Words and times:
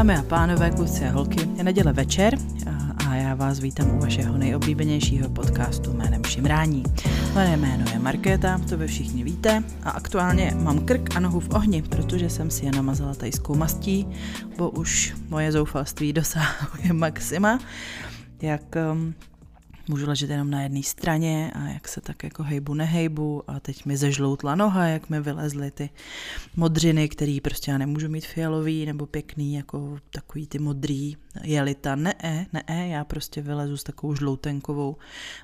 Dámy 0.00 0.16
a 0.16 0.22
pánové, 0.22 0.70
kluci 0.70 1.06
a 1.06 1.10
holky, 1.10 1.48
je 1.56 1.64
neděle 1.64 1.92
večer 1.92 2.38
a 3.06 3.14
já 3.14 3.34
vás 3.34 3.60
vítám 3.60 3.90
u 3.90 4.00
vašeho 4.00 4.38
nejoblíbenějšího 4.38 5.28
podcastu 5.28 5.92
jménem 5.92 6.24
Šimrání. 6.24 6.82
Moje 7.34 7.56
jméno 7.56 7.84
je 7.92 7.98
Markéta, 7.98 8.60
to 8.68 8.76
vy 8.76 8.86
všichni 8.86 9.24
víte 9.24 9.62
a 9.82 9.90
aktuálně 9.90 10.52
mám 10.62 10.78
krk 10.78 11.16
a 11.16 11.20
nohu 11.20 11.40
v 11.40 11.48
ohni, 11.54 11.82
protože 11.82 12.30
jsem 12.30 12.50
si 12.50 12.64
je 12.64 12.72
namazala 12.72 13.14
tajskou 13.14 13.54
mastí, 13.54 14.06
bo 14.56 14.70
už 14.70 15.14
moje 15.28 15.52
zoufalství 15.52 16.12
dosahuje 16.20 16.92
maxima. 16.92 17.58
Jak 18.42 18.76
um, 18.92 19.14
můžu 19.90 20.06
ležet 20.06 20.30
jenom 20.30 20.50
na 20.50 20.62
jedné 20.62 20.82
straně 20.82 21.52
a 21.54 21.68
jak 21.68 21.88
se 21.88 22.00
tak 22.00 22.22
jako 22.22 22.42
hejbu, 22.42 22.74
nehejbu 22.74 23.42
a 23.46 23.60
teď 23.60 23.84
mi 23.84 23.96
zežloutla 23.96 24.54
noha, 24.54 24.86
jak 24.86 25.10
mi 25.10 25.20
vylezly 25.20 25.70
ty 25.70 25.90
modřiny, 26.56 27.08
který 27.08 27.40
prostě 27.40 27.70
já 27.70 27.78
nemůžu 27.78 28.08
mít 28.08 28.26
fialový 28.26 28.86
nebo 28.86 29.06
pěkný, 29.06 29.54
jako 29.54 29.98
takový 30.10 30.46
ty 30.46 30.58
modrý 30.58 31.16
jelita. 31.42 31.94
Ne, 31.94 32.14
ne, 32.52 32.88
já 32.88 33.04
prostě 33.04 33.42
vylezu 33.42 33.76
s 33.76 33.82
takovou 33.82 34.14
žloutenkovou 34.14 34.96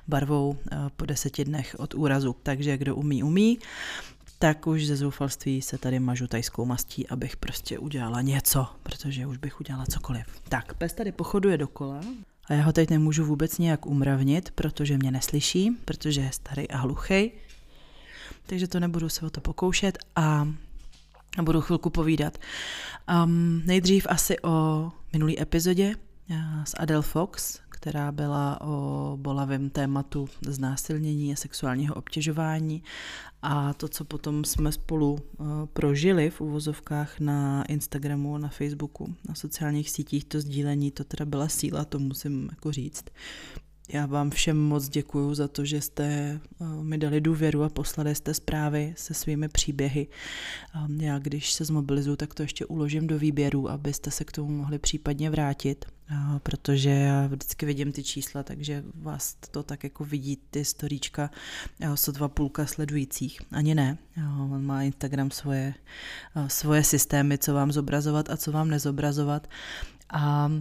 barvou 0.07 0.57
eh, 0.71 0.75
po 0.95 1.05
deseti 1.05 1.45
dnech 1.45 1.75
od 1.79 1.93
úrazu, 1.93 2.35
takže 2.43 2.77
kdo 2.77 2.95
umí, 2.95 3.23
umí 3.23 3.59
tak 4.39 4.67
už 4.67 4.87
ze 4.87 4.95
zoufalství 4.95 5.61
se 5.61 5.77
tady 5.77 5.99
mažu 5.99 6.27
tajskou 6.27 6.65
mastí, 6.65 7.07
abych 7.07 7.37
prostě 7.37 7.79
udělala 7.79 8.21
něco, 8.21 8.67
protože 8.83 9.25
už 9.25 9.37
bych 9.37 9.59
udělala 9.59 9.85
cokoliv. 9.85 10.25
Tak, 10.49 10.73
pes 10.73 10.93
tady 10.93 11.11
pochoduje 11.11 11.57
dokola, 11.57 12.01
a 12.47 12.53
já 12.53 12.63
ho 12.63 12.73
teď 12.73 12.89
nemůžu 12.89 13.25
vůbec 13.25 13.57
nějak 13.57 13.85
umravnit, 13.85 14.51
protože 14.51 14.97
mě 14.97 15.11
neslyší, 15.11 15.71
protože 15.85 16.21
je 16.21 16.31
starý 16.31 16.67
a 16.67 16.77
hluchý. 16.77 17.31
Takže 18.45 18.67
to 18.67 18.79
nebudu 18.79 19.09
se 19.09 19.25
o 19.25 19.29
to 19.29 19.41
pokoušet 19.41 19.97
a 20.15 20.47
budu 21.41 21.61
chvilku 21.61 21.89
povídat. 21.89 22.37
Um, 23.23 23.61
nejdřív 23.65 24.07
asi 24.09 24.39
o 24.39 24.91
minulý 25.13 25.41
epizodě 25.41 25.95
uh, 26.29 26.35
s 26.63 26.75
Adele 26.79 27.01
Fox, 27.01 27.59
která 27.77 28.11
byla 28.11 28.61
o 28.61 29.17
bolavém 29.21 29.69
tématu 29.69 30.27
znásilnění 30.47 31.33
a 31.33 31.35
sexuálního 31.35 31.95
obtěžování 31.95 32.83
a 33.41 33.73
to, 33.73 33.87
co 33.87 34.05
potom 34.05 34.45
jsme 34.45 34.71
spolu 34.71 35.19
prožili 35.73 36.29
v 36.29 36.41
uvozovkách 36.41 37.19
na 37.19 37.63
Instagramu, 37.63 38.37
na 38.37 38.47
Facebooku, 38.47 39.15
na 39.29 39.35
sociálních 39.35 39.89
sítích, 39.89 40.25
to 40.25 40.39
sdílení, 40.39 40.91
to 40.91 41.03
teda 41.03 41.25
byla 41.25 41.47
síla, 41.47 41.85
to 41.85 41.99
musím 41.99 42.47
jako 42.51 42.71
říct. 42.71 43.05
Já 43.89 44.05
vám 44.05 44.29
všem 44.29 44.57
moc 44.57 44.89
děkuju 44.89 45.33
za 45.33 45.47
to, 45.47 45.65
že 45.65 45.81
jste 45.81 46.03
eh, 46.03 46.65
mi 46.83 46.97
dali 46.97 47.21
důvěru 47.21 47.63
a 47.63 47.69
poslali 47.69 48.15
jste 48.15 48.33
zprávy 48.33 48.93
se 48.97 49.13
svými 49.13 49.47
příběhy. 49.47 50.07
Já 50.99 51.19
když 51.19 51.53
se 51.53 51.65
zmobilizuju, 51.65 52.15
tak 52.15 52.33
to 52.33 52.41
ještě 52.41 52.65
uložím 52.65 53.07
do 53.07 53.19
výběru, 53.19 53.69
abyste 53.69 54.11
se 54.11 54.25
k 54.25 54.31
tomu 54.31 54.57
mohli 54.57 54.79
případně 54.79 55.29
vrátit, 55.29 55.85
protože 56.43 56.89
já 56.89 57.27
vždycky 57.27 57.65
vidím 57.65 57.91
ty 57.91 58.03
čísla, 58.03 58.43
takže 58.43 58.83
vás 58.95 59.37
to 59.51 59.63
tak 59.63 59.83
jako 59.83 60.05
vidí 60.05 60.37
ty 60.49 60.65
storíčka 60.65 61.29
sotva 61.95 62.27
půlka 62.27 62.65
sledujících. 62.65 63.41
Ani 63.51 63.75
ne. 63.75 63.97
On 64.51 64.65
má 64.65 64.83
Instagram 64.83 65.31
svoje, 65.31 65.73
svoje 66.47 66.83
systémy, 66.83 67.37
co 67.37 67.53
vám 67.53 67.71
zobrazovat 67.71 68.29
a 68.29 68.37
co 68.37 68.51
vám 68.51 68.69
nezobrazovat. 68.69 69.47
A 70.09 70.51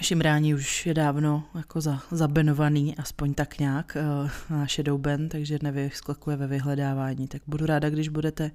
Šimrání 0.00 0.54
už 0.54 0.86
je 0.86 0.94
dávno 0.94 1.44
jako 1.54 1.80
za, 1.80 2.02
zabenovaný, 2.10 2.96
aspoň 2.96 3.34
tak 3.34 3.58
nějak, 3.58 3.96
uh, 4.22 4.30
na 4.58 4.66
Shadow 4.66 5.00
Band, 5.00 5.32
takže 5.32 5.58
nevyskakuje 5.62 6.36
ve 6.36 6.46
vyhledávání. 6.46 7.28
Tak 7.28 7.42
budu 7.46 7.66
ráda, 7.66 7.90
když 7.90 8.08
budete 8.08 8.50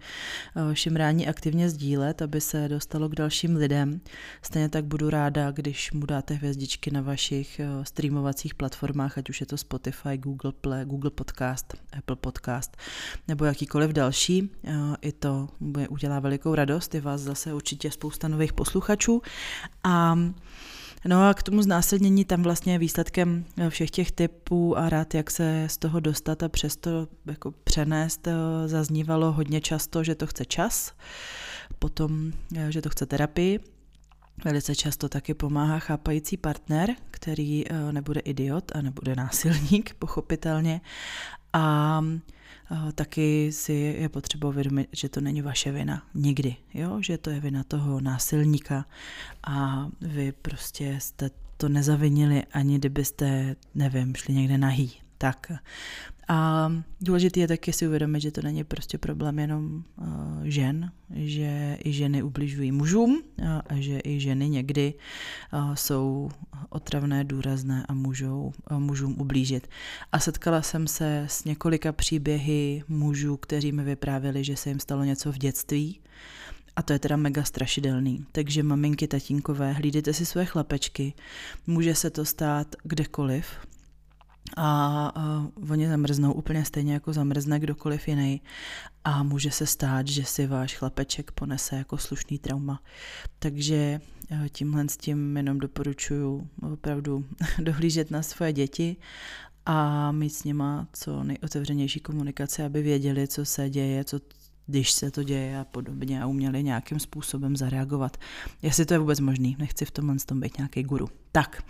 uh, 0.55 0.73
Šimrání 0.73 1.27
aktivně 1.27 1.69
sdílet, 1.69 2.21
aby 2.21 2.41
se 2.41 2.69
dostalo 2.69 3.09
k 3.09 3.15
dalším 3.15 3.55
lidem. 3.55 4.01
Stejně 4.41 4.69
tak 4.69 4.85
budu 4.85 5.09
ráda, 5.09 5.51
když 5.51 5.91
mu 5.91 6.05
dáte 6.05 6.33
hvězdičky 6.33 6.91
na 6.91 7.01
vašich 7.01 7.61
uh, 7.77 7.83
streamovacích 7.83 8.55
platformách, 8.55 9.17
ať 9.17 9.29
už 9.29 9.41
je 9.41 9.47
to 9.47 9.57
Spotify, 9.57 10.17
Google 10.17 10.51
Play, 10.51 10.85
Google 10.85 11.11
Podcast, 11.11 11.73
Apple 11.97 12.15
Podcast 12.15 12.77
nebo 13.27 13.45
jakýkoliv 13.45 13.91
další. 13.91 14.49
I 15.01 15.11
to 15.11 15.49
udělá 15.89 16.19
velikou 16.19 16.55
radost, 16.55 16.95
je 16.95 17.01
vás 17.01 17.21
zase 17.21 17.53
určitě 17.53 17.91
spousta 17.91 18.27
nových 18.27 18.53
posluchačů. 18.53 19.21
A 19.83 20.17
No 21.05 21.29
a 21.29 21.33
k 21.33 21.43
tomu 21.43 21.61
znásilnění 21.61 22.25
tam 22.25 22.43
vlastně 22.43 22.79
výsledkem 22.79 23.45
eh, 23.57 23.69
všech 23.69 23.91
těch 23.91 24.11
typů 24.11 24.77
a 24.77 24.89
rád, 24.89 25.13
jak 25.13 25.31
se 25.31 25.67
z 25.69 25.77
toho 25.77 25.99
dostat 25.99 26.43
a 26.43 26.49
přesto 26.49 27.07
jako 27.25 27.51
přenést, 27.51 28.27
eh, 28.27 28.33
zaznívalo 28.67 29.31
hodně 29.31 29.61
často, 29.61 30.03
že 30.03 30.15
to 30.15 30.27
chce 30.27 30.45
čas, 30.45 30.93
potom, 31.79 32.31
eh, 32.57 32.71
že 32.71 32.81
to 32.81 32.89
chce 32.89 33.05
terapii, 33.05 33.59
Velice 34.45 34.75
často 34.75 35.09
taky 35.09 35.33
pomáhá 35.33 35.79
chápající 35.79 36.37
partner, 36.37 36.95
který 37.11 37.63
nebude 37.91 38.19
idiot 38.19 38.71
a 38.75 38.81
nebude 38.81 39.15
násilník, 39.15 39.93
pochopitelně. 39.99 40.81
A 41.53 42.01
taky 42.95 43.51
si 43.51 43.73
je 43.73 44.09
potřeba 44.09 44.47
uvědomit, 44.49 44.89
že 44.91 45.09
to 45.09 45.21
není 45.21 45.41
vaše 45.41 45.71
vina 45.71 46.03
nikdy, 46.13 46.55
jo? 46.73 47.01
že 47.01 47.17
to 47.17 47.29
je 47.29 47.39
vina 47.39 47.63
toho 47.63 48.01
násilníka 48.01 48.85
a 49.43 49.87
vy 50.01 50.31
prostě 50.31 50.95
jste 50.99 51.29
to 51.57 51.69
nezavinili, 51.69 52.43
ani 52.53 52.77
kdybyste, 52.77 53.55
nevím, 53.75 54.15
šli 54.15 54.33
někde 54.33 54.57
nahý. 54.57 54.91
Tak 55.17 55.51
a 56.27 56.71
důležité 57.01 57.39
je 57.39 57.47
taky 57.47 57.73
si 57.73 57.87
uvědomit, 57.87 58.19
že 58.19 58.31
to 58.31 58.41
není 58.41 58.63
prostě 58.63 58.97
problém 58.97 59.39
jenom 59.39 59.83
uh, 59.97 60.05
žen, 60.43 60.91
že 61.15 61.77
i 61.85 61.93
ženy 61.93 62.23
ubližují 62.23 62.71
mužům 62.71 63.11
uh, 63.11 63.47
a 63.47 63.75
že 63.75 63.99
i 64.03 64.19
ženy 64.19 64.49
někdy 64.49 64.93
uh, 65.53 65.75
jsou 65.75 66.29
otravné, 66.69 67.23
důrazné 67.23 67.85
a 67.87 67.93
můžou 67.93 68.53
uh, 68.71 68.79
mužům 68.79 69.15
ublížit. 69.19 69.67
A 70.11 70.19
setkala 70.19 70.61
jsem 70.61 70.87
se 70.87 71.25
s 71.27 71.43
několika 71.43 71.91
příběhy 71.91 72.83
mužů, 72.87 73.37
kteří 73.37 73.71
mi 73.71 73.83
vyprávěli, 73.83 74.43
že 74.43 74.55
se 74.55 74.69
jim 74.69 74.79
stalo 74.79 75.03
něco 75.03 75.31
v 75.31 75.37
dětství, 75.37 75.99
a 76.75 76.81
to 76.81 76.93
je 76.93 76.99
teda 76.99 77.17
mega 77.17 77.43
strašidelný. 77.43 78.25
Takže 78.31 78.63
maminky, 78.63 79.07
tatínkové, 79.07 79.71
hlídejte 79.71 80.13
si 80.13 80.25
své 80.25 80.45
chlapečky. 80.45 81.13
Může 81.67 81.95
se 81.95 82.09
to 82.09 82.25
stát 82.25 82.75
kdekoliv 82.83 83.45
a 84.57 85.11
uh, 85.57 85.71
oni 85.71 85.87
zamrznou 85.87 86.33
úplně 86.33 86.65
stejně 86.65 86.93
jako 86.93 87.13
zamrzne 87.13 87.59
kdokoliv 87.59 88.07
jiný 88.07 88.41
a 89.03 89.23
může 89.23 89.51
se 89.51 89.65
stát, 89.65 90.07
že 90.07 90.25
si 90.25 90.47
váš 90.47 90.75
chlapeček 90.75 91.31
ponese 91.31 91.75
jako 91.75 91.97
slušný 91.97 92.39
trauma. 92.39 92.81
Takže 93.39 94.01
uh, 94.31 94.47
tímhle 94.47 94.89
s 94.89 94.97
tím 94.97 95.37
jenom 95.37 95.59
doporučuju 95.59 96.49
opravdu 96.73 97.25
dohlížet 97.59 98.11
na 98.11 98.21
svoje 98.21 98.53
děti 98.53 98.95
a 99.65 100.11
mít 100.11 100.29
s 100.29 100.43
nima 100.43 100.87
co 100.93 101.23
nejotevřenější 101.23 101.99
komunikace, 101.99 102.63
aby 102.63 102.81
věděli, 102.81 103.27
co 103.27 103.45
se 103.45 103.69
děje, 103.69 104.03
co, 104.03 104.19
když 104.67 104.91
se 104.91 105.11
to 105.11 105.23
děje 105.23 105.59
a 105.59 105.65
podobně 105.65 106.23
a 106.23 106.25
uměli 106.25 106.63
nějakým 106.63 106.99
způsobem 106.99 107.57
zareagovat. 107.57 108.17
Jestli 108.61 108.85
to 108.85 108.93
je 108.93 108.99
vůbec 108.99 109.19
možný, 109.19 109.55
nechci 109.59 109.85
v 109.85 109.91
tomhle 109.91 110.15
tom 110.25 110.39
být 110.39 110.57
nějaký 110.57 110.83
guru. 110.83 111.09
Tak, 111.31 111.63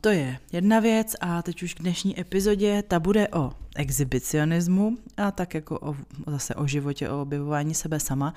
to 0.00 0.08
je 0.08 0.38
jedna 0.52 0.80
věc 0.80 1.16
a 1.20 1.42
teď 1.42 1.62
už 1.62 1.74
k 1.74 1.80
dnešní 1.80 2.20
epizodě, 2.20 2.82
ta 2.88 3.00
bude 3.00 3.28
o 3.28 3.52
exhibicionismu 3.76 4.98
a 5.16 5.30
tak 5.30 5.54
jako 5.54 5.78
o, 5.80 5.96
zase 6.26 6.54
o 6.54 6.66
životě, 6.66 7.10
o 7.10 7.22
objevování 7.22 7.74
sebe 7.74 8.00
sama. 8.00 8.34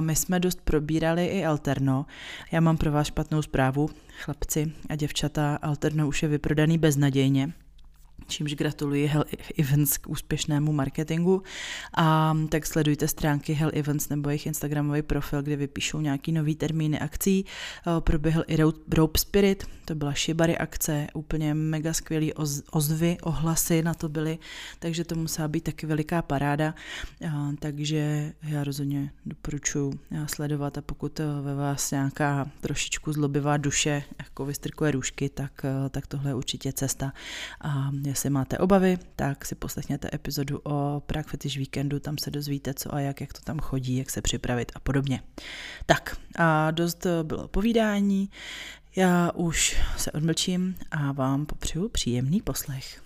My 0.00 0.16
jsme 0.16 0.40
dost 0.40 0.60
probírali 0.64 1.26
i 1.26 1.44
alterno. 1.44 2.06
Já 2.52 2.60
mám 2.60 2.76
pro 2.76 2.92
vás 2.92 3.06
špatnou 3.06 3.42
zprávu, 3.42 3.90
chlapci 4.24 4.72
a 4.88 4.96
děvčata, 4.96 5.56
alterno 5.56 6.08
už 6.08 6.22
je 6.22 6.28
vyprodaný 6.28 6.78
beznadějně 6.78 7.52
čímž 8.26 8.54
gratuluji 8.54 9.06
Hell 9.06 9.24
Events 9.58 9.98
k 9.98 10.08
úspěšnému 10.08 10.72
marketingu. 10.72 11.42
A 11.96 12.36
tak 12.48 12.66
sledujte 12.66 13.08
stránky 13.08 13.52
Hell 13.52 13.70
Events 13.74 14.08
nebo 14.08 14.28
jejich 14.28 14.46
Instagramový 14.46 15.02
profil, 15.02 15.42
kde 15.42 15.56
vypíšou 15.56 16.00
nějaký 16.00 16.32
nový 16.32 16.54
termíny 16.54 16.98
akcí. 17.00 17.44
Proběhl 18.00 18.44
i 18.46 18.56
Rope 18.94 19.18
Spirit, 19.18 19.64
to 19.84 19.94
byla 19.94 20.12
Shibari 20.12 20.58
akce, 20.58 21.06
úplně 21.14 21.54
mega 21.54 21.92
skvělý 21.92 22.32
ozvy, 22.70 23.16
ohlasy 23.22 23.82
na 23.82 23.94
to 23.94 24.08
byly, 24.08 24.38
takže 24.78 25.04
to 25.04 25.14
musela 25.14 25.48
být 25.48 25.64
taky 25.64 25.86
veliká 25.86 26.22
paráda. 26.22 26.74
Takže 27.58 28.32
já 28.42 28.64
rozhodně 28.64 29.10
doporučuji 29.26 29.98
sledovat 30.26 30.78
a 30.78 30.82
pokud 30.82 31.20
ve 31.42 31.54
vás 31.54 31.90
nějaká 31.90 32.50
trošičku 32.60 33.12
zlobivá 33.12 33.56
duše 33.56 34.02
jako 34.18 34.44
vystrkuje 34.44 34.90
růžky, 34.90 35.28
tak, 35.28 35.52
tak 35.90 36.06
tohle 36.06 36.30
je 36.30 36.34
určitě 36.34 36.72
cesta. 36.72 37.12
A 37.60 37.90
Jestli 38.14 38.30
máte 38.30 38.58
obavy, 38.58 38.98
tak 39.16 39.44
si 39.44 39.54
poslechněte 39.54 40.08
epizodu 40.14 40.60
o 40.64 41.02
Prague 41.06 41.30
Fetish 41.30 41.56
Weekendu, 41.56 42.00
tam 42.00 42.18
se 42.18 42.30
dozvíte 42.30 42.74
co 42.74 42.94
a 42.94 43.00
jak, 43.00 43.20
jak 43.20 43.32
to 43.32 43.40
tam 43.44 43.58
chodí, 43.58 43.96
jak 43.96 44.10
se 44.10 44.22
připravit 44.22 44.72
a 44.74 44.80
podobně. 44.80 45.22
Tak 45.86 46.16
a 46.36 46.70
dost 46.70 47.06
bylo 47.22 47.48
povídání, 47.48 48.30
já 48.96 49.30
už 49.34 49.76
se 49.96 50.12
odmlčím 50.12 50.76
a 50.90 51.12
vám 51.12 51.46
popřeju 51.46 51.88
příjemný 51.88 52.40
poslech. 52.40 53.02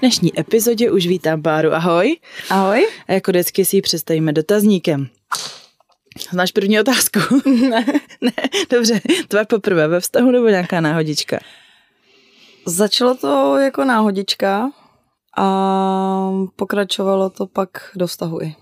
dnešní 0.00 0.40
epizodě 0.40 0.90
už 0.90 1.06
vítám 1.06 1.42
páru. 1.42 1.72
Ahoj. 1.72 2.16
Ahoj. 2.50 2.88
A 3.08 3.12
jako 3.12 3.30
vždycky 3.30 3.64
si 3.64 3.76
ji 3.76 3.82
představíme 3.82 4.32
dotazníkem. 4.32 5.08
Znáš 6.30 6.52
první 6.52 6.80
otázku? 6.80 7.18
Ne. 7.70 7.86
Ne, 8.24 8.32
dobře. 8.70 9.00
To 9.28 9.36
je 9.36 9.44
poprvé 9.44 9.88
ve 9.88 10.00
vztahu 10.00 10.30
nebo 10.30 10.48
nějaká 10.48 10.80
náhodička? 10.80 11.38
Začalo 12.66 13.14
to 13.14 13.56
jako 13.56 13.84
náhodička 13.84 14.70
a 15.36 15.46
pokračovalo 16.56 17.30
to 17.30 17.46
pak 17.46 17.68
do 17.96 18.06
vztahu 18.06 18.42
i. 18.42 18.54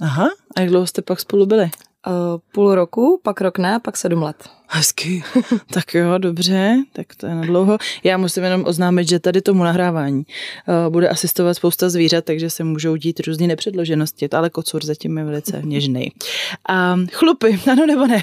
Aha, 0.00 0.28
a 0.56 0.60
jak 0.60 0.70
dlouho 0.70 0.86
jste 0.86 1.02
pak 1.02 1.20
spolu 1.20 1.46
byli? 1.46 1.70
Uh, 2.06 2.40
půl 2.52 2.74
roku, 2.74 3.20
pak 3.24 3.40
rok 3.40 3.58
ne, 3.58 3.80
pak 3.84 3.96
sedm 3.96 4.22
let. 4.22 4.36
Hezky. 4.68 5.24
tak 5.72 5.94
jo, 5.94 6.18
dobře, 6.18 6.76
tak 6.92 7.06
to 7.16 7.26
je 7.26 7.34
na 7.34 7.42
dlouho. 7.42 7.78
Já 8.04 8.18
musím 8.18 8.44
jenom 8.44 8.64
oznámit, 8.66 9.08
že 9.08 9.18
tady 9.18 9.42
tomu 9.42 9.64
nahrávání 9.64 10.18
uh, 10.26 10.92
bude 10.92 11.08
asistovat 11.08 11.54
spousta 11.54 11.88
zvířat, 11.88 12.24
takže 12.24 12.50
se 12.50 12.64
můžou 12.64 12.96
dít 12.96 13.20
různé 13.20 13.46
nepředloženosti, 13.46 14.30
ale 14.30 14.50
kocur 14.50 14.84
zatím 14.84 15.18
je 15.18 15.24
velice 15.24 15.62
něžný. 15.64 16.12
A 16.68 16.96
chlupy, 17.12 17.60
ano 17.72 17.86
nebo 17.86 18.06
ne? 18.06 18.22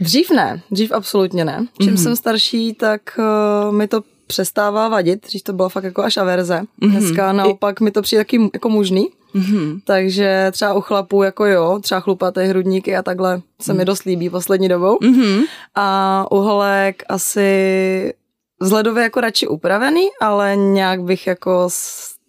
Dřív 0.00 0.30
ne, 0.30 0.62
dřív 0.70 0.92
absolutně 0.92 1.44
ne. 1.44 1.66
Čím 1.80 1.94
mm-hmm. 1.94 2.02
jsem 2.02 2.16
starší, 2.16 2.74
tak 2.74 3.00
uh, 3.18 3.74
mi 3.74 3.88
to 3.88 4.02
přestává 4.32 4.88
vadit, 4.88 5.26
když 5.30 5.42
to 5.42 5.52
bylo 5.52 5.68
fakt 5.68 5.84
jako 5.84 6.02
až 6.02 6.16
averze. 6.16 6.60
Mm-hmm. 6.60 6.90
Dneska 6.90 7.32
naopak 7.32 7.80
mi 7.80 7.90
to 7.90 8.02
přijde 8.02 8.20
taky 8.20 8.50
jako 8.54 8.68
mužný. 8.68 9.08
Mm-hmm. 9.34 9.80
Takže 9.84 10.48
třeba 10.52 10.72
u 10.72 10.80
chlapů 10.80 11.22
jako 11.22 11.46
jo, 11.46 11.78
třeba 11.82 12.00
chlupaté 12.00 12.44
hrudníky 12.44 12.96
a 12.96 13.02
takhle 13.02 13.40
se 13.60 13.72
mm. 13.72 13.78
mi 13.78 13.84
dost 13.84 14.04
líbí 14.04 14.30
poslední 14.30 14.68
dobou. 14.68 14.96
Mm-hmm. 14.96 15.42
A 15.74 16.26
u 16.30 16.36
holek 16.36 17.02
asi 17.08 18.14
vzhledově 18.60 19.02
jako 19.02 19.20
radši 19.20 19.48
upravený, 19.48 20.08
ale 20.20 20.56
nějak 20.56 21.02
bych 21.02 21.26
jako 21.26 21.68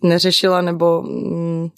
neřešila 0.01 0.61
nebo 0.61 1.01
mm, 1.01 1.69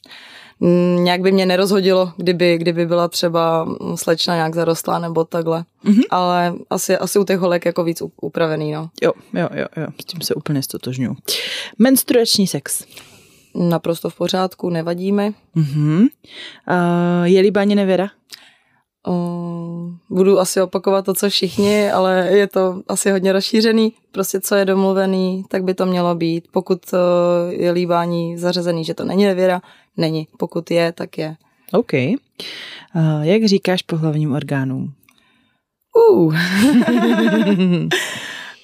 nějak 1.00 1.22
by 1.22 1.31
mě 1.31 1.46
nerozhodilo, 1.46 2.13
kdyby, 2.18 2.57
kdyby 2.57 2.86
byla 2.86 3.07
třeba 3.07 3.75
slečna 3.96 4.36
nějak 4.36 4.56
zarostlá 4.56 5.00
nebo 5.00 5.24
takhle. 5.24 5.63
Mm-hmm. 5.86 6.04
Ale 6.10 6.54
asi, 6.69 6.98
asi 6.98 7.19
u 7.19 7.24
těch 7.24 7.40
holek 7.40 7.66
jako 7.66 7.84
víc 7.84 8.02
upravený, 8.22 8.72
no. 8.72 8.90
Jo, 9.02 9.12
jo, 9.34 9.50
jo, 9.54 9.66
jo, 9.78 9.88
s 10.02 10.06
tím 10.06 10.22
se 10.22 10.36
úplně 10.36 10.63
stotožňuji. 10.63 11.16
Menstruační 11.80 12.48
sex 12.48 12.86
naprosto 13.56 14.10
v 14.10 14.16
pořádku, 14.16 14.69
nevadíme. 14.69 15.31
Uh-huh. 15.56 16.00
Uh, 16.00 16.07
je 17.24 17.42
líbání 17.42 17.75
nevěra? 17.75 18.10
Budu 20.10 20.40
asi 20.40 20.62
opakovat 20.62 21.06
to, 21.06 21.13
co 21.13 21.30
všichni, 21.30 21.92
ale 21.92 22.28
je 22.31 22.48
to 22.48 22.81
asi 22.88 23.12
hodně 23.12 23.31
rozšířený. 23.31 23.94
Prostě 24.12 24.40
co 24.40 24.56
je 24.56 24.66
domluvený, 24.66 25.44
tak 25.50 25.63
by 25.63 25.74
to 25.74 25.86
mělo 25.86 26.16
být. 26.16 26.48
Pokud 26.52 26.80
je 27.50 27.72
líbání 27.72 28.38
zařazený, 28.38 28.84
že 28.84 28.94
to 28.94 29.06
není 29.06 29.24
nevěra, 29.24 29.62
není. 29.98 30.28
Pokud 30.38 30.72
je, 30.72 30.92
tak 30.92 31.18
je. 31.18 31.36
OK. 31.74 31.94
Uh, 31.94 33.22
jak 33.22 33.46
říkáš 33.46 33.81
pohlavním 33.81 34.34
orgánům? 34.34 34.94
Uh. 36.10 36.36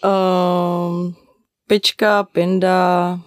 uh, 0.04 1.12
pička, 1.68 2.24
pinda, 2.24 3.20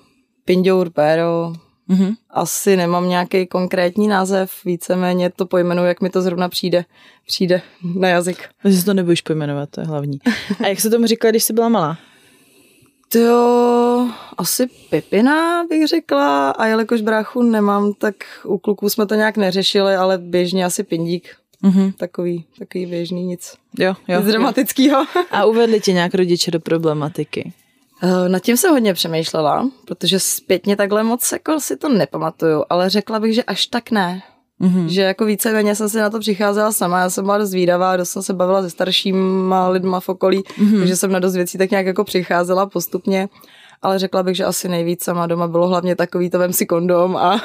Pindour 0.44 0.90
Pero, 0.90 1.52
mm-hmm. 1.88 2.14
asi 2.30 2.76
nemám 2.76 3.08
nějaký 3.08 3.46
konkrétní 3.46 4.08
název, 4.08 4.52
víceméně 4.64 5.30
to 5.30 5.46
pojmenuji, 5.46 5.88
jak 5.88 6.00
mi 6.00 6.10
to 6.10 6.22
zrovna 6.22 6.48
přijde, 6.48 6.84
přijde 7.26 7.62
na 7.94 8.08
jazyk. 8.08 8.48
Takže 8.62 8.78
si 8.78 8.84
to 8.84 8.94
nebudeš 8.94 9.20
pojmenovat, 9.20 9.70
to 9.70 9.80
je 9.80 9.86
hlavní. 9.86 10.18
A 10.64 10.66
jak 10.66 10.80
se 10.80 10.90
tomu 10.90 11.06
říkala, 11.06 11.30
když 11.30 11.44
jsi 11.44 11.52
byla 11.52 11.68
malá? 11.68 11.98
To 13.08 14.10
asi 14.38 14.66
Pipina 14.90 15.64
bych 15.64 15.86
řekla 15.86 16.50
a 16.50 16.66
jelikož 16.66 17.00
bráchu 17.00 17.42
nemám, 17.42 17.92
tak 17.92 18.14
u 18.44 18.58
kluků 18.58 18.88
jsme 18.88 19.06
to 19.06 19.14
nějak 19.14 19.36
neřešili, 19.36 19.94
ale 19.96 20.18
běžně 20.18 20.64
asi 20.64 20.82
Pindík. 20.82 21.36
Mm-hmm. 21.62 21.92
Takový, 21.92 22.44
takový 22.58 22.86
běžný 22.86 23.24
nic. 23.24 23.54
Jo, 23.78 23.94
jo. 24.08 24.20
Nic 24.20 24.28
dramatického. 24.28 25.06
A 25.30 25.44
uvedli 25.44 25.80
tě 25.80 25.92
nějak 25.92 26.14
rodiče 26.14 26.50
do 26.50 26.60
problematiky? 26.60 27.52
Eh, 28.02 28.28
nad 28.28 28.38
tím 28.38 28.56
jsem 28.56 28.72
hodně 28.72 28.94
přemýšlela, 28.94 29.68
protože 29.84 30.20
zpětně 30.20 30.76
takhle 30.76 31.02
moc 31.02 31.32
jako 31.32 31.60
si 31.60 31.76
to 31.76 31.88
nepamatuju, 31.88 32.64
ale 32.70 32.90
řekla 32.90 33.20
bych, 33.20 33.34
že 33.34 33.42
až 33.42 33.66
tak 33.66 33.90
ne. 33.90 34.22
Mm-hmm. 34.60 34.86
Že 34.86 35.02
jako 35.02 35.24
víceméně 35.24 35.74
jsem 35.74 35.88
si 35.88 35.98
na 35.98 36.10
to 36.10 36.20
přicházela 36.20 36.72
sama, 36.72 37.00
já 37.00 37.10
jsem 37.10 37.24
byla 37.24 37.38
dost 37.38 37.50
zvídavá, 37.50 37.96
dost 37.96 38.10
jsem 38.10 38.22
se 38.22 38.32
bavila 38.32 38.62
se 38.62 38.70
staršíma 38.70 39.68
lidma 39.68 40.00
v 40.00 40.08
okolí, 40.08 40.40
mm-hmm. 40.42 40.78
takže 40.78 40.96
jsem 40.96 41.12
na 41.12 41.18
dost 41.18 41.34
věcí 41.36 41.58
tak 41.58 41.70
nějak 41.70 41.86
jako 41.86 42.04
přicházela 42.04 42.66
postupně 42.66 43.28
ale 43.84 43.98
řekla 43.98 44.22
bych, 44.22 44.36
že 44.36 44.44
asi 44.44 44.68
nejvíc 44.68 45.04
sama 45.04 45.26
doma 45.26 45.48
bylo 45.48 45.68
hlavně 45.68 45.96
takový 45.96 46.30
to 46.30 46.38
vem 46.38 46.52
si 46.52 46.66
kondom 46.66 47.16
a... 47.16 47.40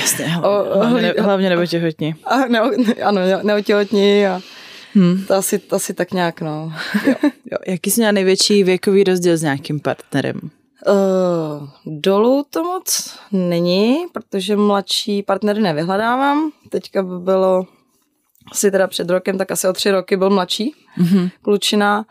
Jasně, 0.00 0.24
hlavně, 0.28 0.74
hlavně, 0.74 1.02
ne, 1.02 1.14
hlavně 1.22 1.50
neotěhotní. 1.50 2.14
A 2.24 2.36
ne, 2.36 2.60
ano, 3.04 3.20
neotěhotní 3.42 4.26
a 4.26 4.40
Hmm. 4.94 5.24
To 5.28 5.34
asi, 5.34 5.58
to 5.58 5.76
asi 5.76 5.94
tak 5.94 6.12
nějak, 6.12 6.40
no. 6.40 6.72
jo, 7.06 7.14
jo. 7.22 7.58
Jaký 7.66 7.90
jsi 7.90 8.00
měla 8.00 8.12
největší 8.12 8.64
věkový 8.64 9.04
rozdíl 9.04 9.36
s 9.36 9.42
nějakým 9.42 9.80
partnerem? 9.80 10.40
Uh, 10.86 11.68
dolů 11.86 12.44
to 12.50 12.64
moc 12.64 13.18
není, 13.32 13.96
protože 14.12 14.56
mladší 14.56 15.22
partnery 15.22 15.60
nevyhledávám. 15.60 16.50
Teďka 16.68 17.02
by 17.02 17.18
bylo 17.18 17.66
asi 18.52 18.70
teda 18.70 18.86
před 18.86 19.10
rokem, 19.10 19.38
tak 19.38 19.50
asi 19.50 19.68
o 19.68 19.72
tři 19.72 19.90
roky 19.90 20.16
byl 20.16 20.30
mladší 20.30 20.74
mm-hmm. 20.98 21.30
klučina. 21.42 22.04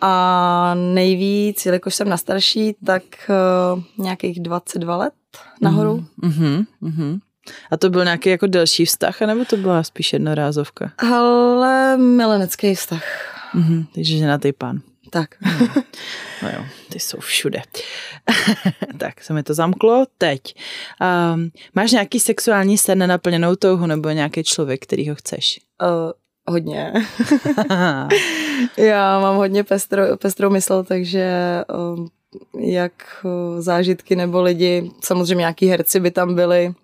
A 0.00 0.74
nejvíc, 0.74 1.66
jelikož 1.66 1.94
jsem 1.94 2.08
na 2.08 2.16
starší, 2.16 2.76
tak 2.86 3.02
uh, 3.28 4.04
nějakých 4.04 4.40
22 4.40 4.96
let 4.96 5.14
nahoru. 5.60 6.04
Mm-hmm. 6.22 6.64
Mm-hmm. 6.82 7.18
A 7.70 7.76
to 7.76 7.90
byl 7.90 8.04
nějaký 8.04 8.28
jako 8.28 8.46
delší 8.46 8.84
vztah, 8.84 9.20
nebo 9.20 9.44
to 9.44 9.56
byla 9.56 9.82
spíš 9.82 10.12
jednorázovka? 10.12 10.92
Ale 10.98 11.96
milenecký 11.96 12.74
vztah. 12.74 13.04
Mm-hmm, 13.54 13.86
takže 13.94 14.16
ženatý 14.16 14.52
pán. 14.52 14.80
Tak. 15.10 15.34
No 16.42 16.50
jo, 16.50 16.64
ty 16.88 17.00
jsou 17.00 17.18
všude. 17.20 17.62
tak, 18.98 19.22
se 19.22 19.32
mi 19.32 19.42
to 19.42 19.54
zamklo. 19.54 20.04
Teď. 20.18 20.40
Um, 21.34 21.50
máš 21.74 21.92
nějaký 21.92 22.20
sexuální 22.20 22.78
sen 22.78 22.98
nenaplněnou 22.98 23.56
touhu 23.56 23.86
nebo 23.86 24.10
nějaký 24.10 24.44
člověk, 24.44 24.82
který 24.82 25.08
ho 25.08 25.14
chceš? 25.14 25.60
Uh, 25.82 25.88
hodně. 26.46 26.92
Já 28.76 29.20
mám 29.20 29.36
hodně 29.36 29.64
pestrou, 29.64 30.16
pestrou 30.16 30.50
mysl, 30.50 30.84
takže 30.84 31.30
um, 31.94 32.08
jak 32.58 32.92
zážitky 33.58 34.16
nebo 34.16 34.42
lidi, 34.42 34.90
samozřejmě 35.00 35.42
nějaký 35.42 35.66
herci 35.66 36.00
by 36.00 36.10
tam 36.10 36.34
byli, 36.34 36.74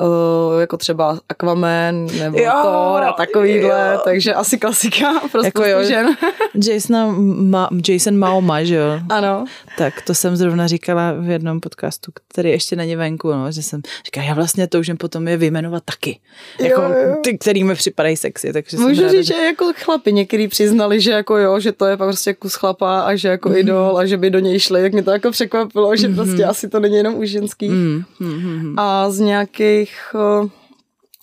uh, 0.00 0.60
jako 0.60 0.76
třeba 0.76 1.18
Aquaman 1.28 2.06
nebo 2.18 2.38
jo, 2.38 2.52
Thor 2.62 3.02
a 3.02 3.12
takovýhle, 3.12 3.92
jo. 3.92 4.00
takže 4.04 4.34
asi 4.34 4.58
klasika 4.58 5.12
pro 5.32 5.44
jako 5.44 5.64
jo, 5.64 5.84
žen. 5.84 6.06
Jason, 6.68 7.48
ma, 7.50 7.68
Jason 7.88 8.18
Maoma, 8.18 8.64
že 8.64 8.74
jo? 8.74 9.00
Ano. 9.08 9.44
Tak 9.78 10.02
to 10.02 10.14
jsem 10.14 10.36
zrovna 10.36 10.66
říkala 10.66 11.12
v 11.12 11.30
jednom 11.30 11.60
podcastu, 11.60 12.12
který 12.28 12.50
ještě 12.50 12.76
není 12.76 12.96
venku, 12.96 13.32
no, 13.32 13.52
že 13.52 13.62
jsem 13.62 13.80
říkala, 14.06 14.26
já 14.26 14.34
vlastně 14.34 14.66
toužím 14.66 14.96
potom 14.96 15.28
je 15.28 15.36
vyjmenovat 15.36 15.82
taky. 15.84 16.18
Jako 16.60 16.82
jo, 16.82 16.88
jo. 16.88 17.16
ty, 17.24 17.38
který 17.38 17.64
mi 17.64 17.74
připadají 17.74 18.16
sexy. 18.16 18.52
Takže 18.52 18.76
Můžu 18.76 19.08
říct, 19.08 19.12
že... 19.12 19.22
že 19.22 19.34
jako 19.34 19.72
chlapi 19.84 20.12
někdy 20.12 20.48
přiznali, 20.48 21.00
že 21.00 21.10
jako 21.10 21.36
jo, 21.36 21.60
že 21.60 21.72
to 21.72 21.86
je 21.86 21.96
prostě 21.96 22.34
kus 22.34 22.54
chlapa 22.54 23.00
a 23.00 23.14
že 23.14 23.28
jako 23.28 23.48
mm-hmm. 23.48 23.58
idol 23.58 23.98
a 23.98 24.06
že 24.06 24.16
by 24.16 24.30
do 24.30 24.38
něj 24.38 24.60
šli, 24.60 24.82
tak 24.82 24.92
mě 24.92 25.02
to 25.02 25.10
jako 25.10 25.30
překvapilo, 25.30 25.96
že 25.96 26.08
mm-hmm. 26.08 26.14
prostě 26.14 26.44
asi 26.44 26.68
to 26.68 26.80
není 26.80 26.96
jenom 26.96 27.14
u 27.14 27.24
ženských. 27.24 27.70
Mm-hmm. 27.70 28.74
A 28.76 29.10
z 29.10 29.18
nějakých 29.18 29.87
těch 29.88 30.14
eh, 30.14 30.48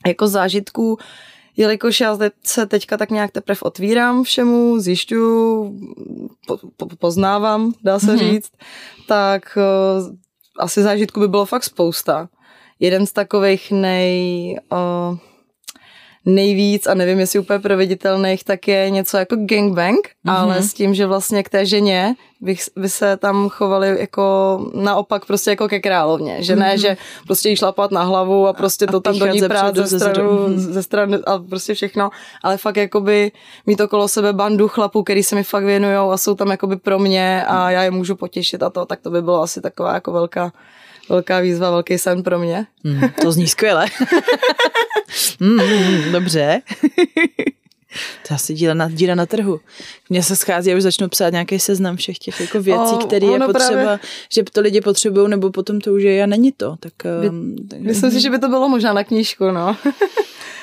jako 0.07 0.27
zážitků, 0.27 0.97
jelikož 1.57 1.99
já 1.99 2.17
se 2.43 2.65
teďka 2.65 2.97
tak 2.97 3.09
nějak 3.11 3.31
teprve 3.31 3.59
otvírám 3.61 4.23
všemu, 4.23 4.79
zjišťuju, 4.79 5.79
po, 6.47 6.57
po, 6.77 6.85
poznávám, 6.99 7.73
dá 7.83 7.99
se 7.99 8.05
mm-hmm. 8.05 8.31
říct, 8.31 8.51
tak 9.07 9.57
uh, 9.57 10.15
asi 10.59 10.83
zážitků 10.83 11.19
by 11.19 11.27
bylo 11.27 11.45
fakt 11.45 11.63
spousta. 11.63 12.29
Jeden 12.79 13.05
z 13.05 13.11
takových 13.11 13.71
nej... 13.71 14.59
Uh, 14.71 15.17
nejvíc 16.25 16.87
a 16.87 16.93
nevím, 16.93 17.19
jestli 17.19 17.39
úplně 17.39 17.59
proveditelných, 17.59 18.43
tak 18.43 18.67
je 18.67 18.89
něco 18.89 19.17
jako 19.17 19.35
gangbang, 19.39 19.99
mm-hmm. 19.99 20.37
ale 20.37 20.61
s 20.61 20.73
tím, 20.73 20.93
že 20.93 21.07
vlastně 21.07 21.43
k 21.43 21.49
té 21.49 21.65
ženě 21.65 22.15
bych, 22.41 22.61
by 22.75 22.89
se 22.89 23.17
tam 23.17 23.49
chovali 23.49 23.97
jako 23.99 24.25
naopak 24.73 25.25
prostě 25.25 25.49
jako 25.49 25.67
ke 25.67 25.79
královně, 25.79 26.43
že 26.43 26.55
ne, 26.55 26.73
mm-hmm. 26.73 26.81
že 26.81 26.97
prostě 27.25 27.49
jí 27.49 27.55
šlapat 27.55 27.91
na 27.91 28.03
hlavu 28.03 28.47
a 28.47 28.53
prostě 28.53 28.87
to 28.87 28.97
a 28.97 28.99
tam 28.99 29.19
do 29.19 29.27
ní 29.27 29.41
prát 29.41 29.75
ze, 29.75 29.99
stranu, 29.99 30.47
mhm. 30.47 30.59
ze 30.59 30.83
strany 30.83 31.17
a 31.25 31.39
prostě 31.39 31.73
všechno, 31.73 32.09
ale 32.43 32.57
fakt 32.57 32.77
jakoby 32.77 33.31
mít 33.65 33.81
okolo 33.81 34.07
sebe 34.07 34.33
bandu 34.33 34.67
chlapů, 34.67 35.03
který 35.03 35.23
se 35.23 35.35
mi 35.35 35.43
fakt 35.43 35.63
věnujou 35.63 36.11
a 36.11 36.17
jsou 36.17 36.35
tam 36.35 36.51
jakoby 36.51 36.75
pro 36.75 36.99
mě 36.99 37.45
a 37.47 37.71
já 37.71 37.83
je 37.83 37.91
můžu 37.91 38.15
potěšit 38.15 38.63
a 38.63 38.69
to, 38.69 38.85
tak 38.85 39.01
to 39.01 39.09
by 39.09 39.21
bylo 39.21 39.41
asi 39.41 39.61
taková 39.61 39.93
jako 39.93 40.11
velká 40.11 40.51
velká 41.09 41.39
výzva, 41.39 41.71
velký 41.71 41.97
sen 41.97 42.23
pro 42.23 42.39
mě. 42.39 42.65
Mm, 42.83 43.01
to 43.21 43.31
zní 43.31 43.47
skvěle. 43.47 43.85
mm, 45.39 46.11
dobře. 46.11 46.61
To 48.27 48.33
je 48.33 48.35
asi 48.35 48.53
díra 48.53 48.73
na, 48.73 48.89
díra 48.89 49.15
na 49.15 49.25
trhu. 49.25 49.59
Mně 50.09 50.23
se 50.23 50.35
schází, 50.35 50.69
já 50.69 50.77
už 50.77 50.83
začnu 50.83 51.09
psát 51.09 51.29
nějaký 51.29 51.59
seznam 51.59 51.95
všech 51.95 52.17
těch 52.17 52.41
jako 52.41 52.61
věcí, 52.61 52.95
které 53.05 53.27
je 53.27 53.39
potřeba, 53.39 53.81
právě... 53.81 53.99
že 54.33 54.43
to 54.43 54.61
lidi 54.61 54.81
potřebují, 54.81 55.29
nebo 55.29 55.51
potom 55.51 55.81
to 55.81 55.93
už 55.93 56.03
je 56.03 56.23
a 56.23 56.25
není 56.25 56.51
to. 56.51 56.75
Tak, 56.79 56.93
um, 57.29 57.55
tak... 57.69 57.79
Myslím 57.79 58.11
si, 58.11 58.21
že 58.21 58.29
by 58.29 58.39
to 58.39 58.49
bylo 58.49 58.69
možná 58.69 58.93
na 58.93 59.03
knížku, 59.03 59.51
no. 59.51 59.77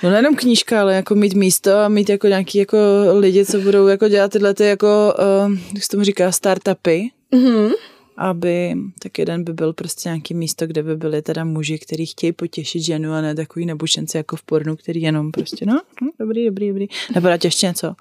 No 0.02 0.10
nejenom 0.10 0.36
knížka, 0.36 0.80
ale 0.80 0.94
jako 0.94 1.14
mít 1.14 1.34
místo 1.34 1.78
a 1.78 1.88
mít 1.88 2.08
jako 2.08 2.26
nějaký 2.26 2.58
jako 2.58 2.78
lidi, 3.18 3.46
co 3.46 3.60
budou 3.60 3.86
jako 3.86 4.08
dělat 4.08 4.32
tyhle 4.32 4.54
ty 4.54 4.64
jako, 4.64 5.14
uh, 5.46 5.56
jak 5.74 5.82
se 5.82 5.88
tomu 5.88 6.04
říká, 6.04 6.32
startupy. 6.32 7.10
Mm-hmm 7.32 7.72
aby 8.16 8.74
tak 8.98 9.18
jeden 9.18 9.44
by 9.44 9.52
byl 9.52 9.72
prostě 9.72 10.08
nějaký 10.08 10.34
místo, 10.34 10.66
kde 10.66 10.82
by 10.82 10.96
byli 10.96 11.22
teda 11.22 11.44
muži, 11.44 11.78
kteří 11.78 12.06
chtějí 12.06 12.32
potěšit 12.32 12.82
ženu 12.82 13.12
a 13.12 13.20
ne 13.20 13.34
takový 13.34 13.66
nebušenci 13.66 14.16
jako 14.16 14.36
v 14.36 14.42
pornu, 14.42 14.76
který 14.76 15.02
jenom 15.02 15.32
prostě, 15.32 15.66
no, 15.66 15.80
hm, 16.02 16.08
dobrý, 16.18 16.46
dobrý, 16.46 16.68
dobrý. 16.68 16.86
Nebo 17.14 17.28
dát 17.28 17.44
ještě 17.44 17.66
něco. 17.66 17.94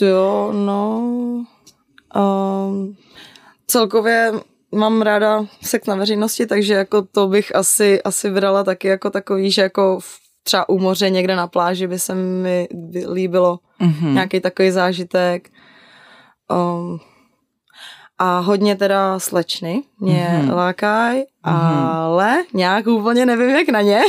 Jo, 0.00 0.52
no, 0.52 0.98
um, 2.16 2.96
celkově 3.66 4.32
mám 4.74 5.02
ráda 5.02 5.46
sex 5.62 5.86
na 5.86 5.94
veřejnosti, 5.94 6.46
takže 6.46 6.74
jako 6.74 7.02
to 7.02 7.28
bych 7.28 7.54
asi, 7.54 8.02
asi 8.02 8.30
vydala 8.30 8.64
taky 8.64 8.88
jako 8.88 9.10
takový, 9.10 9.50
že 9.50 9.62
jako 9.62 9.98
třeba 10.42 10.68
u 10.68 10.78
moře 10.78 11.10
někde 11.10 11.36
na 11.36 11.46
pláži 11.46 11.86
by 11.86 11.98
se 11.98 12.14
mi 12.14 12.68
líbilo 13.12 13.58
mm-hmm. 13.80 14.12
nějaký 14.12 14.40
takový 14.40 14.70
zážitek. 14.70 15.50
Um, 16.50 17.00
a 18.18 18.38
hodně 18.38 18.76
teda 18.76 19.18
slečny 19.18 19.82
mě 20.00 20.42
mm-hmm. 20.42 20.54
lákají, 20.54 21.20
mm-hmm. 21.20 21.88
ale 21.90 22.44
nějak 22.54 22.86
úplně 22.86 23.26
nevím, 23.26 23.50
jak 23.50 23.68
na 23.68 23.80
ně. 23.80 24.00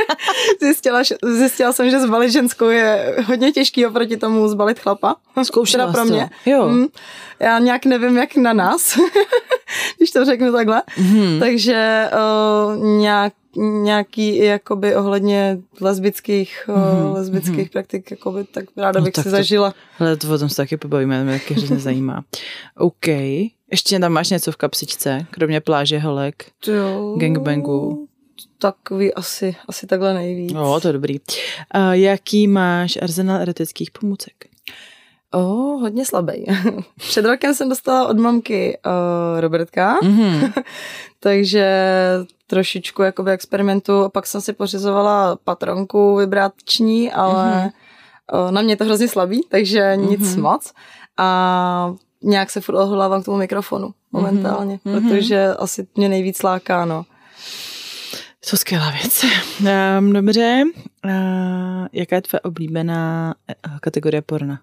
zjistila, 0.60 1.02
zjistila 1.24 1.72
jsem, 1.72 1.90
že 1.90 2.00
zbalit 2.00 2.32
ženskou 2.32 2.68
je 2.68 3.16
hodně 3.26 3.52
těžký 3.52 3.86
oproti 3.86 4.16
tomu 4.16 4.48
zbalit 4.48 4.78
chlapa. 4.78 5.16
Zkoušela 5.42 5.92
pro 5.92 6.04
mě. 6.04 6.30
To. 6.44 6.50
Jo. 6.50 6.68
Mm, 6.68 6.86
já 7.40 7.58
nějak 7.58 7.84
nevím, 7.84 8.16
jak 8.16 8.36
na 8.36 8.52
nás, 8.52 8.98
když 9.96 10.10
to 10.10 10.24
řeknu 10.24 10.52
takhle. 10.52 10.82
Mm-hmm. 10.98 11.40
Takže 11.40 12.10
uh, 12.76 12.84
nějak 12.84 13.32
nějaký 13.58 14.36
jakoby 14.36 14.96
ohledně 14.96 15.58
lesbických, 15.80 16.64
mm-hmm. 16.68 17.14
lesbických 17.14 17.56
mm-hmm. 17.56 17.72
praktik, 17.72 18.10
jakoby, 18.10 18.44
tak 18.44 18.64
ráda 18.76 19.00
no, 19.00 19.04
bych 19.04 19.14
tak 19.14 19.22
si 19.22 19.30
to, 19.30 19.36
zažila. 19.36 19.74
Ale 20.00 20.16
to 20.16 20.34
o 20.34 20.38
tom 20.38 20.48
se 20.48 20.56
taky 20.56 20.76
pobavíme, 20.76 21.24
mě 21.24 21.32
taky 21.32 21.54
hrozně 21.54 21.78
zajímá. 21.78 22.24
OK. 22.76 23.06
Ještě 23.70 23.98
tam 23.98 24.12
máš 24.12 24.30
něco 24.30 24.52
v 24.52 24.56
kapsičce, 24.56 25.26
kromě 25.30 25.60
pláže, 25.60 25.98
holek, 25.98 26.46
jo, 26.66 27.16
gangbangu? 27.18 28.08
Takový 28.58 29.14
asi, 29.14 29.56
asi 29.68 29.86
takhle 29.86 30.14
nejvíc. 30.14 30.52
Jo, 30.52 30.78
to 30.82 30.88
je 30.88 30.92
dobrý. 30.92 31.16
A 31.70 31.94
jaký 31.94 32.48
máš 32.48 32.98
arzenál 33.02 33.40
erotických 33.40 33.90
pomůcek? 33.90 34.34
O, 35.30 35.38
oh, 35.38 35.80
hodně 35.80 36.04
slabý. 36.04 36.46
Před 36.96 37.24
rokem 37.24 37.54
jsem 37.54 37.68
dostala 37.68 38.08
od 38.08 38.18
mamky 38.18 38.78
uh, 38.86 39.40
Robertka, 39.40 39.98
mm-hmm. 40.02 40.52
takže 41.20 41.66
trošičku 42.46 43.02
jakoby 43.02 43.30
experimentu. 43.30 44.08
Pak 44.12 44.26
jsem 44.26 44.40
si 44.40 44.52
pořizovala 44.52 45.36
patronku 45.44 46.16
vibrační, 46.16 47.12
ale 47.12 47.44
mm-hmm. 47.44 48.44
uh, 48.44 48.50
na 48.50 48.62
mě 48.62 48.76
to 48.76 48.84
hrozně 48.84 49.08
slabý, 49.08 49.40
takže 49.48 49.92
nic 49.96 50.20
mm-hmm. 50.20 50.42
moc. 50.42 50.72
A 51.16 51.94
nějak 52.22 52.50
se 52.50 52.60
furt 52.60 52.74
odhodlávám 52.76 53.22
k 53.22 53.24
tomu 53.24 53.36
mikrofonu 53.36 53.94
momentálně, 54.12 54.76
mm-hmm. 54.76 55.08
protože 55.08 55.46
asi 55.46 55.86
mě 55.94 56.08
nejvíc 56.08 56.42
láká, 56.42 56.84
no. 56.84 57.04
To 58.50 58.56
skvělá 58.56 58.90
věc. 58.90 59.24
Um, 59.98 60.12
dobře. 60.12 60.62
Uh, 61.04 61.86
jaká 61.92 62.16
je 62.16 62.22
tvoje 62.22 62.40
oblíbená 62.40 63.34
kategorie 63.80 64.22
porna? 64.22 64.60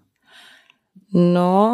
No, 1.14 1.72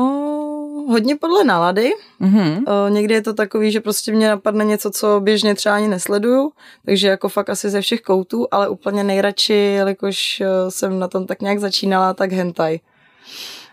hodně 0.89 1.15
podle 1.15 1.43
nálady. 1.43 1.91
Mm-hmm. 2.21 2.57
Uh, 2.57 2.89
někdy 2.89 3.13
je 3.13 3.21
to 3.21 3.33
takový, 3.33 3.71
že 3.71 3.81
prostě 3.81 4.11
mě 4.11 4.29
napadne 4.29 4.65
něco, 4.65 4.91
co 4.91 5.19
běžně 5.19 5.55
třeba 5.55 5.75
ani 5.75 5.87
nesleduju, 5.87 6.51
takže 6.85 7.07
jako 7.07 7.29
fakt 7.29 7.49
asi 7.49 7.69
ze 7.69 7.81
všech 7.81 8.01
koutů, 8.01 8.47
ale 8.51 8.69
úplně 8.69 9.03
nejradši, 9.03 9.53
jelikož 9.53 10.43
jsem 10.69 10.99
na 10.99 11.07
tom 11.07 11.27
tak 11.27 11.41
nějak 11.41 11.59
začínala, 11.59 12.13
tak 12.13 12.31
hentai. 12.31 12.79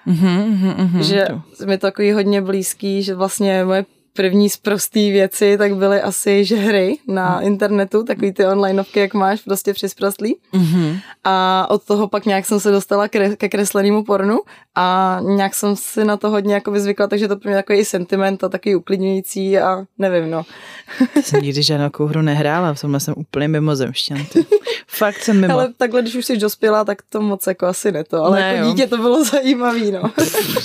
Mm-hmm, 0.07 0.75
mm-hmm, 0.77 1.01
že 1.01 1.27
to. 1.59 1.67
mi 1.67 1.79
to 1.79 1.87
takový 1.87 2.13
hodně 2.13 2.43
blízký, 2.43 3.03
že 3.03 3.15
vlastně 3.15 3.65
moje 3.65 3.85
první 4.17 4.51
z 4.51 4.57
prostý 4.57 5.11
věci, 5.11 5.59
tak 5.59 5.77
byly 5.77 6.01
asi 6.03 6.45
že 6.45 6.57
hry 6.57 6.99
na 7.09 7.37
mm. 7.37 7.47
internetu, 7.47 8.03
takový 8.03 8.33
ty 8.33 8.47
onlineovky, 8.47 9.01
jak 9.01 9.15
máš 9.15 9.41
prostě 9.41 9.73
při 9.73 9.89
sprostlí. 9.89 10.37
Mm-hmm. 10.55 11.01
A 11.25 11.67
od 11.71 11.85
toho 11.85 12.09
pak 12.09 12.27
nějak 12.27 12.47
jsem 12.47 12.61
se 12.61 12.71
dostala 12.71 13.09
ke, 13.09 13.37
ke 13.37 13.49
kreslenému 13.49 14.05
pornu 14.05 14.39
a 14.75 15.19
nějak 15.23 15.55
jsem 15.55 15.77
si 15.77 16.05
na 16.05 16.17
to 16.17 16.31
hodně 16.31 16.55
jako 16.55 16.81
zvykla, 16.81 17.07
takže 17.07 17.29
to 17.29 17.37
pro 17.37 17.51
mě 17.51 17.57
takový 17.57 17.85
sentiment 17.85 18.45
a 18.45 18.49
takový 18.49 18.77
uklidňující 18.77 19.59
a 19.59 19.85
nevím, 19.99 20.31
no. 20.31 20.43
jsem 21.23 21.41
nikdy 21.41 21.63
žádnou 21.63 22.07
hru 22.07 22.23
nehrála, 22.23 22.75
v 22.75 22.81
tomhle 22.81 23.01
jsem 23.01 23.15
úplně 23.17 23.49
mimozemšťan. 23.49 24.19
Fakt 24.87 25.19
jsem 25.19 25.41
mimo. 25.41 25.55
Ale 25.55 25.73
takhle, 25.77 26.03
když 26.03 26.15
už 26.15 26.27
jsi 26.27 26.37
dospělá, 26.37 26.85
tak 26.85 27.03
to 27.09 27.21
moc 27.21 27.47
jako 27.47 27.67
asi 27.67 27.93
ne 27.93 28.05
to, 28.05 28.25
ale 28.25 28.41
ne, 28.41 28.55
jako 28.55 28.67
jo. 28.67 28.73
dítě 28.73 28.87
to 28.87 28.97
bylo 28.97 29.25
zajímavý, 29.25 29.93
no. 29.93 30.01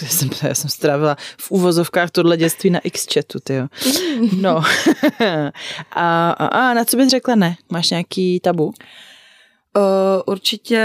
já, 0.02 0.08
jsem, 0.08 0.30
já 0.44 0.56
jsem 0.56 0.70
strávila 0.70 1.18
v 1.38 1.52
úvozovkách 1.52 2.12
tohle 2.12 2.38
dětství 2.38 2.70
na 2.70 2.80
X-chatu, 2.80 3.40
ty 3.44 3.62
No. 4.42 4.56
a, 5.92 6.32
a, 6.32 6.46
a 6.48 6.74
na 6.74 6.86
co 6.86 6.98
bys 6.98 7.08
řekla 7.10 7.36
ne? 7.36 7.56
Máš 7.72 7.90
nějaký 7.90 8.40
tabu? 8.40 8.66
Uh, 8.66 10.22
určitě 10.26 10.84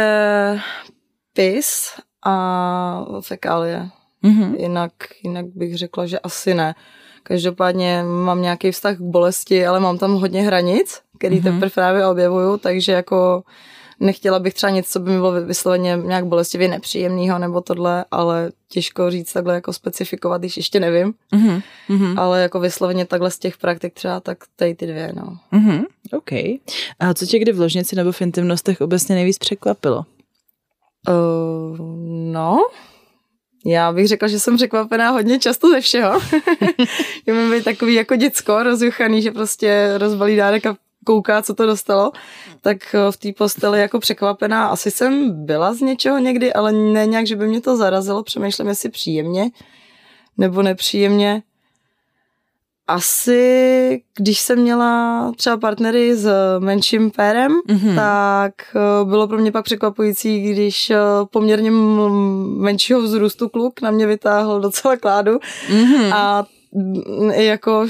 pis 1.33 1.93
a 2.27 3.05
fekálie. 3.21 3.89
Mm-hmm. 4.25 4.55
Jinak, 4.61 4.93
jinak 5.23 5.47
bych 5.47 5.77
řekla, 5.77 6.07
že 6.07 6.19
asi 6.19 6.55
ne. 6.55 6.75
Každopádně 7.23 8.03
mám 8.25 8.43
nějaký 8.43 8.71
vztah 8.71 8.97
k 8.97 9.01
bolesti, 9.01 9.67
ale 9.67 9.81
mám 9.81 9.99
tam 9.99 10.15
hodně 10.15 10.43
hranic, 10.43 11.01
který 11.19 11.41
mm-hmm. 11.41 11.43
teprve 11.43 11.71
právě 11.71 12.07
objevuju, 12.07 12.57
takže 12.57 12.93
jako 12.93 13.43
nechtěla 14.01 14.39
bych 14.39 14.55
třeba 14.55 14.71
něco, 14.71 14.91
co 14.91 15.01
by 15.01 15.11
mi 15.11 15.17
bylo 15.17 15.33
vysloveně 15.33 15.99
nějak 16.05 16.27
bolestivě 16.27 16.69
nepříjemného 16.69 17.39
nebo 17.39 17.61
tohle, 17.61 18.05
ale 18.11 18.53
těžko 18.69 19.11
říct 19.11 19.33
takhle 19.33 19.55
jako 19.55 19.73
specifikovat, 19.73 20.41
když 20.41 20.57
ještě 20.57 20.81
nevím. 20.81 21.15
Mm-hmm. 21.33 22.21
Ale 22.21 22.43
jako 22.43 22.61
vysloveně 22.61 23.07
takhle 23.07 23.31
z 23.31 23.39
těch 23.39 23.59
praktik 23.59 23.95
třeba 23.95 24.21
tak 24.21 24.39
tady 24.57 24.75
ty 24.75 24.87
dvě, 24.87 25.13
no. 25.17 25.39
Mm-hmm. 25.53 25.85
OK. 26.13 26.33
A 27.01 27.15
co 27.15 27.27
tě 27.27 27.39
kdy 27.39 27.53
v 27.53 27.61
ložnici 27.61 27.97
nebo 27.97 28.13
v 28.13 28.23
intimnostech 28.23 28.81
obecně 28.81 29.15
nejvíc 29.15 29.39
překvapilo? 29.39 30.05
Uh, 31.09 31.79
no, 32.33 32.59
já 33.67 33.93
bych 33.93 34.09
řekla, 34.09 34.29
že 34.29 34.41
jsem 34.41 34.57
překvapená 34.57 35.11
hodně 35.11 35.39
často 35.39 35.71
ze 35.71 35.81
všeho. 35.81 36.21
Je 37.27 37.35
mi 37.35 37.63
takový 37.63 37.95
jako 37.95 38.17
děcko 38.17 38.63
rozjuchaný, 38.63 39.23
že 39.23 39.31
prostě 39.31 39.95
rozbalí 39.99 40.37
dárek 40.37 40.67
a 40.67 40.77
kouká, 41.07 41.43
co 41.43 41.55
to 41.55 41.67
dostalo, 41.67 42.13
tak 42.61 42.95
eh, 42.95 43.13
v 43.13 43.17
té 43.17 43.33
posteli 43.33 43.81
jako 43.81 43.99
překvapená. 44.01 44.67
Asi 44.67 44.91
jsem 44.91 45.45
byla 45.47 45.75
z 45.75 45.81
něčeho 45.81 46.19
někdy, 46.19 46.53
ale 46.53 46.73
ne 46.73 47.07
nějak, 47.07 47.27
že 47.27 47.37
by 47.37 47.49
mě 47.49 47.61
to 47.61 47.77
zarazilo. 47.77 48.23
Přemýšlím, 48.23 48.69
jestli 48.69 48.89
příjemně 48.91 49.51
nebo 50.39 50.63
nepříjemně. 50.63 51.43
Asi, 52.89 54.03
když 54.19 54.41
jsem 54.41 54.59
měla 54.59 55.33
třeba 55.37 55.57
partnery 55.57 56.17
s 56.17 56.29
menším 56.59 57.11
pérem, 57.11 57.53
mm-hmm. 57.69 57.95
tak 57.95 58.53
eh, 58.77 59.05
bylo 59.05 59.29
pro 59.29 59.39
mě 59.39 59.53
pak 59.53 59.65
překvapující, 59.65 60.53
když 60.53 60.91
eh, 60.91 60.99
poměrně 61.31 61.71
menšího 62.57 63.03
vzrůstu 63.03 63.49
kluk 63.49 63.81
na 63.81 63.91
mě 63.91 64.07
vytáhl 64.07 64.61
docela 64.61 64.97
kládu 64.97 65.39
mm-hmm. 65.69 66.15
a 66.15 66.45
jako 67.33 67.87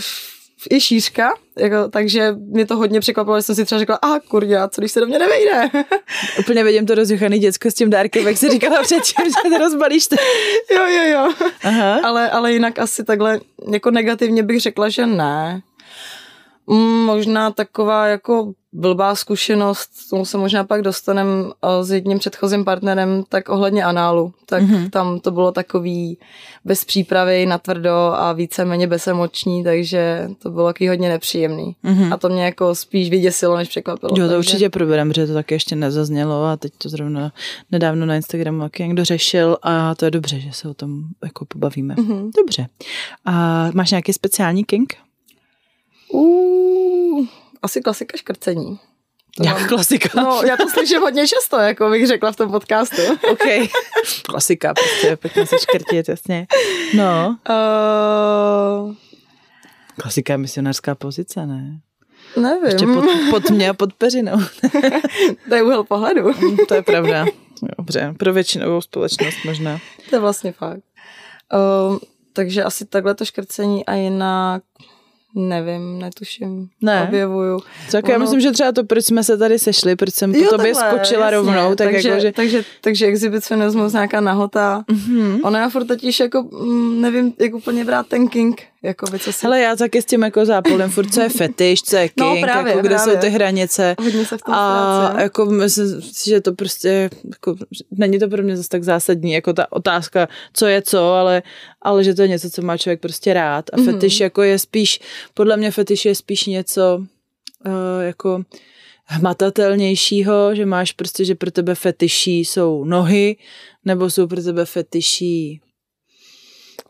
i 0.70 0.80
šířka, 0.80 1.34
jako, 1.58 1.88
takže 1.90 2.34
mě 2.38 2.66
to 2.66 2.76
hodně 2.76 3.00
překvapilo, 3.00 3.38
že 3.38 3.42
jsem 3.42 3.54
si 3.54 3.64
třeba 3.64 3.78
řekla, 3.78 3.96
a 3.96 4.20
kurňa, 4.20 4.68
co 4.68 4.80
když 4.80 4.92
se 4.92 5.00
do 5.00 5.06
mě 5.06 5.18
nevejde. 5.18 5.70
Úplně 6.38 6.64
vidím 6.64 6.86
to 6.86 6.94
rozjuchaný 6.94 7.38
děcko 7.38 7.70
s 7.70 7.74
tím 7.74 7.90
dárkem, 7.90 8.26
jak 8.26 8.36
jsi 8.36 8.50
říkala 8.50 8.82
předtím, 8.82 9.24
že 9.24 9.50
to 9.50 9.58
rozbalíš. 9.58 10.06
To. 10.06 10.16
jo, 10.74 10.86
jo, 10.86 11.02
jo. 11.12 11.48
Aha. 11.62 12.00
Ale, 12.04 12.30
ale 12.30 12.52
jinak 12.52 12.78
asi 12.78 13.04
takhle, 13.04 13.40
jako 13.72 13.90
negativně 13.90 14.42
bych 14.42 14.60
řekla, 14.60 14.88
že 14.88 15.06
ne. 15.06 15.62
Mm, 16.66 17.04
možná 17.04 17.50
taková 17.50 18.06
jako 18.06 18.52
blbá 18.72 19.14
zkušenost, 19.14 19.90
tomu 20.10 20.24
se 20.24 20.38
možná 20.38 20.64
pak 20.64 20.82
dostanem 20.82 21.52
s 21.82 21.90
jedním 21.90 22.18
předchozím 22.18 22.64
partnerem, 22.64 23.24
tak 23.28 23.48
ohledně 23.48 23.84
análu. 23.84 24.32
Tak 24.46 24.62
mm-hmm. 24.62 24.90
tam 24.90 25.20
to 25.20 25.30
bylo 25.30 25.52
takový 25.52 26.18
bez 26.64 26.84
přípravy, 26.84 27.46
natvrdo 27.46 27.94
a 27.94 28.32
víceméně 28.32 28.86
bezemoční, 28.86 29.64
takže 29.64 30.28
to 30.42 30.50
bylo 30.50 30.66
taky 30.66 30.88
hodně 30.88 31.08
nepříjemný. 31.08 31.76
Mm-hmm. 31.84 32.14
A 32.14 32.16
to 32.16 32.28
mě 32.28 32.44
jako 32.44 32.74
spíš 32.74 33.10
vyděsilo, 33.10 33.56
než 33.56 33.68
překvapilo. 33.68 34.10
Jo, 34.10 34.16
to 34.16 34.22
takže... 34.22 34.36
určitě 34.36 34.70
proberám, 34.70 35.08
protože 35.08 35.26
to 35.26 35.34
taky 35.34 35.54
ještě 35.54 35.76
nezaznělo 35.76 36.44
a 36.44 36.56
teď 36.56 36.72
to 36.78 36.88
zrovna 36.88 37.32
nedávno 37.72 38.06
na 38.06 38.16
Instagramu 38.16 38.60
taky 38.60 38.82
někdo 38.82 39.04
řešil 39.04 39.56
a 39.62 39.94
to 39.94 40.04
je 40.04 40.10
dobře, 40.10 40.40
že 40.40 40.52
se 40.52 40.68
o 40.68 40.74
tom 40.74 41.02
jako 41.24 41.44
pobavíme. 41.44 41.94
Mm-hmm. 41.94 42.30
Dobře. 42.36 42.66
A 43.24 43.68
máš 43.74 43.90
nějaký 43.90 44.12
speciální 44.12 44.64
king? 44.64 44.94
Uh, 46.08 47.26
asi 47.62 47.80
klasika 47.80 48.16
škrcení. 48.16 48.78
To 49.36 49.44
Jak 49.44 49.58
mám, 49.60 49.68
klasika. 49.68 50.08
no, 50.22 50.42
já 50.46 50.56
to 50.56 50.68
slyším 50.68 51.00
hodně 51.00 51.28
často, 51.28 51.56
jako 51.56 51.90
bych 51.90 52.06
řekla 52.06 52.32
v 52.32 52.36
tom 52.36 52.50
podcastu. 52.50 53.02
OK. 53.30 53.70
Klasika, 54.22 54.74
prostě 54.74 55.16
pěkně 55.16 55.46
se 55.46 55.56
škrtit, 55.58 56.08
jasně. 56.08 56.46
No. 56.94 57.38
Uh, 58.88 58.94
Klasika 60.00 60.32
je 60.32 60.38
misionářská 60.38 60.94
pozice, 60.94 61.46
ne? 61.46 61.80
nevím, 62.40 62.64
Ještě 62.64 62.86
pod, 62.86 63.04
pod 63.30 63.50
mě 63.50 63.70
a 63.70 63.74
pod 63.74 63.92
peřinou. 63.92 64.38
to 65.48 65.54
je 65.54 65.62
úhel 65.62 65.84
pohledu. 65.84 66.32
to 66.68 66.74
je 66.74 66.82
pravda. 66.82 67.26
Dobře, 67.78 68.14
pro 68.18 68.32
většinovou 68.32 68.80
společnost 68.80 69.36
možná. 69.44 69.78
to 70.10 70.16
je 70.16 70.20
vlastně 70.20 70.52
fakt. 70.52 70.80
Uh, 71.90 71.98
takže 72.32 72.64
asi 72.64 72.84
takhle 72.84 73.14
to 73.14 73.24
škrcení 73.24 73.86
a 73.86 73.94
jinak 73.94 74.62
nevím, 75.36 75.98
netuším, 75.98 76.68
Ne. 76.82 77.04
objevuju. 77.08 77.60
Tak 77.92 78.08
já 78.08 78.14
Ono- 78.16 78.22
myslím, 78.24 78.40
že 78.40 78.50
třeba 78.52 78.72
to, 78.72 78.84
proč 78.84 79.04
jsme 79.04 79.24
se 79.24 79.38
tady 79.38 79.58
sešli, 79.58 79.96
proč 79.96 80.14
jsem 80.14 80.32
po 80.32 80.38
Jo, 80.38 80.48
tobě 80.50 80.74
takhle, 80.74 80.98
skočila 80.98 81.24
jasně. 81.24 81.36
rovnou, 81.36 81.74
tak 81.74 81.92
takže, 81.92 82.08
jako, 82.08 82.20
že... 82.20 82.32
takže, 82.32 82.64
takže 82.80 83.06
exhibicionismus, 83.06 83.92
nějaká 83.92 84.20
nahota. 84.20 84.84
Mhm. 84.90 85.40
Ono 85.44 85.58
já 85.58 85.68
furt 85.68 85.84
totiž 85.84 86.20
jako, 86.20 86.42
mm, 86.42 87.00
nevím, 87.00 87.32
jak 87.40 87.54
úplně 87.54 87.84
brát 87.84 88.06
ten 88.06 88.28
king, 88.28 88.62
jako 88.86 89.06
by 89.10 89.18
co 89.18 89.32
si... 89.32 89.38
Hele, 89.42 89.60
já 89.60 89.76
taky 89.76 90.02
s 90.02 90.04
tím 90.04 90.22
jako 90.22 90.44
zápolem, 90.46 90.90
furt 90.90 91.14
co 91.14 91.20
je 91.20 91.28
fetiš, 91.28 91.82
co 91.82 91.96
je 91.96 92.10
No, 92.18 92.32
king, 92.32 92.44
právě, 92.46 92.70
jako 92.70 92.80
kde 92.80 92.94
právě. 92.94 93.14
jsou 93.14 93.20
ty 93.20 93.28
hranice. 93.28 93.94
Hodně 94.00 94.24
se 94.26 94.38
v 94.38 94.42
tom 94.42 94.54
A 94.54 95.06
ztrácí. 95.06 95.22
jako 95.22 95.46
myslím 95.46 96.02
si, 96.02 96.30
že 96.30 96.40
to 96.40 96.52
prostě, 96.52 97.10
jako, 97.32 97.56
není 97.90 98.18
to 98.18 98.28
pro 98.28 98.42
mě 98.42 98.56
zase 98.56 98.68
tak 98.68 98.82
zásadní, 98.84 99.32
jako 99.32 99.52
ta 99.52 99.72
otázka, 99.72 100.28
co 100.52 100.66
je 100.66 100.82
co, 100.82 101.12
ale, 101.12 101.42
ale 101.82 102.04
že 102.04 102.14
to 102.14 102.22
je 102.22 102.28
něco, 102.28 102.50
co 102.50 102.62
má 102.62 102.76
člověk 102.78 103.00
prostě 103.00 103.34
rád. 103.34 103.64
A 103.72 103.76
Mhm. 103.76 103.86
fetiš 103.92 104.20
jako 104.20 104.42
je 104.42 104.58
spíš, 104.58 105.00
podle 105.34 105.56
mě 105.56 105.70
fetiš 105.70 106.04
je 106.04 106.14
spíš 106.14 106.46
něco 106.46 106.98
uh, 107.66 107.72
jako 108.02 108.42
hmatatelnějšího, 109.08 110.54
že 110.54 110.66
máš 110.66 110.92
prostě, 110.92 111.24
že 111.24 111.34
pro 111.34 111.50
tebe 111.50 111.74
fetiší 111.74 112.40
jsou 112.44 112.84
nohy, 112.84 113.36
nebo 113.84 114.10
jsou 114.10 114.26
pro 114.26 114.42
tebe 114.42 114.64
fetiší 114.64 115.60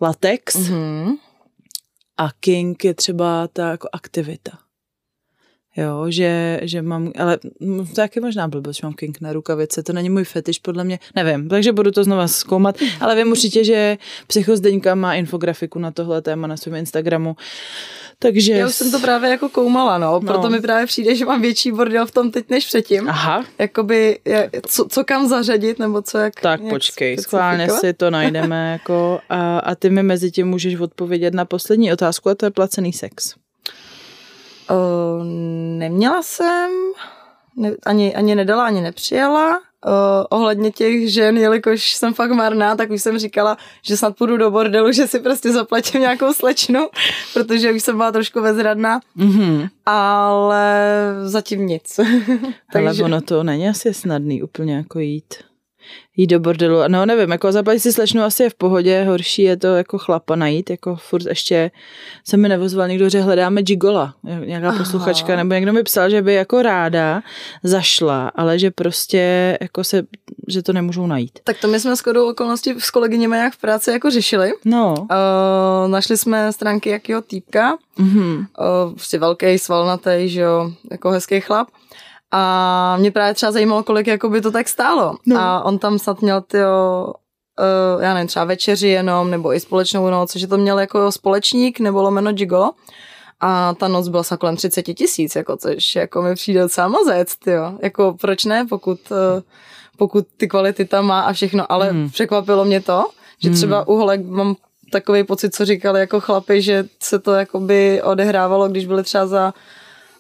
latex 0.00 0.54
Mhm. 0.56 1.14
A 2.18 2.28
king 2.40 2.84
je 2.84 2.94
třeba 2.94 3.48
ta 3.48 3.70
jako 3.70 3.88
aktivita. 3.92 4.65
Jo, 5.76 6.04
že, 6.08 6.60
že 6.62 6.82
mám, 6.82 7.12
ale 7.18 7.38
to 7.38 7.94
taky 7.94 8.20
možná 8.20 8.48
blbost, 8.48 8.76
že 8.76 8.80
mám 8.86 8.94
king 8.94 9.20
na 9.20 9.32
rukavice, 9.32 9.82
to 9.82 9.92
není 9.92 10.10
můj 10.10 10.24
fetiš, 10.24 10.58
podle 10.58 10.84
mě, 10.84 10.98
nevím, 11.14 11.48
takže 11.48 11.72
budu 11.72 11.90
to 11.90 12.04
znova 12.04 12.28
zkoumat, 12.28 12.78
ale 13.00 13.16
vím 13.16 13.30
určitě, 13.30 13.64
že 13.64 13.98
Psychozdeňka 14.26 14.94
má 14.94 15.14
infografiku 15.14 15.78
na 15.78 15.90
tohle 15.90 16.22
téma 16.22 16.46
na 16.46 16.56
svém 16.56 16.74
Instagramu, 16.74 17.36
takže... 18.18 18.52
Já 18.52 18.66
už 18.66 18.74
jsem 18.74 18.90
to 18.90 19.00
právě 19.00 19.30
jako 19.30 19.48
koumala, 19.48 19.98
no, 19.98 20.20
proto 20.20 20.42
No. 20.42 20.50
mi 20.50 20.60
právě 20.60 20.86
přijde, 20.86 21.14
že 21.14 21.24
mám 21.24 21.42
větší 21.42 21.72
bordel 21.72 22.06
v 22.06 22.10
tom 22.10 22.30
teď 22.30 22.50
než 22.50 22.66
předtím. 22.66 23.08
Aha, 23.08 23.44
Jakoby, 23.58 24.18
je- 24.24 24.50
co, 24.66 24.84
co 24.88 25.04
kam 25.04 25.28
zařadit, 25.28 25.78
nebo 25.78 26.02
co 26.02 26.18
jak 26.18 26.40
tak 26.40 26.60
jak 26.60 26.70
počkej, 26.70 27.18
schválně 27.18 27.68
si 27.70 27.92
to 27.92 28.10
najdeme 28.10 28.72
jako 28.72 29.20
a, 29.28 29.58
a 29.58 29.74
ty 29.74 29.90
mi 29.90 30.02
mezi 30.02 30.30
tím 30.30 30.46
můžeš 30.46 30.74
odpovědět 30.80 31.34
na 31.34 31.44
poslední 31.44 31.92
otázku 31.92 32.28
a 32.30 32.34
to 32.34 32.46
je 32.46 32.50
placený 32.50 32.92
sex. 32.92 33.34
Uh, 34.70 35.24
neměla 35.78 36.22
jsem, 36.22 36.70
ne, 37.56 37.70
ani, 37.86 38.14
ani 38.14 38.34
nedala, 38.34 38.64
ani 38.64 38.80
nepřijala. 38.80 39.60
Uh, 39.86 39.92
ohledně 40.30 40.70
těch 40.72 41.12
žen, 41.12 41.38
jelikož 41.38 41.94
jsem 41.94 42.14
fakt 42.14 42.30
marná, 42.30 42.76
tak 42.76 42.90
už 42.90 43.02
jsem 43.02 43.18
říkala, 43.18 43.56
že 43.82 43.96
snad 43.96 44.16
půjdu 44.16 44.36
do 44.36 44.50
bordelu, 44.50 44.92
že 44.92 45.06
si 45.06 45.20
prostě 45.20 45.52
zaplatím 45.52 46.00
nějakou 46.00 46.32
slečnu, 46.32 46.88
protože 47.34 47.72
už 47.72 47.82
jsem 47.82 47.96
byla 47.96 48.12
trošku 48.12 48.40
bezradná, 48.42 49.00
Mhm. 49.14 49.68
ale 49.86 50.90
zatím 51.24 51.66
nic. 51.66 52.00
Ale 52.74 52.94
ono 53.04 53.20
to 53.20 53.42
není 53.42 53.68
asi 53.68 53.94
snadný 53.94 54.42
úplně 54.42 54.74
jako 54.74 54.98
jít 54.98 55.34
jít 56.16 56.26
do 56.26 56.40
bordelu. 56.40 56.78
No 56.88 57.06
nevím, 57.06 57.30
jako 57.30 57.52
zaplatit 57.52 57.80
si 57.80 57.92
slečnu 57.92 58.22
asi 58.22 58.42
je 58.42 58.50
v 58.50 58.54
pohodě, 58.54 59.04
horší 59.04 59.42
je 59.42 59.56
to 59.56 59.66
jako 59.66 59.98
chlapa 59.98 60.36
najít, 60.36 60.70
jako 60.70 60.96
furt 60.96 61.26
ještě 61.26 61.70
se 62.24 62.36
mi 62.36 62.48
nevozval 62.48 62.88
někdo, 62.88 63.08
že 63.08 63.20
hledáme 63.20 63.62
gigola, 63.62 64.14
nějaká 64.44 64.68
Aha. 64.68 64.78
posluchačka, 64.78 65.36
nebo 65.36 65.54
někdo 65.54 65.72
mi 65.72 65.82
psal, 65.82 66.10
že 66.10 66.22
by 66.22 66.34
jako 66.34 66.62
ráda 66.62 67.22
zašla, 67.62 68.28
ale 68.34 68.58
že 68.58 68.70
prostě 68.70 69.58
jako 69.60 69.84
se, 69.84 70.02
že 70.48 70.62
to 70.62 70.72
nemůžou 70.72 71.06
najít. 71.06 71.38
tak 71.44 71.58
to 71.60 71.68
my 71.68 71.80
jsme 71.80 71.96
s 71.96 72.02
kodou 72.02 72.30
okolností 72.30 72.74
s 72.78 72.90
kolegyněmi 72.90 73.36
jak 73.38 73.52
v 73.54 73.60
práci 73.60 73.90
jako 73.90 74.10
řešili. 74.10 74.52
No. 74.64 74.94
Uh, 75.00 75.06
našli 75.90 76.16
jsme 76.16 76.52
stránky 76.52 76.90
jakého 76.90 77.22
týpka, 77.22 77.76
Mhm. 77.98 78.36
uh, 78.38 78.92
prostě 78.94 79.18
velký, 79.18 79.58
svalnatý, 79.58 80.10
že 80.28 80.40
jo, 80.40 80.70
jako 80.90 81.10
hezký 81.10 81.40
chlap. 81.40 81.68
A 82.32 82.96
mě 82.96 83.10
právě 83.10 83.34
třeba 83.34 83.52
zajímalo, 83.52 83.82
kolik 83.82 84.06
jako 84.06 84.28
by 84.28 84.40
to 84.40 84.50
tak 84.50 84.68
stálo. 84.68 85.14
No. 85.26 85.40
A 85.40 85.62
on 85.64 85.78
tam 85.78 85.98
snad 85.98 86.22
měl 86.22 86.40
ty, 86.40 86.58
uh, 86.58 88.02
já 88.02 88.14
nevím, 88.14 88.28
třeba 88.28 88.44
večeři 88.44 88.88
jenom, 88.88 89.30
nebo 89.30 89.54
i 89.54 89.60
společnou 89.60 90.10
noc, 90.10 90.36
že 90.36 90.46
to 90.46 90.58
měl 90.58 90.78
jako 90.78 91.12
společník, 91.12 91.80
nebo 91.80 92.02
lomeno 92.02 92.32
gigolo. 92.32 92.72
A 93.40 93.74
ta 93.74 93.88
noc 93.88 94.08
byla 94.08 94.22
snad 94.22 94.40
kolem 94.40 94.56
30 94.56 94.82
tisíc, 94.82 95.36
jako, 95.36 95.56
což 95.56 95.94
jako 95.94 96.22
mi 96.22 96.34
přijde 96.34 96.60
docela 96.60 96.88
mazec, 96.88 97.28
jo. 97.46 97.72
Jako 97.82 98.16
proč 98.20 98.44
ne, 98.44 98.66
pokud, 98.68 98.98
uh, 99.10 99.16
pokud 99.98 100.26
ty 100.36 100.48
kvality 100.48 100.84
tam 100.84 101.06
má 101.06 101.20
a 101.20 101.32
všechno, 101.32 101.72
ale 101.72 101.90
Hmm. 101.90 102.00
hmm. 102.00 102.10
překvapilo 102.10 102.64
mě 102.64 102.80
to, 102.80 103.04
že 103.42 103.50
třeba 103.50 103.88
u 103.88 103.94
holek 103.96 104.26
mám 104.26 104.56
takový 104.92 105.24
pocit, 105.24 105.54
co 105.54 105.64
říkali 105.64 106.00
jako 106.00 106.20
chlapi, 106.20 106.62
že 106.62 106.84
se 107.02 107.18
to 107.18 107.32
jakoby 107.32 108.02
odehrávalo, 108.02 108.68
když 108.68 108.86
byli 108.86 109.02
třeba 109.02 109.26
za 109.26 109.54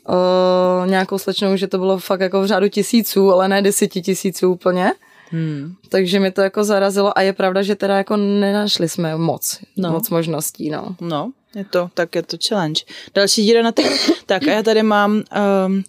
uh, 0.08 0.86
nějakou 0.90 1.18
slečnou, 1.18 1.56
že 1.56 1.66
to 1.66 1.78
bylo 1.78 1.98
fakt 1.98 2.20
jako 2.20 2.42
v 2.42 2.46
řádu 2.46 2.68
tisíců, 2.68 3.32
ale 3.32 3.48
ne 3.48 3.62
deseti 3.62 4.02
tisíců 4.02 4.50
úplně. 4.52 4.92
Hmm. 5.30 5.74
Takže 5.88 6.20
mi 6.20 6.30
to 6.30 6.40
jako 6.40 6.64
zarazilo 6.64 7.18
a 7.18 7.22
je 7.22 7.32
pravda, 7.32 7.62
že 7.62 7.74
teda 7.74 7.96
jako 7.96 8.16
nenašli 8.16 8.88
jsme 8.88 9.16
moc, 9.16 9.58
No. 9.76 9.88
no. 9.88 9.94
moc 9.94 10.10
možností, 10.10 10.70
no. 10.70 10.96
No, 11.00 11.30
je 11.54 11.64
to, 11.64 11.90
tak 11.94 12.14
je 12.14 12.22
to 12.22 12.36
challenge. 12.48 12.80
Další 13.14 13.42
díra 13.44 13.62
na 13.62 13.72
ty. 13.72 13.84
Tak 14.26 14.48
a 14.48 14.52
já 14.52 14.62
tady 14.62 14.82
mám 14.82 15.22
um, 15.66 15.84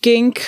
King 0.00 0.40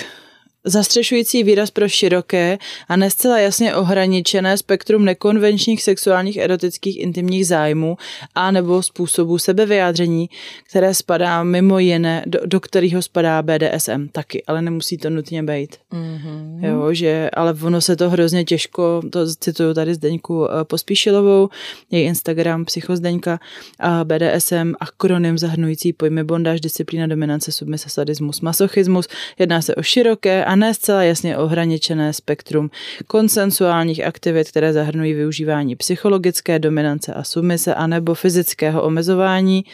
zastřešující 0.68 1.42
výraz 1.42 1.70
pro 1.70 1.88
široké 1.88 2.58
a 2.88 2.96
ne 2.96 3.10
zcela 3.10 3.38
jasně 3.38 3.74
ohraničené 3.74 4.56
spektrum 4.56 5.04
nekonvenčních 5.04 5.82
sexuálních, 5.82 6.36
erotických, 6.36 7.00
intimních 7.00 7.46
zájmů 7.46 7.96
a 8.34 8.50
nebo 8.50 8.82
způsobů 8.82 9.38
sebevyjádření, 9.38 10.30
které 10.68 10.94
spadá 10.94 11.44
mimo 11.44 11.78
jiné, 11.78 12.22
do, 12.26 12.38
do 12.46 12.60
kterého 12.60 13.02
spadá 13.02 13.42
BDSM 13.42 14.08
taky, 14.12 14.44
ale 14.44 14.62
nemusí 14.62 14.98
to 14.98 15.10
nutně 15.10 15.42
být. 15.42 15.76
Mm-hmm. 15.92 16.64
Jo, 16.68 16.94
že, 16.94 17.30
ale 17.32 17.54
ono 17.62 17.80
se 17.80 17.96
to 17.96 18.10
hrozně 18.10 18.44
těžko, 18.44 19.02
to 19.10 19.34
cituju 19.34 19.74
tady 19.74 19.94
Zdeňku 19.94 20.46
eh, 20.46 20.64
Pospíšilovou, 20.64 21.48
její 21.90 22.04
Instagram 22.04 22.64
Psychozdeňka 22.64 23.40
a 23.80 24.04
BDSM, 24.04 24.74
akronym 24.80 25.38
zahrnující 25.38 25.92
pojmy 25.92 26.24
bondáž, 26.24 26.60
disciplína, 26.60 27.06
dominance, 27.06 27.52
submise, 27.52 27.90
sadismus, 27.90 28.40
masochismus. 28.40 29.08
Jedná 29.38 29.62
se 29.62 29.74
o 29.74 29.82
široké 29.82 30.44
a 30.44 30.56
ne 30.58 30.74
zcela 30.74 31.02
jasně 31.02 31.38
ohraničené 31.38 32.12
spektrum 32.12 32.70
konsensuálních 33.06 34.04
aktivit, 34.04 34.50
které 34.50 34.72
zahrnují 34.72 35.14
využívání 35.14 35.76
psychologické 35.76 36.58
dominance 36.58 37.14
a 37.14 37.24
submise, 37.24 37.74
anebo 37.74 38.14
fyzického 38.14 38.82
omezování, 38.82 39.64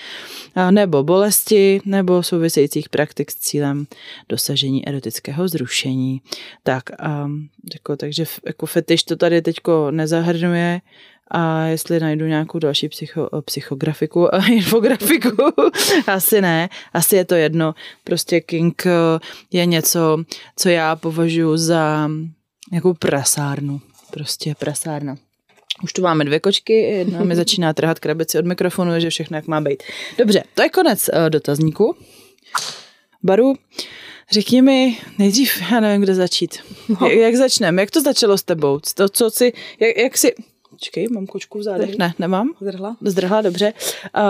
nebo 0.71 1.03
bolesti, 1.03 1.81
nebo 1.85 2.23
souvisejících 2.23 2.89
praktik 2.89 3.31
s 3.31 3.35
cílem 3.35 3.87
dosažení 4.29 4.89
erotického 4.89 5.49
zrušení. 5.49 6.21
Tak, 6.63 6.83
a, 6.99 7.31
jako, 7.75 7.97
takže 7.97 8.25
jako 8.47 8.67
fetiš 8.67 9.03
to 9.03 9.17
tady 9.17 9.43
teďko 9.43 9.91
nezahrnuje, 9.91 10.81
a 11.31 11.65
jestli 11.65 12.01
najdu 12.01 12.27
nějakou 12.27 12.59
další 12.59 12.89
psycho, 12.89 13.29
psychografiku 13.45 14.35
a 14.35 14.47
infografiku, 14.51 15.37
asi 16.07 16.41
ne, 16.41 16.69
asi 16.93 17.17
je 17.17 17.25
to 17.25 17.35
jedno. 17.35 17.75
Prostě 18.05 18.41
King 18.41 18.87
eh, 18.87 18.91
je 19.53 19.67
něco, 19.67 20.25
co 20.57 20.69
já 20.69 20.97
považuji 20.97 21.57
za 21.57 22.11
nějakou 22.71 22.95
prasárnu. 22.95 23.81
Prostě 24.11 24.55
prasárna. 24.59 25.17
Už 25.83 25.93
tu 25.93 26.03
máme 26.03 26.25
dvě 26.25 26.41
kočky, 26.41 26.73
jedna 26.73 27.25
mi 27.25 27.37
začíná 27.43 27.73
trhat 27.73 27.99
krabici 27.99 28.39
od 28.39 28.45
mikrofonu, 28.45 29.01
že 29.01 29.11
všechno 29.11 29.37
jak 29.37 29.47
má 29.47 29.61
být. 29.61 29.83
Dobře, 30.19 30.43
to 30.55 30.63
je 30.63 30.69
konec 30.69 31.09
uh, 31.09 31.31
dotazníku. 31.31 31.97
Baru, 33.23 33.55
řekni 34.31 34.63
mi 34.63 34.99
nejdřív, 35.19 35.63
já 35.71 35.81
nevím, 35.81 36.03
kde 36.03 36.15
začít. 36.15 36.59
Jak, 37.03 37.13
jak 37.13 37.35
začneme? 37.35 37.83
Jak 37.83 37.91
to 37.91 38.01
začalo 38.01 38.39
s 38.39 38.43
tebou? 38.43 38.81
To, 38.95 39.09
co 39.09 39.31
si, 39.31 39.53
jak, 39.81 39.97
jak 39.97 40.19
si, 40.19 40.35
Počkej, 40.75 41.09
mám 41.09 41.27
kočku 41.27 41.59
v 41.59 41.63
zádech? 41.63 41.99
Ne, 41.99 42.15
nemám. 42.19 42.51
Zdrhla? 42.61 42.97
Zdrhla, 43.01 43.43
dobře. 43.43 43.73
Uh, 44.17 44.23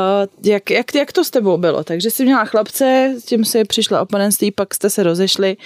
jak, 0.42 0.70
jak, 0.70 0.94
jak 0.94 1.12
to 1.12 1.24
s 1.24 1.30
tebou 1.30 1.56
bylo? 1.56 1.84
Takže 1.84 2.10
jsi 2.10 2.24
měla 2.24 2.44
chlapce, 2.44 3.14
s 3.18 3.24
tím 3.24 3.44
si 3.44 3.64
přišla 3.64 4.02
oponenství, 4.02 4.50
pak 4.50 4.74
jste 4.74 4.90
se 4.90 5.02
rozešli 5.02 5.56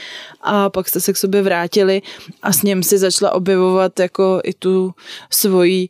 a 0.41 0.71
pak 0.71 0.89
jste 0.89 1.01
se 1.01 1.13
k 1.13 1.17
sobě 1.17 1.43
vrátili 1.43 2.03
a 2.43 2.53
s 2.53 2.63
ním 2.63 2.83
si 2.83 2.99
začala 2.99 3.33
objevovat 3.33 4.01
jako 4.01 4.41
i 4.45 4.55
tu 4.55 4.95
svoji 5.31 5.89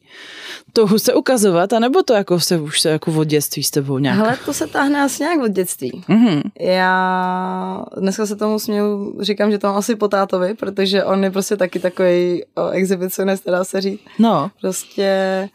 touhu 0.73 0.99
se 0.99 1.15
ukazovat, 1.15 1.73
anebo 1.73 2.03
to 2.03 2.15
jako 2.15 2.41
se 2.41 2.59
už 2.59 2.81
se 2.81 2.89
jako 2.89 3.13
od 3.13 3.25
dětství 3.25 3.63
s 3.63 3.71
tebou 3.71 3.99
nějak? 3.99 4.19
Hele, 4.19 4.39
to 4.45 4.53
se 4.53 4.67
táhne 4.67 5.03
asi 5.03 5.23
nějak 5.23 5.41
od 5.41 5.51
dětství. 5.51 6.05
Mm-hmm. 6.09 6.43
Já 6.61 7.85
dneska 7.97 8.27
se 8.27 8.37
tomu 8.37 8.59
směju, 8.59 9.17
říkám, 9.21 9.51
že 9.51 9.59
to 9.59 9.67
mám 9.67 9.77
asi 9.77 9.97
po 9.97 10.09
tátovi, 10.09 10.55
protože 10.55 11.05
on 11.05 11.25
je 11.25 11.31
prostě 11.31 11.57
taky 11.57 11.79
takový 11.79 12.45
exhibicionist, 12.73 13.47
dá 13.47 13.65
se 13.65 13.81
říct. 13.81 14.01
No. 14.19 14.51
Prostě 14.61 15.49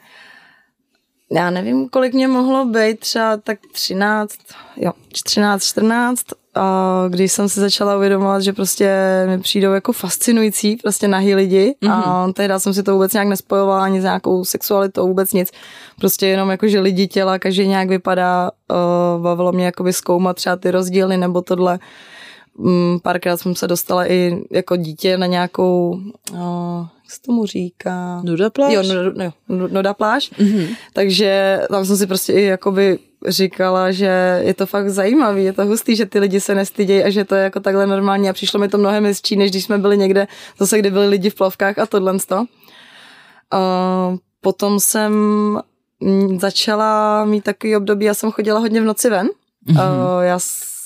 já 1.34 1.50
nevím, 1.50 1.90
kolik 1.90 2.14
mě 2.14 2.28
mohlo 2.28 2.66
být, 2.66 3.00
třeba 3.00 3.38
tak 3.38 3.60
13, 3.72 4.36
jo, 4.78 4.92
13, 5.12 5.64
14, 5.64 6.26
a 6.56 7.06
když 7.10 7.32
jsem 7.32 7.50
se 7.50 7.62
začala 7.62 7.98
uvědomovat, 7.98 8.42
že 8.42 8.54
prostě 8.54 8.96
mi 9.28 9.40
přijdou 9.40 9.72
jako 9.72 9.94
fascinující 9.94 10.76
prostě 10.76 11.08
nahý 11.08 11.36
lidi 11.36 11.76
mm-hmm. 11.82 11.92
a 11.92 12.24
mhm. 12.24 12.34
tehdy 12.34 12.54
jsem 12.58 12.74
si 12.74 12.84
to 12.84 12.94
vůbec 12.94 13.14
nějak 13.14 13.28
nespojovala 13.28 13.84
ani 13.84 14.02
s 14.02 14.04
nějakou 14.04 14.46
sexualitou, 14.46 15.08
vůbec 15.08 15.34
nic. 15.34 15.52
Prostě 16.00 16.28
jenom 16.28 16.50
jako, 16.50 16.68
že 16.68 16.80
lidi 16.80 17.08
těla, 17.08 17.40
každý 17.40 17.68
nějak 17.68 17.90
vypadá, 17.90 18.52
uh, 18.72 19.24
bavilo 19.24 19.52
mě 19.52 19.66
jakoby 19.66 19.94
zkoumat 19.94 20.36
třeba 20.36 20.56
ty 20.56 20.72
rozdíly 20.72 21.18
nebo 21.18 21.42
tohle. 21.42 21.80
Um, 22.58 23.00
párkrát 23.04 23.38
jsem 23.38 23.56
se 23.56 23.68
dostala 23.68 24.12
i 24.12 24.44
jako 24.52 24.76
dítě 24.76 25.18
na 25.18 25.26
nějakou, 25.26 26.00
uh, 26.32 26.88
jak 27.04 27.12
se 27.12 27.22
tomu 27.22 27.46
říká? 27.46 28.22
Nuda 28.24 28.50
pláž? 28.50 28.74
Jo, 28.74 28.84
nuda, 28.84 29.34
no, 29.50 29.68
nuda 29.68 29.94
pláž. 29.94 30.32
Mm-hmm. 30.32 30.68
Takže 30.94 31.62
tam 31.70 31.86
jsem 31.86 31.98
si 31.98 32.08
prostě 32.08 32.34
i 32.34 32.42
jakoby 32.44 33.00
říkala, 33.28 33.92
že 33.92 34.42
je 34.44 34.54
to 34.54 34.66
fakt 34.66 34.90
zajímavý, 34.90 35.44
je 35.44 35.54
to 35.54 35.66
hustý, 35.66 35.96
že 35.96 36.06
ty 36.06 36.20
lidi 36.20 36.40
se 36.40 36.56
nestydějí 36.56 37.04
a 37.04 37.10
že 37.10 37.26
to 37.26 37.36
je 37.36 37.44
jako 37.44 37.60
takhle 37.60 37.88
normální 37.88 38.30
a 38.30 38.34
přišlo 38.34 38.60
mi 38.60 38.68
to 38.68 38.78
mnohem 38.78 39.06
hezčí, 39.06 39.36
než 39.36 39.52
když 39.52 39.64
jsme 39.64 39.78
byli 39.78 39.98
někde 39.98 40.28
zase, 40.60 40.80
kde 40.80 40.92
byli 40.92 41.08
lidi 41.08 41.30
v 41.30 41.36
plavkách 41.36 41.80
a 41.80 41.86
tohle. 41.86 42.14
Uh, 42.14 42.20
potom 44.42 44.80
jsem 44.80 45.14
začala 46.38 47.26
mít 47.26 47.44
takový 47.44 47.76
období, 47.76 48.06
já 48.06 48.14
jsem 48.14 48.32
chodila 48.32 48.60
hodně 48.60 48.82
v 48.82 48.86
noci 48.86 49.10
ven. 49.10 49.28
Mm-hmm. 49.68 50.16
Uh, 50.18 50.24
já 50.24 50.40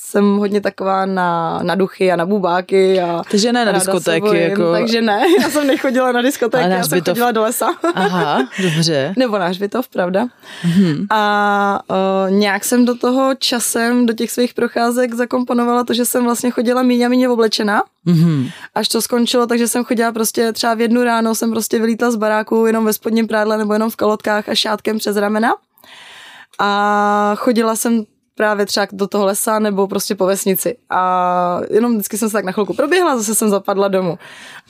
jsem 0.08 0.38
hodně 0.38 0.62
taková 0.62 1.06
na, 1.06 1.60
na 1.64 1.76
duchy 1.76 2.12
a 2.12 2.16
na 2.16 2.26
bubáky. 2.26 3.02
A 3.02 3.24
takže 3.32 3.54
ne 3.54 3.66
na 3.66 3.72
diskotéky. 3.72 4.38
Jako... 4.38 4.72
Takže 4.72 5.02
ne, 5.02 5.22
já 5.42 5.50
jsem 5.50 5.68
nechodila 5.68 6.12
na 6.12 6.22
diskotéky, 6.22 6.70
já 6.70 6.84
jsem 6.84 7.02
chodila 7.02 7.32
do 7.32 7.42
lesa. 7.42 7.68
Aha, 7.96 8.48
dobře. 8.62 9.14
Nebo 9.18 9.38
náš 9.38 9.58
bytov, 9.58 9.88
pravda. 9.88 10.28
Mm-hmm. 10.66 11.06
A 11.10 11.80
o, 11.90 12.28
nějak 12.30 12.66
jsem 12.66 12.86
do 12.86 12.96
toho 12.96 13.36
časem, 13.36 14.06
do 14.06 14.14
těch 14.14 14.32
svých 14.32 14.54
procházek 14.54 15.14
zakomponovala 15.14 15.84
to, 15.84 15.94
že 15.94 16.06
jsem 16.06 16.24
vlastně 16.24 16.52
chodila 16.52 16.84
míň 16.84 17.04
a 17.04 17.10
míň 17.10 17.26
oblečená. 17.26 17.84
Mm-hmm. 18.08 18.52
Až 18.76 18.88
to 18.88 19.02
skončilo, 19.02 19.48
takže 19.48 19.68
jsem 19.68 19.84
chodila 19.84 20.12
prostě 20.12 20.54
třeba 20.54 20.74
v 20.74 20.82
jednu 20.82 21.04
ráno, 21.04 21.36
jsem 21.36 21.52
prostě 21.52 21.80
vylítla 21.80 22.12
z 22.12 22.16
baráku 22.16 22.66
jenom 22.66 22.86
ve 22.86 22.94
spodním 22.94 23.28
prádle 23.28 23.58
nebo 23.58 23.74
jenom 23.74 23.90
v 23.90 23.96
kalotkách 23.96 24.50
a 24.50 24.56
šátkem 24.56 24.98
přes 24.98 25.18
ramena. 25.18 25.56
A 26.60 27.32
chodila 27.36 27.76
jsem 27.76 28.06
právě 28.38 28.66
třeba 28.66 28.88
do 28.92 29.08
toho 29.08 29.26
lesa 29.26 29.60
nebo 29.60 29.88
prostě 29.88 30.16
po 30.16 30.26
vesnici. 30.26 30.78
A 30.90 31.62
jenom 31.70 31.94
vždycky 31.94 32.18
jsem 32.18 32.30
se 32.30 32.34
tak 32.34 32.46
na 32.46 32.52
chvilku 32.52 32.74
proběhla, 32.74 33.18
zase 33.18 33.36
jsem 33.36 33.50
zapadla 33.50 33.88
domů. 33.88 34.18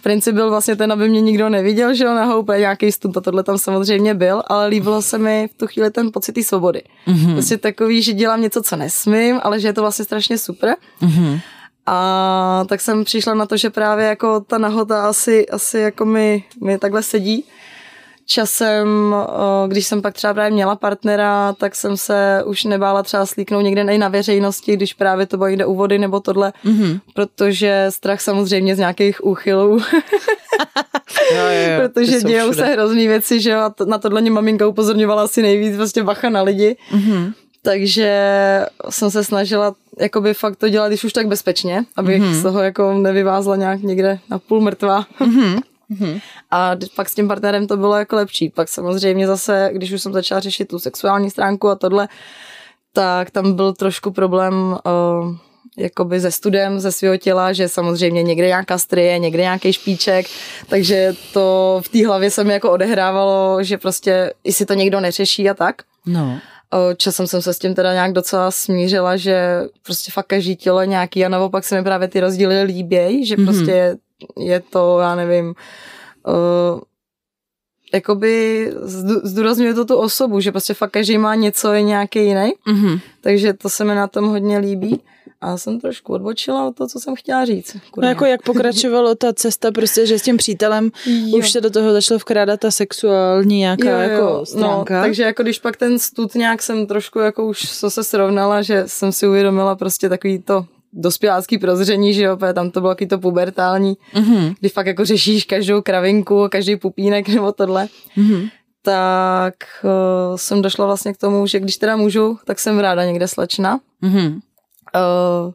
Princip 0.03 0.35
byl 0.35 0.49
vlastně 0.49 0.75
ten, 0.75 0.91
aby 0.91 1.09
mě 1.09 1.21
nikdo 1.21 1.49
neviděl, 1.49 1.93
že 1.93 2.03
jo, 2.03 2.15
na 2.15 2.25
houpe 2.25 2.59
nějaký 2.59 2.91
stunt 2.91 3.17
a 3.17 3.21
tohle 3.21 3.43
tam 3.43 3.57
samozřejmě 3.57 4.13
byl, 4.13 4.43
ale 4.47 4.67
líbilo 4.67 5.01
se 5.01 5.17
mi 5.17 5.49
v 5.53 5.57
tu 5.57 5.67
chvíli 5.67 5.91
ten 5.91 6.11
pocit 6.11 6.33
té 6.33 6.43
svobody. 6.43 6.81
Mm-hmm. 7.07 7.33
Prostě 7.33 7.57
takový, 7.57 8.01
že 8.01 8.13
dělám 8.13 8.41
něco, 8.41 8.61
co 8.61 8.75
nesmím, 8.75 9.39
ale 9.43 9.59
že 9.59 9.67
je 9.67 9.73
to 9.73 9.81
vlastně 9.81 10.05
strašně 10.05 10.37
super. 10.37 10.75
Mm-hmm. 11.01 11.39
A 11.85 12.65
tak 12.69 12.81
jsem 12.81 13.03
přišla 13.03 13.33
na 13.33 13.45
to, 13.45 13.57
že 13.57 13.69
právě 13.69 14.05
jako 14.05 14.39
ta 14.39 14.57
nahota 14.57 15.09
asi, 15.09 15.49
asi 15.49 15.79
jako 15.79 16.05
mi, 16.05 16.43
mi 16.63 16.77
takhle 16.77 17.03
sedí 17.03 17.45
časem, 18.27 19.15
když 19.67 19.87
jsem 19.87 20.01
pak 20.01 20.13
třeba 20.13 20.33
právě 20.33 20.51
měla 20.51 20.75
partnera, 20.75 21.53
tak 21.53 21.75
jsem 21.75 21.97
se 21.97 22.43
už 22.45 22.63
nebála 22.63 23.03
třeba 23.03 23.25
slíknout 23.25 23.63
někde 23.63 23.81
i 23.81 23.97
na 23.97 24.07
veřejnosti, 24.07 24.73
když 24.73 24.93
právě 24.93 25.25
to 25.25 25.37
bylo 25.37 25.49
někde 25.49 25.65
u 25.65 25.75
vody 25.75 25.99
nebo 25.99 26.19
tohle, 26.19 26.53
mm-hmm. 26.65 26.99
protože 27.13 27.85
strach 27.89 28.21
samozřejmě 28.21 28.75
z 28.75 28.79
nějakých 28.79 29.25
úchylů. 29.25 29.79
jo, 31.31 31.37
jo, 31.37 31.71
jo, 31.71 31.81
protože 31.89 32.21
dějou 32.21 32.53
se 32.53 32.65
hrozný 32.65 33.07
věci, 33.07 33.39
že 33.39 33.49
jo, 33.49 33.59
a 33.59 33.69
to, 33.69 33.85
na 33.85 33.97
tohle 33.97 34.21
mě 34.21 34.31
maminka 34.31 34.67
upozorňovala 34.67 35.23
asi 35.23 35.41
nejvíc, 35.41 35.77
vlastně 35.77 36.03
bacha 36.03 36.29
na 36.29 36.41
lidi. 36.41 36.77
Mm-hmm. 36.91 37.33
Takže 37.61 38.21
jsem 38.89 39.11
se 39.11 39.23
snažila 39.23 39.75
jakoby 39.99 40.33
fakt 40.33 40.55
to 40.55 40.69
dělat, 40.69 40.87
když 40.87 41.03
už 41.03 41.13
tak 41.13 41.27
bezpečně, 41.27 41.85
abych 41.95 42.21
mm-hmm. 42.21 42.33
z 42.33 42.43
toho 42.43 42.59
jako 42.59 42.93
nevyvázla 42.93 43.55
nějak 43.55 43.81
někde 43.81 44.19
na 44.29 44.39
půl 44.39 44.61
mrtvá. 44.61 45.05
Mm-hmm. 45.19 45.61
Mm-hmm. 45.91 46.21
A 46.51 46.71
pak 46.95 47.09
s 47.09 47.15
tím 47.15 47.27
partnerem 47.27 47.67
to 47.67 47.77
bylo 47.77 47.95
jako 47.95 48.15
lepší. 48.15 48.49
Pak 48.49 48.67
samozřejmě 48.69 49.27
zase, 49.27 49.69
když 49.73 49.91
už 49.91 50.01
jsem 50.01 50.13
začala 50.13 50.41
řešit 50.41 50.67
tu 50.67 50.79
sexuální 50.79 51.29
stránku 51.29 51.69
a 51.69 51.75
tohle, 51.75 52.07
tak 52.93 53.31
tam 53.31 53.53
byl 53.53 53.73
trošku 53.73 54.11
problém 54.11 54.53
uh, 54.53 55.35
jakoby 55.77 56.19
ze 56.19 56.31
studem 56.31 56.79
ze 56.79 56.91
svého 56.91 57.17
těla, 57.17 57.53
že 57.53 57.69
samozřejmě 57.69 58.23
někde 58.23 58.47
nějaká 58.47 58.77
strie, 58.77 59.19
někde 59.19 59.43
nějaký 59.43 59.73
špíček, 59.73 60.25
takže 60.69 61.13
to 61.33 61.79
v 61.85 61.89
té 61.89 62.07
hlavě 62.07 62.31
se 62.31 62.43
mi 62.43 62.53
jako 62.53 62.71
odehrávalo, 62.71 63.63
že 63.63 63.77
prostě 63.77 64.33
i 64.43 64.53
si 64.53 64.65
to 64.65 64.73
někdo 64.73 64.99
neřeší 64.99 65.49
a 65.49 65.53
tak. 65.53 65.81
No. 66.05 66.39
Časem 66.97 67.27
jsem 67.27 67.41
se 67.41 67.53
s 67.53 67.59
tím 67.59 67.75
teda 67.75 67.93
nějak 67.93 68.13
docela 68.13 68.51
smířila, 68.51 69.17
že 69.17 69.61
prostě 69.83 70.11
fakt 70.11 70.27
každý 70.27 70.55
tělo 70.55 70.83
nějaký 70.83 71.25
a 71.25 71.29
naopak 71.29 71.63
se 71.63 71.75
mi 71.77 71.83
právě 71.83 72.07
ty 72.07 72.19
rozdíly 72.19 72.63
líbějí, 72.63 73.25
že 73.25 73.35
mm-hmm. 73.35 73.45
prostě 73.45 73.97
je 74.37 74.59
to, 74.59 74.99
já 74.99 75.15
nevím, 75.15 75.53
uh, 76.27 76.79
jakoby 77.93 78.73
zdůrazňuje 79.23 79.73
to 79.73 79.85
tu 79.85 79.95
osobu, 79.95 80.39
že 80.39 80.51
prostě 80.51 80.73
fakt 80.73 80.91
každý 80.91 81.17
má 81.17 81.35
něco, 81.35 81.73
je 81.73 81.81
nějaký 81.81 82.19
jiný, 82.19 82.53
mm-hmm. 82.67 82.99
takže 83.21 83.53
to 83.53 83.69
se 83.69 83.83
mi 83.83 83.95
na 83.95 84.07
tom 84.07 84.25
hodně 84.25 84.57
líbí. 84.57 85.01
A 85.41 85.57
jsem 85.57 85.79
trošku 85.79 86.13
odbočila 86.13 86.67
od 86.67 86.75
toho, 86.75 86.87
co 86.87 86.99
jsem 86.99 87.15
chtěla 87.15 87.45
říct. 87.45 87.77
No 87.97 88.07
jako 88.07 88.25
jak 88.25 88.41
pokračovalo 88.41 89.15
ta 89.15 89.33
cesta, 89.33 89.71
prostě, 89.71 90.05
že 90.05 90.19
s 90.19 90.21
tím 90.21 90.37
přítelem 90.37 90.91
jo. 91.05 91.37
už 91.37 91.51
se 91.51 91.61
do 91.61 91.69
toho 91.69 91.93
začalo 91.93 92.19
vkrádat 92.19 92.59
ta 92.59 92.71
sexuální 92.71 93.57
nějaká 93.57 93.89
jo, 93.89 93.97
jo. 93.97 94.01
jako 94.09 94.23
no, 94.23 94.45
stránka. 94.45 94.97
No, 94.97 95.01
takže 95.01 95.23
jako 95.23 95.43
když 95.43 95.59
pak 95.59 95.77
ten 95.77 95.99
stud 95.99 96.35
nějak 96.35 96.61
jsem 96.61 96.87
trošku 96.87 97.19
jako 97.19 97.45
už 97.45 97.69
se 97.69 98.03
srovnala, 98.03 98.61
že 98.61 98.83
jsem 98.85 99.11
si 99.11 99.27
uvědomila 99.27 99.75
prostě 99.75 100.09
takový 100.09 100.39
to 100.39 100.65
dospělácký 100.97 101.57
prozření, 101.57 102.13
že 102.13 102.23
jo, 102.23 102.37
tam 102.53 102.71
to 102.71 102.81
bylo 102.81 102.91
taky 102.91 103.07
to 103.07 103.19
pubertální, 103.19 103.97
mm-hmm. 104.13 104.55
kdy 104.59 104.69
fakt 104.69 104.87
jako 104.87 105.05
řešíš 105.05 105.43
každou 105.43 105.81
kravinku, 105.81 106.47
každý 106.51 106.75
pupínek 106.75 107.27
nebo 107.35 107.51
tohle. 107.51 107.87
Mm-hmm. 108.17 108.49
Tak 108.81 109.53
uh, 109.83 110.35
jsem 110.35 110.61
došla 110.61 110.85
vlastně 110.85 111.13
k 111.13 111.17
tomu, 111.17 111.47
že 111.47 111.59
když 111.59 111.77
teda 111.77 111.95
můžu, 111.95 112.39
tak 112.45 112.59
jsem 112.59 112.79
ráda 112.79 113.05
někde 113.05 113.27
slečna. 113.27 113.79
Mm-hmm. 114.03 114.33
Uh, 114.33 115.53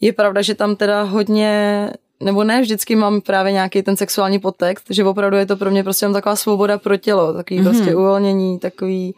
je 0.00 0.12
pravda, 0.12 0.42
že 0.42 0.54
tam 0.54 0.76
teda 0.76 1.02
hodně 1.02 1.90
nebo 2.22 2.44
ne 2.44 2.60
vždycky 2.60 2.96
mám 2.96 3.20
právě 3.20 3.52
nějaký 3.52 3.82
ten 3.82 3.96
sexuální 3.96 4.38
podtext, 4.38 4.86
že 4.90 5.04
opravdu 5.04 5.36
je 5.36 5.46
to 5.46 5.56
pro 5.56 5.70
mě 5.70 5.82
prostě 5.82 6.08
taková 6.08 6.36
svoboda 6.36 6.78
pro 6.78 6.96
tělo, 6.96 7.32
takový 7.32 7.60
mm-hmm. 7.60 7.64
prostě 7.64 7.94
uvolnění, 7.94 8.58
takový 8.58 9.14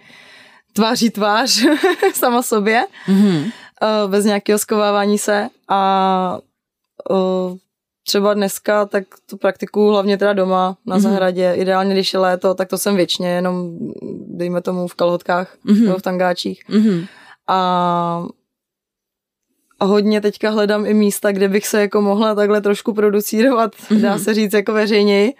tváří 0.72 1.10
tvář 1.10 1.66
sama 2.14 2.42
sobě. 2.42 2.84
Mm-hmm 3.08 3.50
uh, 3.82 4.10
bez 4.10 4.24
nějakého 4.24 4.58
skovávání 4.58 5.18
se 5.18 5.48
a 5.68 6.38
uh, 7.10 7.56
třeba 8.06 8.34
dneska, 8.34 8.86
tak 8.86 9.04
to 9.30 9.36
praktikuju 9.36 9.88
hlavně 9.88 10.18
teda 10.18 10.32
doma 10.32 10.76
na 10.86 10.96
mm-hmm. 10.96 11.00
zahradě. 11.00 11.52
Ideálně, 11.54 11.94
když 11.94 12.12
je 12.12 12.18
léto, 12.18 12.54
tak 12.54 12.68
to 12.68 12.78
jsem 12.78 12.96
většině 12.96 13.28
jenom, 13.28 13.78
dejme 14.26 14.60
tomu, 14.62 14.88
v 14.88 14.94
kalhotkách 14.94 15.56
mm-hmm. 15.66 15.84
nebo 15.84 15.98
v 15.98 16.02
tangáčích. 16.02 16.62
Mm-hmm. 16.68 17.06
A, 17.46 18.26
a 19.80 19.84
hodně 19.84 20.20
teďka 20.20 20.50
hledám 20.50 20.86
i 20.86 20.94
místa, 20.94 21.32
kde 21.32 21.48
bych 21.48 21.66
se 21.66 21.80
jako 21.80 22.02
mohla 22.02 22.34
takhle 22.34 22.60
trošku 22.60 22.94
producírovat, 22.94 23.74
mm-hmm. 23.74 24.00
dá 24.00 24.18
se 24.18 24.34
říct 24.34 24.52
jako 24.52 24.72
veřejněji. 24.72 25.34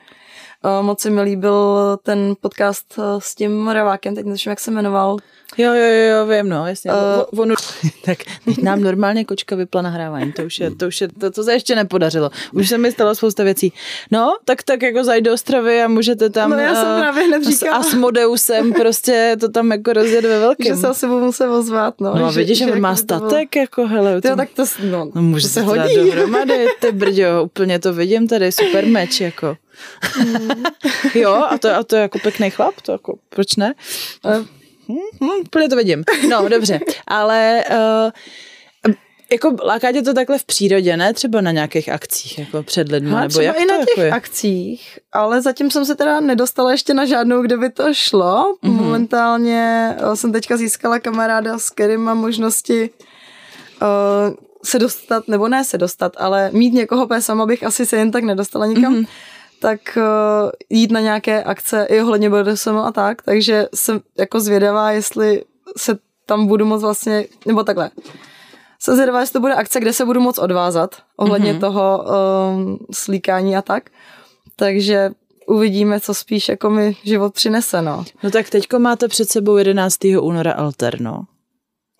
Uh, 0.64 0.86
moc 0.86 1.00
se 1.00 1.10
mi 1.10 1.22
líbil 1.22 1.78
ten 2.02 2.34
podcast 2.40 2.98
s 3.18 3.34
tím 3.34 3.58
Moravákem, 3.58 4.14
teď 4.14 4.26
nevím, 4.26 4.38
jak 4.46 4.60
se 4.60 4.70
jmenoval. 4.70 5.16
Jo, 5.56 5.72
jo, 5.74 5.86
jo, 5.86 6.26
vím, 6.26 6.48
no, 6.48 6.66
jasně. 6.66 6.90
Uh, 7.32 7.40
on, 7.40 7.54
tak 8.04 8.18
teď 8.44 8.58
nám 8.58 8.82
normálně 8.82 9.24
kočka 9.24 9.56
vypla 9.56 9.82
nahrávání, 9.82 10.32
to 10.32 10.42
už 10.42 10.60
je, 10.60 10.70
to 10.70 10.86
už 10.86 11.00
je, 11.00 11.08
to, 11.08 11.30
to 11.30 11.44
se 11.44 11.52
ještě 11.52 11.74
nepodařilo. 11.74 12.30
Už 12.52 12.68
se 12.68 12.78
mi 12.78 12.92
stalo 12.92 13.14
spousta 13.14 13.44
věcí. 13.44 13.72
No, 14.10 14.36
tak 14.44 14.62
tak 14.62 14.82
jako 14.82 15.04
zajď 15.04 15.24
do 15.24 15.32
Ostravy 15.32 15.82
a 15.82 15.88
můžete 15.88 16.30
tam... 16.30 16.50
No 16.50 16.58
já 16.58 16.74
jsem 16.74 16.94
uh, 16.94 17.00
právě 17.00 17.24
hned 17.24 17.44
říkala. 17.44 17.76
A 17.76 17.82
s 17.82 17.94
Modeusem 17.94 18.72
prostě 18.82 19.36
to 19.40 19.48
tam 19.48 19.70
jako 19.70 19.92
rozjet 19.92 20.24
ve 20.24 20.38
velkém. 20.38 20.76
Že 20.76 20.80
se 20.80 20.88
asi 20.88 21.06
budu 21.06 21.24
muset 21.24 21.48
ozvat, 21.48 22.00
no. 22.00 22.14
No 22.14 22.26
a 22.26 22.30
vidíš, 22.30 22.58
že, 22.58 22.64
že 22.64 22.72
on 22.72 22.80
má 22.80 22.96
statek, 22.96 23.48
bylo... 23.52 23.62
jako 23.62 23.86
hele. 23.86 24.20
To, 24.20 24.36
tak 24.36 24.48
to, 24.54 24.64
no, 24.90 25.10
no 25.14 25.22
může 25.22 25.46
to 25.46 25.52
se 25.52 25.62
hodí. 25.62 25.96
dohromady, 25.96 26.66
ty 26.80 26.92
brďo, 26.92 27.44
úplně 27.44 27.78
to 27.78 27.92
vidím 27.92 28.28
tady, 28.28 28.52
super 28.52 28.86
meč, 28.86 29.20
jako. 29.20 29.56
Mm. 30.18 30.50
jo, 31.14 31.32
a 31.50 31.58
to, 31.58 31.74
a 31.74 31.82
to 31.82 31.96
je 31.96 32.02
jako 32.02 32.18
pěkný 32.18 32.50
chlap, 32.50 32.74
to 32.82 32.92
jako, 32.92 33.18
proč 33.28 33.56
ne? 33.56 33.74
Hm, 34.88 35.24
hm, 35.24 35.40
úplně 35.46 35.68
to 35.68 35.76
vidím. 35.76 36.04
No, 36.28 36.48
dobře, 36.48 36.80
ale 37.06 37.64
uh, 37.70 38.10
jako 39.32 39.56
láká 39.64 39.92
tě 39.92 40.02
to 40.02 40.14
takhle 40.14 40.38
v 40.38 40.44
přírodě, 40.44 40.96
ne? 40.96 41.14
Třeba 41.14 41.40
na 41.40 41.50
nějakých 41.50 41.88
akcích, 41.88 42.38
jako 42.38 42.62
před 42.62 42.88
lidmi, 42.88 43.10
ha, 43.10 43.20
nebo 43.20 43.40
jak 43.40 43.60
i 43.60 43.66
to 43.66 43.72
na 43.72 43.78
těch 43.78 43.88
jako 43.88 44.00
je? 44.00 44.10
akcích, 44.10 44.98
ale 45.12 45.42
zatím 45.42 45.70
jsem 45.70 45.84
se 45.84 45.94
teda 45.94 46.20
nedostala 46.20 46.72
ještě 46.72 46.94
na 46.94 47.04
žádnou, 47.04 47.42
kde 47.42 47.56
by 47.56 47.70
to 47.70 47.94
šlo. 47.94 48.54
Mm-hmm. 48.64 48.70
Momentálně 48.70 49.96
uh, 50.02 50.12
jsem 50.12 50.32
teďka 50.32 50.56
získala 50.56 50.98
kamaráda, 50.98 51.58
s 51.58 51.70
kterým 51.70 52.00
mám 52.00 52.18
možnosti 52.18 52.90
uh, 53.82 54.36
se 54.64 54.78
dostat, 54.78 55.28
nebo 55.28 55.48
ne 55.48 55.64
se 55.64 55.78
dostat, 55.78 56.12
ale 56.16 56.50
mít 56.52 56.74
někoho, 56.74 57.06
protože 57.06 57.20
sama 57.20 57.46
bych 57.46 57.64
asi 57.64 57.86
se 57.86 57.96
jen 57.96 58.10
tak 58.10 58.24
nedostala 58.24 58.66
nikam. 58.66 58.94
Mm-hmm 58.94 59.06
tak 59.60 59.80
uh, 59.96 60.50
jít 60.70 60.90
na 60.90 61.00
nějaké 61.00 61.42
akce 61.42 61.86
i 61.90 62.02
ohledně 62.02 62.30
BDSM 62.30 62.76
a 62.76 62.92
tak, 62.92 63.22
takže 63.22 63.66
jsem 63.74 64.00
jako 64.18 64.40
zvědavá, 64.40 64.90
jestli 64.90 65.44
se 65.76 65.98
tam 66.26 66.46
budu 66.46 66.66
moc 66.66 66.82
vlastně, 66.82 67.24
nebo 67.46 67.64
takhle. 67.64 67.90
Jsem 68.80 68.94
zvědavá, 68.94 69.20
jestli 69.20 69.32
to 69.32 69.40
bude 69.40 69.54
akce, 69.54 69.80
kde 69.80 69.92
se 69.92 70.04
budu 70.04 70.20
moc 70.20 70.38
odvázat 70.38 70.96
ohledně 71.16 71.54
mm-hmm. 71.54 71.60
toho 71.60 72.04
um, 72.54 72.78
slíkání 72.92 73.56
a 73.56 73.62
tak. 73.62 73.90
Takže 74.56 75.10
uvidíme, 75.46 76.00
co 76.00 76.14
spíš 76.14 76.48
jako 76.48 76.70
mi 76.70 76.96
život 77.04 77.34
přinese, 77.34 77.82
no. 77.82 78.04
No 78.22 78.30
tak 78.30 78.50
teďko 78.50 78.78
máte 78.78 79.08
před 79.08 79.28
sebou 79.30 79.56
11. 79.56 79.98
února 80.20 80.52
Alterno. 80.52 81.24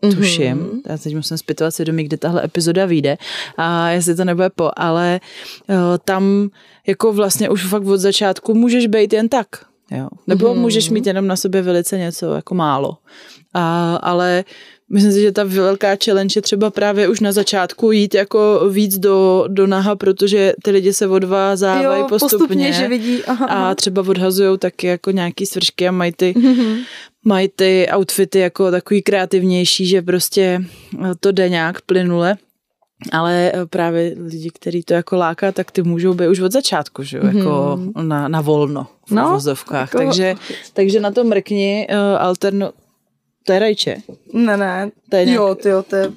Tuším. 0.01 0.57
Mm-hmm. 0.57 0.81
Já 0.89 0.99
teď 0.99 1.15
musím 1.15 1.39
zpytovat 1.39 1.75
svědomí, 1.75 2.05
kdy 2.05 2.17
tahle 2.17 2.45
epizoda 2.45 2.87
vyjde 2.87 3.19
a 3.57 3.91
jestli 3.91 4.15
to 4.15 4.25
nebude 4.25 4.51
po, 4.51 4.71
ale 4.77 5.21
uh, 5.69 5.77
tam 6.05 6.51
jako 6.87 7.13
vlastně 7.13 7.49
už 7.51 7.67
fakt 7.67 7.87
od 7.87 7.97
začátku 7.97 8.55
můžeš 8.55 8.87
být 8.87 9.13
jen 9.13 9.29
tak. 9.29 9.47
Jo. 9.91 10.09
Nebo 10.27 10.47
mm-hmm. 10.47 10.59
můžeš 10.59 10.91
mít 10.91 11.07
jenom 11.07 11.27
na 11.27 11.37
sobě 11.37 11.63
velice 11.63 11.99
něco 11.99 12.35
jako 12.35 12.55
málo. 12.55 12.97
A, 13.55 13.97
ale 13.97 14.45
myslím 14.91 15.13
si, 15.13 15.21
že 15.21 15.33
ta 15.33 15.45
velká 15.45 15.97
challenge 16.05 16.39
je 16.39 16.43
třeba 16.43 16.71
právě 16.71 17.09
už 17.09 17.21
na 17.21 17.33
začátku 17.33 17.93
jít 17.93 18.15
jako 18.15 18.69
víc 18.71 18.99
do, 18.99 19.45
do 19.49 19.67
naha, 19.67 19.97
protože 19.97 20.53
ty 20.65 20.71
lidi 20.71 20.93
se 20.93 21.09
odvázávají 21.09 22.05
postupně, 22.09 22.39
postupně 22.39 22.73
že 22.73 22.89
vidí. 22.89 23.25
Aha, 23.25 23.47
aha. 23.47 23.71
a 23.71 23.75
třeba 23.75 24.03
odhazují 24.09 24.59
taky 24.59 24.87
jako 24.87 25.11
nějaký 25.11 25.47
svršky 25.47 25.89
a 25.89 25.91
mají 25.91 26.13
ty, 26.13 26.35
mm-hmm. 26.37 26.77
mají 27.25 27.49
ty 27.57 27.89
outfity 27.97 28.39
jako 28.39 28.71
takový 28.71 29.03
kreativnější, 29.03 29.87
že 29.87 30.03
prostě 30.03 30.63
to 31.21 31.33
jde 31.33 31.49
nějak 31.49 31.81
plynule. 31.81 32.37
Ale 33.13 33.53
právě 33.71 34.15
lidi, 34.19 34.51
kteří 34.51 34.83
to 34.83 34.95
jako 34.95 35.17
láká, 35.17 35.53
tak 35.53 35.71
ty 35.71 35.83
můžou 35.83 36.15
být 36.15 36.29
už 36.29 36.41
od 36.41 36.53
začátku, 36.53 37.03
že 37.03 37.17
jo, 37.17 37.23
mm-hmm. 37.23 37.39
jako 37.39 37.79
na, 38.03 38.29
na 38.29 38.41
volno 38.41 38.87
v 39.07 39.11
no, 39.11 39.31
vozovkách. 39.31 39.95
Jako... 39.95 39.99
Takže, 39.99 40.35
takže 40.73 41.01
na 41.01 41.11
to 41.11 41.25
mrkni 41.25 41.87
uh, 41.91 41.97
alterno, 42.23 42.71
to 43.49 43.53
je 43.53 43.59
rajče. 43.59 43.97
Ne, 44.33 44.57
ne. 44.57 44.91
To 45.11 45.17
je 45.17 45.25
nějak... 45.25 45.37
Jo, 45.37 45.55
ty 45.55 45.69
jo, 45.69 45.83
to 45.83 45.97
je 45.97 46.13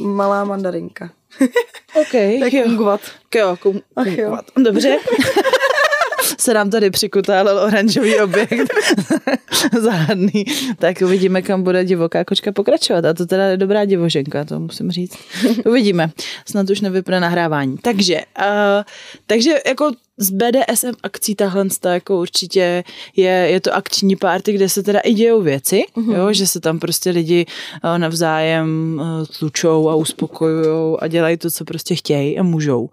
malá 0.00 0.44
mandarinka. 0.44 1.10
OK. 2.00 2.12
tak 2.40 2.52
jo. 2.52 2.62
kungvat. 2.64 3.00
Jo, 3.34 3.56
kum, 3.62 3.80
kungvat. 3.94 4.44
Dobře. 4.56 4.98
se 6.38 6.54
nám 6.54 6.70
tady 6.70 6.90
přikutálil 6.90 7.58
oranžový 7.58 8.20
objekt. 8.20 8.72
Záhadný. 9.80 10.44
Tak 10.78 10.96
uvidíme, 11.04 11.42
kam 11.42 11.62
bude 11.62 11.84
divoká 11.84 12.24
kočka 12.24 12.52
pokračovat. 12.52 13.04
A 13.04 13.14
to 13.14 13.26
teda 13.26 13.44
je 13.44 13.56
dobrá 13.56 13.84
divoženka, 13.84 14.44
to 14.44 14.60
musím 14.60 14.90
říct. 14.90 15.18
Uvidíme. 15.66 16.10
Snad 16.46 16.70
už 16.70 16.80
nevypne 16.80 17.20
nahrávání. 17.20 17.76
Takže, 17.78 18.20
uh, 18.38 18.84
takže 19.26 19.54
jako 19.66 19.90
z 20.18 20.30
BDSM 20.30 20.92
akcí 21.02 21.34
tahle 21.34 21.66
jako 21.92 22.20
určitě 22.20 22.84
je, 23.16 23.30
je 23.30 23.60
to 23.60 23.74
akční 23.74 24.16
party, 24.16 24.52
kde 24.52 24.68
se 24.68 24.82
teda 24.82 25.00
i 25.00 25.14
dějou 25.14 25.42
věci, 25.42 25.84
mm-hmm. 25.96 26.16
jo, 26.16 26.32
že 26.32 26.46
se 26.46 26.60
tam 26.60 26.78
prostě 26.78 27.10
lidi 27.10 27.46
uh, 27.84 27.98
navzájem 27.98 29.00
uh, 29.00 29.26
tlučou 29.38 29.88
a 29.88 29.94
uspokojují 29.94 30.96
a 31.00 31.06
dělají 31.08 31.36
to, 31.36 31.50
co 31.50 31.64
prostě 31.64 31.94
chtějí 31.94 32.38
a 32.38 32.42
můžou. 32.42 32.90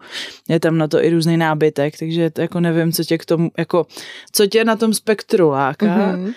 Je 0.50 0.60
tam 0.60 0.78
na 0.78 0.88
to 0.88 1.04
i 1.04 1.10
různý 1.10 1.38
nábytek, 1.38 2.00
takže 2.00 2.30
to 2.30 2.42
jako 2.42 2.60
nevím, 2.60 2.92
co 2.92 3.04
tě 3.04 3.18
k 3.18 3.26
tomu, 3.26 3.52
jako, 3.58 3.86
co 4.32 4.48
tě 4.48 4.66
na 4.66 4.76
tom 4.76 4.94
spektru 4.94 5.50
láká, 5.50 5.86
mm-hmm. 5.86 6.34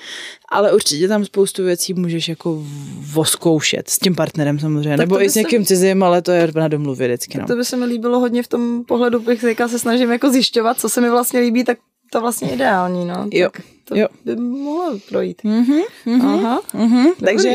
Ale 0.50 0.72
určitě 0.72 1.08
tam 1.08 1.24
spoustu 1.24 1.64
věcí 1.64 1.94
můžeš 1.94 2.28
jako 2.28 2.64
voskoušet 3.12 3.88
s 3.88 3.98
tím 3.98 4.14
partnerem 4.14 4.58
samozřejmě, 4.58 4.96
tak 4.96 4.98
nebo 4.98 5.22
i 5.22 5.30
s 5.30 5.34
někým 5.34 5.64
se... 5.64 5.68
cizím, 5.68 6.02
ale 6.02 6.22
to 6.22 6.32
je 6.32 6.48
na 6.54 6.68
domluvě 6.68 7.08
vždycky. 7.08 7.38
No. 7.38 7.46
To 7.46 7.56
by 7.56 7.64
se 7.64 7.76
mi 7.76 7.84
líbilo 7.84 8.20
hodně 8.20 8.42
v 8.42 8.48
tom 8.48 8.84
pohledu, 8.84 9.20
bych 9.20 9.44
se 9.66 9.78
snažím 9.78 10.12
jako 10.12 10.30
zjišťovat, 10.30 10.80
co 10.80 10.88
se 10.88 11.00
mi 11.00 11.10
vlastně 11.10 11.40
líbí, 11.40 11.64
tak 11.64 11.78
to 12.12 12.20
vlastně 12.20 12.50
ideální, 12.50 13.04
no. 13.04 13.28
Jo. 13.32 13.50
Tak 13.52 13.64
to 13.84 13.96
jo. 13.96 14.06
by 14.24 14.36
mohlo 14.36 14.98
projít. 15.08 15.42
Mm-hmm, 15.44 15.82
mm-hmm, 16.06 16.44
Aha. 16.44 16.60
Mm-hmm. 16.74 17.12
Takže 17.24 17.48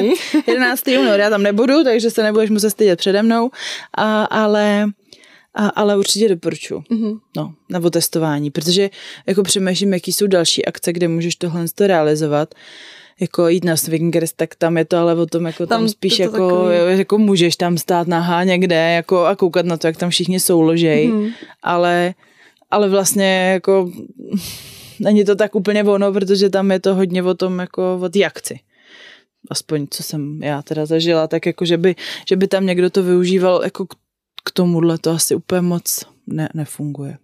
11. 0.47 0.88
únor 0.99 1.19
já 1.19 1.29
tam 1.29 1.43
nebudu, 1.43 1.84
takže 1.84 2.12
se 2.12 2.23
nebudeš 2.23 2.49
muset 2.49 2.69
stydět 2.69 2.99
přede 2.99 3.23
mnou, 3.23 3.49
a, 3.97 4.23
ale 4.23 4.86
a, 5.55 5.67
ale 5.67 5.97
určitě 5.97 6.29
doporučuji. 6.29 6.79
Mm-hmm. 6.79 7.19
No, 7.37 7.53
na 7.69 7.79
otestování, 7.83 8.51
protože 8.51 8.89
jako 9.27 9.43
přemýšlím, 9.43 9.93
jaký 9.93 10.13
jsou 10.13 10.27
další 10.27 10.65
akce, 10.65 10.93
kde 10.93 11.07
můžeš 11.07 11.35
tohle 11.35 11.65
realizovat 11.79 12.55
jako 13.19 13.47
jít 13.47 13.63
na 13.63 13.77
swingers, 13.77 14.33
tak 14.33 14.55
tam 14.55 14.77
je 14.77 14.85
to 14.85 14.97
ale 14.97 15.15
o 15.15 15.25
tom, 15.25 15.45
jako 15.45 15.65
tam, 15.67 15.81
tam 15.81 15.89
spíš 15.89 16.17
to 16.17 16.23
jako, 16.23 16.49
takový... 16.49 16.99
jako 16.99 17.17
můžeš 17.17 17.55
tam 17.55 17.77
stát 17.77 18.07
nahá 18.07 18.43
někde 18.43 18.75
jako 18.75 19.25
a 19.25 19.35
koukat 19.35 19.65
na 19.65 19.77
to, 19.77 19.87
jak 19.87 19.97
tam 19.97 20.09
všichni 20.09 20.39
souložej, 20.39 21.07
mm. 21.07 21.29
ale, 21.63 22.13
ale 22.71 22.89
vlastně 22.89 23.49
jako 23.53 23.91
není 24.99 25.25
to 25.25 25.35
tak 25.35 25.55
úplně 25.55 25.83
ono, 25.83 26.13
protože 26.13 26.49
tam 26.49 26.71
je 26.71 26.79
to 26.79 26.95
hodně 26.95 27.23
o 27.23 27.33
tom, 27.33 27.59
jako 27.59 27.99
o 28.01 28.09
té 28.09 28.23
akci 28.23 28.59
aspoň 29.49 29.87
co 29.89 30.03
jsem 30.03 30.43
já 30.43 30.61
teda 30.61 30.85
zažila, 30.85 31.27
tak 31.27 31.45
jako, 31.45 31.65
že 31.65 31.77
by, 31.77 31.95
že 32.29 32.35
by 32.35 32.47
tam 32.47 32.65
někdo 32.65 32.89
to 32.89 33.03
využíval 33.03 33.61
jako 33.63 33.85
k, 33.85 33.93
k 34.43 34.51
tomuhle, 34.51 34.97
to 34.97 35.12
asi 35.12 35.36
úplně 35.36 35.62
moc 35.62 36.06
ne, 36.27 36.49
nefunguje. 36.53 37.17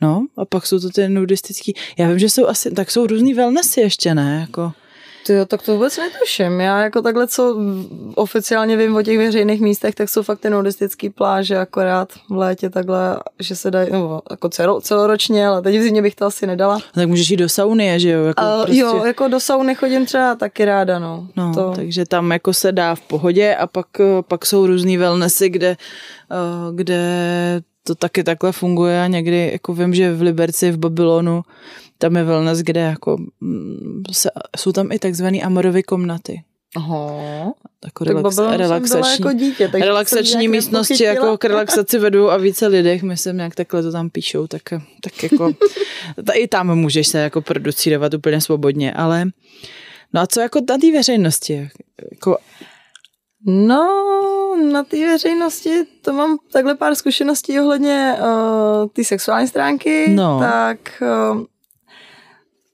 No, 0.00 0.26
a 0.36 0.44
pak 0.44 0.66
jsou 0.66 0.80
to 0.80 0.90
ty 0.90 1.08
nudistický, 1.08 1.74
já 1.98 2.08
vím, 2.08 2.18
že 2.18 2.28
jsou 2.28 2.46
asi, 2.46 2.70
tak 2.70 2.90
jsou 2.90 3.06
různý 3.06 3.34
wellnessy 3.34 3.80
ještě, 3.80 4.14
ne, 4.14 4.38
jako... 4.40 4.72
Ty 5.26 5.32
jo, 5.32 5.46
tak 5.46 5.62
to 5.62 5.72
vůbec 5.72 5.96
netuším. 5.96 6.60
Já 6.60 6.82
jako 6.82 7.02
takhle, 7.02 7.28
co 7.28 7.56
oficiálně 8.14 8.76
vím 8.76 8.96
o 8.96 9.02
těch 9.02 9.18
veřejných 9.18 9.60
místech, 9.60 9.94
tak 9.94 10.08
jsou 10.08 10.22
fakt 10.22 10.40
ty 10.40 10.50
nudistické 10.50 11.10
pláže 11.10 11.58
akorát 11.58 12.12
v 12.30 12.36
létě 12.36 12.70
takhle, 12.70 13.18
že 13.40 13.56
se 13.56 13.70
dají, 13.70 13.88
no, 13.92 14.22
jako 14.30 14.48
celo, 14.48 14.80
celoročně, 14.80 15.46
ale 15.46 15.62
teď 15.62 15.78
v 15.78 15.82
zimě 15.82 16.02
bych 16.02 16.14
to 16.14 16.24
asi 16.24 16.46
nedala. 16.46 16.78
Tak 16.94 17.08
můžeš 17.08 17.30
jít 17.30 17.36
do 17.36 17.48
sauny, 17.48 18.00
že 18.00 18.10
jo? 18.10 18.24
Jako 18.24 18.42
uh, 18.42 18.64
prostě... 18.64 18.80
Jo, 18.80 19.04
jako 19.04 19.28
do 19.28 19.40
sauny 19.40 19.74
chodím 19.74 20.06
třeba 20.06 20.34
taky 20.34 20.64
ráda, 20.64 20.98
no. 20.98 21.26
no 21.36 21.54
to... 21.54 21.72
Takže 21.76 22.04
tam 22.04 22.32
jako 22.32 22.52
se 22.52 22.72
dá 22.72 22.94
v 22.94 23.00
pohodě 23.00 23.54
a 23.54 23.66
pak, 23.66 23.86
pak 24.28 24.46
jsou 24.46 24.66
různý 24.66 24.96
wellnessy, 24.96 25.48
kde, 25.48 25.76
uh, 26.30 26.76
kde 26.76 27.00
to 27.84 27.94
taky 27.94 28.24
takhle 28.24 28.52
funguje 28.52 29.02
a 29.02 29.06
někdy, 29.06 29.50
jako 29.52 29.74
vím, 29.74 29.94
že 29.94 30.14
v 30.14 30.22
Liberci, 30.22 30.70
v 30.70 30.76
Babylonu, 30.78 31.42
tam 31.98 32.16
je 32.16 32.24
wellness, 32.24 32.58
kde 32.58 32.80
jako 32.80 33.16
mm, 33.40 34.02
se, 34.12 34.30
jsou 34.56 34.72
tam 34.72 34.92
i 34.92 34.98
takzvané 34.98 35.38
amorovy 35.38 35.82
komnaty. 35.82 36.42
Aha. 36.76 37.52
Jako 37.84 38.04
relax, 38.04 38.38
relaxační, 38.38 39.24
jako 39.24 39.32
dítě, 39.32 39.70
relaxační 39.72 40.48
místnosti 40.48 41.04
jako 41.04 41.38
k 41.38 41.44
relaxaci 41.44 41.98
vedou 41.98 42.28
a 42.28 42.36
více 42.36 42.66
lidech, 42.66 43.02
myslím, 43.02 43.38
jak 43.38 43.54
takhle 43.54 43.82
to 43.82 43.92
tam 43.92 44.10
píšou, 44.10 44.46
tak, 44.46 44.62
tak 45.02 45.22
jako 45.22 45.52
i 46.34 46.48
tam 46.48 46.74
můžeš 46.74 47.08
se 47.08 47.18
jako 47.18 47.40
producírovat 47.40 48.14
úplně 48.14 48.40
svobodně, 48.40 48.92
ale 48.92 49.24
no 50.12 50.20
a 50.20 50.26
co 50.26 50.40
jako 50.40 50.60
na 50.68 50.78
té 50.78 50.92
veřejnosti? 50.92 51.68
Jako, 52.12 52.36
No, 53.48 53.86
na 54.72 54.84
té 54.84 55.06
veřejnosti 55.06 55.70
to 56.02 56.12
mám 56.12 56.38
takhle 56.52 56.74
pár 56.74 56.94
zkušeností 56.94 57.60
ohledně 57.60 58.16
uh, 58.20 58.88
ty 58.92 59.04
sexuální 59.04 59.48
stránky, 59.48 60.06
no. 60.08 60.38
tak 60.40 61.02
uh, 61.32 61.44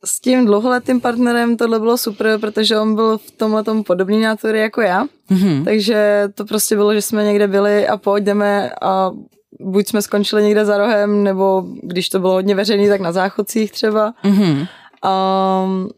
s 0.04 0.20
tím 0.20 0.46
dlouholetým 0.46 1.00
partnerem 1.00 1.56
tohle 1.56 1.78
bylo 1.78 1.98
super, 1.98 2.38
protože 2.38 2.78
on 2.78 2.94
byl 2.94 3.18
v 3.18 3.30
tomhle 3.30 3.64
podobný 3.86 4.20
nátory 4.20 4.60
jako 4.60 4.80
já. 4.80 5.04
Mm-hmm. 5.30 5.64
Takže 5.64 6.28
to 6.34 6.44
prostě 6.44 6.76
bylo, 6.76 6.94
že 6.94 7.02
jsme 7.02 7.24
někde 7.24 7.48
byli 7.48 7.88
a 7.88 7.96
pojďme 7.96 8.70
a 8.82 9.10
buď 9.60 9.88
jsme 9.88 10.02
skončili 10.02 10.42
někde 10.42 10.64
za 10.64 10.78
rohem, 10.78 11.24
nebo 11.24 11.64
když 11.82 12.08
to 12.08 12.18
bylo 12.18 12.32
hodně 12.32 12.54
veřejný, 12.54 12.88
tak 12.88 13.00
na 13.00 13.12
záchodcích 13.12 13.72
třeba. 13.72 14.14
Mm-hmm. 14.24 14.68
Um, 15.64 15.90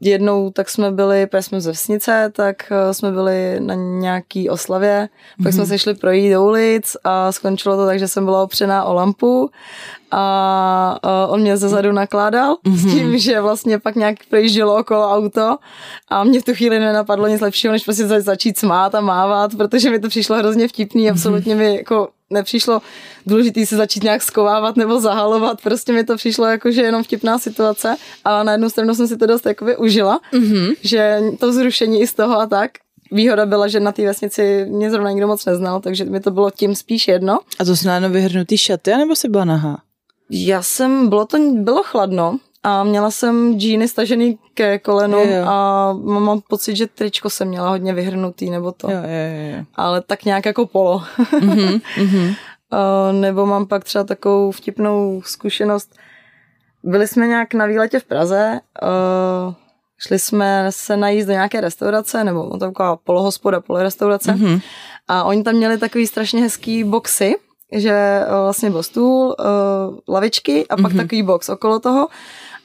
jednou 0.00 0.50
tak 0.50 0.70
jsme 0.70 0.90
byli, 0.90 1.26
protože 1.26 1.42
jsme 1.42 1.60
ze 1.60 1.70
Vesnice, 1.70 2.32
tak 2.36 2.72
eh, 2.72 2.94
jsme 2.94 3.12
byli 3.12 3.60
na 3.60 3.74
nějaký 3.74 4.50
oslavě, 4.50 5.08
pak 5.36 5.46
mm-hmm. 5.46 5.52
jsme 5.52 5.62
mhm. 5.62 5.68
se 5.68 5.78
šli 5.78 5.94
projít 5.94 6.32
do 6.32 6.44
ulic 6.44 6.96
a 7.04 7.32
skončilo 7.32 7.76
to 7.76 7.86
tak, 7.86 7.98
že 7.98 8.08
jsem 8.08 8.24
byla 8.24 8.42
opřená 8.42 8.84
o 8.84 8.94
lampu 8.94 9.50
a 10.16 10.98
uh, 11.04 11.34
on 11.34 11.40
mě 11.40 11.56
zezadu 11.56 11.92
nakládal 11.92 12.54
mm-hmm. 12.54 12.76
s 12.76 12.94
tím, 12.94 13.18
že 13.18 13.40
vlastně 13.40 13.78
pak 13.78 13.94
nějak 13.96 14.16
projíždělo 14.30 14.76
okolo 14.76 15.10
auto 15.10 15.56
a 16.08 16.24
mě 16.24 16.40
v 16.40 16.44
tu 16.44 16.54
chvíli 16.54 16.78
nenapadlo 16.78 17.28
nic 17.28 17.40
lepšího, 17.40 17.72
než 17.72 17.84
prostě 17.84 18.06
začít 18.06 18.58
smát 18.58 18.94
a 18.94 19.00
mávat, 19.00 19.54
protože 19.56 19.90
mi 19.90 19.98
to 19.98 20.08
přišlo 20.08 20.36
hrozně 20.36 20.68
vtipný, 20.68 21.10
absolutně 21.10 21.54
mi 21.54 21.76
jako 21.76 22.08
nepřišlo 22.30 22.82
důležitý 23.26 23.66
se 23.66 23.76
začít 23.76 24.02
nějak 24.02 24.22
skovávat 24.22 24.76
nebo 24.76 25.00
zahalovat, 25.00 25.62
prostě 25.62 25.92
mi 25.92 26.04
to 26.04 26.16
přišlo 26.16 26.46
jako, 26.46 26.70
že 26.70 26.82
jenom 26.82 27.02
vtipná 27.02 27.38
situace, 27.38 27.96
ale 28.24 28.44
na 28.44 28.52
jednu 28.52 28.70
stranu 28.70 28.94
jsem 28.94 29.08
si 29.08 29.16
to 29.16 29.26
dost 29.26 29.46
jakoby 29.46 29.76
užila, 29.76 30.20
mm-hmm. 30.32 30.74
že 30.82 31.20
to 31.40 31.52
zrušení 31.52 32.00
i 32.00 32.06
z 32.06 32.14
toho 32.14 32.40
a 32.40 32.46
tak, 32.46 32.70
výhoda 33.10 33.46
byla, 33.46 33.68
že 33.68 33.80
na 33.80 33.92
té 33.92 34.02
vesnici 34.02 34.66
mě 34.68 34.90
zrovna 34.90 35.10
nikdo 35.10 35.26
moc 35.26 35.44
neznal, 35.44 35.80
takže 35.80 36.04
mi 36.04 36.20
to 36.20 36.30
bylo 36.30 36.50
tím 36.50 36.74
spíš 36.74 37.08
jedno. 37.08 37.38
A 37.58 37.64
to 37.64 37.76
jsi 37.76 37.86
na 37.86 38.08
vyhrnutý 38.08 38.58
šaty, 38.58 38.90
nebo 38.90 39.16
jsi 39.16 39.28
byla 39.28 39.44
nahá? 39.44 39.78
Já 40.36 40.62
jsem, 40.62 41.08
bylo 41.08 41.26
to, 41.26 41.38
bylo 41.52 41.82
chladno 41.82 42.38
a 42.62 42.84
měla 42.84 43.10
jsem 43.10 43.58
džíny 43.58 43.88
stažený 43.88 44.38
ke 44.54 44.78
kolenu 44.78 45.18
jo. 45.18 45.44
a 45.46 45.92
mám 45.92 46.40
pocit, 46.48 46.76
že 46.76 46.86
tričko 46.86 47.30
jsem 47.30 47.48
měla 47.48 47.68
hodně 47.68 47.92
vyhrnutý 47.92 48.50
nebo 48.50 48.72
to. 48.72 48.90
Jo, 48.90 48.96
jo, 48.96 49.56
jo. 49.56 49.64
Ale 49.74 50.00
tak 50.00 50.24
nějak 50.24 50.46
jako 50.46 50.66
polo. 50.66 51.02
Mm-hmm, 51.18 51.80
mm-hmm. 51.96 52.34
nebo 53.20 53.46
mám 53.46 53.66
pak 53.66 53.84
třeba 53.84 54.04
takovou 54.04 54.50
vtipnou 54.50 55.22
zkušenost. 55.24 55.96
Byli 56.82 57.08
jsme 57.08 57.26
nějak 57.26 57.54
na 57.54 57.66
výletě 57.66 58.00
v 58.00 58.04
Praze, 58.04 58.60
uh, 58.82 59.54
šli 59.98 60.18
jsme 60.18 60.66
se 60.70 60.96
najíst 60.96 61.26
do 61.26 61.32
nějaké 61.32 61.60
restaurace, 61.60 62.24
nebo 62.24 62.50
to 62.50 62.58
taková 62.58 62.96
polohospoda, 62.96 63.60
polorestaurace. 63.60 64.32
Mm-hmm. 64.32 64.60
A 65.08 65.24
oni 65.24 65.42
tam 65.42 65.54
měli 65.54 65.78
takový 65.78 66.06
strašně 66.06 66.42
hezký 66.42 66.84
boxy, 66.84 67.34
že 67.72 67.90
eh, 67.90 68.26
vlastně 68.42 68.70
byl 68.70 68.82
stůl, 68.82 69.36
uh, 69.38 70.14
lavičky 70.14 70.68
a 70.68 70.76
pak 70.76 70.92
mm-hmm. 70.92 70.96
takový 70.96 71.22
box 71.22 71.48
okolo 71.48 71.80
toho. 71.80 72.08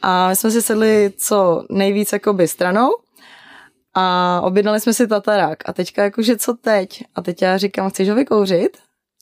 A 0.01 0.29
my 0.29 0.35
jsme 0.35 0.51
si 0.51 0.61
sedli 0.61 1.13
co 1.17 1.63
nejvíc 1.69 2.13
jakoby 2.13 2.47
stranou 2.47 2.89
a 3.93 4.41
objednali 4.43 4.79
jsme 4.79 4.93
si 4.93 5.07
tatarák. 5.07 5.69
A 5.69 5.73
teďka 5.73 6.03
jakože 6.03 6.37
co 6.37 6.53
teď? 6.53 7.03
A 7.15 7.21
teď 7.21 7.41
já 7.41 7.57
říkám, 7.57 7.89
chceš 7.89 8.09
ho 8.09 8.15
vykouřit? 8.15 8.77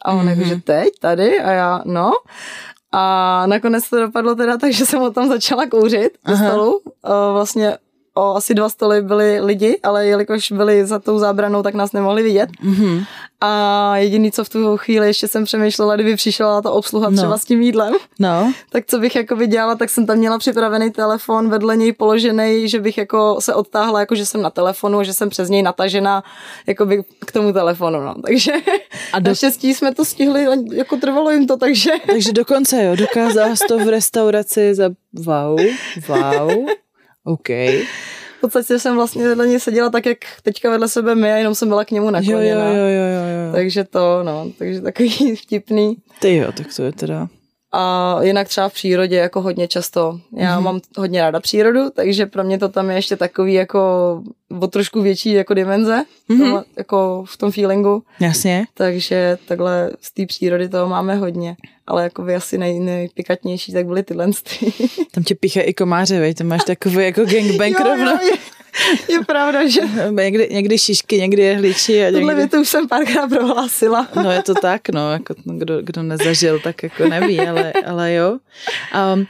A 0.06 0.12
on 0.12 0.26
mm-hmm. 0.26 0.30
jakože 0.30 0.56
teď, 0.56 0.90
tady? 1.00 1.40
A 1.40 1.52
já, 1.52 1.82
no. 1.86 2.12
A 2.92 3.44
nakonec 3.48 3.90
to 3.90 4.00
dopadlo 4.00 4.36
teda 4.36 4.58
tak, 4.58 4.74
že 4.74 4.86
jsem 4.86 5.00
ho 5.00 5.12
tam 5.12 5.28
začala 5.28 5.66
kouřit 5.66 6.18
do 6.28 6.38
stolu. 6.38 6.78
Uh, 6.78 6.82
vlastně 7.34 7.78
o 8.18 8.36
asi 8.36 8.54
dva 8.54 8.70
stoly 8.70 9.02
byli 9.02 9.40
lidi, 9.42 9.80
ale 9.84 10.06
jelikož 10.06 10.52
byli 10.52 10.86
za 10.86 11.00
tou 11.00 11.20
zábranou, 11.20 11.64
tak 11.64 11.74
nás 11.74 11.92
nemohli 11.92 12.24
vidět. 12.24 12.50
Mm-hmm. 12.66 13.06
A 13.42 13.98
jediný, 13.98 14.32
co 14.32 14.44
v 14.44 14.50
tu 14.50 14.78
chvíli 14.78 15.08
ještě 15.08 15.28
jsem 15.28 15.46
přemýšlela, 15.46 15.96
kdyby 15.96 16.16
přišla 16.16 16.62
ta 16.62 16.72
obsluha 16.72 17.10
no. 17.10 17.18
třeba 17.18 17.38
s 17.38 17.46
tím 17.46 17.62
jídlem, 17.62 17.94
no. 18.20 18.54
tak 18.72 18.84
co 18.88 19.00
bych 19.00 19.16
jako 19.16 19.36
viděla, 19.36 19.76
tak 19.76 19.90
jsem 19.90 20.06
tam 20.06 20.18
měla 20.18 20.38
připravený 20.38 20.92
telefon, 20.92 21.50
vedle 21.50 21.78
něj 21.78 21.94
položený, 21.94 22.70
že 22.70 22.80
bych 22.80 22.98
jako 22.98 23.38
se 23.40 23.54
odtáhla, 23.54 24.00
jako 24.00 24.16
že 24.16 24.26
jsem 24.26 24.42
na 24.42 24.50
telefonu, 24.50 25.04
že 25.04 25.14
jsem 25.14 25.30
přes 25.30 25.50
něj 25.50 25.64
natažena 25.64 26.24
by 26.86 27.04
k 27.26 27.32
tomu 27.32 27.54
telefonu. 27.54 28.02
No. 28.02 28.16
Takže 28.26 28.52
a 29.14 29.20
do... 29.20 29.30
naštěstí 29.30 29.74
jsme 29.74 29.96
to 29.96 30.06
stihli, 30.06 30.46
jako 30.74 30.98
trvalo 30.98 31.32
jim 31.32 31.48
to, 31.48 31.58
takže... 31.58 31.92
Takže 32.12 32.34
dokonce 32.34 32.84
jo, 32.84 32.96
dokázala 32.96 33.56
to 33.68 33.78
v 33.78 33.90
restauraci 33.90 34.76
za 34.76 34.90
wow, 35.14 35.60
wow. 36.08 36.68
OK. 37.28 37.50
V 38.38 38.42
podstatě 38.42 38.80
jsem 38.80 38.96
vlastně 38.96 39.28
vedle 39.28 39.48
něj 39.48 39.60
seděla 39.60 39.90
tak, 39.90 40.06
jak 40.06 40.18
teďka 40.44 40.70
vedle 40.70 40.88
sebe 40.88 41.16
my, 41.16 41.34
a 41.34 41.36
jenom 41.36 41.56
jsem 41.56 41.68
byla 41.68 41.86
k 41.86 41.92
němu 41.92 42.10
nakloněna. 42.10 42.68
Jo, 42.68 42.74
jo, 42.74 42.88
jo, 42.88 43.06
jo, 43.06 43.48
jo. 43.48 43.54
Takže 43.54 43.84
to, 43.84 44.24
no, 44.24 44.52
takže 44.58 44.82
takový 44.82 45.36
vtipný. 45.44 45.98
Ty 46.20 46.36
jo, 46.36 46.52
tak 46.52 46.68
to 46.76 46.84
je 46.84 46.92
teda... 46.92 47.28
A 47.72 48.18
jinak 48.22 48.48
třeba 48.48 48.70
v 48.70 48.74
přírodě 48.74 49.16
jako 49.16 49.42
hodně 49.42 49.68
často. 49.68 50.20
Já 50.38 50.60
mm-hmm. 50.60 50.64
mám 50.64 50.80
hodně 50.98 51.22
ráda 51.22 51.40
přírodu, 51.40 51.90
takže 51.90 52.26
pro 52.26 52.44
mě 52.44 52.58
to 52.60 52.70
tam 52.70 52.90
je 52.90 52.96
ještě 52.96 53.16
takový 53.16 53.54
jako 53.54 53.80
o 54.62 54.68
trošku 54.68 55.02
větší 55.02 55.32
jako 55.32 55.54
dimenze, 55.54 56.04
mm-hmm. 56.30 56.38
tohle, 56.40 56.64
jako 56.78 57.24
v 57.28 57.38
tom 57.38 57.52
feelingu. 57.52 58.04
Jasně. 58.20 58.66
Takže 58.74 59.38
takhle 59.46 59.92
z 60.02 60.14
té 60.14 60.26
přírody 60.26 60.70
toho 60.70 60.90
máme 60.90 61.16
hodně. 61.16 61.56
Ale 61.88 62.04
jako 62.04 62.24
vy 62.24 62.36
asi 62.36 62.58
nej, 62.58 62.80
nejpikatnější, 62.80 63.74
tak 63.74 63.86
byly 63.86 64.04
tyhle. 64.04 64.28
Tam 65.12 65.24
tě 65.24 65.36
píche 65.36 65.62
i 65.62 65.74
komáře, 65.74 66.20
vej, 66.20 66.34
to 66.34 66.44
máš 66.44 66.64
takový 66.64 66.96
jako 66.96 67.26
gangbang 67.26 67.80
rovno. 67.80 68.12
Jo, 68.12 68.36
je, 69.10 69.14
je 69.14 69.26
pravda, 69.26 69.68
že... 69.68 69.82
Někdy, 70.12 70.48
někdy 70.52 70.78
šišky, 70.78 71.18
někdy 71.18 71.42
jehliči. 71.42 72.02
A 72.02 72.06
někdy... 72.06 72.20
Tohle 72.20 72.36
větu 72.36 72.62
už 72.62 72.70
jsem 72.70 72.88
párkrát 72.88 73.28
prohlásila. 73.28 74.08
no 74.24 74.32
je 74.32 74.44
to 74.44 74.54
tak, 74.54 74.90
no, 74.90 75.12
jako, 75.12 75.36
no, 75.46 75.58
kdo, 75.58 75.82
kdo 75.82 76.04
nezažil, 76.04 76.60
tak 76.60 76.84
jako 76.84 77.08
neví, 77.08 77.40
ale, 77.40 77.74
ale 77.74 78.14
jo. 78.14 78.38
Um, 79.14 79.28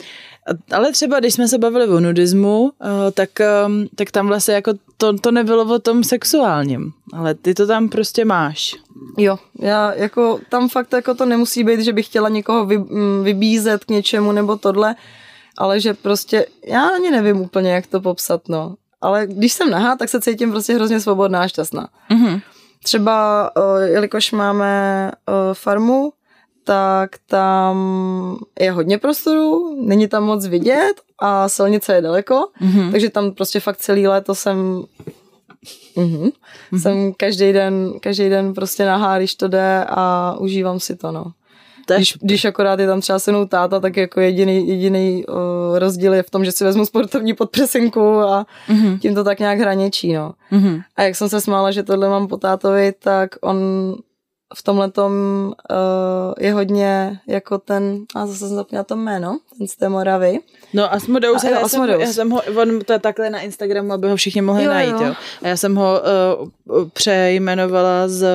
ale 0.72 0.92
třeba, 0.92 1.20
když 1.20 1.34
jsme 1.34 1.48
se 1.48 1.58
bavili 1.58 1.88
o 1.88 2.00
nudismu, 2.00 2.72
eh, 2.82 3.12
tak, 3.12 3.42
ehm, 3.42 3.88
tak 3.96 4.12
tam 4.12 4.28
vlastně 4.28 4.54
jako 4.54 4.74
to, 4.98 5.14
to 5.14 5.32
nebylo 5.32 5.76
o 5.76 5.80
tom 5.80 6.04
sexuálním, 6.04 6.92
ale 7.14 7.34
ty 7.34 7.54
to 7.54 7.68
tam 7.68 7.90
prostě 7.90 8.26
máš. 8.26 8.76
Jo, 9.18 9.40
já 9.60 9.94
jako 9.94 10.40
tam 10.50 10.70
fakt 10.70 10.94
jako 10.94 11.14
to 11.14 11.26
nemusí 11.26 11.64
být, 11.64 11.80
že 11.82 11.94
bych 11.94 12.06
chtěla 12.06 12.30
někoho 12.30 12.66
vy, 12.66 12.78
mm, 12.78 13.24
vybízet 13.24 13.86
k 13.86 13.90
něčemu 13.90 14.32
nebo 14.32 14.58
tohle, 14.58 14.96
ale 15.58 15.80
že 15.80 15.94
prostě, 15.94 16.46
já 16.66 16.88
ani 16.88 17.12
nevím 17.12 17.42
úplně, 17.42 17.72
jak 17.72 17.88
to 17.88 18.02
popsat, 18.02 18.50
no. 18.50 18.76
Ale 19.02 19.28
když 19.28 19.54
jsem 19.54 19.70
nahá, 19.70 19.96
tak 19.96 20.10
se 20.10 20.22
cítím 20.22 20.52
prostě 20.52 20.74
hrozně 20.74 21.00
svobodná 21.00 21.42
a 21.42 21.48
šťastná. 21.48 21.90
Mm-hmm. 22.12 22.42
Třeba, 22.84 23.50
eh, 23.58 23.88
jelikož 23.88 24.32
máme 24.32 25.12
eh, 25.12 25.34
farmu, 25.54 26.14
tak 26.68 27.10
tam 27.28 27.78
je 28.60 28.72
hodně 28.72 28.98
prostoru, 28.98 29.76
není 29.86 30.08
tam 30.08 30.24
moc 30.24 30.48
vidět 30.48 30.94
a 31.20 31.50
silnice 31.50 31.96
je 31.96 32.02
daleko, 32.02 32.48
mm-hmm. 32.62 32.92
takže 32.92 33.10
tam 33.10 33.32
prostě 33.32 33.60
fakt 33.60 33.78
celý 33.78 34.08
léto 34.08 34.36
jsem 34.36 34.84
Mm-hmm. 35.98 36.32
Mm-hmm. 36.72 36.82
Jsem 36.82 37.14
každý 37.14 37.54
den, 37.54 37.94
každý 38.00 38.30
den 38.30 38.54
prostě 38.54 38.86
nahá, 38.86 39.18
když 39.18 39.36
to 39.36 39.48
jde 39.48 39.86
a 39.88 40.36
užívám 40.40 40.80
si 40.80 40.96
to, 40.96 41.12
no. 41.12 41.26
Když, 41.96 42.18
když 42.22 42.46
akorát 42.46 42.80
je 42.80 42.88
tam 42.88 43.02
třeba 43.02 43.20
se 43.20 43.32
táta, 43.50 43.80
tak 43.80 43.98
jako 43.98 44.20
jediný, 44.20 44.68
jediný 44.68 45.26
uh, 45.26 45.80
rozdíl 45.80 46.14
je 46.14 46.24
v 46.24 46.30
tom, 46.30 46.46
že 46.46 46.52
si 46.52 46.64
vezmu 46.64 46.86
sportovní 46.86 47.34
podpresinku 47.34 48.20
a 48.20 48.46
mm-hmm. 48.70 49.00
tím 49.00 49.16
to 49.16 49.24
tak 49.24 49.40
nějak 49.40 49.60
hraničí, 49.60 50.14
no. 50.14 50.34
Mm-hmm. 50.52 50.82
A 50.96 51.04
jak 51.04 51.16
jsem 51.16 51.30
se 51.30 51.42
smála, 51.42 51.72
že 51.72 51.84
tohle 51.84 52.10
mám 52.10 52.28
po 52.28 52.38
tátovi, 52.38 52.94
tak 53.00 53.30
on 53.42 53.58
v 54.56 54.64
tomhle 54.64 54.92
tom 54.92 55.14
uh, 55.72 56.34
je 56.40 56.54
hodně 56.54 57.20
jako 57.28 57.58
ten, 57.58 58.06
a 58.16 58.26
zase 58.26 58.40
jsem 58.40 58.56
zapomněla 58.56 58.84
to 58.84 58.96
jméno, 58.96 59.40
ten 59.58 59.68
z 59.68 59.76
té 59.76 59.90
Moravy. 59.90 60.40
No 60.74 60.94
Asmodeus, 60.94 61.44
a, 61.44 61.50
já, 61.50 61.60
Asmodeus. 61.60 61.98
Jsem, 61.98 62.08
já 62.08 62.14
jsem 62.14 62.30
ho, 62.30 62.42
on 62.62 62.80
to 62.80 62.94
je 62.94 63.00
takhle 63.00 63.30
na 63.30 63.40
Instagramu, 63.40 63.94
aby 63.94 64.10
ho 64.10 64.16
všichni 64.16 64.42
mohli 64.42 64.64
jo, 64.64 64.72
najít, 64.72 64.96
jo. 65.00 65.06
jo. 65.06 65.14
A 65.44 65.48
já 65.48 65.58
jsem 65.58 65.76
ho 65.76 66.02
uh, 66.66 66.90
přejmenovala 66.90 68.08
z, 68.08 68.28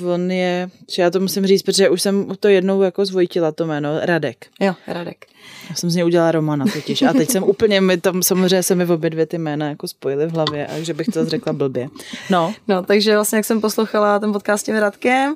uh, 0.00 0.10
on 0.10 0.30
je, 0.30 0.70
já 0.98 1.10
to 1.10 1.20
musím 1.20 1.46
říct, 1.46 1.62
protože 1.62 1.88
už 1.88 2.02
jsem 2.02 2.28
to 2.40 2.48
jednou 2.48 2.82
jako 2.82 3.04
zvojtila 3.04 3.52
to 3.52 3.66
jméno, 3.66 3.88
Radek. 4.02 4.46
Jo, 4.60 4.74
Radek. 4.86 5.26
Já 5.70 5.74
jsem 5.74 5.90
z 5.90 5.94
něj 5.94 6.04
udělala 6.04 6.32
Romana 6.32 6.64
totiž. 6.72 7.02
A 7.02 7.12
teď 7.12 7.30
jsem 7.30 7.42
úplně, 7.42 7.80
mi 7.80 7.96
tam 7.96 8.22
samozřejmě 8.22 8.62
se 8.62 8.74
mi 8.74 8.84
v 8.84 8.90
obě 8.90 9.10
dvě 9.10 9.26
ty 9.26 9.38
jména 9.38 9.68
jako 9.68 9.88
spojily 9.88 10.26
v 10.26 10.30
hlavě, 10.30 10.66
a 10.66 10.80
že 10.80 10.94
bych 10.94 11.06
to 11.06 11.24
řekla 11.24 11.52
blbě. 11.52 11.88
No. 12.30 12.54
No, 12.68 12.82
takže 12.82 13.14
vlastně, 13.14 13.36
jak 13.36 13.44
jsem 13.44 13.60
poslouchala 13.60 14.18
ten 14.18 14.32
podcast 14.32 14.60
s 14.60 14.64
Radkem, 14.94 15.34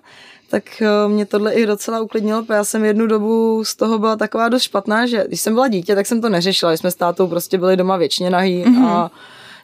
tak 0.50 0.82
eh, 0.82 1.08
mě 1.08 1.26
tohle 1.26 1.52
i 1.52 1.66
docela 1.66 2.00
uklidnilo, 2.00 2.42
protože 2.42 2.54
já 2.54 2.64
jsem 2.64 2.84
jednu 2.84 3.06
dobu 3.06 3.64
z 3.64 3.76
toho 3.76 3.98
byla 3.98 4.16
taková 4.16 4.48
dost 4.48 4.62
špatná, 4.62 5.06
že 5.06 5.24
když 5.28 5.40
jsem 5.40 5.54
byla 5.54 5.68
dítě, 5.68 5.94
tak 5.94 6.06
jsem 6.06 6.20
to 6.20 6.28
neřešila, 6.28 6.72
jsme 6.72 6.90
s 6.90 6.94
tátou 6.94 7.26
prostě 7.26 7.58
byli 7.58 7.76
doma 7.76 7.96
věčně 7.96 8.30
nahý 8.30 8.64
mm-hmm. 8.64 8.86
a 8.86 9.10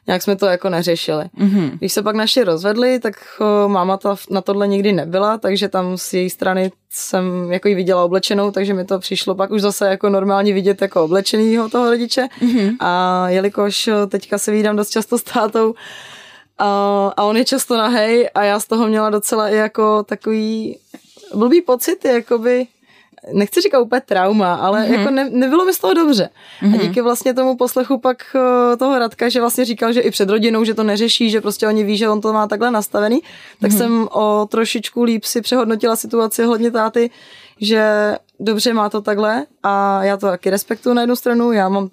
nějak 0.07 0.23
jsme 0.23 0.37
to 0.37 0.47
jako 0.47 0.69
neřešili. 0.69 1.25
Mm-hmm. 1.25 1.71
Když 1.79 1.93
se 1.93 2.03
pak 2.03 2.17
naši 2.17 2.45
rozvedli, 2.45 2.99
tak 2.99 3.15
uh, 3.41 3.73
máma 3.73 3.97
ta, 3.97 4.17
na 4.31 4.41
tohle 4.41 4.69
nikdy 4.69 4.93
nebyla, 4.93 5.39
takže 5.39 5.69
tam 5.69 5.99
z 5.99 6.15
její 6.15 6.31
strany 6.31 6.73
jsem 6.91 7.53
jako 7.53 7.69
ji 7.69 7.75
viděla 7.75 8.05
oblečenou, 8.05 8.51
takže 8.51 8.75
mi 8.75 8.85
to 8.85 8.99
přišlo 8.99 9.35
pak 9.35 9.51
už 9.51 9.63
zase 9.63 9.87
jako 9.87 10.09
normálně 10.09 10.53
vidět 10.53 10.83
jako 10.83 11.05
oblečenýho 11.05 11.69
toho 11.69 11.91
rodiče. 11.91 12.29
Mm-hmm. 12.43 12.77
A 12.81 13.25
jelikož 13.29 13.89
eh, 13.89 14.07
teďka 14.07 14.39
se 14.39 14.53
vídám 14.53 14.77
dost 14.77 14.91
často 14.91 15.19
s 15.19 15.23
tátou, 15.23 15.75
a, 16.59 17.13
a 17.17 17.23
on 17.23 17.37
je 17.37 17.45
často 17.45 17.77
nahej 17.77 18.31
a 18.35 18.43
já 18.43 18.61
z 18.61 18.67
toho 18.67 18.89
měla 18.89 19.11
docela 19.11 19.49
i 19.49 19.57
jako 19.57 20.03
takový 20.03 20.79
blbý 21.35 21.63
pocit, 21.63 22.05
jakoby 22.05 22.67
nechci 23.33 23.61
říkat 23.61 23.81
úplně 23.81 24.01
trauma, 24.01 24.55
ale 24.55 24.83
mm-hmm. 24.83 24.99
jako 24.99 25.11
ne, 25.11 25.31
nebylo 25.31 25.65
mi 25.65 25.73
z 25.73 25.79
toho 25.79 25.95
dobře. 25.95 26.29
Mm-hmm. 26.63 26.75
A 26.75 26.77
mhm. 26.77 26.79
díky 26.79 27.01
vlastně 27.01 27.35
tomu 27.35 27.57
poslechu 27.57 27.99
pak 27.99 28.17
uh, 28.35 28.77
toho 28.77 28.99
Radka, 28.99 29.29
že 29.29 29.41
vlastně 29.41 29.65
říkal, 29.65 29.93
že 29.93 30.01
i 30.01 30.11
před 30.11 30.29
rodinou, 30.29 30.65
že 30.65 30.75
to 30.75 30.83
neřeší, 30.83 31.31
že 31.31 31.41
prostě 31.41 31.67
oni 31.67 31.85
ví, 31.85 31.97
že 31.97 32.09
on 32.09 32.21
to 32.21 32.33
má 32.33 32.47
takhle 32.47 32.71
nastavený, 32.71 33.21
tak 33.61 33.71
mm-hmm. 33.71 33.79
jsem 33.79 34.09
o 34.13 34.49
trošičku 34.51 35.03
líp 35.03 35.25
si 35.25 35.41
přehodnotila 35.41 35.97
situaci 35.97 36.45
hodně 36.45 36.71
táty, 36.71 37.11
že 37.61 38.15
dobře 38.41 38.75
má 38.75 38.89
to 38.89 39.01
takhle 39.01 39.47
a 39.63 40.05
já 40.05 40.17
to 40.17 40.27
taky 40.27 40.51
respektuju 40.51 40.95
na 40.95 41.03
jednu 41.03 41.17
stranu, 41.17 41.53
já 41.53 41.69
mám 41.69 41.89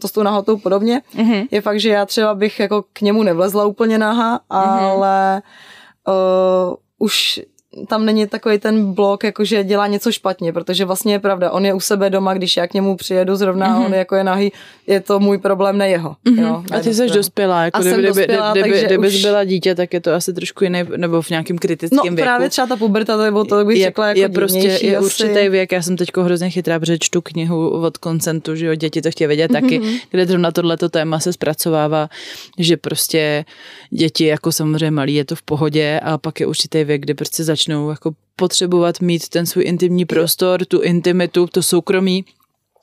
to 0.00 0.08
s 0.08 0.12
tou 0.12 0.22
nahotou 0.22 0.56
podobně. 0.56 1.02
Mm-hmm. 1.14 1.48
Je 1.50 1.60
fakt, 1.60 1.80
že 1.80 1.88
já 1.88 2.06
třeba 2.06 2.34
bych 2.34 2.60
jako 2.60 2.84
k 2.92 3.00
němu 3.00 3.22
nevlezla 3.22 3.66
úplně 3.66 3.98
naha, 3.98 4.38
mm-hmm. 4.38 4.90
ale 4.90 5.42
uh, 6.08 6.74
už 6.98 7.40
tam 7.88 8.06
není 8.06 8.26
takový 8.26 8.58
ten 8.58 8.92
blok, 8.92 9.24
jako 9.24 9.44
že 9.44 9.64
dělá 9.64 9.86
něco 9.86 10.12
špatně, 10.12 10.52
protože 10.52 10.84
vlastně 10.84 11.12
je 11.12 11.18
pravda, 11.18 11.50
on 11.50 11.66
je 11.66 11.74
u 11.74 11.80
sebe 11.80 12.10
doma, 12.10 12.34
když 12.34 12.56
já 12.56 12.66
k 12.66 12.74
němu 12.74 12.96
přijedu 12.96 13.36
zrovna, 13.36 13.68
mm-hmm. 13.68 13.86
on 13.86 13.92
je 13.92 13.98
jako 13.98 14.16
je 14.16 14.24
nahý, 14.24 14.52
je 14.86 15.00
to 15.00 15.20
můj 15.20 15.38
problém, 15.38 15.78
ne 15.78 15.88
jeho. 15.88 16.16
Mm-hmm. 16.26 16.42
Jo, 16.42 16.64
ne 16.70 16.76
a 16.76 16.80
ty 16.80 16.94
jsi 16.94 17.06
dospělá, 17.06 17.64
jako 17.64 17.80
kdyby, 17.80 17.94
kdyby, 17.94 18.08
dospělá, 18.08 18.52
kdyby, 18.52 18.68
kdyby, 18.68 18.86
kdyby 18.86 19.08
už... 19.08 19.22
byla 19.22 19.44
dítě, 19.44 19.74
tak 19.74 19.94
je 19.94 20.00
to 20.00 20.14
asi 20.14 20.32
trošku 20.32 20.64
jiný, 20.64 20.84
nebo 20.96 21.22
v 21.22 21.30
nějakém 21.30 21.58
kritickém 21.58 21.96
no, 21.96 22.02
věku. 22.02 22.16
No 22.16 22.22
právě 22.22 22.50
třeba 22.50 22.66
ta 22.66 22.76
puberta, 22.76 23.30
to, 23.30 23.44
to 23.44 23.64
bych 23.64 23.78
je, 23.78 23.84
řekla 23.84 24.08
jako 24.08 24.20
Je 24.20 24.28
prostě 24.28 24.78
je 24.82 25.00
určitý 25.00 25.48
věk, 25.48 25.72
já 25.72 25.82
jsem 25.82 25.96
teď 25.96 26.08
hrozně 26.16 26.50
chytrá, 26.50 26.80
protože 26.80 26.98
čtu 26.98 27.20
knihu 27.22 27.70
od 27.70 27.98
koncentu, 27.98 28.56
že 28.56 28.66
jo, 28.66 28.74
děti 28.74 29.02
to 29.02 29.10
chtějí 29.10 29.28
vědět 29.28 29.50
mm-hmm. 29.50 29.60
taky, 29.60 29.78
mhm. 29.78 29.96
kde 30.10 30.26
zrovna 30.26 30.50
tohleto 30.50 30.88
téma 30.88 31.20
se 31.20 31.32
zpracovává, 31.32 32.08
že 32.58 32.76
prostě 32.76 33.44
děti 33.90 34.26
jako 34.26 34.52
samozřejmě 34.52 34.90
malí 34.90 35.14
je 35.14 35.24
to 35.24 35.34
v 35.36 35.42
pohodě 35.42 36.00
a 36.02 36.18
pak 36.18 36.40
je 36.40 36.46
určitý 36.46 36.84
věk, 36.84 37.00
kdy 37.00 37.14
prostě 37.14 37.44
začnou 37.66 37.90
jako 37.90 38.12
potřebovat 38.36 39.00
mít 39.00 39.28
ten 39.28 39.46
svůj 39.46 39.64
intimní 39.64 40.04
prostor, 40.04 40.64
tu 40.64 40.82
intimitu, 40.82 41.46
to 41.46 41.62
soukromí. 41.62 42.24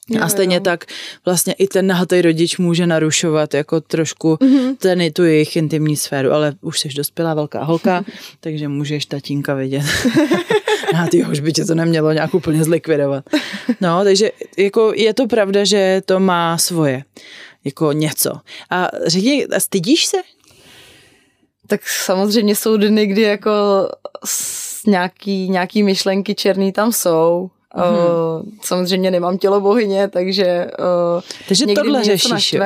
Jo, 0.09 0.21
a 0.21 0.29
stejně 0.29 0.55
jo. 0.55 0.61
tak 0.61 0.86
vlastně 1.25 1.53
i 1.53 1.67
ten 1.67 1.88
nahatý 1.88 2.21
rodič 2.21 2.57
může 2.57 2.88
narušovat 2.88 3.53
jako 3.53 3.81
trošku 3.81 4.36
mm-hmm. 4.36 4.75
ten, 4.77 5.11
tu 5.13 5.23
jejich 5.23 5.55
intimní 5.55 5.97
sféru, 5.97 6.31
ale 6.31 6.53
už 6.61 6.79
jsi 6.79 6.89
dospělá 6.89 7.34
velká 7.34 7.63
holka, 7.63 8.05
takže 8.39 8.67
můžeš 8.67 9.05
tatínka 9.05 9.53
vidět. 9.53 9.86
A 10.95 11.07
ty 11.07 11.25
už 11.25 11.39
by 11.39 11.53
tě 11.53 11.65
to 11.65 11.75
nemělo 11.75 12.11
nějak 12.11 12.34
úplně 12.34 12.63
zlikvidovat. 12.63 13.23
No, 13.81 14.03
takže 14.03 14.31
jako 14.57 14.93
je 14.95 15.13
to 15.13 15.27
pravda, 15.27 15.63
že 15.63 16.01
to 16.05 16.19
má 16.19 16.57
svoje, 16.57 17.03
jako 17.63 17.91
něco. 17.91 18.31
A 18.69 18.88
řekni, 19.07 19.45
a 19.45 19.59
stydíš 19.59 20.05
se? 20.05 20.17
Tak 21.67 21.88
samozřejmě 21.88 22.55
jsou 22.55 22.77
dny, 22.77 23.07
kdy 23.07 23.21
jako 23.21 23.51
nějaký, 24.88 25.49
nějaký 25.49 25.84
myšlenky 25.84 26.36
černý 26.36 26.71
tam 26.71 26.91
jsou. 26.91 27.49
Mm-hmm. 27.75 28.41
Uh, 28.41 28.49
samozřejmě 28.61 29.11
nemám 29.11 29.38
tělo 29.38 29.61
bohyně, 29.61 30.07
takže 30.07 30.67
uh, 31.15 31.21
takže 31.47 31.65
někdy 31.65 31.81
tohle 31.81 32.03
řešíš, 32.03 32.53
jo? 32.53 32.63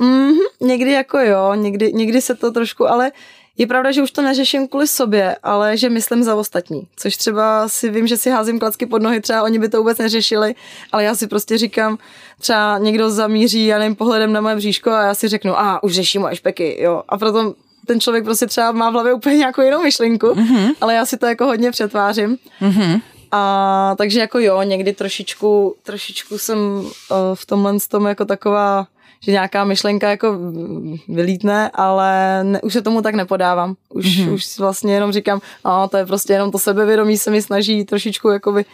Mm-hmm, 0.00 0.38
někdy 0.60 0.92
jako 0.92 1.18
jo, 1.18 1.54
někdy, 1.54 1.92
někdy 1.92 2.20
se 2.20 2.34
to 2.34 2.52
trošku, 2.52 2.88
ale 2.88 3.12
je 3.58 3.66
pravda, 3.66 3.90
že 3.92 4.02
už 4.02 4.10
to 4.10 4.22
neřeším 4.22 4.68
kvůli 4.68 4.86
sobě, 4.86 5.36
ale 5.42 5.76
že 5.76 5.88
myslím 5.88 6.22
za 6.22 6.34
ostatní. 6.34 6.86
Což 6.96 7.16
třeba 7.16 7.68
si 7.68 7.90
vím, 7.90 8.06
že 8.06 8.16
si 8.16 8.30
házím 8.30 8.58
klacky 8.58 8.86
pod 8.86 9.02
nohy, 9.02 9.20
třeba 9.20 9.42
oni 9.42 9.58
by 9.58 9.68
to 9.68 9.78
vůbec 9.78 9.98
neřešili, 9.98 10.54
ale 10.92 11.04
já 11.04 11.14
si 11.14 11.26
prostě 11.26 11.58
říkám, 11.58 11.98
třeba 12.40 12.78
někdo 12.78 13.10
zamíří, 13.10 13.66
já 13.66 13.78
nevím, 13.78 13.96
pohledem 13.96 14.32
na 14.32 14.40
moje 14.40 14.56
bříško 14.56 14.90
a 14.90 15.02
já 15.02 15.14
si 15.14 15.28
řeknu, 15.28 15.58
a 15.58 15.82
už 15.82 15.94
řeším 15.94 16.22
moje 16.22 16.36
špeky, 16.36 16.82
jo. 16.82 17.02
A 17.08 17.18
proto 17.18 17.54
ten 17.86 18.00
člověk 18.00 18.24
prostě 18.24 18.46
třeba 18.46 18.72
má 18.72 18.90
v 18.90 18.92
hlavě 18.92 19.12
úplně 19.12 19.36
nějakou 19.36 19.62
jinou 19.62 19.82
myšlenku, 19.82 20.26
mm-hmm. 20.26 20.74
ale 20.80 20.94
já 20.94 21.06
si 21.06 21.16
to 21.16 21.26
jako 21.26 21.44
hodně 21.44 21.70
přetvářím. 21.70 22.38
Mm-hmm. 22.60 23.00
A 23.32 23.94
takže 23.98 24.20
jako 24.20 24.38
jo, 24.38 24.62
někdy 24.62 24.92
trošičku, 24.92 25.74
trošičku 25.82 26.38
jsem 26.38 26.58
uh, 26.58 26.86
v 27.34 27.46
tomhle 27.46 27.74
tom 27.88 28.06
jako 28.06 28.24
taková, 28.24 28.86
že 29.20 29.32
nějaká 29.32 29.64
myšlenka 29.64 30.10
jako 30.10 30.38
vylítne, 31.08 31.70
ale 31.74 32.40
ne, 32.44 32.60
už 32.60 32.72
se 32.72 32.82
tomu 32.82 33.02
tak 33.02 33.14
nepodávám. 33.14 33.74
Už, 33.88 34.06
mm-hmm. 34.06 34.32
už 34.32 34.58
vlastně 34.58 34.94
jenom 34.94 35.12
říkám, 35.12 35.40
a 35.64 35.88
to 35.88 35.96
je 35.96 36.06
prostě 36.06 36.32
jenom 36.32 36.50
to 36.50 36.58
sebevědomí 36.58 37.18
se 37.18 37.30
mi 37.30 37.42
snaží 37.42 37.84
trošičku 37.84 38.28
jakoby 38.28 38.64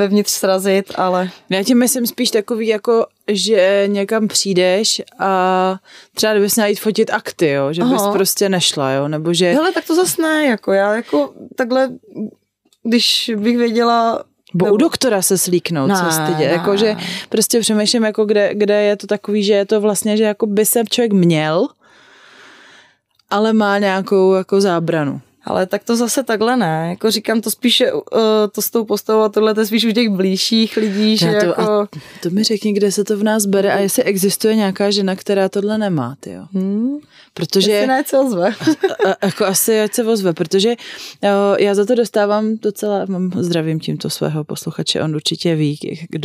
vevnitř 0.00 0.30
srazit, 0.30 0.92
ale... 0.94 1.30
Já 1.50 1.62
ti 1.62 1.74
myslím 1.74 2.06
spíš 2.06 2.30
takový 2.30 2.66
jako, 2.66 3.06
že 3.28 3.84
někam 3.86 4.28
přijdeš 4.28 5.02
a 5.18 5.76
třeba 6.14 6.32
kdybys 6.32 6.56
měla 6.56 6.68
jít 6.68 6.80
fotit 6.80 7.10
akty, 7.10 7.50
jo, 7.50 7.72
že 7.72 7.84
bys 7.84 8.02
Aha. 8.02 8.12
prostě 8.12 8.48
nešla, 8.48 8.90
jo, 8.92 9.08
nebo 9.08 9.34
že... 9.34 9.52
Hele, 9.52 9.72
tak 9.72 9.86
to 9.86 9.94
zase 9.94 10.22
ne, 10.22 10.46
jako 10.46 10.72
já 10.72 10.94
jako 10.94 11.32
takhle, 11.56 11.88
když 12.82 13.30
bych 13.36 13.56
věděla, 13.56 14.24
Bo 14.54 14.72
u 14.72 14.76
doktora 14.76 15.22
se 15.22 15.38
slíknout, 15.38 15.88
ne, 15.88 15.94
co 15.94 16.10
stydě. 16.10 16.44
Jako, 16.44 16.76
že 16.76 16.96
prostě 17.28 17.60
přemýšlím, 17.60 18.04
jako 18.04 18.24
kde, 18.24 18.50
kde 18.54 18.82
je 18.82 18.96
to 18.96 19.06
takový, 19.06 19.44
že 19.44 19.52
je 19.52 19.66
to 19.66 19.80
vlastně, 19.80 20.16
že 20.16 20.24
jako 20.24 20.46
by 20.46 20.66
se 20.66 20.82
člověk 20.90 21.12
měl, 21.12 21.68
ale 23.30 23.52
má 23.52 23.78
nějakou 23.78 24.34
jako 24.34 24.60
zábranu. 24.60 25.20
Ale 25.44 25.66
tak 25.66 25.84
to 25.84 25.96
zase 25.96 26.22
takhle 26.22 26.56
ne. 26.56 26.86
Jako 26.88 27.10
říkám, 27.10 27.40
to 27.40 27.50
spíše 27.50 27.92
uh, 27.92 28.00
to 28.52 28.62
s 28.62 28.70
tou 28.70 28.84
postavou 28.84 29.22
a 29.22 29.28
tohle 29.28 29.54
to 29.54 29.60
je 29.60 29.66
spíš 29.66 29.84
u 29.84 29.92
těch 29.92 30.08
blížších 30.08 30.76
lidí, 30.76 31.16
že 31.16 31.32
to, 31.40 31.46
jako... 31.46 31.88
to 32.22 32.30
mi 32.30 32.44
řekni, 32.44 32.72
kde 32.72 32.92
se 32.92 33.04
to 33.04 33.16
v 33.16 33.22
nás 33.22 33.46
bere 33.46 33.72
a 33.72 33.78
jestli 33.78 34.02
existuje 34.02 34.56
nějaká 34.56 34.90
žena, 34.90 35.16
která 35.16 35.48
tohle 35.48 35.78
nemá, 35.78 36.16
ty 36.20 36.32
jo. 36.32 36.44
Hmm. 36.52 36.98
Protože... 37.34 37.72
Jestli 37.72 37.86
ne, 37.86 38.04
co 38.04 38.24
ozve. 38.26 38.48
a, 39.06 39.26
jako 39.26 39.44
asi 39.46 39.80
ať 39.80 39.94
se 39.94 40.04
ozve, 40.04 40.32
protože 40.32 40.68
jo, 41.22 41.56
já 41.58 41.74
za 41.74 41.84
to 41.84 41.94
dostávám 41.94 42.56
docela, 42.56 43.04
mám 43.06 43.32
zdravím 43.36 43.80
tímto 43.80 44.10
svého 44.10 44.44
posluchače, 44.44 45.02
on 45.02 45.14
určitě 45.14 45.54
ví, 45.54 45.78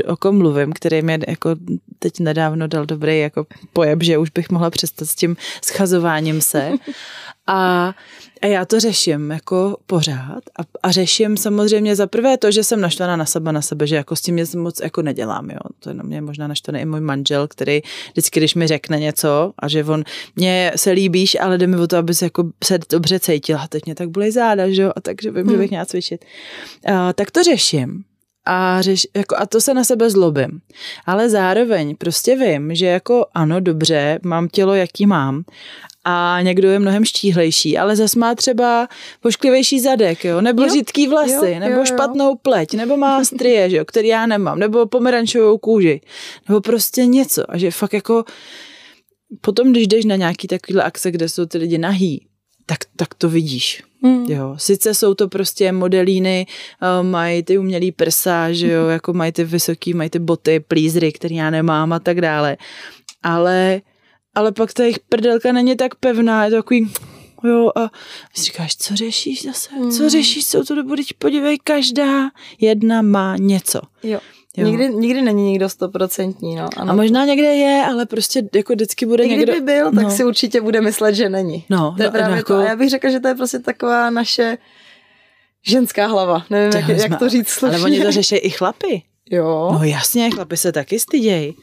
o 0.05 0.18
kom 0.18 0.38
mluvím, 0.38 0.74
který 0.74 1.01
mě 1.01 1.20
jako 1.28 1.55
teď 1.99 2.20
nedávno 2.20 2.68
dal 2.68 2.86
dobrý 2.86 3.20
jako 3.20 3.45
pojeb, 3.74 4.03
že 4.03 4.18
už 4.18 4.30
bych 4.30 4.49
mohla 4.49 4.70
přestat 4.70 5.05
s 5.05 5.16
tím 5.16 5.38
schazováním 5.61 6.41
se. 6.41 6.72
A, 7.47 7.93
a 8.41 8.45
já 8.45 8.65
to 8.65 8.79
řeším 8.79 9.31
jako 9.31 9.77
pořád 9.85 10.41
a, 10.59 10.61
a 10.83 10.91
řeším 10.91 11.37
samozřejmě 11.37 11.95
za 11.95 12.07
prvé 12.07 12.37
to, 12.37 12.51
že 12.51 12.63
jsem 12.63 12.81
naštvaná 12.81 13.15
na 13.15 13.25
sebe, 13.25 13.51
na 13.51 13.61
sebe, 13.61 13.87
že 13.87 13.95
jako 13.95 14.15
s 14.15 14.21
tím 14.21 14.35
nic 14.35 14.55
moc 14.55 14.79
jako 14.79 15.01
nedělám, 15.01 15.49
jo. 15.49 15.59
To 15.79 15.89
je 15.89 15.93
na 15.93 16.03
mě 16.03 16.21
možná 16.21 16.47
naštvaný 16.47 16.81
i 16.81 16.85
můj 16.85 17.01
manžel, 17.01 17.47
který 17.47 17.81
vždycky, 18.11 18.39
když 18.39 18.55
mi 18.55 18.67
řekne 18.67 18.99
něco 18.99 19.53
a 19.59 19.67
že 19.67 19.83
on, 19.83 20.03
mě 20.35 20.71
se 20.75 20.91
líbíš, 20.91 21.37
ale 21.41 21.57
jde 21.57 21.67
mi 21.67 21.77
o 21.77 21.87
to, 21.87 21.97
aby 21.97 22.15
se 22.15 22.25
jako 22.25 22.43
se 22.63 22.79
dobře 22.89 23.19
cítila. 23.19 23.67
Teď 23.67 23.85
mě 23.85 23.95
tak 23.95 24.09
bolí 24.09 24.31
záda, 24.31 24.69
že 24.69 24.81
jo, 24.81 24.91
a 24.95 25.01
takže 25.01 25.31
vím, 25.31 25.41
hmm. 25.41 25.51
že 25.51 25.57
bych 25.57 25.69
měla 25.69 25.85
cvičit. 25.85 26.25
A, 26.85 27.13
tak 27.13 27.31
to 27.31 27.43
řeším 27.43 28.03
a, 28.45 28.81
řeš, 28.81 29.07
jako, 29.15 29.35
a 29.37 29.45
to 29.45 29.61
se 29.61 29.73
na 29.73 29.83
sebe 29.83 30.09
zlobím. 30.09 30.61
Ale 31.05 31.29
zároveň 31.29 31.95
prostě 31.95 32.35
vím, 32.35 32.75
že 32.75 32.85
jako 32.85 33.25
ano, 33.33 33.59
dobře, 33.59 34.19
mám 34.23 34.47
tělo, 34.47 34.75
jaký 34.75 35.05
mám 35.05 35.43
a 36.05 36.41
někdo 36.41 36.69
je 36.69 36.79
mnohem 36.79 37.05
štíhlejší, 37.05 37.77
ale 37.77 37.95
zas 37.95 38.15
má 38.15 38.35
třeba 38.35 38.87
pošklivější 39.21 39.79
zadek, 39.79 40.25
jo, 40.25 40.41
nebo 40.41 40.63
jo, 40.63 40.69
řídký 40.69 41.07
vlasy, 41.07 41.51
jo, 41.51 41.59
nebo 41.59 41.73
jo, 41.73 41.79
jo. 41.79 41.85
špatnou 41.85 42.35
pleť, 42.35 42.73
nebo 42.73 42.97
má 42.97 43.23
strie, 43.23 43.69
že 43.69 43.77
jo, 43.77 43.85
který 43.85 44.07
já 44.07 44.25
nemám, 44.25 44.59
nebo 44.59 44.85
pomerančovou 44.85 45.57
kůži, 45.57 46.01
nebo 46.49 46.61
prostě 46.61 47.05
něco 47.05 47.51
a 47.51 47.57
že 47.57 47.71
fakt 47.71 47.93
jako 47.93 48.23
potom, 49.41 49.71
když 49.71 49.87
jdeš 49.87 50.05
na 50.05 50.15
nějaký 50.15 50.47
takovýhle 50.47 50.83
akce, 50.83 51.11
kde 51.11 51.29
jsou 51.29 51.45
ty 51.45 51.57
lidi 51.57 51.77
nahý, 51.77 52.27
tak, 52.65 52.77
tak 52.95 53.13
to 53.13 53.29
vidíš. 53.29 53.83
Hmm. 54.03 54.25
Jo. 54.25 54.55
Sice 54.57 54.93
jsou 54.93 55.13
to 55.13 55.27
prostě 55.27 55.71
modelíny, 55.71 56.47
eh, 56.81 57.03
mají 57.03 57.43
ty 57.43 57.57
umělý 57.57 57.91
prsa, 57.91 58.51
že 58.51 58.71
jo, 58.71 58.87
jako 58.95 59.13
mají 59.13 59.31
ty 59.31 59.43
vysoký, 59.43 59.93
mají 59.93 60.09
ty 60.09 60.19
boty, 60.19 60.59
plízry, 60.59 61.11
které 61.11 61.35
já 61.35 61.49
nemám 61.49 61.93
a 61.93 61.99
tak 61.99 62.21
dále. 62.21 62.57
Ale 63.23 63.81
ale 64.36 64.51
pak 64.51 64.73
ta 64.73 64.83
jejich 64.83 64.99
prdelka 64.99 65.51
není 65.51 65.75
tak 65.75 65.95
pevná, 65.95 66.45
je 66.45 66.51
to 66.51 66.55
takový 66.55 66.93
jo, 67.43 67.71
a 67.75 67.89
si 68.33 68.43
říkáš, 68.43 68.75
co 68.75 68.95
řešíš 68.95 69.43
zase, 69.43 69.69
mm. 69.75 69.91
co 69.91 70.09
řešíš 70.09 70.47
co 70.47 70.63
to 70.63 70.75
dobu, 70.75 70.95
teď 70.95 71.13
podívej, 71.13 71.57
každá 71.63 72.29
jedna 72.59 73.01
má 73.01 73.36
něco. 73.38 73.81
Jo. 74.03 74.19
Jo. 74.57 74.67
Nikdy, 74.67 74.89
nikdy 74.89 75.21
není 75.21 75.43
nikdo 75.43 75.69
stoprocentní, 75.69 76.55
no. 76.55 76.69
Ano. 76.77 76.91
A 76.91 76.95
možná 76.95 77.25
někde 77.25 77.47
je, 77.47 77.86
ale 77.86 78.05
prostě 78.05 78.43
jako 78.55 78.73
vždycky 78.73 79.05
bude 79.05 79.27
někdo... 79.27 79.43
Kdyby 79.43 79.61
byl, 79.61 79.91
tak 79.91 80.03
no. 80.03 80.11
si 80.11 80.23
určitě 80.23 80.61
bude 80.61 80.81
myslet, 80.81 81.15
že 81.15 81.29
není. 81.29 81.65
No, 81.69 81.93
to 81.97 82.03
je 82.03 82.07
no, 82.07 82.11
právě 82.11 82.38
jako... 82.38 82.53
to. 82.53 82.59
A 82.59 82.63
já 82.63 82.75
bych 82.75 82.89
řekla, 82.89 83.09
že 83.09 83.19
to 83.19 83.27
je 83.27 83.36
prostě 83.36 83.59
taková 83.59 84.09
naše 84.09 84.57
ženská 85.65 86.07
hlava. 86.07 86.45
Nevím, 86.49 86.81
jak, 86.81 86.88
jak 86.89 87.19
to 87.19 87.29
říct 87.29 87.49
slušně. 87.49 87.77
Ale 87.77 87.86
oni 87.86 88.03
to 88.03 88.11
řeší 88.11 88.36
i 88.36 88.49
chlapy. 88.49 89.03
Jo. 89.32 89.69
No 89.73 89.84
jasně, 89.84 90.30
chlapi 90.32 90.57
se 90.57 90.71
taky 90.71 90.99
stydějí. 90.99 91.55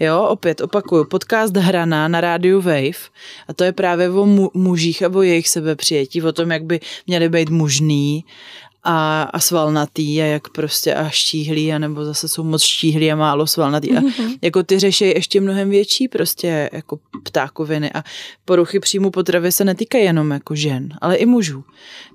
Jo, 0.00 0.22
opět 0.22 0.60
opakuju, 0.60 1.04
podcast 1.04 1.56
Hrana 1.56 2.08
na 2.08 2.20
rádiu 2.20 2.60
Wave 2.60 3.10
a 3.48 3.54
to 3.54 3.64
je 3.64 3.72
právě 3.72 4.10
o 4.10 4.26
mu- 4.26 4.50
mužích 4.54 5.02
a 5.02 5.08
o 5.08 5.22
jejich 5.22 5.48
sebepřijetí, 5.48 6.22
o 6.22 6.32
tom, 6.32 6.50
jak 6.50 6.64
by 6.64 6.80
měli 7.06 7.28
být 7.28 7.50
mužný 7.50 8.24
a, 8.90 9.22
a 9.22 9.40
svalnatý 9.40 10.22
a 10.22 10.24
jak 10.24 10.48
prostě 10.48 10.94
a 10.94 11.08
štíhlý, 11.08 11.72
a 11.72 11.78
nebo 11.78 12.04
zase 12.04 12.28
jsou 12.28 12.44
moc 12.44 12.62
štíhlí 12.62 13.12
a 13.12 13.16
málo 13.16 13.46
svalnatý. 13.46 13.92
A 13.92 14.00
mm-hmm. 14.00 14.38
jako 14.42 14.62
ty 14.62 14.78
řeší 14.78 15.04
ještě 15.04 15.40
mnohem 15.40 15.70
větší 15.70 16.08
prostě 16.08 16.70
jako 16.72 16.98
ptákoviny 17.24 17.92
a 17.92 18.04
poruchy 18.44 18.80
příjmu 18.80 19.10
potravy 19.10 19.52
se 19.52 19.64
netýkají 19.64 20.04
jenom 20.04 20.30
jako 20.30 20.54
žen, 20.54 20.88
ale 21.00 21.16
i 21.16 21.26
mužů. 21.26 21.64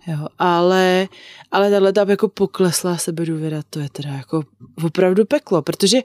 Jo, 0.07 0.27
ale, 0.39 1.07
ale 1.51 1.71
tahle 1.71 1.93
ta 1.93 2.05
jako 2.09 2.27
pokleslá 2.27 2.97
sebedůvěra, 2.97 3.61
to 3.69 3.79
je 3.79 3.89
teda 3.89 4.09
jako 4.09 4.43
opravdu 4.83 5.25
peklo, 5.25 5.61
protože 5.61 6.01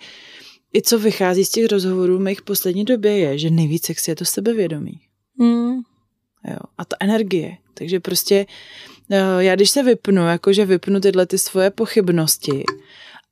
i 0.74 0.82
co 0.82 0.98
vychází 0.98 1.44
z 1.44 1.50
těch 1.50 1.66
rozhovorů 1.66 2.18
mých 2.18 2.42
poslední 2.42 2.84
době 2.84 3.18
je, 3.18 3.38
že 3.38 3.50
nejvíc 3.50 3.86
sex 3.86 4.08
je 4.08 4.16
to 4.16 4.24
sebevědomí. 4.24 5.00
Mm. 5.36 5.74
Jo, 6.44 6.58
a 6.78 6.84
ta 6.84 6.96
energie. 7.00 7.56
Takže 7.74 8.00
prostě 8.00 8.46
já 9.38 9.54
když 9.54 9.70
se 9.70 9.82
vypnu, 9.82 10.26
jakože 10.26 10.64
vypnu 10.64 11.00
tyhle 11.00 11.26
ty 11.26 11.38
svoje 11.38 11.70
pochybnosti 11.70 12.64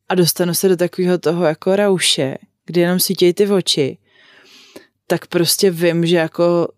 a 0.08 0.14
dostanu 0.14 0.54
se 0.54 0.68
do 0.68 0.76
takového 0.76 1.18
toho 1.18 1.44
jako 1.44 1.76
rauše, 1.76 2.38
kdy 2.66 2.80
jenom 2.80 3.00
svítějí 3.00 3.32
ty 3.32 3.50
oči, 3.50 3.98
tak 5.06 5.26
prostě 5.26 5.70
vím, 5.70 6.06
že 6.06 6.16
jako 6.16 6.68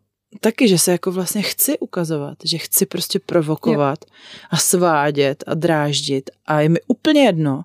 taky, 0.40 0.68
že 0.68 0.78
se 0.78 0.92
jako 0.92 1.12
vlastně 1.12 1.42
chci 1.42 1.78
ukazovat, 1.78 2.38
že 2.44 2.58
chci 2.58 2.86
prostě 2.86 3.18
provokovat 3.18 3.98
jo. 4.06 4.14
a 4.50 4.56
svádět 4.56 5.44
a 5.46 5.54
dráždit 5.54 6.30
a 6.46 6.60
je 6.60 6.68
mi 6.68 6.78
úplně 6.86 7.24
jedno, 7.24 7.64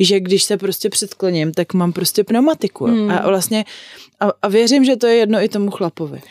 že 0.00 0.20
když 0.20 0.44
se 0.44 0.56
prostě 0.56 0.90
předkloním, 0.90 1.52
tak 1.52 1.74
mám 1.74 1.92
prostě 1.92 2.24
pneumatiku. 2.24 2.84
Hmm. 2.84 3.10
A 3.10 3.28
vlastně 3.28 3.64
a, 4.20 4.32
a 4.42 4.48
věřím, 4.48 4.84
že 4.84 4.96
to 4.96 5.06
je 5.06 5.14
jedno 5.14 5.38
i 5.42 5.48
tomu 5.48 5.70
chlapovi. 5.70 6.22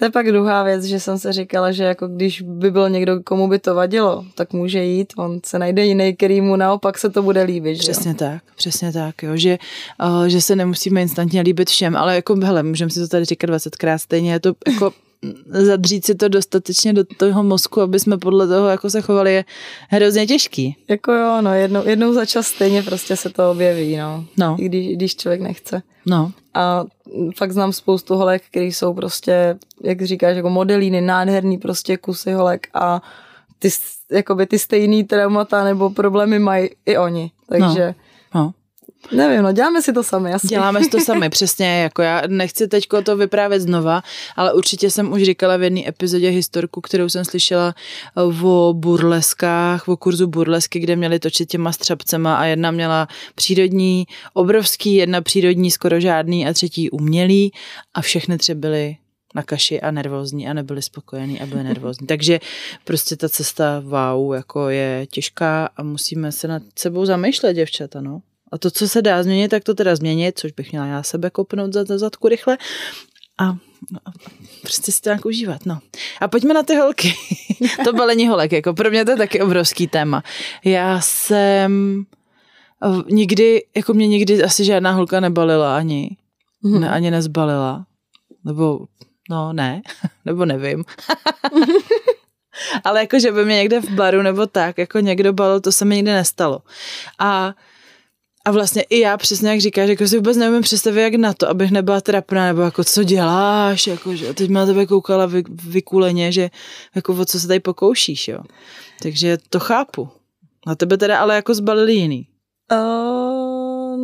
To 0.00 0.06
je 0.06 0.10
pak 0.10 0.26
druhá 0.26 0.62
věc, 0.62 0.84
že 0.84 1.00
jsem 1.00 1.18
se 1.18 1.32
říkala, 1.32 1.72
že 1.72 1.84
jako 1.84 2.08
když 2.08 2.42
by 2.42 2.70
byl 2.70 2.90
někdo, 2.90 3.22
komu 3.22 3.48
by 3.48 3.58
to 3.58 3.74
vadilo, 3.74 4.24
tak 4.34 4.52
může 4.52 4.84
jít, 4.84 5.12
on 5.16 5.40
se 5.44 5.58
najde 5.58 5.86
jiný, 5.86 6.16
který 6.16 6.40
mu 6.40 6.56
naopak 6.56 6.98
se 6.98 7.10
to 7.10 7.22
bude 7.22 7.42
líbit. 7.42 7.78
Přesně 7.78 8.10
jo? 8.10 8.16
tak, 8.18 8.42
přesně 8.56 8.92
tak, 8.92 9.22
jo, 9.22 9.36
že, 9.36 9.58
uh, 10.04 10.24
že 10.24 10.40
se 10.40 10.56
nemusíme 10.56 11.02
instantně 11.02 11.40
líbit 11.40 11.70
všem, 11.70 11.96
ale 11.96 12.14
jako, 12.14 12.34
hele, 12.34 12.62
můžeme 12.62 12.90
si 12.90 13.00
to 13.00 13.08
tady 13.08 13.24
říkat 13.24 13.50
20krát, 13.50 13.98
stejně 13.98 14.32
je 14.32 14.40
to 14.40 14.52
jako 14.66 14.92
zadřít 15.46 16.06
si 16.06 16.14
to 16.14 16.28
dostatečně 16.28 16.92
do 16.92 17.04
toho 17.16 17.42
mozku, 17.42 17.80
aby 17.80 18.00
jsme 18.00 18.18
podle 18.18 18.48
toho 18.48 18.68
jako 18.68 18.90
se 18.90 19.00
chovali, 19.00 19.34
je 19.34 19.44
hrozně 19.88 20.26
těžký. 20.26 20.76
Jako 20.88 21.12
jo, 21.12 21.42
no, 21.42 21.54
jednou, 21.54 21.88
jednou 21.88 22.12
za 22.12 22.26
čas 22.26 22.46
stejně 22.46 22.82
prostě 22.82 23.16
se 23.16 23.30
to 23.30 23.50
objeví, 23.50 23.96
no. 23.96 24.24
no. 24.36 24.56
I 24.58 24.64
když, 24.68 24.96
když 24.96 25.16
člověk 25.16 25.40
nechce. 25.40 25.82
No. 26.06 26.32
A 26.54 26.84
fakt 27.36 27.52
znám 27.52 27.72
spoustu 27.72 28.16
holek, 28.16 28.42
které 28.50 28.66
jsou 28.66 28.94
prostě, 28.94 29.58
jak 29.82 30.02
říkáš, 30.02 30.36
jako 30.36 30.50
modelíny, 30.50 31.00
nádherný 31.00 31.58
prostě 31.58 31.96
kusy 31.96 32.32
holek 32.32 32.68
a 32.74 33.02
ty, 33.58 33.68
jakoby 34.10 34.46
ty 34.46 34.58
stejný 34.58 35.04
traumata 35.04 35.64
nebo 35.64 35.90
problémy 35.90 36.38
mají 36.38 36.70
i 36.86 36.98
oni. 36.98 37.30
Takže 37.48 37.94
no. 38.34 38.40
No. 38.40 38.52
Nevím, 39.12 39.42
no 39.42 39.52
děláme 39.52 39.82
si 39.82 39.92
to 39.92 40.02
sami, 40.02 40.30
jasně. 40.30 40.48
Děláme 40.48 40.84
si 40.84 40.90
to 40.90 41.00
sami, 41.00 41.30
přesně, 41.30 41.82
jako 41.82 42.02
já 42.02 42.22
nechci 42.26 42.68
teď 42.68 42.84
to 43.04 43.16
vyprávět 43.16 43.62
znova, 43.62 44.02
ale 44.36 44.52
určitě 44.52 44.90
jsem 44.90 45.12
už 45.12 45.22
říkala 45.22 45.56
v 45.56 45.62
jedné 45.62 45.88
epizodě 45.88 46.28
historku, 46.28 46.80
kterou 46.80 47.08
jsem 47.08 47.24
slyšela 47.24 47.74
o 48.16 48.74
burleskách, 48.76 49.88
o 49.88 49.96
kurzu 49.96 50.26
burlesky, 50.26 50.78
kde 50.78 50.96
měli 50.96 51.18
točit 51.18 51.48
těma 51.48 51.72
střapcema 51.72 52.36
a 52.36 52.44
jedna 52.44 52.70
měla 52.70 53.08
přírodní, 53.34 54.06
obrovský, 54.34 54.94
jedna 54.94 55.20
přírodní, 55.20 55.70
skoro 55.70 56.00
žádný 56.00 56.46
a 56.46 56.52
třetí 56.52 56.90
umělý 56.90 57.52
a 57.94 58.00
všechny 58.00 58.38
tři 58.38 58.54
byly 58.54 58.96
na 59.34 59.42
kaši 59.42 59.80
a 59.80 59.90
nervózní 59.90 60.48
a 60.48 60.52
nebyli 60.52 60.82
spokojení 60.82 61.40
a 61.40 61.46
byli 61.46 61.64
nervózní. 61.64 62.06
Takže 62.06 62.40
prostě 62.84 63.16
ta 63.16 63.28
cesta 63.28 63.82
wow, 63.84 64.34
jako 64.34 64.68
je 64.68 65.06
těžká 65.10 65.68
a 65.76 65.82
musíme 65.82 66.32
se 66.32 66.48
nad 66.48 66.62
sebou 66.78 67.04
zamýšlet, 67.04 67.54
děvčata, 67.54 68.00
no. 68.00 68.20
A 68.52 68.58
to, 68.58 68.70
co 68.70 68.88
se 68.88 69.02
dá 69.02 69.22
změnit, 69.22 69.48
tak 69.48 69.64
to 69.64 69.74
teda 69.74 69.96
změnit, 69.96 70.38
což 70.38 70.52
bych 70.52 70.72
měla 70.72 70.86
já 70.86 71.02
sebe 71.02 71.30
kopnout 71.30 71.72
za, 71.72 71.84
za 71.84 71.98
zadku 71.98 72.28
rychle. 72.28 72.58
A, 73.38 73.44
a 74.04 74.10
prostě 74.62 74.92
si 74.92 75.00
to 75.00 75.08
nějak 75.08 75.26
užívat, 75.26 75.66
no. 75.66 75.78
A 76.20 76.28
pojďme 76.28 76.54
na 76.54 76.62
ty 76.62 76.76
holky. 76.76 77.14
to 77.84 77.92
balení 77.92 78.28
holek, 78.28 78.52
jako 78.52 78.74
pro 78.74 78.90
mě 78.90 79.04
to 79.04 79.10
je 79.10 79.16
taky 79.16 79.40
obrovský 79.40 79.86
téma. 79.86 80.22
Já 80.64 81.00
jsem 81.00 82.04
nikdy, 83.10 83.64
jako 83.76 83.94
mě 83.94 84.08
nikdy 84.08 84.42
asi 84.42 84.64
žádná 84.64 84.92
holka 84.92 85.20
nebalila 85.20 85.76
ani. 85.76 86.16
Mm-hmm. 86.64 86.80
Ne, 86.80 86.90
ani 86.90 87.10
nezbalila. 87.10 87.86
Nebo, 88.44 88.86
no 89.30 89.52
ne, 89.52 89.82
nebo 90.24 90.44
nevím. 90.44 90.84
Ale 92.84 93.00
jako, 93.00 93.18
že 93.18 93.32
by 93.32 93.44
mě 93.44 93.56
někde 93.56 93.80
v 93.80 93.90
baru 93.90 94.22
nebo 94.22 94.46
tak, 94.46 94.78
jako 94.78 95.00
někdo 95.00 95.32
balil, 95.32 95.60
to 95.60 95.72
se 95.72 95.84
mi 95.84 95.96
nikdy 95.96 96.12
nestalo. 96.12 96.62
A 97.18 97.54
a 98.44 98.50
vlastně 98.50 98.82
i 98.82 99.00
já 99.00 99.16
přesně 99.16 99.50
jak 99.50 99.60
říkáš, 99.60 99.88
jako 99.88 100.06
si 100.06 100.16
vůbec 100.16 100.36
nevím 100.36 100.62
představit, 100.62 101.02
jak 101.02 101.14
na 101.14 101.32
to, 101.34 101.48
abych 101.48 101.70
nebyla 101.70 102.00
trapná, 102.00 102.46
nebo 102.46 102.60
jako 102.60 102.84
co 102.84 103.04
děláš, 103.04 103.86
jako, 103.86 104.14
že 104.14 104.34
teď 104.34 104.50
na 104.50 104.66
tebe 104.66 104.86
koukala 104.86 105.26
vy, 105.26 105.44
vykuleně, 105.48 106.32
že 106.32 106.50
jako 106.94 107.12
o 107.12 107.24
co 107.24 107.40
se 107.40 107.48
tady 107.48 107.60
pokoušíš, 107.60 108.28
jo. 108.28 108.40
Takže 109.02 109.38
to 109.50 109.60
chápu. 109.60 110.08
Na 110.66 110.74
tebe 110.74 110.96
teda 110.96 111.18
ale 111.18 111.34
jako 111.34 111.54
zbalili 111.54 111.94
jiný. 111.94 112.26
Uh, 112.72 113.96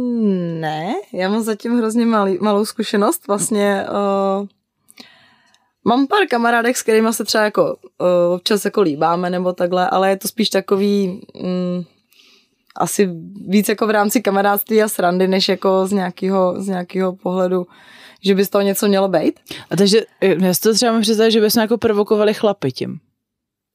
ne, 0.61 0.95
já 1.12 1.28
mám 1.28 1.43
zatím 1.43 1.78
hrozně 1.78 2.07
malý, 2.07 2.39
malou 2.41 2.64
zkušenost. 2.64 3.26
Vlastně 3.28 3.84
uh, 3.89 4.47
mám 5.84 6.07
pár 6.07 6.26
kamarádek, 6.30 6.76
s 6.76 6.82
kterými 6.82 7.12
se 7.12 7.24
třeba 7.24 7.45
jako 7.45 7.64
uh, 7.64 8.34
občas 8.34 8.64
jako 8.64 8.80
líbáme 8.80 9.30
nebo 9.30 9.53
takhle, 9.53 9.91
ale 9.91 10.11
je 10.11 10.16
to 10.16 10.28
spíš 10.28 10.51
takový... 10.51 11.20
Um, 11.34 11.87
asi 12.78 13.08
víc 13.48 13.68
jako 13.68 13.86
v 13.86 13.90
rámci 13.90 14.22
kamarádství 14.22 14.82
a 14.82 14.88
srandy, 14.88 15.28
než 15.28 15.48
jako 15.48 15.86
z 15.86 15.92
nějakého, 15.92 16.54
z 16.62 16.68
nějakého 16.68 17.12
pohledu, 17.12 17.66
že 18.24 18.34
by 18.34 18.44
z 18.44 18.48
toho 18.48 18.62
něco 18.62 18.88
mělo 18.88 19.08
být. 19.08 19.40
A 19.70 19.76
takže 19.76 20.00
já 20.20 20.54
si 20.54 20.60
to 20.60 20.74
třeba 20.74 20.92
mám 20.92 21.02
představit, 21.02 21.30
že 21.30 21.40
bychom 21.40 21.60
jako 21.60 21.78
provokovali 21.78 22.34
chlapy 22.34 22.72
tím. 22.72 22.98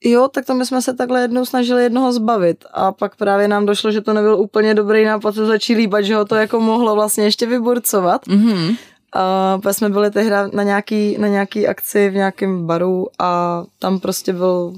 Jo, 0.03 0.27
tak 0.27 0.45
to 0.45 0.53
my 0.53 0.65
jsme 0.65 0.81
se 0.81 0.93
takhle 0.93 1.21
jednou 1.21 1.45
snažili 1.45 1.83
jednoho 1.83 2.13
zbavit 2.13 2.65
a 2.73 2.91
pak 2.91 3.15
právě 3.15 3.47
nám 3.47 3.65
došlo, 3.65 3.91
že 3.91 4.01
to 4.01 4.13
nebyl 4.13 4.35
úplně 4.39 4.73
dobrý 4.73 5.05
nápad 5.05 5.35
se 5.35 5.45
začít 5.45 5.75
líbat, 5.75 6.03
že 6.03 6.15
ho 6.15 6.25
to 6.25 6.35
jako 6.35 6.59
mohlo 6.59 6.95
vlastně 6.95 7.23
ještě 7.23 7.45
vyburcovat. 7.45 8.27
Mm-hmm. 8.27 8.77
A 9.13 9.57
pak 9.63 9.75
jsme 9.75 9.89
byli 9.89 10.11
tehdy 10.11 10.29
na 10.53 10.63
nějaký, 10.63 11.17
na 11.19 11.27
nějaký 11.27 11.67
akci 11.67 12.09
v 12.09 12.13
nějakém 12.13 12.65
baru 12.65 13.07
a 13.19 13.63
tam 13.79 13.99
prostě 13.99 14.33
byl 14.33 14.73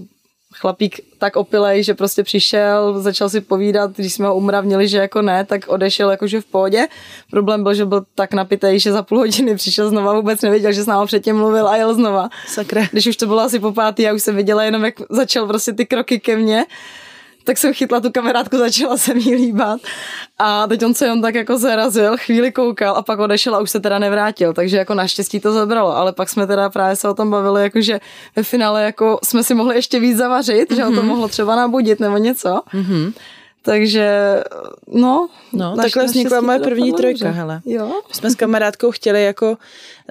chlapík 0.64 1.00
tak 1.18 1.36
opilej, 1.36 1.84
že 1.84 1.94
prostě 1.94 2.24
přišel, 2.24 3.02
začal 3.02 3.30
si 3.30 3.42
povídat, 3.42 3.92
když 3.96 4.14
jsme 4.14 4.28
ho 4.28 4.36
umravnili, 4.36 4.88
že 4.88 4.98
jako 4.98 5.22
ne, 5.22 5.46
tak 5.46 5.68
odešel 5.68 6.12
jakože 6.12 6.42
v 6.42 6.46
pohodě. 6.46 6.88
Problém 7.32 7.64
byl, 7.64 7.74
že 7.74 7.86
byl 7.86 8.06
tak 8.16 8.34
napitej, 8.34 8.80
že 8.80 8.92
za 8.92 9.04
půl 9.04 9.18
hodiny 9.18 9.56
přišel 9.56 9.90
znova, 9.90 10.14
vůbec 10.14 10.42
nevěděl, 10.42 10.72
že 10.72 10.84
s 10.84 10.88
námi 10.88 11.08
předtím 11.08 11.36
mluvil 11.36 11.68
a 11.68 11.76
jel 11.76 11.94
znova. 11.94 12.30
Sakra. 12.48 12.82
Když 12.92 13.08
už 13.08 13.18
to 13.18 13.28
bylo 13.28 13.42
asi 13.42 13.60
po 13.60 13.72
pátý, 13.72 14.04
já 14.04 14.14
už 14.14 14.24
jsem 14.24 14.36
viděla 14.36 14.64
jenom, 14.64 14.86
jak 14.86 14.96
začal 15.10 15.48
prostě 15.48 15.74
ty 15.74 15.86
kroky 15.86 16.20
ke 16.20 16.38
mně 16.38 16.66
tak 17.44 17.58
jsem 17.58 17.74
chytla 17.74 18.00
tu 18.00 18.12
kamerátku, 18.12 18.58
začala 18.58 18.98
se 18.98 19.14
mi 19.14 19.36
líbat. 19.36 19.82
A 20.40 20.68
teď 20.68 20.86
on 20.86 20.94
se 20.94 21.06
jen 21.06 21.22
tak 21.22 21.36
jako 21.36 21.58
zarazil, 21.58 22.18
chvíli 22.18 22.52
koukal 22.52 22.96
a 22.96 23.02
pak 23.02 23.20
odešel 23.20 23.56
a 23.56 23.60
už 23.60 23.72
se 23.72 23.80
teda 23.80 24.00
nevrátil, 24.00 24.54
takže 24.54 24.78
jako 24.78 24.94
naštěstí 24.94 25.40
to 25.40 25.54
zabralo, 25.54 25.98
ale 25.98 26.14
pak 26.14 26.30
jsme 26.30 26.48
teda 26.48 26.70
právě 26.70 26.96
se 26.96 27.10
o 27.10 27.14
tom 27.14 27.32
bavili, 27.32 27.64
jakože 27.64 28.00
ve 28.36 28.44
finále 28.44 28.84
jako 28.84 29.20
jsme 29.24 29.44
si 29.44 29.54
mohli 29.54 29.76
ještě 29.76 30.00
víc 30.00 30.18
zavařit, 30.18 30.72
mm-hmm. 30.72 30.76
že 30.76 30.84
ho 30.84 30.92
to 30.92 31.00
mhm. 31.00 31.08
mohlo 31.08 31.28
třeba 31.28 31.56
nabudit 31.56 32.00
nebo 32.00 32.18
něco. 32.18 32.62
Mm-hmm. 32.74 33.14
Takže, 33.66 34.36
no. 34.88 35.30
No, 35.54 35.76
takhle 35.76 36.06
vznikla 36.06 36.42
moje 36.42 36.60
první 36.60 36.94
trojka, 36.94 37.32
hele. 37.32 37.62
Jo. 37.66 37.88
My 37.88 38.14
jsme 38.14 38.30
s 38.30 38.36
kamarádkou 38.36 38.92
chtěli 38.92 39.24
jako 39.24 39.58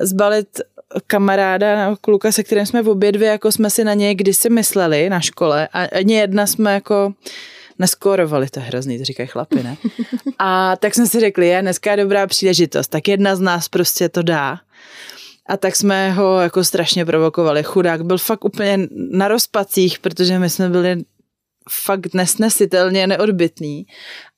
zbalit 0.01 0.61
kamaráda, 1.07 1.97
kluka, 2.01 2.33
se 2.33 2.43
kterým 2.43 2.67
jsme 2.67 2.83
v 2.83 2.89
obě 2.89 3.13
dvě, 3.13 3.29
jako 3.29 3.53
jsme 3.53 3.71
si 3.71 3.85
na 3.85 3.95
něj 3.95 4.15
kdysi 4.15 4.51
mysleli 4.51 5.11
na 5.11 5.21
škole 5.21 5.69
a 5.73 5.83
ani 5.99 6.15
jedna 6.15 6.47
jsme 6.47 6.75
jako 6.75 7.15
neskorovali, 7.79 8.49
to 8.49 8.61
je 8.61 8.67
hrozný, 8.67 8.99
to 8.99 9.05
říkají 9.05 9.29
chlapi, 9.29 9.63
ne? 9.63 9.77
A 10.39 10.77
tak 10.77 10.95
jsme 10.95 11.07
si 11.07 11.21
řekli, 11.21 11.49
je, 11.49 11.63
dneska 11.63 11.91
je 11.91 11.97
dobrá 11.97 12.27
příležitost, 12.27 12.89
tak 12.89 13.09
jedna 13.09 13.37
z 13.37 13.41
nás 13.41 13.69
prostě 13.69 14.09
to 14.09 14.23
dá. 14.23 14.59
A 15.47 15.57
tak 15.57 15.77
jsme 15.77 16.13
ho 16.13 16.41
jako 16.41 16.65
strašně 16.65 17.05
provokovali. 17.05 17.63
Chudák 17.63 18.05
byl 18.05 18.19
fakt 18.19 18.45
úplně 18.45 18.79
na 19.11 19.29
rozpacích, 19.29 19.99
protože 19.99 20.39
my 20.39 20.51
jsme 20.51 20.69
byli 20.69 21.05
fakt 21.71 22.15
nesnesitelně 22.15 23.07
neodbitný. 23.07 23.87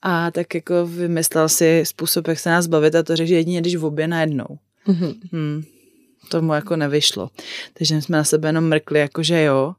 A 0.01 0.31
tak 0.31 0.55
jako 0.55 0.87
vymyslel 0.87 1.49
si 1.49 1.83
způsob, 1.85 2.27
jak 2.27 2.39
se 2.39 2.49
nás 2.49 2.67
bavit 2.67 2.95
a 2.95 3.03
to 3.03 3.15
řekl, 3.15 3.27
že 3.27 3.35
jedině 3.35 3.61
když 3.61 3.75
v 3.75 3.85
obě 3.85 4.07
najednou. 4.07 4.47
Mm-hmm. 4.87 5.15
Hmm 5.31 5.63
tomu 6.29 6.53
jako 6.53 6.75
nevyšlo. 6.75 7.29
Takže 7.73 8.01
jsme 8.01 8.17
na 8.17 8.23
sebe 8.23 8.49
jenom 8.49 8.69
mrkli, 8.69 8.99
jakože 8.99 9.41
jo. 9.41 9.73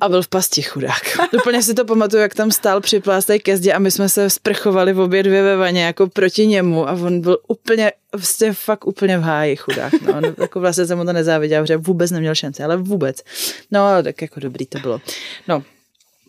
A 0.00 0.08
byl 0.08 0.22
v 0.22 0.28
pasti 0.28 0.62
chudák. 0.62 1.18
Úplně 1.34 1.62
si 1.62 1.74
to 1.74 1.84
pamatuju, 1.84 2.22
jak 2.22 2.34
tam 2.34 2.50
stál 2.50 2.80
připlástej 2.80 3.40
ke 3.40 3.56
zdi 3.56 3.72
a 3.72 3.78
my 3.78 3.90
jsme 3.90 4.08
se 4.08 4.30
sprchovali 4.30 4.92
v 4.92 5.00
obě 5.00 5.22
dvě 5.22 5.42
ve 5.42 5.56
vaně 5.56 5.84
jako 5.84 6.06
proti 6.06 6.46
němu 6.46 6.88
a 6.88 6.92
on 6.92 7.20
byl 7.20 7.38
úplně, 7.48 7.92
vlastně 8.12 8.52
fakt 8.52 8.86
úplně 8.86 9.18
v 9.18 9.22
háji 9.22 9.56
chudák. 9.56 9.92
No. 10.06 10.20
no 10.20 10.34
jako 10.38 10.60
vlastně 10.60 10.86
jsem 10.86 10.98
mu 10.98 11.04
to 11.04 11.12
nezáviděl, 11.12 11.66
že 11.66 11.76
vůbec 11.76 12.10
neměl 12.10 12.34
šanci, 12.34 12.62
ale 12.62 12.76
vůbec. 12.76 13.22
No, 13.70 14.02
tak 14.02 14.22
jako 14.22 14.40
dobrý 14.40 14.66
to 14.66 14.78
bylo. 14.78 15.00
No, 15.48 15.62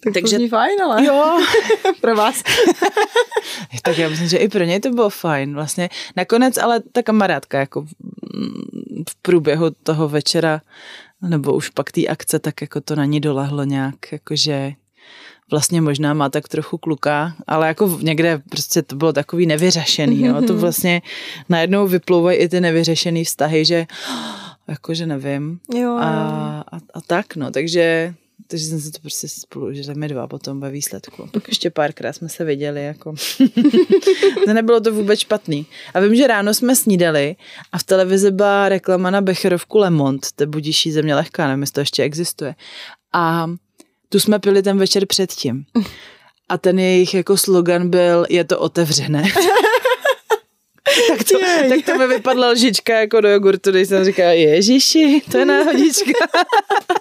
tak 0.04 0.14
Takže, 0.14 0.40
to 0.40 0.48
fajn, 0.48 0.82
ale 0.82 1.06
jo. 1.06 1.40
pro 2.02 2.16
vás. 2.16 2.44
tak 3.84 3.98
já 3.98 4.10
myslím, 4.10 4.28
že 4.28 4.38
i 4.38 4.48
pro 4.48 4.64
něj 4.64 4.80
to 4.80 4.90
bylo 4.90 5.10
fajn. 5.10 5.54
Vlastně 5.54 5.90
nakonec, 6.16 6.58
ale 6.58 6.80
ta 6.92 7.04
kamarádka 7.04 7.60
jako 7.60 7.82
v 9.10 9.16
průběhu 9.22 9.66
toho 9.84 10.10
večera 10.10 10.62
nebo 11.22 11.54
už 11.54 11.70
pak 11.70 11.92
té 11.92 12.08
akce, 12.08 12.40
tak 12.40 12.62
jako 12.62 12.82
to 12.82 12.96
na 12.96 13.06
ní 13.06 13.20
dolehlo 13.20 13.64
nějak, 13.64 14.12
jakože 14.12 14.74
vlastně 15.52 15.82
možná 15.82 16.14
má 16.14 16.30
tak 16.30 16.48
trochu 16.48 16.78
kluka, 16.78 17.34
ale 17.48 17.68
jako 17.68 18.00
někde 18.02 18.42
prostě 18.50 18.82
to 18.82 18.96
bylo 18.96 19.14
takový 19.14 19.46
nevyřešený, 19.46 20.26
jo. 20.26 20.42
To 20.48 20.58
vlastně 20.58 21.02
najednou 21.50 21.88
vyplouvají 21.88 22.38
i 22.38 22.50
ty 22.50 22.62
nevyřešený 22.62 23.24
vztahy, 23.24 23.66
že 23.66 23.86
jakože 24.68 25.06
nevím. 25.06 25.60
Jo. 25.76 25.96
A, 25.96 26.10
a, 26.72 26.78
a 26.94 27.02
tak, 27.08 27.36
no, 27.36 27.52
takže 27.52 28.14
takže 28.48 28.66
jsem 28.66 28.82
se 28.82 28.92
to 28.92 29.00
prostě 29.00 29.28
spolu, 29.28 29.74
že 29.74 29.84
jsme 29.84 30.08
dva 30.08 30.28
potom 30.28 30.60
ve 30.60 30.70
výsledku. 30.70 31.30
Pak 31.32 31.48
ještě 31.48 31.70
párkrát 31.70 32.14
jsme 32.14 32.30
se 32.30 32.44
viděli, 32.44 32.84
jako. 32.84 33.14
no 34.48 34.54
nebylo 34.54 34.80
to 34.80 34.94
vůbec 34.94 35.20
špatný. 35.20 35.66
A 35.94 36.00
vím, 36.00 36.16
že 36.16 36.28
ráno 36.28 36.54
jsme 36.54 36.76
snídali 36.76 37.36
a 37.72 37.78
v 37.78 37.84
televizi 37.84 38.32
byla 38.32 38.70
reklama 38.70 39.10
na 39.10 39.22
Becherovku 39.22 39.78
Lemont, 39.78 40.28
to 40.36 40.44
je 40.44 40.48
budíší 40.48 40.92
země 40.92 41.16
lehká, 41.16 41.48
nevím, 41.48 41.62
jestli 41.62 41.74
to 41.74 41.80
ještě 41.80 42.04
existuje. 42.04 42.56
A 43.14 43.48
tu 44.10 44.20
jsme 44.20 44.40
pili 44.40 44.64
ten 44.64 44.78
večer 44.78 45.06
předtím. 45.06 45.66
A 46.50 46.58
ten 46.58 46.80
jejich 46.80 47.14
jako 47.14 47.38
slogan 47.38 47.90
byl, 47.90 48.26
je 48.30 48.44
to 48.44 48.60
otevřené. 48.60 49.24
tak, 51.08 51.24
to, 51.24 51.40
tak 51.70 51.86
to 51.86 51.98
mi 51.98 52.08
vypadla 52.08 52.50
lžička 52.50 53.00
jako 53.00 53.22
do 53.22 53.30
jogurtu, 53.30 53.72
když 53.72 53.90
jsem 53.90 54.06
říkala, 54.06 54.32
ježiši, 54.32 55.22
to 55.32 55.38
je 55.38 55.46
náhodička. 55.46 56.28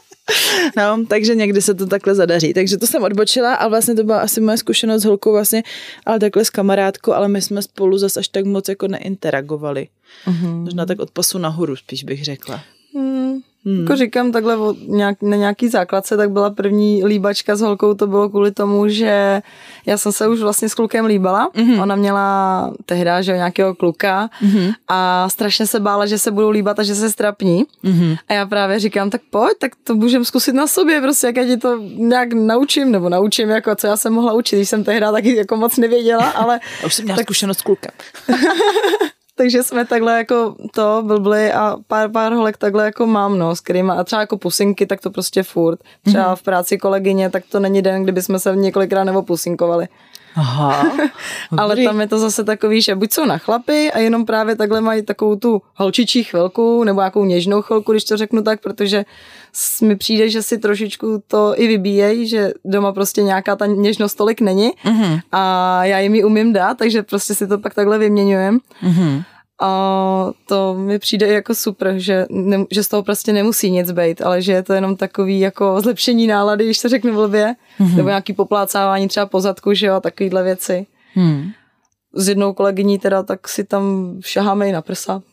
No, 0.76 1.05
takže 1.09 1.35
někdy 1.35 1.62
se 1.62 1.74
to 1.74 1.87
takhle 1.87 2.14
zadaří. 2.14 2.55
Takže 2.55 2.76
to 2.76 2.87
jsem 2.87 3.03
odbočila 3.03 3.55
a 3.55 3.68
vlastně 3.68 3.95
to 3.95 4.05
byla 4.05 4.20
asi 4.20 4.41
moje 4.41 4.57
zkušenost 4.59 5.03
s 5.03 5.05
holkou 5.05 5.33
vlastně, 5.33 5.62
ale 6.07 6.18
takhle 6.18 6.45
s 6.45 6.51
kamarádkou, 6.51 7.12
ale 7.12 7.29
my 7.29 7.43
jsme 7.43 7.62
spolu 7.62 7.99
zase 7.99 8.20
až 8.20 8.29
tak 8.29 8.45
moc 8.45 8.68
jako 8.68 8.89
neinteragovali. 8.89 9.89
Možná 10.43 10.87
tak 10.87 10.99
od 10.99 11.11
pasu 11.11 11.39
nahoru 11.39 11.76
spíš 11.76 12.05
bych 12.05 12.24
řekla. 12.24 12.61
Hmm. 12.95 13.41
Hmm. 13.65 13.81
Jako 13.81 13.97
říkám 13.97 14.33
takhle 14.33 14.57
o 14.57 14.75
nějak, 14.87 15.23
na 15.23 15.37
nějaký 15.37 15.69
základce, 15.69 16.17
tak 16.17 16.31
byla 16.31 16.51
první 16.51 17.05
líbačka 17.05 17.57
s 17.57 17.61
holkou, 17.61 17.95
to 17.95 18.07
bylo 18.07 18.29
kvůli 18.29 18.51
tomu, 18.51 18.89
že 18.89 19.43
já 19.87 19.99
jsem 19.99 20.13
se 20.13 20.29
už 20.29 20.41
vlastně 20.41 20.69
s 20.69 20.75
klukem 20.75 21.05
líbala. 21.05 21.51
Mm-hmm. 21.55 21.83
Ona 21.83 21.97
měla 21.97 22.73
tehdy, 22.87 23.11
že 23.21 23.33
nějakého 23.33 23.75
kluka 23.75 24.31
mm-hmm. 24.43 24.75
a 24.89 25.29
strašně 25.29 25.67
se 25.67 25.81
bála, 25.81 26.07
že 26.07 26.19
se 26.19 26.31
budou 26.31 26.51
líbat 26.51 26.79
a 26.79 26.83
že 26.83 26.95
se 26.95 27.11
strapní. 27.11 27.65
Mm-hmm. 27.85 28.17
A 28.29 28.33
já 28.33 28.47
právě 28.47 28.79
říkám, 28.79 29.11
tak 29.11 29.21
pojď, 29.31 29.59
tak 29.59 29.73
to 29.85 29.95
můžeme 29.95 30.25
zkusit 30.25 30.55
na 30.55 30.67
sobě, 30.67 31.01
prostě 31.01 31.27
jak 31.27 31.37
já 31.37 31.45
ti 31.45 31.57
to 31.57 31.79
nějak 31.97 32.33
naučím, 32.33 32.93
nebo 32.93 33.09
naučím, 33.09 33.51
jako 33.51 33.75
co 33.75 33.87
já 33.87 33.97
jsem 33.97 34.13
mohla 34.13 34.33
učit, 34.33 34.57
když 34.57 34.69
jsem 34.69 34.85
tehdy 34.85 35.07
taky 35.13 35.37
jako 35.37 35.57
moc 35.57 35.77
nevěděla, 35.77 36.31
ale... 36.31 36.61
Už 36.87 36.95
jsem 36.95 37.05
měla 37.05 37.17
tak... 37.17 37.27
zkušenost 37.27 37.59
s 37.59 37.63
klukem. 37.63 37.91
takže 39.39 39.62
jsme 39.62 39.84
takhle 39.84 40.18
jako 40.18 40.57
to 40.74 41.03
blbli 41.07 41.53
a 41.53 41.76
pár, 41.86 42.11
pár 42.11 42.32
holek 42.32 42.57
takhle 42.57 42.84
jako 42.84 43.07
mám, 43.07 43.39
no, 43.39 43.57
s 43.57 43.61
kterýma, 43.61 43.95
a 43.95 44.05
třeba 44.05 44.20
jako 44.20 44.39
pusinky, 44.39 44.86
tak 44.86 45.01
to 45.01 45.11
prostě 45.11 45.43
furt. 45.43 45.80
Třeba 46.05 46.32
mm-hmm. 46.32 46.36
v 46.36 46.43
práci 46.43 46.78
kolegyně, 46.78 47.30
tak 47.30 47.45
to 47.51 47.61
není 47.61 47.82
den, 47.82 48.03
kdyby 48.03 48.22
jsme 48.22 48.39
se 48.39 48.57
několikrát 48.57 49.05
nebo 49.05 49.22
pusinkovali. 49.22 49.89
Aha. 50.39 50.93
Ale 51.59 51.76
tam 51.76 52.01
je 52.01 52.07
to 52.07 52.18
zase 52.18 52.45
takový, 52.45 52.82
že 52.82 52.95
buď 52.95 53.12
jsou 53.12 53.24
na 53.24 53.39
chlapy 53.39 53.93
a 53.93 53.99
jenom 53.99 54.26
právě 54.26 54.57
takhle 54.57 54.80
mají 54.80 55.03
takovou 55.03 55.36
tu 55.36 55.62
holčičí 55.74 56.24
chvilku 56.24 56.84
nebo 56.84 57.01
nějakou 57.01 57.24
něžnou 57.24 57.62
chvilku, 57.62 57.93
když 57.93 58.05
to 58.05 58.16
řeknu 58.16 58.43
tak, 58.43 58.61
protože 58.61 59.05
mi 59.82 59.97
přijde, 59.97 60.30
že 60.30 60.43
si 60.43 60.59
trošičku 60.59 61.22
to 61.26 61.55
i 61.57 61.66
vybíjejí, 61.66 62.28
že 62.28 62.53
doma 62.64 62.93
prostě 62.93 63.22
nějaká 63.22 63.57
ta 63.57 63.66
něžnost 63.66 64.14
tolik 64.14 64.41
není 64.41 64.70
mm-hmm. 64.84 65.20
a 65.32 65.84
já 65.84 65.99
jim 65.99 66.14
ji 66.14 66.24
umím 66.24 66.53
dát, 66.53 66.78
takže 66.78 67.03
prostě 67.03 67.34
si 67.34 67.47
to 67.47 67.59
pak 67.59 67.74
takhle 67.74 67.99
vyměňujem. 67.99 68.59
Mm-hmm. 68.82 69.24
A 69.61 70.31
to 70.47 70.75
mi 70.75 70.99
přijde 70.99 71.27
jako 71.27 71.55
super, 71.55 71.95
že, 71.97 72.27
ne, 72.31 72.65
že 72.71 72.85
z 72.85 72.89
toho 72.89 73.03
prostě 73.03 73.33
nemusí 73.33 73.71
nic 73.71 73.91
být, 73.91 74.23
ale 74.23 74.43
že 74.43 74.53
je 74.53 74.63
to 74.63 74.73
jenom 74.73 74.97
takový 74.97 75.41
jako 75.41 75.81
zlepšení 75.81 76.27
nálady, 76.27 76.65
když 76.65 76.79
to 76.79 76.89
řeknu 76.89 77.15
blbě, 77.15 77.55
mm-hmm. 77.81 77.97
nebo 77.97 78.09
nějaký 78.09 78.33
poplácávání 78.33 79.09
třeba 79.09 79.27
pozadku, 79.27 79.75
že 79.75 79.87
jo, 79.87 80.01
takovýhle 80.01 80.43
věci. 80.43 80.87
Mm 81.17 81.51
s 82.13 82.29
jednou 82.29 82.53
kolegyní 82.53 82.99
teda, 82.99 83.23
tak 83.23 83.49
si 83.49 83.65
tam 83.65 84.15
šaháme 84.21 84.69
i 84.69 84.73
na 84.73 84.83
prsa. 84.83 85.23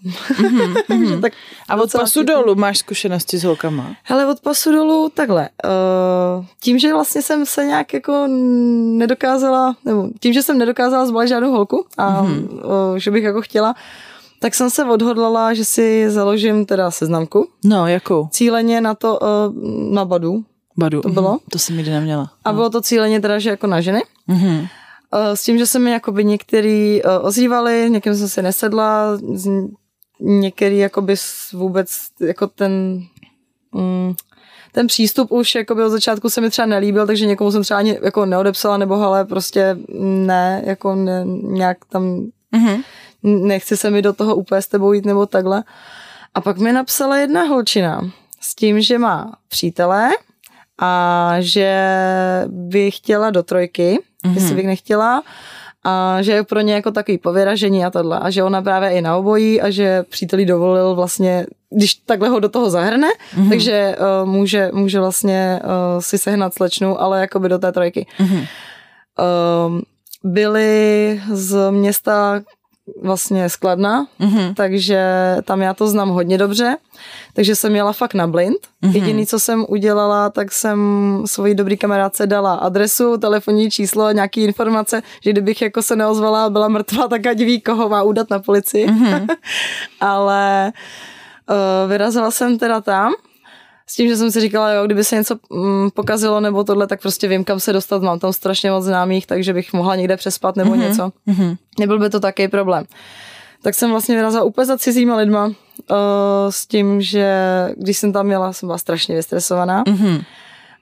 Mm-hmm. 0.90 1.22
tak 1.22 1.34
a 1.70 1.76
od 1.76 1.92
pasu 1.92 2.20
ty... 2.20 2.26
dolů 2.26 2.56
máš 2.56 2.78
zkušenosti 2.78 3.38
s 3.38 3.44
holkama? 3.44 3.96
Hele, 4.04 4.26
od 4.26 4.40
pasu 4.40 4.72
dolů 4.72 5.12
takhle. 5.14 5.50
Uh, 5.66 6.46
tím, 6.62 6.80
že 6.80 6.94
vlastně 6.94 7.22
jsem 7.22 7.46
se 7.46 7.66
nějak 7.66 7.94
jako 7.94 8.28
nedokázala, 8.98 9.76
nebo 9.86 10.10
tím, 10.20 10.34
že 10.34 10.42
jsem 10.42 10.58
nedokázala 10.58 11.06
zvolit 11.06 11.28
žádnou 11.28 11.52
holku 11.52 11.86
a 11.98 12.24
mm-hmm. 12.24 12.66
uh, 12.66 12.98
že 12.98 13.12
bych 13.12 13.24
jako 13.24 13.42
chtěla, 13.42 13.76
tak 14.46 14.56
jsem 14.56 14.70
se 14.70 14.86
odhodlala, 14.86 15.54
že 15.54 15.66
si 15.66 16.10
založím 16.10 16.66
teda 16.66 16.91
seznamku. 16.91 17.48
No, 17.64 17.88
jakou? 17.88 18.28
Cíleně 18.32 18.82
na 18.82 18.96
to, 18.96 19.20
uh, 19.20 19.93
na 19.93 20.06
Badu. 20.06 20.43
Badu. 20.78 21.02
To 21.02 21.10
bylo. 21.10 21.36
Mm-hmm. 21.36 21.50
To 21.52 21.60
jsem 21.60 21.78
nikdy 21.78 21.91
neměla. 21.91 22.32
A 22.43 22.54
bylo 22.54 22.70
to 22.70 22.82
cíleně 22.82 23.22
teda, 23.22 23.39
že 23.39 23.50
jako 23.50 23.68
na 23.68 23.82
ženy. 23.82 24.02
Mm-hmm. 24.30 24.68
S 25.34 25.43
tím, 25.43 25.58
že 25.58 25.66
se 25.66 25.80
mi 25.80 25.91
jakoby 25.91 26.26
některý 26.26 27.02
ozývali, 27.22 27.88
někým 27.89 28.16
jsem 28.16 28.30
si 28.30 28.41
nesedla, 28.41 29.18
některý 30.20 30.78
jakoby 30.78 31.16
vůbec 31.54 31.89
jako 32.20 32.48
ten 32.48 33.02
mm, 33.72 34.14
ten 34.72 34.88
přístup 34.88 35.32
už 35.32 35.56
jakoby 35.56 35.84
od 35.84 35.89
začátku 35.89 36.30
se 36.30 36.41
mi 36.41 36.50
třeba 36.50 36.66
nelíbil, 36.66 37.08
takže 37.08 37.26
někomu 37.26 37.52
jsem 37.52 37.64
třeba 37.64 37.78
ani 37.78 38.00
jako 38.02 38.26
neodepsala, 38.26 38.78
nebo 38.78 38.96
ale 38.96 39.26
prostě 39.26 39.78
ne, 40.00 40.64
jako 40.66 40.96
ne, 40.96 41.24
nějak 41.43 41.78
tam 41.86 42.04
mm-hmm. 42.54 42.84
Nechci 43.26 43.78
se 43.78 43.90
mi 43.90 44.02
do 44.02 44.14
toho 44.14 44.36
úplně 44.36 44.62
s 44.62 44.68
tebou 44.68 44.94
jít 44.94 45.06
nebo 45.06 45.26
takhle. 45.26 45.64
A 46.34 46.42
pak 46.42 46.58
mi 46.58 46.74
napsala 46.74 47.18
jedna 47.18 47.44
holčina 47.44 48.02
s 48.42 48.56
tím, 48.56 48.82
že 48.82 48.98
má 48.98 49.32
přítele 49.48 50.10
a 50.82 51.36
že 51.40 51.80
by 52.48 52.92
chtěla 52.92 53.30
do 53.30 53.44
trojky, 53.44 54.00
mm-hmm. 54.26 54.34
jestli 54.34 54.56
bych 54.56 54.66
nechtěla 54.66 55.24
a 55.84 56.22
že 56.22 56.32
je 56.32 56.44
pro 56.44 56.60
ně 56.60 56.74
jako 56.74 56.92
takový 56.92 57.18
povyražení 57.18 57.86
a 57.86 57.90
tohle 57.90 58.20
a 58.20 58.30
že 58.30 58.44
ona 58.44 58.62
právě 58.62 58.90
i 58.90 59.02
na 59.02 59.18
obojí 59.18 59.62
a 59.62 59.70
že 59.70 60.04
přítelí 60.04 60.46
dovolil 60.46 60.96
vlastně, 60.96 61.46
když 61.70 61.94
takhle 61.94 62.30
ho 62.30 62.40
do 62.40 62.50
toho 62.50 62.70
zahrne, 62.70 63.08
mm-hmm. 63.08 63.50
takže 63.50 63.96
uh, 64.00 64.30
může, 64.30 64.70
může 64.74 65.00
vlastně 65.00 65.60
uh, 65.64 66.02
si 66.02 66.18
sehnat 66.18 66.54
slečnu, 66.54 67.02
ale 67.02 67.22
jakoby 67.22 67.50
do 67.50 67.60
té 67.60 67.72
trojky. 67.72 68.08
Mm-hmm. 68.20 68.48
Uh, 69.20 69.82
byli 70.24 71.22
z 71.32 71.72
města 71.72 72.42
vlastně 73.02 73.50
skladna, 73.50 74.08
mm-hmm. 74.20 74.54
takže 74.54 75.02
tam 75.44 75.62
já 75.62 75.74
to 75.74 75.88
znám 75.88 76.10
hodně 76.10 76.38
dobře, 76.38 76.78
takže 77.34 77.56
jsem 77.56 77.76
jela 77.76 77.94
fakt 77.94 78.14
na 78.14 78.28
blind. 78.28 78.58
Mm-hmm. 78.58 78.96
Jediný, 78.96 79.26
co 79.26 79.40
jsem 79.40 79.66
udělala, 79.70 80.30
tak 80.30 80.52
jsem 80.52 80.80
svojí 81.26 81.56
dobrý 81.56 81.78
kamarádce 81.78 82.28
dala 82.28 82.54
adresu, 82.54 83.18
telefonní 83.18 83.72
číslo, 83.72 84.12
nějaký 84.12 84.44
informace, 84.44 85.04
že 85.24 85.32
kdybych 85.32 85.62
jako 85.62 85.82
se 85.82 85.96
neozvala 85.96 86.46
a 86.46 86.50
byla 86.50 86.68
mrtvá, 86.68 87.08
tak 87.08 87.26
ať 87.26 87.38
ví, 87.38 87.62
koho 87.62 87.90
má 87.90 88.04
udat 88.04 88.30
na 88.30 88.40
policii. 88.40 88.88
Mm-hmm. 88.88 89.36
Ale 90.00 90.74
uh, 91.50 91.90
vyrazila 91.90 92.32
jsem 92.32 92.58
teda 92.58 92.82
tam 92.82 93.14
s 93.88 93.96
tím, 93.96 94.08
že 94.08 94.18
jsem 94.18 94.32
si 94.32 94.42
říkala, 94.42 94.72
jo, 94.72 94.86
kdyby 94.86 95.04
se 95.04 95.16
něco 95.16 95.36
mm, 95.50 95.90
pokazilo 95.92 96.40
nebo 96.40 96.64
tohle, 96.64 96.88
tak 96.88 97.02
prostě 97.02 97.28
vím, 97.28 97.44
kam 97.44 97.60
se 97.60 97.74
dostat. 97.74 98.02
Mám 98.02 98.20
tam 98.20 98.34
strašně 98.34 98.72
moc 98.72 98.86
známých, 98.86 99.28
takže 99.28 99.54
bych 99.54 99.74
mohla 99.74 99.96
někde 99.96 100.18
přespat 100.18 100.56
nebo 100.56 100.72
mm-hmm. 100.72 100.90
něco. 100.90 101.12
Mm-hmm. 101.28 101.58
Nebyl 101.80 102.00
by 102.00 102.10
to 102.10 102.20
taky 102.20 102.48
problém. 102.48 102.86
Tak 103.62 103.76
jsem 103.76 103.92
vlastně 103.92 104.16
vyrazila 104.16 104.44
úplně 104.44 104.66
za 104.66 104.78
cizíma 104.78 105.16
lidma 105.16 105.46
uh, 105.46 105.54
s 106.50 106.68
tím, 106.68 107.02
že 107.02 107.38
když 107.78 107.98
jsem 107.98 108.14
tam 108.14 108.26
měla, 108.26 108.54
jsem 108.54 108.68
byla 108.68 108.78
strašně 108.78 109.16
vystresovaná. 109.16 109.84
Mm-hmm. 109.84 110.24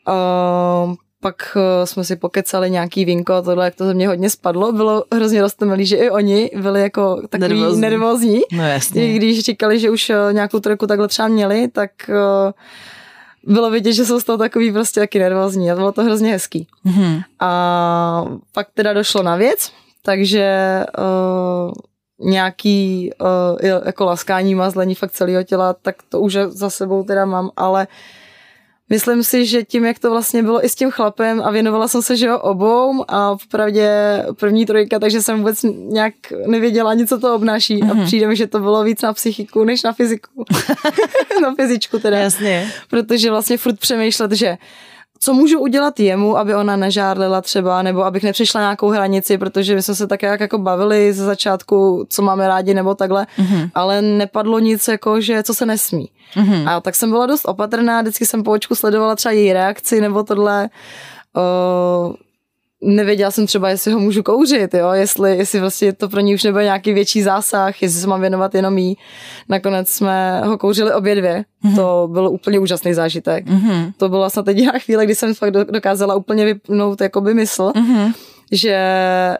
Uh, 0.07 0.95
pak 1.19 1.35
uh, 1.55 1.61
jsme 1.85 2.03
si 2.03 2.15
pokecali 2.15 2.71
nějaký 2.71 3.05
vínko 3.05 3.33
a 3.33 3.41
tohle, 3.41 3.65
jak 3.65 3.75
to 3.75 3.85
ze 3.85 3.93
mě 3.93 4.07
hodně 4.07 4.29
spadlo. 4.29 4.71
Bylo 4.71 5.03
hrozně 5.13 5.41
rostomilý, 5.41 5.85
že 5.85 5.97
i 5.97 6.09
oni 6.09 6.51
byli 6.61 6.81
jako 6.81 7.21
takový 7.29 7.49
nervózní. 7.49 7.81
nervózní. 7.81 8.41
No 8.51 8.67
jasně. 8.67 9.13
I 9.13 9.15
když 9.15 9.39
říkali, 9.39 9.79
že 9.79 9.89
už 9.89 10.09
uh, 10.09 10.33
nějakou 10.33 10.59
trojku 10.59 10.87
takhle 10.87 11.07
třeba 11.07 11.27
měli, 11.27 11.67
tak 11.67 11.91
uh, 12.09 12.51
bylo 13.43 13.71
vidět, 13.71 13.93
že 13.93 14.05
jsou 14.05 14.19
z 14.19 14.23
toho 14.23 14.37
takový 14.37 14.71
prostě 14.71 14.99
taky 14.99 15.19
nervózní 15.19 15.71
a 15.71 15.75
bylo 15.75 15.91
to 15.91 16.03
hrozně 16.03 16.31
hezký. 16.31 16.67
Mm-hmm. 16.85 17.23
A 17.39 18.25
pak 18.51 18.67
teda 18.73 18.93
došlo 18.93 19.23
na 19.23 19.35
věc, 19.35 19.71
takže 20.01 20.79
uh, 20.97 21.71
nějaký 22.29 23.11
uh, 23.21 23.81
jako 23.85 24.05
laskání, 24.05 24.55
mazlení 24.55 24.95
fakt 24.95 25.11
celého 25.11 25.43
těla, 25.43 25.73
tak 25.73 25.95
to 26.09 26.19
už 26.19 26.37
za 26.47 26.69
sebou 26.69 27.03
teda 27.03 27.25
mám, 27.25 27.51
ale 27.55 27.87
uh, 27.87 27.93
myslím 28.89 29.23
si, 29.23 29.45
že 29.45 29.63
tím, 29.63 29.85
jak 29.85 29.99
to 29.99 30.09
vlastně 30.11 30.43
bylo 30.43 30.65
i 30.65 30.69
s 30.69 30.75
tím 30.75 30.91
chlapem 30.91 31.41
a 31.41 31.51
věnovala 31.51 31.87
jsem 31.87 32.01
se, 32.01 32.17
že 32.17 32.25
jo, 32.27 32.39
obou 32.39 33.05
a 33.07 33.37
vpravdě 33.37 33.89
první 34.39 34.65
trojka, 34.65 34.99
takže 34.99 35.21
jsem 35.21 35.37
vůbec 35.37 35.63
nějak 35.73 36.13
nevěděla 36.47 36.91
ani, 36.91 37.07
co 37.07 37.19
to 37.19 37.35
obnáší 37.35 37.77
mm-hmm. 37.79 37.91
a 37.91 37.93
mhm. 37.93 38.05
přijde 38.05 38.27
mi, 38.27 38.35
že 38.35 38.47
to 38.47 38.59
bylo 38.59 38.83
víc 38.83 39.01
na 39.01 39.13
psychiku, 39.13 39.63
než 39.63 39.83
na 39.83 39.93
fyziku. 39.93 40.45
na 41.41 41.55
fyzičku 41.55 41.99
teda. 41.99 42.17
Jasně. 42.17 42.71
Protože 42.89 43.29
vlastně 43.29 43.57
furt 43.57 43.79
přemýšlet, 43.79 44.31
že 44.31 44.57
co 45.23 45.33
můžu 45.33 45.59
udělat 45.59 45.99
jemu, 45.99 46.37
aby 46.37 46.55
ona 46.55 46.75
nežárlila 46.75 47.41
třeba, 47.41 47.81
nebo 47.81 48.05
abych 48.05 48.23
nepřišla 48.23 48.61
nějakou 48.61 48.89
hranici, 48.89 49.37
protože 49.37 49.75
my 49.75 49.81
jsme 49.81 49.95
se 49.95 50.07
tak 50.07 50.23
jak 50.23 50.39
jako 50.39 50.57
bavili 50.57 51.13
ze 51.13 51.25
začátku, 51.25 52.05
co 52.09 52.21
máme 52.21 52.47
rádi 52.47 52.73
nebo 52.73 52.95
takhle, 52.95 53.27
mm-hmm. 53.39 53.69
ale 53.75 54.01
nepadlo 54.01 54.59
nic 54.59 54.87
jako, 54.87 55.21
že 55.21 55.43
co 55.43 55.53
se 55.53 55.65
nesmí. 55.65 56.09
Mm-hmm. 56.35 56.69
A 56.69 56.81
tak 56.81 56.95
jsem 56.95 57.09
byla 57.09 57.25
dost 57.25 57.45
opatrná, 57.45 58.01
vždycky 58.01 58.25
jsem 58.25 58.43
po 58.43 58.51
očku 58.51 58.75
sledovala 58.75 59.15
třeba 59.15 59.31
její 59.31 59.53
reakci 59.53 60.01
nebo 60.01 60.23
tohle. 60.23 60.69
Uh, 61.35 62.13
nevěděla 62.83 63.31
jsem 63.31 63.47
třeba, 63.47 63.69
jestli 63.69 63.91
ho 63.91 63.99
můžu 63.99 64.23
kouřit, 64.23 64.73
jo, 64.73 64.91
jestli, 64.91 65.37
jestli 65.37 65.59
vlastně 65.59 65.93
to 65.93 66.09
pro 66.09 66.19
ní 66.19 66.35
už 66.35 66.43
nebude 66.43 66.63
nějaký 66.63 66.93
větší 66.93 67.21
zásah, 67.21 67.81
jestli 67.81 68.01
se 68.01 68.07
mám 68.07 68.21
věnovat 68.21 68.55
jenom 68.55 68.77
jí. 68.77 68.97
Nakonec 69.49 69.89
jsme 69.89 70.41
ho 70.45 70.57
kouřili 70.57 70.93
obě 70.93 71.15
dvě. 71.15 71.45
Mm-hmm. 71.65 71.75
To 71.75 72.09
byl 72.11 72.27
úplně 72.27 72.59
úžasný 72.59 72.93
zážitek. 72.93 73.45
Mm-hmm. 73.47 73.93
To 73.97 74.09
byla 74.09 74.29
snad 74.29 74.47
jediná 74.47 74.71
chvíle, 74.79 75.05
kdy 75.05 75.15
jsem 75.15 75.33
fakt 75.33 75.51
dokázala 75.51 76.15
úplně 76.15 76.45
vypnout 76.45 77.01
jakoby 77.01 77.33
mysl, 77.33 77.71
mm-hmm. 77.75 78.13
že 78.51 78.77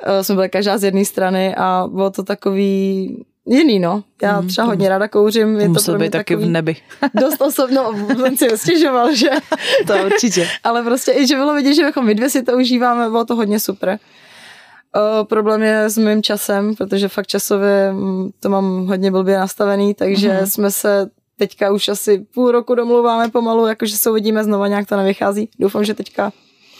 uh, 0.08 0.22
jsme 0.22 0.36
byli 0.36 0.50
každá 0.50 0.78
z 0.78 0.84
jedné 0.84 1.06
strany 1.06 1.56
a 1.56 1.88
bylo 1.92 2.10
to 2.10 2.24
takový 2.24 3.18
jiný, 3.46 3.80
no. 3.80 4.04
Já 4.22 4.40
mhm, 4.40 4.50
třeba 4.50 4.68
hodně 4.68 4.90
ráda 4.90 5.08
kouřím. 5.08 5.60
Je 5.60 5.66
to 5.66 5.74
musel 5.74 6.00
být 6.00 6.12
taky 6.12 6.36
v 6.36 6.46
nebi. 6.46 6.76
dost 7.14 7.42
osobno, 7.42 7.88
on 8.26 8.38
si 8.38 8.58
stěžoval, 8.58 9.16
že? 9.16 9.30
to 9.88 9.94
určitě. 10.06 10.48
Ale 10.64 10.84
prostě 10.84 11.12
i, 11.12 11.28
že 11.28 11.36
bylo 11.36 11.56
vidět, 11.56 11.74
že 11.74 11.82
jako 11.82 12.02
my 12.02 12.16
dvě 12.16 12.30
si 12.30 12.44
to 12.44 12.58
užíváme, 12.58 13.10
bylo 13.10 13.26
to 13.26 13.36
hodně 13.36 13.60
super. 13.60 14.00
O, 14.96 15.26
problém 15.26 15.64
je 15.64 15.90
s 15.90 15.98
mým 15.98 16.24
časem, 16.24 16.76
protože 16.76 17.08
fakt 17.08 17.28
časově 17.28 17.92
mm, 17.92 18.30
to 18.40 18.50
mám 18.50 18.88
hodně 18.88 19.12
blbě 19.12 19.38
nastavený, 19.38 19.94
takže 19.94 20.30
mm-hmm. 20.30 20.46
jsme 20.46 20.72
se 20.72 21.10
teďka 21.38 21.72
už 21.72 21.88
asi 21.88 22.26
půl 22.34 22.52
roku 22.52 22.76
domluváme 22.76 23.30
pomalu, 23.30 23.68
jakože 23.68 23.98
se 23.98 24.10
uvidíme 24.10 24.44
znova, 24.44 24.68
nějak 24.68 24.88
to 24.88 24.98
nevychází. 24.98 25.50
Doufám, 25.60 25.84
že 25.84 25.94
teďka 25.94 26.32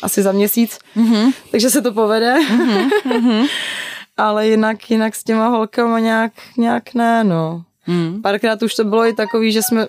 asi 0.02 0.22
za 0.22 0.32
měsíc, 0.32 0.80
mm-hmm. 0.98 1.34
takže 1.52 1.70
se 1.70 1.82
to 1.82 1.92
povede. 1.92 2.36
Mm-hmm. 2.36 3.48
ale 4.18 4.48
jinak, 4.48 4.92
jinak 4.92 5.16
s 5.16 5.24
těma 5.24 5.48
holkama 5.48 6.00
nějak, 6.00 6.32
nějak 6.58 6.94
ne, 6.94 7.24
no. 7.24 7.64
Hmm. 7.82 8.22
Párkrát 8.22 8.64
už 8.64 8.76
to 8.76 8.84
bylo 8.84 9.06
i 9.06 9.14
takový, 9.14 9.52
že 9.52 9.62
jsme 9.62 9.88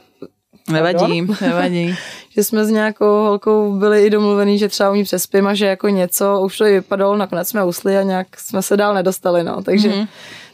Nevadí, 0.71 1.27
nevadí. 1.41 1.95
že 2.31 2.45
jsme 2.45 2.65
s 2.65 2.71
nějakou 2.71 3.05
holkou 3.05 3.79
byli 3.79 4.07
i 4.07 4.11
domluvený, 4.11 4.59
že 4.59 4.69
třeba 4.69 4.91
u 4.91 4.95
ní 4.95 5.05
přespím 5.05 5.47
a 5.47 5.55
že 5.55 5.67
jako 5.67 5.89
něco, 5.89 6.41
už 6.41 6.59
to 6.59 6.67
i 6.67 6.73
vypadalo, 6.73 7.17
nakonec 7.17 7.49
jsme 7.49 7.65
usli 7.65 7.99
a 7.99 8.03
nějak 8.03 8.41
jsme 8.41 8.63
se 8.63 8.77
dál 8.77 8.95
nedostali, 8.95 9.45
no, 9.45 9.63
takže 9.63 9.89
mm-hmm. 9.89 10.09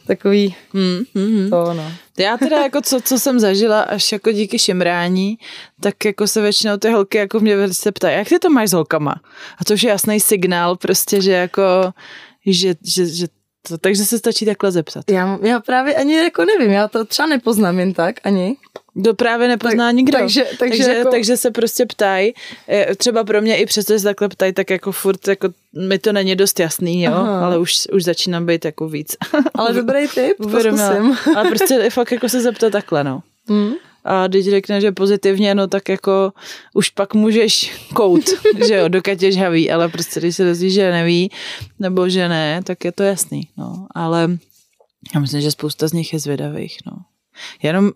takový 0.07 0.55
mm-hmm. 0.75 1.51
to, 1.51 1.75
no. 1.75 1.93
Já 2.19 2.37
teda 2.37 2.57
jako 2.57 2.81
co, 2.81 3.01
co 3.01 3.19
jsem 3.19 3.41
zažila 3.41 3.81
až 3.81 4.13
jako 4.13 4.33
díky 4.33 4.59
šimrání, 4.59 5.39
tak 5.81 6.05
jako 6.05 6.27
se 6.27 6.41
většinou 6.41 6.77
ty 6.77 6.91
holky 6.91 7.19
jako 7.19 7.41
mě 7.41 7.75
se 7.75 7.93
ptají, 7.93 8.17
jak 8.17 8.29
ty 8.29 8.39
to 8.39 8.51
máš 8.51 8.71
s 8.71 8.73
holkama? 8.73 9.15
A 9.59 9.65
to 9.65 9.75
už 9.75 9.83
je 9.83 9.91
jasný 9.91 10.21
signál 10.21 10.77
prostě, 10.77 11.23
že 11.23 11.33
jako 11.33 11.63
že, 12.47 12.75
že, 12.85 13.07
že 13.07 13.27
to, 13.69 13.79
takže 13.79 14.05
se 14.05 14.19
stačí 14.19 14.47
takhle 14.47 14.73
zeptat. 14.73 15.11
Já, 15.11 15.39
já 15.43 15.61
právě 15.61 15.95
ani 15.95 16.15
jako 16.15 16.45
nevím, 16.45 16.71
já 16.71 16.89
to 16.89 17.05
třeba 17.05 17.27
nepoznám 17.29 17.79
jen 17.79 17.93
tak, 17.93 18.17
ani. 18.25 18.57
To 19.05 19.15
právě 19.15 19.49
nepozná 19.49 19.89
tak, 19.89 19.95
nikdo. 19.95 20.19
Takže, 20.19 20.45
takže, 20.45 20.59
takže, 20.59 20.99
jako... 20.99 21.11
takže 21.11 21.37
se 21.37 21.51
prostě 21.51 21.87
ptají, 21.87 22.35
e, 22.69 22.97
třeba 22.97 23.25
pro 23.25 23.43
mě 23.43 23.57
i 23.57 23.67
přesto, 23.67 23.93
že 23.93 23.99
se 23.99 24.05
takhle 24.05 24.29
ptají, 24.29 24.53
tak 24.53 24.71
jako 24.71 24.93
furt 24.93 25.29
jako 25.29 25.49
mi 25.89 25.99
to 25.99 26.13
není 26.13 26.37
dost 26.37 26.61
jasný, 26.61 27.03
jo, 27.03 27.13
Aha. 27.13 27.47
ale 27.47 27.59
už, 27.59 27.89
už 27.93 28.05
začínám 28.05 28.47
být 28.47 28.65
jako 28.65 28.89
víc. 28.89 29.17
Ale 29.55 29.73
dobrý 29.75 30.09
tip, 30.09 30.37
to 30.37 30.59
Ale 31.37 31.49
prostě 31.49 31.91
fakt 31.91 32.13
jako 32.13 32.29
se 32.29 32.41
zeptat 32.41 32.71
takhle, 32.73 33.05
no. 33.05 33.23
Hmm 33.49 33.73
a 34.11 34.27
když 34.27 34.45
řekne, 34.45 34.81
že 34.81 34.93
pozitivně, 34.93 35.55
no 35.55 35.69
tak 35.69 35.89
jako 35.89 36.33
už 36.75 36.91
pak 36.91 37.15
můžeš 37.15 37.73
kout, 37.95 38.25
že 38.67 38.75
jo, 38.75 38.89
dokud 38.89 39.23
je 39.23 39.33
žhavý, 39.33 39.71
ale 39.71 39.89
prostě 39.89 40.21
když 40.21 40.37
se 40.37 40.45
dozví, 40.45 40.71
že 40.71 40.91
neví, 40.91 41.31
nebo 41.79 42.09
že 42.09 42.29
ne, 42.29 42.63
tak 42.65 42.85
je 42.85 42.93
to 42.93 43.03
jasný, 43.03 43.49
no, 43.57 43.87
ale 43.95 44.39
já 45.15 45.21
myslím, 45.21 45.41
že 45.41 45.51
spousta 45.51 45.89
z 45.89 45.93
nich 45.93 46.13
je 46.13 46.19
zvědavých, 46.19 46.79
no. 46.87 46.93
Jenom 47.63 47.93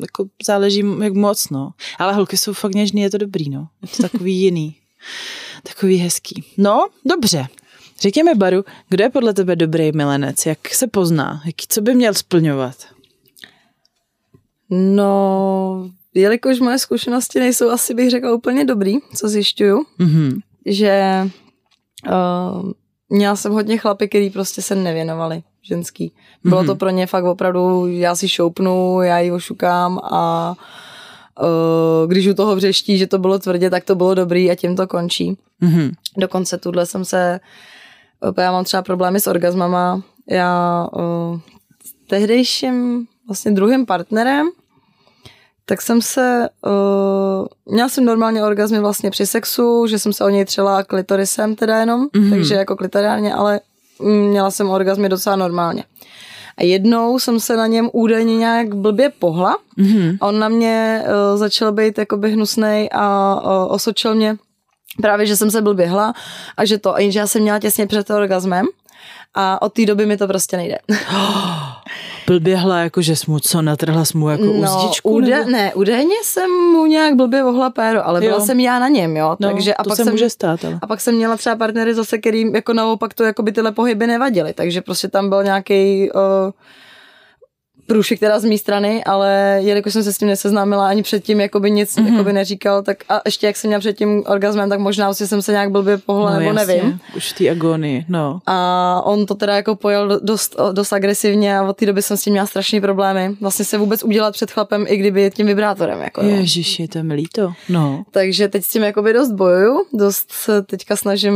jako 0.00 0.24
záleží, 0.46 0.84
jak 1.02 1.12
moc, 1.12 1.50
no. 1.50 1.70
Ale 1.98 2.14
holky 2.14 2.36
jsou 2.36 2.52
fakt 2.52 2.74
něžný, 2.74 3.02
je 3.02 3.10
to 3.10 3.18
dobrý, 3.18 3.50
no. 3.50 3.68
Je 3.82 3.88
to 3.88 4.02
takový 4.02 4.36
jiný. 4.36 4.76
Takový 5.62 5.96
hezký. 5.96 6.44
No, 6.56 6.88
dobře. 7.04 7.46
Řekněme, 8.00 8.34
Baru, 8.34 8.64
kdo 8.88 9.04
je 9.04 9.10
podle 9.10 9.34
tebe 9.34 9.56
dobrý 9.56 9.92
milenec? 9.92 10.46
Jak 10.46 10.74
se 10.74 10.86
pozná? 10.86 11.42
Jaký, 11.46 11.66
co 11.68 11.80
by 11.80 11.94
měl 11.94 12.14
splňovat? 12.14 12.76
No, 14.70 15.90
jelikož 16.14 16.60
moje 16.60 16.78
zkušenosti 16.78 17.40
nejsou 17.40 17.70
asi 17.70 17.94
bych 17.94 18.10
řekla 18.10 18.34
úplně 18.34 18.64
dobrý, 18.64 18.96
co 19.16 19.28
zjišťuju, 19.28 19.84
mm-hmm. 20.00 20.40
že 20.66 21.22
uh, 22.06 22.70
měla 23.08 23.36
jsem 23.36 23.52
hodně 23.52 23.78
chlapy, 23.78 24.08
který 24.08 24.30
prostě 24.30 24.62
se 24.62 24.74
nevěnovali 24.74 25.42
ženský. 25.62 26.12
Bylo 26.44 26.62
mm-hmm. 26.62 26.66
to 26.66 26.74
pro 26.74 26.90
ně 26.90 27.06
fakt 27.06 27.24
opravdu, 27.24 27.86
já 27.86 28.14
si 28.16 28.28
šoupnu, 28.28 29.02
já 29.02 29.18
ji 29.18 29.32
ošukám 29.32 29.98
a 29.98 30.54
uh, 31.40 32.10
když 32.10 32.26
u 32.26 32.34
toho 32.34 32.56
vřeští, 32.56 32.98
že 32.98 33.06
to 33.06 33.18
bylo 33.18 33.38
tvrdě, 33.38 33.70
tak 33.70 33.84
to 33.84 33.94
bylo 33.94 34.14
dobrý 34.14 34.50
a 34.50 34.54
tím 34.54 34.76
to 34.76 34.86
končí. 34.86 35.38
Mm-hmm. 35.62 35.92
Dokonce 36.16 36.58
tuhle 36.58 36.86
jsem 36.86 37.04
se, 37.04 37.40
já 38.38 38.52
mám 38.52 38.64
třeba 38.64 38.82
problémy 38.82 39.20
s 39.20 39.26
orgazmama, 39.26 40.02
já 40.30 40.86
uh, 40.92 41.40
tehdejším 42.06 43.06
vlastně 43.28 43.52
druhým 43.52 43.86
partnerem 43.86 44.50
tak 45.70 45.82
jsem 45.82 46.02
se, 46.02 46.48
uh, 46.66 47.46
měla 47.74 47.88
jsem 47.88 48.04
normálně 48.04 48.44
orgazmy 48.44 48.80
vlastně 48.80 49.10
při 49.10 49.26
sexu, 49.26 49.86
že 49.86 49.98
jsem 49.98 50.12
se 50.12 50.24
o 50.24 50.28
něj 50.28 50.44
třela 50.44 50.82
klitorisem 50.82 51.56
teda 51.56 51.78
jenom, 51.78 52.06
mm-hmm. 52.06 52.30
takže 52.30 52.54
jako 52.54 52.76
klitoriálně, 52.76 53.34
ale 53.34 53.60
měla 54.02 54.50
jsem 54.50 54.70
orgazmy 54.70 55.08
docela 55.08 55.36
normálně. 55.36 55.84
A 56.58 56.64
jednou 56.64 57.18
jsem 57.18 57.40
se 57.40 57.56
na 57.56 57.66
něm 57.66 57.90
údajně 57.92 58.36
nějak 58.36 58.74
blbě 58.74 59.12
pohla 59.18 59.58
mm-hmm. 59.78 60.18
a 60.20 60.26
on 60.26 60.38
na 60.38 60.48
mě 60.48 61.02
uh, 61.04 61.38
začal 61.38 61.72
být 61.72 61.98
jakoby 61.98 62.30
hnusnej 62.30 62.88
a 62.92 63.34
uh, 63.34 63.72
osočil 63.72 64.14
mě 64.14 64.36
právě, 65.02 65.26
že 65.26 65.36
jsem 65.36 65.50
se 65.50 65.62
blbě 65.62 65.86
hla 65.86 66.14
a 66.56 66.64
že 66.64 66.78
to, 66.78 66.94
a 66.94 67.00
jenže 67.00 67.18
já 67.18 67.26
jsem 67.26 67.42
měla 67.42 67.58
těsně 67.58 67.86
před 67.86 68.10
orgazmem 68.10 68.66
a 69.34 69.62
od 69.62 69.72
té 69.72 69.86
doby 69.86 70.06
mi 70.06 70.16
to 70.16 70.26
prostě 70.26 70.56
nejde. 70.56 70.78
blběhla, 72.26 72.78
jako 72.78 73.02
že 73.02 73.14
mu 73.28 73.38
co, 73.38 73.62
natrhla 73.62 74.04
mu 74.14 74.28
jako 74.28 74.44
no, 74.44 74.52
uzdičku? 74.52 75.10
Ude, 75.10 75.38
nebo? 75.38 75.50
Ne, 75.50 75.74
údajně 75.74 76.14
jsem 76.24 76.50
mu 76.50 76.86
nějak 76.86 77.14
blbě 77.14 77.42
vohla 77.42 77.70
péro, 77.70 78.06
ale 78.06 78.20
byla 78.20 78.34
jo. 78.34 78.40
jsem 78.40 78.60
já 78.60 78.78
na 78.78 78.88
něm, 78.88 79.16
jo. 79.16 79.36
No, 79.40 79.48
takže 79.50 79.74
a 79.74 79.82
to 79.84 79.90
pak 79.90 79.96
se 79.96 80.04
jsem, 80.04 80.12
může 80.12 80.30
stát, 80.30 80.64
ale. 80.64 80.78
A 80.82 80.86
pak 80.86 81.00
jsem 81.00 81.14
měla 81.14 81.36
třeba 81.36 81.56
partnery 81.56 81.94
zase, 81.94 82.18
kterým 82.18 82.54
jako 82.54 82.72
naopak 82.72 83.14
to 83.14 83.24
jako 83.24 83.42
by 83.42 83.52
tyhle 83.52 83.72
pohyby 83.72 84.06
nevadily, 84.06 84.52
takže 84.52 84.80
prostě 84.80 85.08
tam 85.08 85.28
byl 85.28 85.44
nějaký 85.44 86.10
uh, 86.14 86.50
průšek 87.90 88.20
teda 88.20 88.38
z 88.38 88.44
mé 88.44 88.58
strany, 88.58 89.04
ale 89.04 89.58
jelikož 89.62 89.92
jsem 89.92 90.02
se 90.02 90.12
s 90.12 90.18
tím 90.18 90.28
neseznámila 90.28 90.88
ani 90.88 91.02
předtím, 91.02 91.40
jakoby 91.40 91.70
nic 91.70 91.96
mm-hmm. 91.96 92.12
jakoby 92.12 92.32
neříkal, 92.32 92.82
tak 92.82 92.98
a 93.08 93.20
ještě 93.24 93.46
jak 93.46 93.56
jsem 93.56 93.68
měla 93.68 93.80
předtím 93.80 94.22
orgasmem, 94.26 94.68
tak 94.68 94.80
možná 94.80 95.14
si 95.14 95.28
jsem 95.28 95.42
se 95.42 95.52
nějak 95.52 95.70
blbě 95.70 95.98
pohla, 95.98 96.30
no, 96.30 96.38
nebo 96.38 96.58
jasně. 96.58 96.74
nevím. 96.74 97.00
Už 97.16 97.32
ty 97.32 97.50
agonii, 97.50 98.04
no. 98.08 98.40
A 98.46 99.02
on 99.04 99.26
to 99.26 99.34
teda 99.34 99.56
jako 99.56 99.76
pojel 99.76 100.20
dost, 100.22 100.56
dost 100.72 100.92
agresivně 100.92 101.58
a 101.58 101.62
od 101.62 101.76
té 101.76 101.86
doby 101.86 102.02
jsem 102.02 102.16
s 102.16 102.22
tím 102.22 102.32
měla 102.32 102.46
strašný 102.46 102.80
problémy. 102.80 103.36
Vlastně 103.40 103.64
se 103.64 103.78
vůbec 103.78 104.02
udělat 104.04 104.32
před 104.32 104.50
chlapem, 104.50 104.84
i 104.88 104.96
kdyby 104.96 105.30
tím 105.34 105.46
vibrátorem. 105.46 106.00
Jako, 106.00 106.22
Ježiši, 106.22 106.88
to 106.88 106.98
je 106.98 107.04
mi 107.04 107.14
líto. 107.14 107.52
No. 107.68 108.04
Takže 108.10 108.48
teď 108.48 108.64
s 108.64 108.68
tím 108.68 108.82
jakoby 108.82 109.12
dost 109.12 109.32
bojuju, 109.32 109.82
dost 109.92 110.32
se 110.32 110.62
teďka 110.62 110.96
snažím 110.96 111.34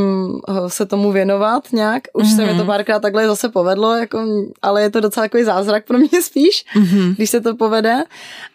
se 0.69 0.87
tomu 0.87 1.13
věnovat 1.13 1.73
nějak. 1.73 2.03
Už 2.13 2.27
mm-hmm. 2.27 2.37
se 2.37 2.43
mi 2.43 2.49
to 2.49 2.55
mhm. 2.55 2.67
párkrát 2.67 3.01
takhle 3.01 3.27
zase 3.27 3.49
povedlo, 3.49 3.97
jako, 3.97 4.19
ale 4.63 4.83
je 4.83 4.91
to 4.91 5.01
docela 5.01 5.25
takový 5.25 5.45
zázrak 5.45 5.85
pro 5.87 5.99
mě 5.99 6.23
spíš 6.23 6.44
spíš, 6.45 6.65
mm-hmm. 6.77 7.15
když 7.17 7.31
se 7.31 7.41
to 7.41 7.57
povede. 7.57 8.05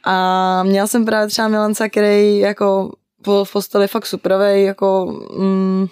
A 0.03 0.63
měla 0.63 0.87
jsem 0.87 1.05
právě 1.05 1.27
třeba 1.27 1.47
milence, 1.47 1.89
který 1.89 2.37
jako 2.37 2.91
v 3.27 3.43
posteli 3.53 3.87
fakt 3.87 4.05
superovej, 4.05 4.63
jako 4.63 5.05
mm, 5.37 5.87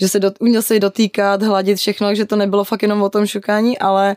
že 0.00 0.08
se 0.08 0.20
do, 0.20 0.30
uměl 0.40 0.62
se 0.62 0.74
jí 0.74 0.80
dotýkat, 0.80 1.42
hladit 1.42 1.78
všechno, 1.78 2.06
takže 2.06 2.24
to 2.24 2.36
nebylo 2.36 2.64
fakt 2.64 2.82
jenom 2.82 3.02
o 3.02 3.08
tom 3.08 3.26
šukání, 3.26 3.78
ale 3.78 4.16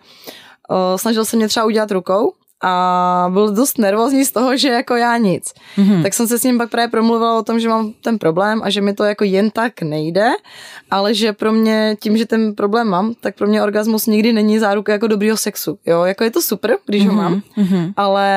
o, 0.69 0.97
snažil 0.97 1.25
se 1.25 1.38
mě 1.38 1.47
třeba 1.47 1.65
udělat 1.65 1.91
rukou 1.91 2.34
a 2.64 3.30
byl 3.34 3.51
dost 3.51 3.78
nervózní 3.78 4.26
z 4.26 4.32
toho, 4.32 4.57
že 4.57 4.70
jako 4.70 4.95
já 4.95 5.18
nic. 5.18 5.53
Mm-hmm. 5.78 6.03
Tak 6.03 6.14
jsem 6.14 6.28
se 6.28 6.39
s 6.39 6.43
ním 6.43 6.57
pak 6.57 6.70
právě 6.70 6.88
promluvila 6.88 7.38
o 7.38 7.43
tom, 7.43 7.60
že 7.60 7.70
mám 7.70 7.93
ten 8.01 8.20
problém 8.20 8.62
a 8.64 8.70
že 8.70 8.82
mi 8.82 8.93
to 8.93 9.03
jako 9.03 9.24
jen 9.24 9.49
tak 9.51 9.82
nejde, 9.82 10.30
ale 10.91 11.14
že 11.14 11.34
pro 11.34 11.51
mě 11.51 11.97
tím, 11.99 12.18
že 12.18 12.26
ten 12.26 12.55
problém 12.55 12.88
mám, 12.88 13.14
tak 13.22 13.36
pro 13.36 13.47
mě 13.47 13.64
orgasmus 13.64 14.05
nikdy 14.05 14.34
není 14.34 14.60
záruka 14.60 14.91
jako 14.91 15.07
dobrýho 15.07 15.38
sexu. 15.38 15.78
Jo, 15.86 16.03
jako 16.03 16.24
je 16.24 16.32
to 16.32 16.41
super, 16.41 16.78
když 16.86 17.03
mm-hmm. 17.03 17.07
ho 17.07 17.14
mhm, 17.14 17.24
mám, 17.24 17.41
mm-hmm. 17.57 17.93
ale 17.97 18.30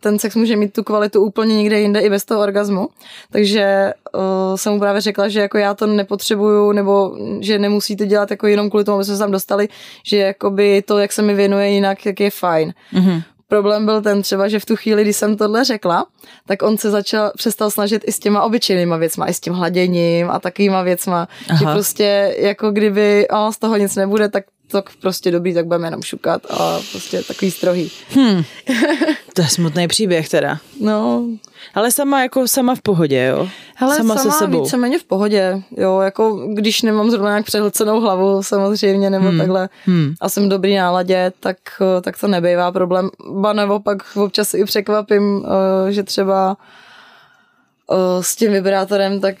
ten 0.00 0.18
sex 0.18 0.36
může 0.36 0.56
mít 0.56 0.72
tu 0.72 0.82
kvalitu 0.82 1.20
úplně 1.20 1.56
někde 1.56 1.80
jinde 1.80 2.00
i 2.00 2.10
bez 2.10 2.24
toho 2.24 2.40
orgasmu. 2.40 2.88
Takže 3.30 3.92
uh, 4.14 4.20
jsem 4.56 4.72
mu 4.72 4.78
právě 4.78 5.00
řekla, 5.00 5.28
že 5.28 5.40
jako 5.40 5.58
já 5.58 5.74
to 5.74 5.86
nepotřebuju, 5.86 6.72
nebo 6.72 7.16
že 7.40 7.58
nemusíte 7.58 8.06
dělat 8.06 8.30
jako 8.30 8.46
jenom 8.46 8.70
kvůli 8.70 8.84
tomu, 8.84 8.96
aby 8.96 9.04
jsme 9.04 9.14
se 9.14 9.20
tam 9.20 9.30
dostali, 9.30 9.68
že 10.06 10.16
jakoby 10.16 10.82
to, 10.82 10.98
jak 10.98 11.12
se 11.12 11.22
mi 11.22 11.34
věnuje 11.34 11.70
jinak, 11.70 12.06
jak 12.06 12.20
je 12.20 12.30
fajn. 12.30 12.74
Mm-hmm. 12.94 13.22
Problém 13.52 13.84
byl 13.84 14.02
ten 14.02 14.22
třeba, 14.22 14.48
že 14.48 14.60
v 14.60 14.64
tu 14.64 14.76
chvíli, 14.76 15.02
kdy 15.02 15.12
jsem 15.12 15.36
tohle 15.36 15.64
řekla, 15.64 16.06
tak 16.46 16.62
on 16.62 16.78
se 16.78 16.90
začal, 16.90 17.32
přestal 17.36 17.70
snažit 17.70 18.02
i 18.06 18.12
s 18.12 18.18
těma 18.18 18.42
obyčejnýma 18.42 18.96
věcma, 18.96 19.26
i 19.26 19.34
s 19.34 19.40
tím 19.40 19.52
hladěním 19.52 20.30
a 20.30 20.38
takovýma 20.38 20.82
věcma, 20.82 21.28
Aha. 21.48 21.58
že 21.58 21.64
prostě 21.64 22.34
jako 22.38 22.70
kdyby 22.70 23.28
o, 23.28 23.52
z 23.52 23.58
toho 23.58 23.76
nic 23.76 23.96
nebude, 23.96 24.28
tak 24.28 24.44
tak 24.72 24.90
prostě 25.00 25.30
dobrý, 25.30 25.54
tak 25.54 25.66
budeme 25.66 25.86
jenom 25.86 26.02
šukat 26.02 26.42
a 26.50 26.80
prostě 26.90 27.22
takový 27.22 27.50
strohý. 27.50 27.90
Hmm. 28.08 28.42
To 29.34 29.42
je 29.42 29.48
smutný 29.48 29.88
příběh 29.88 30.28
teda. 30.28 30.58
No. 30.80 31.24
Ale 31.74 31.90
sama 31.90 32.22
jako 32.22 32.48
sama 32.48 32.74
v 32.74 32.80
pohodě, 32.80 33.24
jo? 33.24 33.48
Hele, 33.74 33.96
sama, 33.96 34.16
sama 34.16 34.32
se 34.32 34.38
sebou. 34.38 34.62
víceméně 34.62 34.98
v 34.98 35.04
pohodě, 35.04 35.62
jo, 35.76 36.00
jako 36.00 36.48
když 36.54 36.82
nemám 36.82 37.10
zrovna 37.10 37.30
nějak 37.30 37.44
přehlcenou 37.44 38.00
hlavu 38.00 38.42
samozřejmě, 38.42 39.10
nebo 39.10 39.28
hmm. 39.28 39.38
takhle 39.38 39.68
hmm. 39.86 40.14
a 40.20 40.28
jsem 40.28 40.46
v 40.46 40.48
dobrý 40.48 40.76
náladě, 40.76 41.32
tak, 41.40 41.56
tak 42.02 42.20
to 42.20 42.28
nebývá 42.28 42.72
problém. 42.72 43.10
Ba 43.30 43.52
nebo 43.52 43.80
pak 43.80 44.16
občas 44.16 44.54
i 44.54 44.64
překvapím, 44.64 45.46
eh, 45.88 45.92
že 45.92 46.02
třeba 46.02 46.56
eh, 47.92 48.22
s 48.22 48.36
tím 48.36 48.52
vibrátorem, 48.52 49.20
tak 49.20 49.36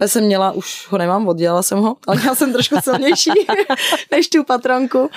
já 0.00 0.08
jsem 0.08 0.24
měla, 0.24 0.52
už 0.52 0.86
ho 0.90 0.98
nemám, 0.98 1.28
oddělala 1.28 1.62
jsem 1.62 1.78
ho, 1.78 1.96
ale 2.06 2.20
já 2.26 2.34
jsem 2.34 2.52
trošku 2.52 2.76
silnější 2.82 3.30
než 4.10 4.28
tu 4.28 4.44
patronku. 4.44 5.10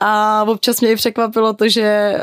A 0.00 0.44
občas 0.48 0.80
mě 0.80 0.92
i 0.92 0.96
překvapilo 0.96 1.52
to, 1.52 1.68
že 1.68 2.16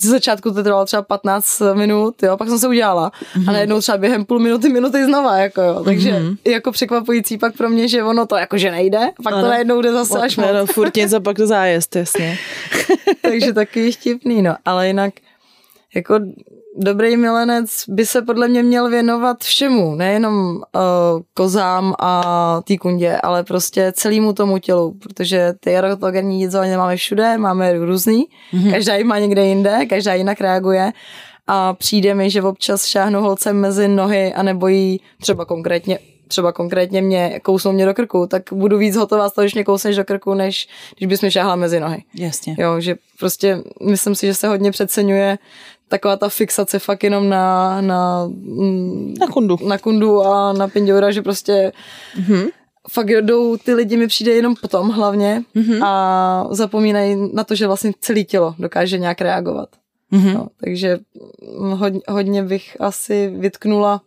z 0.00 0.06
začátku 0.06 0.50
to 0.50 0.62
trvalo 0.62 0.84
třeba 0.84 1.02
15 1.02 1.62
minut, 1.74 2.22
jo, 2.22 2.36
pak 2.36 2.48
jsem 2.48 2.58
se 2.58 2.68
udělala 2.68 3.12
mm-hmm. 3.12 3.48
a 3.48 3.52
najednou 3.52 3.80
třeba 3.80 3.98
během 3.98 4.24
půl 4.24 4.38
minuty, 4.38 4.68
minuty 4.68 5.04
znova, 5.04 5.36
jako 5.38 5.62
jo, 5.62 5.84
takže 5.84 6.12
mm-hmm. 6.12 6.36
jako 6.44 6.72
překvapující 6.72 7.38
pak 7.38 7.56
pro 7.56 7.68
mě, 7.68 7.88
že 7.88 8.02
ono 8.02 8.26
to 8.26 8.36
jakože 8.36 8.70
nejde, 8.70 9.10
pak 9.22 9.32
ano. 9.32 9.42
to 9.42 9.48
najednou 9.48 9.80
jde 9.80 9.92
zase 9.92 10.20
až 10.20 10.36
moc. 10.36 10.46
No, 10.52 10.66
furt 10.66 10.96
něco, 10.96 11.20
pak 11.20 11.36
to 11.36 11.46
zájezd, 11.46 11.96
jasně. 11.96 12.38
takže 13.22 13.52
taky 13.52 13.92
štipný, 13.92 14.42
no, 14.42 14.56
ale 14.64 14.86
jinak 14.86 15.12
jako 15.96 16.20
dobrý 16.76 17.16
milenec 17.16 17.84
by 17.88 18.06
se 18.06 18.22
podle 18.22 18.48
mě 18.48 18.62
měl 18.62 18.88
věnovat 18.90 19.44
všemu, 19.44 19.94
nejenom 19.94 20.56
uh, 20.56 20.62
kozám 21.34 21.94
a 21.98 22.60
té 22.64 22.76
kundě, 22.76 23.16
ale 23.22 23.44
prostě 23.44 23.92
celému 23.92 24.32
tomu 24.32 24.58
tělu, 24.58 24.94
protože 25.02 25.54
ty 25.60 25.76
erotogenní 25.76 26.40
jízdovaně 26.40 26.70
nemáme 26.70 26.96
všude, 26.96 27.38
máme 27.38 27.72
různý, 27.72 28.26
mm-hmm. 28.52 28.70
každá 28.70 28.94
jich 28.94 29.06
má 29.06 29.18
někde 29.18 29.46
jinde, 29.46 29.86
každá 29.86 30.14
jinak 30.14 30.40
reaguje 30.40 30.92
a 31.46 31.74
přijde 31.74 32.14
mi, 32.14 32.30
že 32.30 32.42
občas 32.42 32.86
šáhnu 32.86 33.20
holce 33.20 33.52
mezi 33.52 33.88
nohy 33.88 34.32
a 34.32 34.42
nebo 34.42 34.68
jí 34.68 35.00
třeba 35.20 35.44
konkrétně 35.44 35.98
třeba 36.28 36.52
konkrétně 36.52 37.02
mě 37.02 37.40
kousnou 37.42 37.72
mě 37.72 37.86
do 37.86 37.94
krku, 37.94 38.26
tak 38.26 38.42
budu 38.52 38.78
víc 38.78 38.96
hotová 38.96 39.28
z 39.28 39.32
toho, 39.32 39.42
když 39.42 39.54
mě 39.54 39.64
kousneš 39.64 39.96
do 39.96 40.04
krku, 40.04 40.34
než 40.34 40.68
když 40.98 41.08
bys 41.08 41.22
mi 41.22 41.30
šáhla 41.30 41.56
mezi 41.56 41.80
nohy. 41.80 42.04
Jasně. 42.14 42.56
Jo, 42.58 42.80
že 42.80 42.96
prostě 43.18 43.62
myslím 43.90 44.14
si, 44.14 44.26
že 44.26 44.34
se 44.34 44.48
hodně 44.48 44.70
přeceňuje 44.70 45.38
taková 45.88 46.16
ta 46.16 46.28
fixace 46.28 46.78
fakt 46.78 47.04
jenom 47.04 47.28
na, 47.28 47.80
na, 47.80 48.26
mm, 48.26 49.14
na 49.20 49.26
kundu. 49.26 49.58
Na 49.68 49.78
kundu 49.78 50.22
a 50.22 50.52
na 50.52 50.68
pindoura, 50.68 51.10
že 51.10 51.22
prostě 51.22 51.72
mm-hmm. 52.20 52.48
fakt 52.90 53.08
jdou 53.08 53.56
ty 53.56 53.74
lidi 53.74 53.96
mi 53.96 54.06
přijde 54.06 54.32
jenom 54.32 54.54
potom 54.60 54.90
hlavně 54.90 55.42
mm-hmm. 55.56 55.84
a 55.84 56.48
zapomínají 56.50 57.30
na 57.32 57.44
to, 57.44 57.54
že 57.54 57.66
vlastně 57.66 57.92
celé 58.00 58.22
tělo 58.22 58.54
dokáže 58.58 58.98
nějak 58.98 59.20
reagovat. 59.20 59.68
Mm-hmm. 60.12 60.34
No, 60.34 60.46
takže 60.60 60.98
hodně, 61.58 62.00
hodně 62.08 62.42
bych 62.42 62.76
asi 62.80 63.32
vytknula 63.38 64.00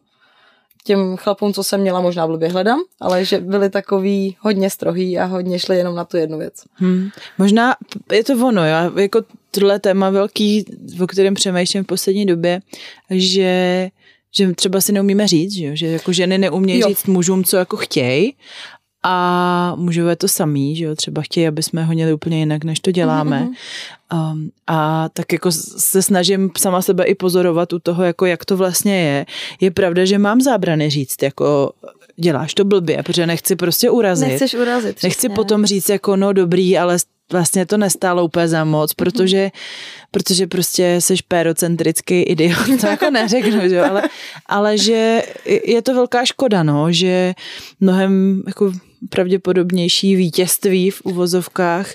těm 0.84 1.18
chlapům, 1.18 1.54
co 1.54 1.64
jsem 1.64 1.82
měla, 1.82 2.02
možná 2.02 2.28
blbě 2.28 2.50
hledám, 2.50 2.80
ale 3.02 3.26
že 3.26 3.40
byli 3.40 3.70
takový 3.70 4.38
hodně 4.40 4.70
strohý 4.70 5.20
a 5.20 5.26
hodně 5.26 5.60
šli 5.60 5.78
jenom 5.78 5.96
na 5.96 6.06
tu 6.06 6.18
jednu 6.18 6.38
věc. 6.38 6.54
Hmm. 6.74 7.10
Možná 7.38 7.76
je 8.12 8.24
to 8.24 8.48
ono, 8.48 8.68
jo? 8.68 9.00
jako 9.00 9.22
tohle 9.52 9.80
téma 9.80 10.10
velký, 10.10 10.66
o 11.04 11.08
kterém 11.08 11.34
přemýšlím 11.34 11.84
v 11.84 11.88
poslední 11.88 12.26
době, 12.26 12.62
že 13.10 13.90
že 14.32 14.54
třeba 14.54 14.82
si 14.82 14.92
neumíme 14.92 15.28
říct, 15.28 15.54
že, 15.54 15.76
že 15.76 15.88
jako 15.88 16.14
ženy 16.14 16.38
neumějí 16.38 16.84
říct 16.84 17.06
mužům, 17.06 17.44
co 17.44 17.58
jako 17.58 17.78
chtějí 17.78 18.36
a 19.04 19.74
mužové 19.76 20.16
to 20.16 20.28
samý, 20.28 20.76
že 20.76 20.86
jo, 20.86 20.96
třeba 20.96 21.22
chtějí, 21.22 21.48
aby 21.48 21.64
jsme 21.64 21.84
ho 21.84 21.94
měli 21.94 22.14
úplně 22.14 22.40
jinak, 22.40 22.64
než 22.64 22.80
to 22.80 22.92
děláme. 22.92 23.48
Mm-hmm. 23.48 24.32
Um, 24.32 24.50
a 24.68 25.10
tak 25.10 25.34
jako 25.34 25.52
se 25.52 26.02
snažím 26.02 26.52
sama 26.58 26.82
sebe 26.82 27.04
i 27.04 27.16
pozorovat 27.16 27.74
u 27.74 27.80
toho, 27.80 28.04
jako 28.04 28.26
jak 28.26 28.46
to 28.46 28.58
vlastně 28.58 29.02
je. 29.02 29.26
Je 29.62 29.72
pravda, 29.72 30.06
že 30.06 30.18
mám 30.18 30.42
zábrany 30.42 30.90
říct, 30.90 31.24
jako 31.24 31.72
děláš 32.16 32.54
to 32.54 32.66
blbě, 32.66 33.04
protože 33.04 33.28
nechci 33.28 33.56
prostě 33.56 33.90
urazit. 33.90 34.28
Nechceš 34.28 34.54
urazit. 34.54 34.96
Přesně. 34.96 35.08
Nechci 35.08 35.30
potom 35.30 35.66
říct 35.66 35.90
jako 35.90 36.16
no 36.16 36.34
dobrý, 36.34 36.78
ale 36.78 36.98
vlastně 37.32 37.66
to 37.66 37.78
nestálo 37.78 38.24
úplně 38.26 38.48
za 38.48 38.64
moc, 38.64 38.94
protože, 38.94 39.46
mm-hmm. 39.46 40.08
protože 40.12 40.48
prostě 40.48 40.96
jsi 41.00 41.16
pérocentrický 41.28 42.22
idiot, 42.22 42.82
to 42.82 42.88
jako 42.88 43.10
neřeknu, 43.10 43.70
že? 43.70 43.82
Ale, 43.82 44.04
ale 44.46 44.78
že 44.78 45.24
je 45.46 45.82
to 45.82 45.94
velká 45.94 46.26
škoda, 46.26 46.64
no, 46.64 46.92
že 46.92 47.34
mnohem 47.80 48.44
jako 48.48 48.72
pravděpodobnější 49.10 50.16
vítězství 50.16 50.92
v 50.92 51.02
uvozovkách 51.04 51.88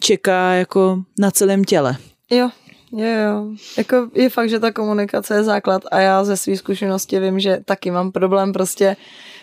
čeká 0.00 0.52
jako 0.52 1.02
na 1.18 1.30
celém 1.30 1.64
těle. 1.64 1.96
Jo, 2.30 2.50
Jo, 2.92 3.06
jo. 3.06 3.46
Jako 3.78 4.10
je 4.14 4.28
fakt, 4.28 4.50
že 4.50 4.60
ta 4.60 4.72
komunikace 4.72 5.34
je 5.34 5.44
základ 5.44 5.82
a 5.90 6.00
já 6.00 6.24
ze 6.24 6.36
své 6.36 6.56
zkušenosti 6.56 7.20
vím, 7.20 7.40
že 7.40 7.60
taky 7.64 7.90
mám 7.90 8.12
problém 8.12 8.52
prostě 8.52 8.96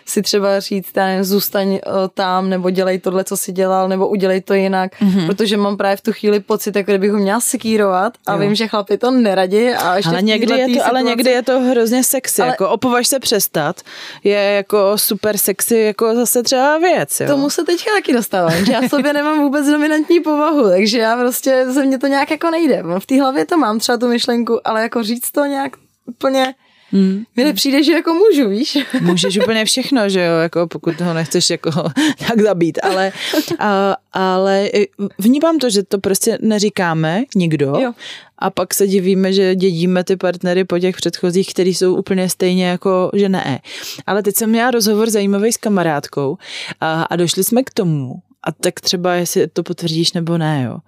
si 0.08 0.22
třeba 0.22 0.60
říct, 0.60 0.90
já 0.96 1.06
nevím, 1.06 1.24
zůstaň 1.24 1.68
uh, 1.68 1.78
tam, 2.14 2.50
nebo 2.50 2.70
dělej 2.70 2.98
tohle, 2.98 3.24
co 3.24 3.36
si 3.36 3.52
dělal, 3.52 3.88
nebo 3.88 4.08
udělej 4.08 4.40
to 4.40 4.54
jinak, 4.54 5.00
mm-hmm. 5.00 5.26
protože 5.26 5.56
mám 5.56 5.76
právě 5.76 5.96
v 5.96 6.00
tu 6.00 6.12
chvíli 6.12 6.40
pocit, 6.40 6.76
jako 6.76 6.90
kdybych 6.90 7.10
ho 7.10 7.18
měla 7.18 7.40
sekírovat 7.40 8.12
a 8.26 8.32
jo. 8.32 8.38
vím, 8.38 8.54
že 8.54 8.68
chlapi 8.68 8.98
to 8.98 9.10
neradí 9.10 9.68
a 9.68 9.96
ještě 9.96 10.10
ale 10.10 10.22
někdy, 10.22 10.54
je 10.58 10.66
to, 10.66 10.72
situaci... 10.72 10.90
ale 10.90 11.02
někdy 11.02 11.30
je 11.30 11.42
to 11.42 11.60
hrozně 11.60 12.04
sexy, 12.04 12.42
ale... 12.42 12.50
jako 12.50 12.68
opovaž 12.68 13.08
se 13.08 13.18
přestat, 13.18 13.80
je 14.24 14.40
jako 14.40 14.98
super 14.98 15.36
sexy, 15.36 15.78
jako 15.78 16.14
zase 16.14 16.42
třeba 16.42 16.78
věc. 16.78 17.20
Jo. 17.20 17.26
Tomu 17.26 17.50
se 17.50 17.64
teďka 17.64 17.90
taky 17.90 18.12
dostávám, 18.12 18.64
že 18.64 18.72
já 18.72 18.88
sobě 18.88 19.12
nemám 19.12 19.40
vůbec 19.40 19.66
dominantní 19.66 20.20
povahu, 20.20 20.68
takže 20.68 20.98
já 20.98 21.16
prostě, 21.16 21.64
ze 21.68 21.84
mě 21.84 21.98
to 21.98 22.06
nějak 22.06 22.30
jako 22.30 22.50
nejde. 22.50 22.82
V 22.98 23.06
té 23.06 23.20
hlavě 23.20 23.46
to 23.46 23.58
mám 23.58 23.78
třeba 23.78 23.98
tu 23.98 24.08
myšlenku, 24.08 24.68
ale 24.68 24.82
jako 24.82 25.02
říct 25.02 25.30
to 25.30 25.44
nějak 25.44 25.72
úplně 26.06 26.54
Hmm. 26.92 27.24
Mi 27.36 27.44
nepřijde, 27.44 27.82
že 27.82 27.92
jako 27.92 28.14
můžu, 28.14 28.48
víš? 28.48 28.78
Můžeš 29.00 29.38
úplně 29.38 29.64
všechno, 29.64 30.08
že 30.08 30.24
jo, 30.24 30.36
jako 30.36 30.66
pokud 30.66 31.00
ho 31.00 31.14
nechceš 31.14 31.50
jako 31.50 31.70
tak 32.28 32.40
zabít, 32.40 32.78
ale, 32.82 33.12
a, 33.58 33.96
ale 34.12 34.70
vnímám 35.18 35.58
to, 35.58 35.70
že 35.70 35.82
to 35.82 35.98
prostě 35.98 36.38
neříkáme 36.40 37.24
nikdo 37.34 37.66
jo. 37.66 37.92
a 38.38 38.50
pak 38.50 38.74
se 38.74 38.86
divíme, 38.86 39.32
že 39.32 39.54
dědíme 39.54 40.04
ty 40.04 40.16
partnery 40.16 40.64
po 40.64 40.78
těch 40.78 40.96
předchozích, 40.96 41.50
který 41.50 41.74
jsou 41.74 41.96
úplně 41.96 42.28
stejně 42.28 42.66
jako, 42.66 43.10
že 43.14 43.28
ne. 43.28 43.60
Ale 44.06 44.22
teď 44.22 44.36
jsem 44.36 44.50
měla 44.50 44.70
rozhovor 44.70 45.10
zajímavý 45.10 45.52
s 45.52 45.56
kamarádkou 45.56 46.38
a, 46.80 47.02
a 47.02 47.16
došli 47.16 47.44
jsme 47.44 47.62
k 47.62 47.70
tomu, 47.70 48.14
a 48.42 48.52
tak 48.52 48.80
třeba 48.80 49.14
jestli 49.14 49.48
to 49.48 49.62
potvrdíš 49.62 50.12
nebo 50.12 50.38
ne, 50.38 50.62
jo, 50.66 50.78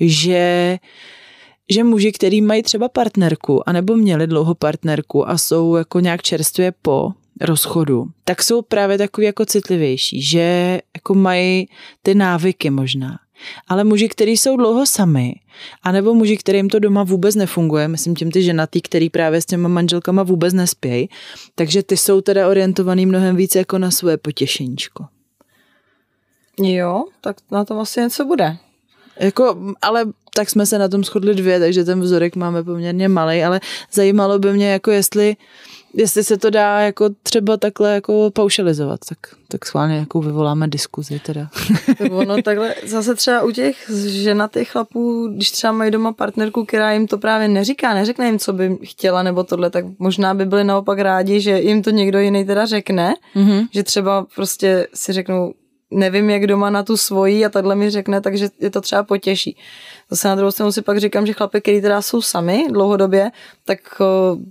že 0.00 0.78
že 1.70 1.84
muži, 1.84 2.12
který 2.12 2.40
mají 2.42 2.62
třeba 2.62 2.88
partnerku, 2.88 3.68
anebo 3.68 3.96
měli 3.96 4.26
dlouho 4.26 4.54
partnerku 4.54 5.28
a 5.28 5.38
jsou 5.38 5.76
jako 5.76 6.00
nějak 6.00 6.22
čerstvě 6.22 6.72
po 6.82 7.12
rozchodu, 7.40 8.06
tak 8.24 8.42
jsou 8.42 8.62
právě 8.62 8.98
takový 8.98 9.26
jako 9.26 9.46
citlivější, 9.46 10.22
že 10.22 10.80
jako 10.96 11.14
mají 11.14 11.68
ty 12.02 12.14
návyky 12.14 12.70
možná. 12.70 13.18
Ale 13.68 13.84
muži, 13.84 14.08
kteří 14.08 14.36
jsou 14.36 14.56
dlouho 14.56 14.86
sami, 14.86 15.34
anebo 15.82 16.14
muži, 16.14 16.36
kterým 16.36 16.68
to 16.68 16.78
doma 16.78 17.02
vůbec 17.04 17.34
nefunguje, 17.34 17.88
myslím 17.88 18.16
tím 18.16 18.30
ty 18.30 18.42
ženatý, 18.42 18.80
který 18.80 19.10
právě 19.10 19.40
s 19.40 19.46
těma 19.46 19.68
manželkama 19.68 20.22
vůbec 20.22 20.54
nespějí, 20.54 21.08
takže 21.54 21.82
ty 21.82 21.96
jsou 21.96 22.20
teda 22.20 22.48
orientovaný 22.48 23.06
mnohem 23.06 23.36
více 23.36 23.58
jako 23.58 23.78
na 23.78 23.90
svoje 23.90 24.16
potěšeníčko. 24.16 25.06
Jo, 26.62 27.04
tak 27.20 27.36
na 27.50 27.64
tom 27.64 27.78
asi 27.78 28.00
něco 28.00 28.24
bude. 28.24 28.56
Jako, 29.20 29.56
ale 29.82 30.04
tak 30.34 30.50
jsme 30.50 30.66
se 30.66 30.78
na 30.78 30.88
tom 30.88 31.04
shodli 31.04 31.34
dvě, 31.34 31.60
takže 31.60 31.84
ten 31.84 32.00
vzorek 32.00 32.36
máme 32.36 32.64
poměrně 32.64 33.08
malý, 33.08 33.44
ale 33.44 33.60
zajímalo 33.92 34.38
by 34.38 34.52
mě, 34.52 34.72
jako 34.72 34.90
jestli, 34.90 35.36
jestli 35.94 36.24
se 36.24 36.36
to 36.36 36.50
dá 36.50 36.80
jako 36.80 37.08
třeba 37.22 37.56
takhle 37.56 37.94
jako 37.94 38.30
paušalizovat, 38.34 39.00
tak, 39.08 39.18
tak 39.48 39.66
schválně 39.66 39.96
jako 39.96 40.20
vyvoláme 40.20 40.68
diskuzi 40.68 41.20
teda. 41.26 41.48
ono 42.10 42.42
takhle, 42.42 42.74
zase 42.86 43.14
třeba 43.14 43.42
u 43.42 43.50
těch 43.50 43.90
ženatých 44.06 44.70
chlapů, 44.70 45.28
když 45.34 45.50
třeba 45.50 45.72
mají 45.72 45.90
doma 45.90 46.12
partnerku, 46.12 46.64
která 46.64 46.92
jim 46.92 47.06
to 47.06 47.18
právě 47.18 47.48
neříká, 47.48 47.94
neřekne 47.94 48.26
jim, 48.26 48.38
co 48.38 48.52
by 48.52 48.78
chtěla 48.82 49.22
nebo 49.22 49.44
tohle, 49.44 49.70
tak 49.70 49.84
možná 49.98 50.34
by 50.34 50.46
byli 50.46 50.64
naopak 50.64 50.98
rádi, 50.98 51.40
že 51.40 51.60
jim 51.60 51.82
to 51.82 51.90
někdo 51.90 52.18
jiný 52.18 52.44
teda 52.44 52.66
řekne, 52.66 53.14
mm-hmm. 53.36 53.68
že 53.72 53.82
třeba 53.82 54.26
prostě 54.34 54.86
si 54.94 55.12
řeknou, 55.12 55.52
nevím, 55.90 56.30
jak 56.30 56.46
doma 56.46 56.70
na 56.70 56.82
tu 56.82 56.96
svoji 56.96 57.44
a 57.44 57.48
takhle 57.48 57.74
mi 57.74 57.90
řekne, 57.90 58.20
takže 58.20 58.48
je 58.60 58.70
to 58.70 58.80
třeba 58.80 59.02
potěší. 59.02 59.56
Zase 60.10 60.28
na 60.28 60.34
druhou 60.34 60.50
stranu 60.50 60.72
si 60.72 60.82
pak 60.82 60.98
říkám, 60.98 61.26
že 61.26 61.32
chlapy, 61.32 61.60
kteří 61.60 61.80
teda 61.80 62.02
jsou 62.02 62.22
sami 62.22 62.64
dlouhodobě, 62.70 63.30
tak 63.64 63.78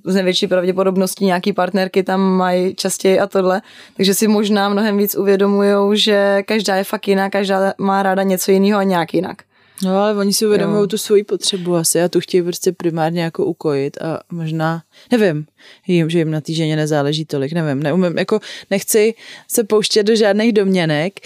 z 0.05 0.15
největší 0.15 0.47
pravděpodobností 0.47 1.25
nějaký 1.25 1.53
partnerky 1.53 2.03
tam 2.03 2.21
mají 2.21 2.75
častěji 2.75 3.19
a 3.19 3.27
tohle. 3.27 3.61
Takže 3.97 4.13
si 4.13 4.27
možná 4.27 4.69
mnohem 4.69 4.97
víc 4.97 5.15
uvědomují, 5.15 5.99
že 5.99 6.43
každá 6.43 6.75
je 6.75 6.83
fakt 6.83 7.07
jiná, 7.07 7.29
každá 7.29 7.73
má 7.77 8.03
ráda 8.03 8.23
něco 8.23 8.51
jiného 8.51 8.79
a 8.79 8.83
nějak 8.83 9.13
jinak. 9.13 9.46
No 9.83 9.97
ale 9.97 10.15
oni 10.15 10.33
si 10.33 10.45
uvědomují 10.45 10.87
tu 10.87 10.97
svoji 10.97 11.23
potřebu. 11.23 11.75
Asi 11.75 12.01
a 12.01 12.09
tu 12.09 12.19
chtějí 12.19 12.43
prostě 12.43 12.71
primárně 12.71 13.21
jako 13.21 13.45
ukojit 13.45 14.01
a 14.01 14.19
možná, 14.31 14.83
nevím, 15.11 15.45
jim, 15.87 16.09
že 16.09 16.17
jim 16.17 16.31
na 16.31 16.41
té 16.41 16.53
ženě 16.53 16.75
nezáleží 16.75 17.25
tolik, 17.25 17.53
nevím, 17.53 17.83
neumím, 17.83 18.17
jako 18.17 18.39
nechci 18.71 19.13
se 19.47 19.63
pouštět 19.63 20.03
do 20.03 20.15
žádných 20.15 20.53
domněnek, 20.53 21.19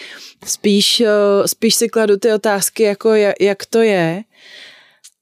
spíš, 0.46 1.02
eh, 1.02 1.48
spíš 1.48 1.76
si 1.76 1.90
kladu 1.90 2.18
ty 2.18 2.34
otázky, 2.34 2.84
jako 2.84 3.14
jak, 3.40 3.66
to 3.66 3.82
je, 3.82 4.24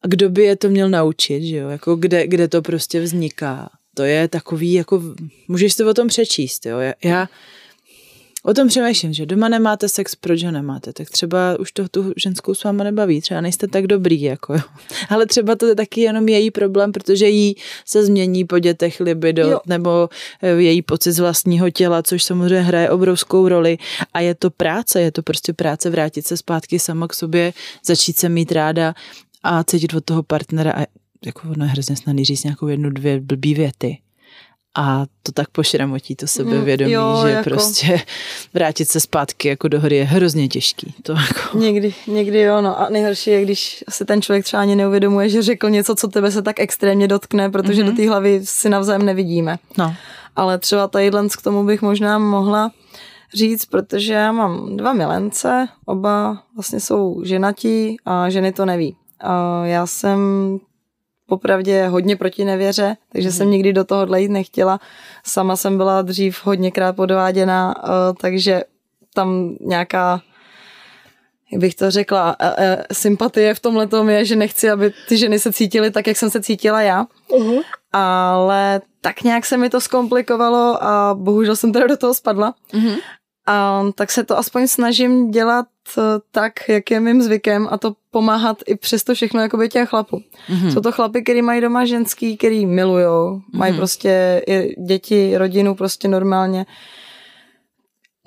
a 0.01 0.07
kdo 0.07 0.30
by 0.30 0.43
je 0.43 0.55
to 0.55 0.69
měl 0.69 0.89
naučit, 0.89 1.43
že 1.43 1.55
jo, 1.55 1.69
jako 1.69 1.95
kde, 1.95 2.27
kde 2.27 2.47
to 2.47 2.61
prostě 2.61 3.01
vzniká. 3.01 3.69
To 3.93 4.03
je 4.03 4.27
takový, 4.27 4.73
jako, 4.73 5.01
můžeš 5.47 5.73
si 5.73 5.84
o 5.84 5.93
tom 5.93 6.07
přečíst, 6.07 6.65
jo, 6.65 6.80
já, 6.80 6.93
já 7.03 7.27
o 8.49 8.53
tom 8.53 8.67
přemýšlím, 8.67 9.13
že 9.13 9.25
doma 9.25 9.49
nemáte 9.49 9.89
sex, 9.89 10.15
proč 10.15 10.43
ho 10.43 10.51
nemáte, 10.51 10.93
tak 10.93 11.09
třeba 11.09 11.59
už 11.59 11.71
to 11.71 11.89
tu 11.89 12.13
ženskou 12.17 12.53
s 12.53 12.63
váma 12.63 12.83
nebaví, 12.83 13.21
třeba 13.21 13.41
nejste 13.41 13.67
tak 13.67 13.87
dobrý, 13.87 14.21
jako 14.21 14.53
jo. 14.53 14.59
Ale 15.09 15.25
třeba 15.25 15.55
to 15.55 15.65
je 15.65 15.75
taky 15.75 16.01
jenom 16.01 16.29
její 16.29 16.51
problém, 16.51 16.91
protože 16.91 17.29
jí 17.29 17.55
se 17.85 18.05
změní 18.05 18.45
po 18.45 18.59
dětech 18.59 18.99
libido, 18.99 19.47
jo. 19.47 19.59
nebo 19.65 20.09
eh, 20.41 20.49
její 20.49 20.81
pocit 20.81 21.11
z 21.11 21.19
vlastního 21.19 21.69
těla, 21.69 22.03
což 22.03 22.23
samozřejmě 22.23 22.61
hraje 22.61 22.89
obrovskou 22.89 23.47
roli 23.47 23.77
a 24.13 24.19
je 24.19 24.35
to 24.35 24.49
práce, 24.49 25.01
je 25.01 25.11
to 25.11 25.21
prostě 25.21 25.53
práce 25.53 25.89
vrátit 25.89 26.27
se 26.27 26.37
zpátky 26.37 26.79
sama 26.79 27.07
k 27.07 27.13
sobě, 27.13 27.53
začít 27.85 28.17
se 28.17 28.29
mít 28.29 28.51
ráda 28.51 28.93
a 29.43 29.63
cítit 29.63 29.93
od 29.93 30.05
toho 30.05 30.23
partnera 30.23 30.71
a 30.71 30.85
jako 31.25 31.49
ono 31.49 31.65
je 31.65 31.71
hrozně 31.71 31.95
snadný 31.95 32.25
říct 32.25 32.43
nějakou 32.43 32.67
jednu, 32.67 32.89
dvě 32.89 33.21
blbý 33.21 33.53
věty 33.53 33.97
a 34.78 35.05
to 35.24 35.32
tak 35.32 35.49
pošramotí 35.49 36.15
to 36.15 36.28
sebevědomí, 36.28 36.91
mm, 36.91 36.93
jo, 36.93 37.20
že 37.24 37.32
jako... 37.32 37.49
prostě 37.49 38.01
vrátit 38.53 38.86
se 38.86 38.99
zpátky 38.99 39.47
jako 39.47 39.67
do 39.67 39.80
hry 39.80 39.95
je 39.95 40.03
hrozně 40.03 40.47
těžký. 40.47 40.93
To 41.03 41.11
jako... 41.11 41.57
Někdy, 41.57 41.93
někdy 42.07 42.39
jo, 42.39 42.61
no 42.61 42.80
a 42.80 42.89
nejhorší 42.89 43.30
je, 43.30 43.41
když 43.41 43.84
se 43.89 44.05
ten 44.05 44.22
člověk 44.22 44.45
třeba 44.45 44.61
ani 44.61 44.76
neuvědomuje, 44.76 45.30
že 45.30 45.41
řekl 45.41 45.70
něco, 45.70 45.95
co 45.95 46.07
tebe 46.07 46.32
se 46.32 46.41
tak 46.41 46.59
extrémně 46.59 47.07
dotkne, 47.07 47.49
protože 47.49 47.84
mm-hmm. 47.84 47.89
do 47.89 47.95
té 47.95 48.09
hlavy 48.09 48.41
si 48.43 48.70
navzájem 48.70 49.05
nevidíme. 49.05 49.57
No. 49.78 49.95
Ale 50.36 50.57
třeba 50.57 50.88
tadyhle 50.88 51.28
k 51.30 51.41
tomu 51.41 51.63
bych 51.63 51.82
možná 51.82 52.20
mohla 52.20 52.72
říct, 53.34 53.65
protože 53.65 54.13
já 54.13 54.32
mám 54.32 54.78
dva 54.78 54.93
milence, 54.93 55.67
oba 55.86 56.43
vlastně 56.55 56.80
jsou 56.80 57.22
ženatí 57.24 57.97
a 58.05 58.30
ženy 58.30 58.51
to 58.51 58.65
neví. 58.65 58.95
A 59.20 59.65
já 59.65 59.88
jsem 59.88 60.20
popravdě 61.30 61.88
hodně 61.88 62.15
proti 62.15 62.45
nevěře, 62.45 62.97
takže 63.11 63.27
mm. 63.27 63.32
jsem 63.32 63.47
mhm. 63.47 63.51
nikdy 63.51 63.73
do 63.73 63.84
toho 63.84 64.15
jít 64.15 64.32
nechtěla. 64.32 64.80
Sama 65.25 65.55
jsem 65.55 65.77
byla 65.77 66.01
dřív 66.01 66.45
hodněkrát 66.45 66.95
podváděna, 66.95 67.75
eh, 67.84 68.13
takže 68.21 68.63
tam 69.13 69.55
nějaká 69.61 70.21
jak 71.51 71.61
bych 71.61 71.75
to 71.75 71.91
řekla, 71.91 72.36
e, 72.39 72.53
e, 72.57 72.86
sympatie 72.93 73.53
v 73.53 73.59
tomhle 73.59 73.88
tom 73.88 74.09
je, 74.09 74.25
že 74.25 74.36
nechci, 74.36 74.69
aby 74.69 74.93
ty 75.07 75.17
ženy 75.17 75.39
se 75.39 75.53
cítily 75.53 75.91
tak, 75.91 76.07
jak 76.07 76.17
jsem 76.17 76.30
se 76.30 76.41
cítila 76.41 76.82
já. 76.82 77.05
Uh-huh. 77.30 77.61
Ale 77.91 78.82
tak 79.01 79.23
nějak 79.23 79.45
se 79.45 79.57
mi 79.57 79.69
to 79.69 79.82
zkomplikovalo 79.82 80.84
a 80.84 81.15
bohužel 81.19 81.55
jsem 81.55 81.73
teda 81.73 81.88
do 81.88 81.97
toho 81.97 82.13
spadla. 82.13 82.53
Uh-huh. 82.73 82.99
A 83.47 83.84
tak 83.95 84.11
se 84.11 84.23
to 84.23 84.38
aspoň 84.38 84.67
snažím 84.67 85.32
dělat 85.32 85.65
eh, 85.65 85.78
tak, 86.31 86.53
jak 86.69 86.91
je 86.91 86.99
mým 86.99 87.21
zvykem 87.21 87.67
a 87.71 87.77
to 87.77 87.93
pomáhat 88.11 88.57
i 88.67 88.75
přes 88.75 89.03
to 89.03 89.13
všechno 89.13 89.41
jakoby 89.41 89.69
těch 89.69 89.89
chlapů. 89.89 90.21
Mm-hmm. 90.49 90.73
Jsou 90.73 90.81
to 90.81 90.91
chlapy, 90.91 91.23
který 91.23 91.41
mají 91.41 91.61
doma 91.61 91.85
ženský, 91.85 92.37
který 92.37 92.65
milujou, 92.65 93.35
mm-hmm. 93.35 93.57
mají 93.57 93.77
prostě 93.77 94.41
i 94.47 94.81
děti, 94.81 95.37
rodinu 95.37 95.75
prostě 95.75 96.07
normálně. 96.07 96.65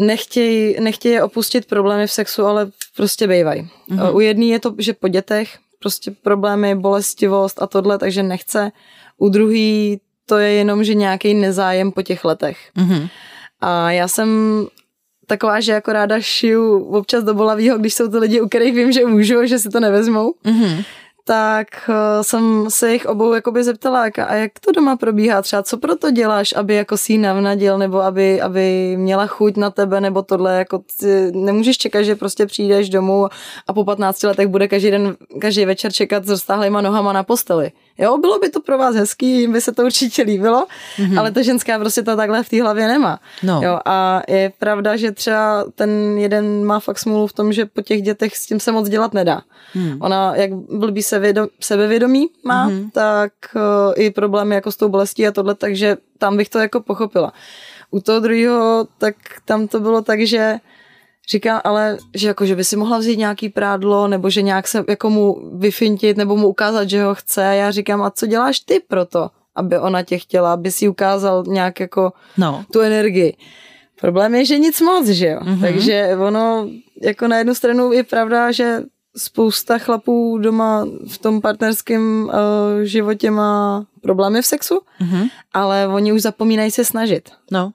Nechtějí, 0.00 0.80
nechtějí 0.80 1.20
opustit 1.20 1.66
problémy 1.66 2.06
v 2.06 2.12
sexu, 2.12 2.44
ale 2.44 2.70
prostě 2.96 3.26
bývají. 3.26 3.68
Mm-hmm. 3.90 4.14
U 4.14 4.20
jedný 4.20 4.48
je 4.48 4.60
to, 4.60 4.74
že 4.78 4.92
po 4.92 5.08
dětech 5.08 5.58
prostě 5.78 6.10
problémy, 6.10 6.74
bolestivost 6.74 7.62
a 7.62 7.66
tohle, 7.66 7.98
takže 7.98 8.22
nechce. 8.22 8.72
U 9.18 9.28
druhý 9.28 10.00
to 10.26 10.38
je 10.38 10.50
jenom, 10.50 10.84
že 10.84 10.94
nějaký 10.94 11.34
nezájem 11.34 11.92
po 11.92 12.02
těch 12.02 12.24
letech. 12.24 12.58
Mm-hmm. 12.76 13.08
A 13.60 13.90
já 13.90 14.08
jsem 14.08 14.28
taková, 15.26 15.60
že 15.60 15.72
jako 15.72 15.92
ráda 15.92 16.20
šiju 16.20 16.84
občas 16.84 17.24
do 17.24 17.34
bolavýho, 17.34 17.78
když 17.78 17.94
jsou 17.94 18.08
to 18.08 18.18
lidi, 18.18 18.40
u 18.40 18.48
kterých 18.48 18.74
vím, 18.74 18.92
že 18.92 19.06
můžu, 19.06 19.46
že 19.46 19.58
si 19.58 19.68
to 19.68 19.80
nevezmou. 19.80 20.34
Mm-hmm 20.44 20.84
tak 21.24 21.66
uh, 21.88 21.94
jsem 22.22 22.66
se 22.68 22.92
jich 22.92 23.06
obou 23.06 23.32
jakoby 23.32 23.64
zeptala, 23.64 24.04
a 24.26 24.34
jak 24.34 24.52
to 24.60 24.72
doma 24.72 24.96
probíhá 24.96 25.42
třeba, 25.42 25.62
co 25.62 25.76
pro 25.76 25.96
to 25.96 26.10
děláš, 26.10 26.54
aby 26.56 26.74
jako 26.74 26.96
si 26.96 27.18
navnadil, 27.18 27.78
nebo 27.78 28.02
aby, 28.02 28.40
aby 28.40 28.96
měla 28.96 29.26
chuť 29.26 29.56
na 29.56 29.70
tebe, 29.70 30.00
nebo 30.00 30.22
tohle, 30.22 30.58
jako 30.58 30.80
ty 31.00 31.32
nemůžeš 31.34 31.78
čekat, 31.78 32.02
že 32.02 32.14
prostě 32.14 32.46
přijdeš 32.46 32.88
domů 32.88 33.28
a 33.66 33.72
po 33.72 33.84
15 33.84 34.22
letech 34.22 34.48
bude 34.48 34.68
každý 34.68 34.90
den, 34.90 35.16
každý 35.40 35.64
večer 35.64 35.92
čekat 35.92 36.24
s 36.24 36.28
roztáhlejma 36.28 36.80
nohama 36.80 37.12
na 37.12 37.22
posteli. 37.22 37.72
Jo, 37.98 38.18
bylo 38.18 38.38
by 38.38 38.48
to 38.48 38.60
pro 38.60 38.78
vás 38.78 38.94
hezký, 38.94 39.40
jim 39.40 39.52
by 39.52 39.60
se 39.60 39.72
to 39.72 39.82
určitě 39.82 40.22
líbilo, 40.22 40.66
mm-hmm. 40.96 41.18
ale 41.18 41.30
ta 41.30 41.42
ženská 41.42 41.78
prostě 41.78 42.02
to 42.02 42.16
takhle 42.16 42.42
v 42.42 42.48
té 42.48 42.62
hlavě 42.62 42.86
nemá. 42.86 43.20
No. 43.42 43.60
Jo, 43.64 43.78
a 43.84 44.22
je 44.28 44.52
pravda, 44.58 44.96
že 44.96 45.12
třeba 45.12 45.64
ten 45.74 46.18
jeden 46.18 46.64
má 46.64 46.80
fakt 46.80 46.98
smůlu 46.98 47.26
v 47.26 47.32
tom, 47.32 47.52
že 47.52 47.66
po 47.66 47.82
těch 47.82 48.02
dětech 48.02 48.36
s 48.36 48.46
tím 48.46 48.60
se 48.60 48.72
moc 48.72 48.88
dělat 48.88 49.14
nedá. 49.14 49.42
Mm. 49.74 49.96
Ona, 50.00 50.36
jak 50.36 50.54
blbý 50.54 51.02
se 51.02 51.18
vědom, 51.18 51.48
sebevědomí 51.60 52.28
má, 52.44 52.68
mm-hmm. 52.68 52.90
tak 52.92 53.32
uh, 53.54 53.62
i 53.96 54.10
problémy 54.10 54.54
jako 54.54 54.72
s 54.72 54.76
tou 54.76 54.88
bolestí 54.88 55.26
a 55.26 55.32
tohle, 55.32 55.54
takže 55.54 55.96
tam 56.18 56.36
bych 56.36 56.48
to 56.48 56.58
jako 56.58 56.80
pochopila. 56.80 57.32
U 57.90 58.00
toho 58.00 58.20
druhého, 58.20 58.86
tak 58.98 59.14
tam 59.44 59.68
to 59.68 59.80
bylo 59.80 60.02
tak, 60.02 60.20
že 60.20 60.58
Říká 61.30 61.58
ale, 61.58 61.98
že 62.14 62.28
jako, 62.28 62.46
že 62.46 62.56
by 62.56 62.64
si 62.64 62.76
mohla 62.76 62.98
vzít 62.98 63.18
nějaký 63.18 63.48
prádlo, 63.48 64.08
nebo 64.08 64.30
že 64.30 64.42
nějak 64.42 64.68
se 64.68 64.84
jako 64.88 65.10
mu 65.10 65.50
vyfintit, 65.58 66.16
nebo 66.16 66.36
mu 66.36 66.48
ukázat, 66.48 66.90
že 66.90 67.02
ho 67.02 67.14
chce. 67.14 67.42
Já 67.42 67.70
říkám, 67.70 68.02
a 68.02 68.10
co 68.10 68.26
děláš 68.26 68.60
ty 68.60 68.80
pro 68.88 69.04
to, 69.04 69.30
aby 69.54 69.78
ona 69.78 70.02
tě 70.02 70.18
chtěla, 70.18 70.52
aby 70.52 70.70
si 70.70 70.88
ukázal 70.88 71.44
nějak 71.46 71.80
jako 71.80 72.12
no. 72.38 72.64
tu 72.72 72.80
energii. 72.80 73.36
Problém 74.00 74.34
je, 74.34 74.44
že 74.44 74.58
nic 74.58 74.80
moc, 74.80 75.06
že 75.06 75.28
jo. 75.28 75.40
Mm-hmm. 75.40 75.60
Takže 75.60 76.16
ono, 76.26 76.68
jako 77.02 77.28
na 77.28 77.38
jednu 77.38 77.54
stranu 77.54 77.92
je 77.92 78.02
pravda, 78.02 78.52
že 78.52 78.82
spousta 79.16 79.78
chlapů 79.78 80.38
doma 80.38 80.86
v 81.08 81.18
tom 81.18 81.40
partnerském 81.40 82.24
uh, 82.24 82.30
životě 82.82 83.30
má 83.30 83.86
problémy 84.02 84.42
v 84.42 84.46
sexu, 84.46 84.80
mm-hmm. 85.00 85.30
ale 85.52 85.86
oni 85.88 86.12
už 86.12 86.22
zapomínají 86.22 86.70
se 86.70 86.84
snažit. 86.84 87.30
No. 87.50 87.72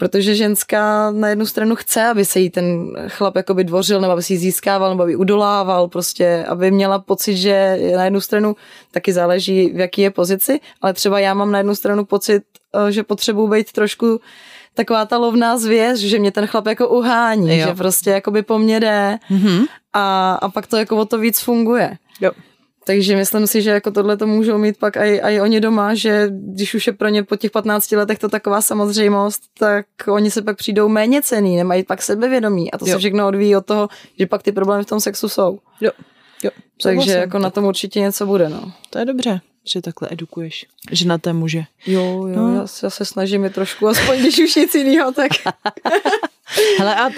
Protože 0.00 0.34
ženská 0.34 1.10
na 1.10 1.28
jednu 1.28 1.46
stranu 1.46 1.76
chce, 1.76 2.04
aby 2.06 2.24
se 2.24 2.40
jí 2.40 2.50
ten 2.50 2.92
chlap 3.08 3.36
jakoby 3.36 3.64
dvořil, 3.64 4.00
nebo 4.00 4.12
aby 4.12 4.22
si 4.22 4.32
ji 4.32 4.38
získával, 4.38 4.90
nebo 4.90 5.02
aby 5.02 5.16
udolával, 5.16 5.88
prostě, 5.88 6.44
aby 6.48 6.70
měla 6.70 6.98
pocit, 6.98 7.36
že 7.36 7.78
na 7.96 8.04
jednu 8.04 8.20
stranu 8.20 8.56
taky 8.90 9.12
záleží, 9.12 9.70
v 9.70 9.78
jaký 9.78 10.02
je 10.02 10.10
pozici, 10.10 10.60
ale 10.82 10.92
třeba 10.92 11.20
já 11.20 11.34
mám 11.34 11.52
na 11.52 11.58
jednu 11.58 11.74
stranu 11.74 12.04
pocit, 12.04 12.42
eh, 12.88 12.92
že 12.92 13.02
potřebuji 13.02 13.48
být 13.48 13.72
trošku 13.72 14.20
taková 14.74 15.04
ta 15.04 15.18
lovná 15.18 15.58
zvěř, 15.58 15.98
že 15.98 16.18
mě 16.18 16.32
ten 16.32 16.46
chlap 16.46 16.66
jako 16.66 16.88
uhání, 16.88 17.58
jo. 17.58 17.68
že 17.68 17.74
prostě 17.74 18.10
jakoby 18.10 18.42
po 18.42 18.58
mně 18.58 18.80
jde 18.80 19.18
mm-hmm. 19.30 19.66
a, 19.92 20.34
a 20.34 20.48
pak 20.48 20.66
to 20.66 20.76
jako 20.76 20.96
o 20.96 21.04
to 21.04 21.18
víc 21.18 21.40
funguje. 21.40 21.96
Jo. 22.20 22.30
Takže 22.86 23.16
myslím 23.16 23.46
si, 23.46 23.62
že 23.62 23.70
jako 23.70 23.90
tohle 23.90 24.16
to 24.16 24.26
můžou 24.26 24.58
mít 24.58 24.78
pak 24.78 24.96
i, 24.96 25.20
i 25.22 25.40
oni 25.40 25.60
doma, 25.60 25.94
že 25.94 26.28
když 26.30 26.74
už 26.74 26.86
je 26.86 26.92
pro 26.92 27.08
ně 27.08 27.22
po 27.22 27.36
těch 27.36 27.50
15 27.50 27.92
letech 27.92 28.18
to 28.18 28.28
taková 28.28 28.62
samozřejmost, 28.62 29.42
tak 29.58 29.86
oni 30.08 30.30
se 30.30 30.42
pak 30.42 30.56
přijdou 30.56 30.88
méně 30.88 31.22
cený, 31.22 31.56
nemají 31.56 31.84
pak 31.84 32.02
sebevědomí 32.02 32.70
a 32.70 32.78
to 32.78 32.86
jo. 32.86 32.92
se 32.92 32.98
všechno 32.98 33.28
odvíjí 33.28 33.56
od 33.56 33.66
toho, 33.66 33.88
že 34.18 34.26
pak 34.26 34.42
ty 34.42 34.52
problémy 34.52 34.84
v 34.84 34.86
tom 34.86 35.00
sexu 35.00 35.28
jsou. 35.28 35.58
Jo. 35.80 35.90
Jo. 36.42 36.50
Takže 36.82 37.12
jako 37.12 37.38
na 37.38 37.50
tom 37.50 37.64
určitě 37.64 38.00
něco 38.00 38.26
bude, 38.26 38.48
no. 38.48 38.72
To 38.90 38.98
je 38.98 39.04
dobře, 39.04 39.40
že 39.72 39.80
takhle 39.80 40.08
edukuješ 40.12 40.66
že 40.92 41.08
na 41.08 41.18
té 41.18 41.32
muže. 41.32 41.62
Jo, 41.86 42.26
jo, 42.26 42.36
no. 42.36 42.54
já, 42.54 42.66
já 42.82 42.90
se 42.90 43.04
snažím 43.04 43.44
je 43.44 43.50
trošku, 43.50 43.88
aspoň 43.88 44.18
když 44.18 44.38
už 44.38 44.54
nic 44.54 44.74
jiného, 44.74 45.12
tak... 45.12 45.32
Hele, 46.78 46.96
a 46.96 47.10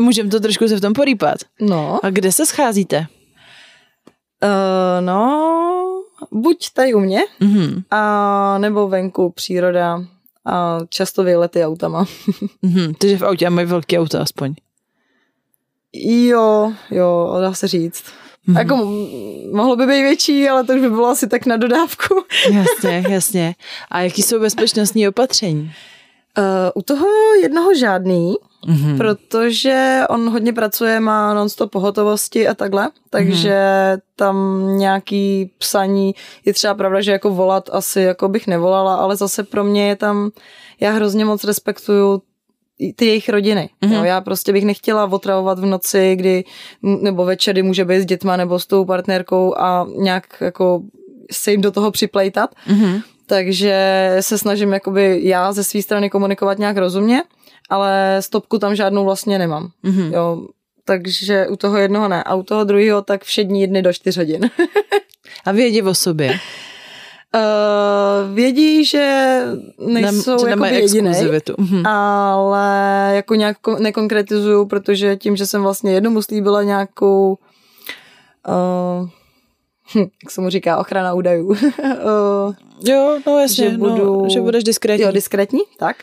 můžeme 0.00 0.30
to 0.30 0.40
trošku 0.40 0.68
se 0.68 0.76
v 0.76 0.80
tom 0.80 0.92
porýpat. 0.92 1.38
No. 1.60 2.00
A 2.02 2.10
kde 2.10 2.32
se 2.32 2.46
scházíte? 2.46 3.06
Uh, 4.44 5.06
no, 5.06 6.02
buď 6.30 6.70
tady 6.72 6.94
u 6.94 7.00
mě, 7.00 7.20
mm-hmm. 7.40 7.82
a 7.90 8.58
nebo 8.58 8.88
venku 8.88 9.30
příroda 9.30 10.04
a 10.46 10.78
často 10.88 11.24
výlety 11.24 11.64
autama. 11.64 12.04
mm-hmm. 12.64 12.94
Takže 12.98 13.18
v 13.18 13.22
autě 13.22 13.50
mají 13.50 13.66
velké 13.66 13.98
auta 13.98 14.22
aspoň. 14.22 14.54
Jo, 15.92 16.72
jo, 16.90 17.36
dá 17.40 17.54
se 17.54 17.68
říct. 17.68 18.04
Mm-hmm. 18.48 18.58
Jako 18.58 18.76
mohlo 19.52 19.76
by 19.76 19.86
být 19.86 20.02
větší, 20.02 20.48
ale 20.48 20.64
to 20.64 20.72
už 20.72 20.80
by 20.80 20.90
bylo 20.90 21.06
asi 21.06 21.26
tak 21.28 21.46
na 21.46 21.56
dodávku. 21.56 22.14
jasně, 22.52 23.04
jasně. 23.08 23.54
A 23.90 24.00
jaký 24.00 24.22
jsou 24.22 24.40
bezpečnostní 24.40 25.08
opatření? 25.08 25.72
Uh, 26.38 26.44
u 26.74 26.82
toho 26.82 27.06
jednoho 27.42 27.74
žádný, 27.74 28.34
mm-hmm. 28.66 28.96
protože 28.96 30.00
on 30.08 30.30
hodně 30.30 30.52
pracuje, 30.52 31.00
má 31.00 31.34
non-stop 31.34 31.70
pohotovosti 31.70 32.48
a 32.48 32.54
takhle, 32.54 32.90
takže 33.10 33.50
mm-hmm. 33.50 34.00
tam 34.16 34.66
nějaký 34.78 35.50
psaní, 35.58 36.14
je 36.44 36.52
třeba 36.52 36.74
pravda, 36.74 37.00
že 37.00 37.12
jako 37.12 37.30
volat 37.30 37.70
asi 37.72 38.00
jako 38.00 38.28
bych 38.28 38.46
nevolala, 38.46 38.94
ale 38.94 39.16
zase 39.16 39.42
pro 39.42 39.64
mě 39.64 39.88
je 39.88 39.96
tam, 39.96 40.30
já 40.80 40.92
hrozně 40.92 41.24
moc 41.24 41.44
respektuju 41.44 42.22
ty 42.96 43.06
jejich 43.06 43.28
rodiny. 43.28 43.70
Mm-hmm. 43.82 43.92
Jo, 43.92 44.04
já 44.04 44.20
prostě 44.20 44.52
bych 44.52 44.64
nechtěla 44.64 45.04
otravovat 45.04 45.58
v 45.58 45.66
noci, 45.66 46.16
kdy, 46.16 46.44
nebo 46.82 47.24
večery 47.24 47.62
může 47.62 47.84
být 47.84 48.00
s 48.00 48.06
dětma 48.06 48.36
nebo 48.36 48.58
s 48.58 48.66
tou 48.66 48.84
partnerkou 48.84 49.54
a 49.58 49.86
nějak 49.96 50.24
jako 50.40 50.82
se 51.32 51.50
jim 51.50 51.60
do 51.60 51.70
toho 51.70 51.90
připlejtat. 51.90 52.50
Mm-hmm. 52.68 53.02
Takže 53.26 54.16
se 54.20 54.38
snažím 54.38 54.72
jakoby 54.72 55.20
já 55.22 55.52
ze 55.52 55.64
své 55.64 55.82
strany 55.82 56.10
komunikovat 56.10 56.58
nějak 56.58 56.76
rozumně, 56.76 57.22
ale 57.70 58.16
stopku 58.20 58.58
tam 58.58 58.74
žádnou 58.74 59.04
vlastně 59.04 59.38
nemám. 59.38 59.70
Mm-hmm. 59.84 60.14
Jo, 60.14 60.46
takže 60.84 61.48
u 61.48 61.56
toho 61.56 61.76
jednoho 61.76 62.08
ne. 62.08 62.22
A 62.22 62.34
u 62.34 62.42
toho 62.42 62.64
druhého 62.64 63.02
tak 63.02 63.24
všední 63.24 63.66
dny 63.66 63.82
do 63.82 63.92
čtyř 63.92 64.16
hodin. 64.16 64.50
a 65.44 65.52
vědí 65.52 65.82
o 65.82 65.94
sobě? 65.94 66.38
Uh, 67.34 68.34
vědí, 68.34 68.84
že 68.84 69.42
nejsou 69.86 70.46
jako 70.46 70.64
jediný, 70.64 71.10
mm-hmm. 71.10 71.88
ale 71.88 73.12
jako 73.14 73.34
nějak 73.34 73.56
nekonkretizuju, 73.78 74.66
protože 74.66 75.16
tím, 75.16 75.36
že 75.36 75.46
jsem 75.46 75.62
vlastně 75.62 75.92
jednomu 75.92 76.22
slíbila 76.22 76.62
nějakou 76.62 77.38
uh, 78.48 79.08
hm, 79.94 80.08
jak 80.24 80.30
se 80.30 80.40
mu 80.40 80.50
říká, 80.50 80.78
ochrana 80.78 81.14
údajů. 81.14 81.46
uh, 81.46 81.56
jo, 82.84 83.18
no 83.26 83.38
jasně, 83.38 83.70
že, 83.70 83.78
no, 83.78 83.78
budu, 83.78 84.22
no, 84.22 84.28
že 84.28 84.40
budeš 84.40 84.64
diskrétní. 84.64 85.04
Jo, 85.04 85.12
diskrétní, 85.12 85.60
tak 85.78 85.96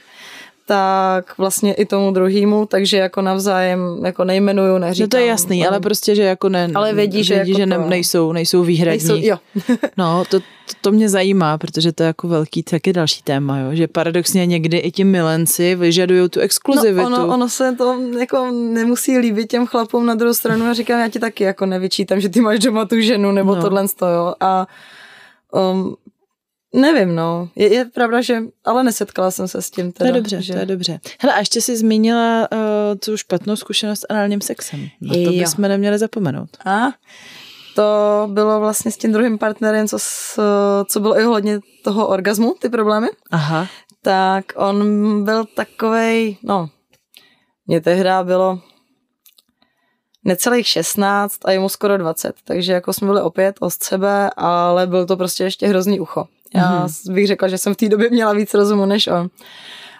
tak 0.67 1.37
vlastně 1.37 1.73
i 1.73 1.85
tomu 1.85 2.11
druhému, 2.11 2.65
takže 2.65 2.97
jako 2.97 3.21
navzájem 3.21 4.05
jako 4.05 4.23
nejmenuju, 4.23 4.77
neříkám. 4.77 5.05
No 5.05 5.07
to 5.07 5.17
je 5.17 5.25
jasný, 5.25 5.67
ale 5.67 5.79
prostě, 5.79 6.15
že 6.15 6.23
jako 6.23 6.49
ne, 6.49 6.69
ale 6.75 6.93
vědí, 6.93 7.23
že, 7.23 7.35
vědí, 7.35 7.51
jako 7.51 7.59
že 7.59 7.65
ne, 7.65 7.77
nejsou, 7.77 8.31
nejsou 8.31 8.63
výhradní. 8.63 9.07
Nejsou, 9.07 9.27
jo. 9.27 9.37
no, 9.97 10.23
to, 10.29 10.39
to, 10.39 10.45
to, 10.81 10.91
mě 10.91 11.09
zajímá, 11.09 11.57
protože 11.57 11.91
to 11.91 12.03
je 12.03 12.07
jako 12.07 12.27
velký 12.27 12.63
taky 12.63 12.93
další 12.93 13.21
téma, 13.21 13.59
jo? 13.59 13.75
že 13.75 13.87
paradoxně 13.87 14.45
někdy 14.45 14.77
i 14.77 14.91
ti 14.91 15.03
milenci 15.03 15.75
vyžadují 15.75 16.29
tu 16.29 16.39
exkluzivitu. 16.39 17.09
No, 17.09 17.17
ono, 17.17 17.33
ono 17.33 17.49
se 17.49 17.75
to 17.75 17.99
jako 18.19 18.51
nemusí 18.51 19.17
líbit 19.17 19.49
těm 19.49 19.67
chlapům 19.67 20.05
na 20.05 20.15
druhou 20.15 20.33
stranu 20.33 20.65
a 20.65 20.73
říkám, 20.73 20.99
já 20.99 21.09
ti 21.09 21.19
taky 21.19 21.43
jako 21.43 21.65
nevyčítám, 21.65 22.19
že 22.19 22.29
ty 22.29 22.41
máš 22.41 22.59
doma 22.59 22.85
tu 22.85 23.01
ženu 23.01 23.31
nebo 23.31 23.55
no. 23.55 23.61
tohle 23.61 23.85
jo. 24.01 24.33
A 24.39 24.67
um, 25.71 25.95
Nevím, 26.75 27.15
no. 27.15 27.49
Je, 27.55 27.73
je 27.73 27.85
pravda, 27.85 28.21
že... 28.21 28.41
Ale 28.65 28.83
nesetkala 28.83 29.31
jsem 29.31 29.47
se 29.47 29.61
s 29.61 29.69
tím 29.69 29.91
teda. 29.91 30.11
To 30.11 30.15
je 30.15 30.21
dobře, 30.21 30.41
že... 30.41 30.53
to 30.53 30.59
je 30.59 30.65
dobře. 30.65 30.99
Hele, 31.19 31.33
a 31.33 31.39
ještě 31.39 31.61
jsi 31.61 31.77
zmínila 31.77 32.47
uh, 32.51 32.57
tu 33.05 33.17
špatnou 33.17 33.55
zkušenost 33.55 33.99
s 33.99 34.05
análním 34.09 34.41
sexem. 34.41 34.87
Na 35.01 35.13
to 35.25 35.31
bychom 35.31 35.61
neměli 35.61 35.97
zapomenout. 35.97 36.49
A 36.65 36.87
to 37.75 38.27
bylo 38.31 38.59
vlastně 38.59 38.91
s 38.91 38.97
tím 38.97 39.11
druhým 39.11 39.37
partnerem, 39.37 39.87
co, 39.87 39.99
s, 39.99 40.39
co 40.85 40.99
bylo 40.99 41.19
i 41.19 41.23
hodně 41.23 41.59
toho 41.83 42.07
orgazmu, 42.07 42.55
ty 42.59 42.69
problémy. 42.69 43.07
Aha. 43.31 43.67
Tak 44.01 44.45
on 44.55 45.23
byl 45.23 45.45
takovej, 45.45 46.37
no, 46.43 46.69
mě 47.67 47.81
tehdy 47.81 48.09
bylo 48.23 48.59
necelých 50.23 50.67
16 50.67 51.45
a 51.45 51.51
jemu 51.51 51.69
skoro 51.69 51.97
20, 51.97 52.35
takže 52.43 52.73
jako 52.73 52.93
jsme 52.93 53.07
byli 53.07 53.21
opět 53.21 53.55
od 53.59 53.73
sebe, 53.83 54.29
ale 54.37 54.87
byl 54.87 55.05
to 55.05 55.17
prostě 55.17 55.43
ještě 55.43 55.67
hrozný 55.67 55.99
ucho. 55.99 56.27
Já 56.55 56.85
mm-hmm. 56.85 57.13
bych 57.13 57.27
řekla, 57.27 57.47
že 57.47 57.57
jsem 57.57 57.73
v 57.73 57.77
té 57.77 57.89
době 57.89 58.09
měla 58.09 58.33
víc 58.33 58.53
rozumu 58.53 58.85
než 58.85 59.07
on. 59.07 59.29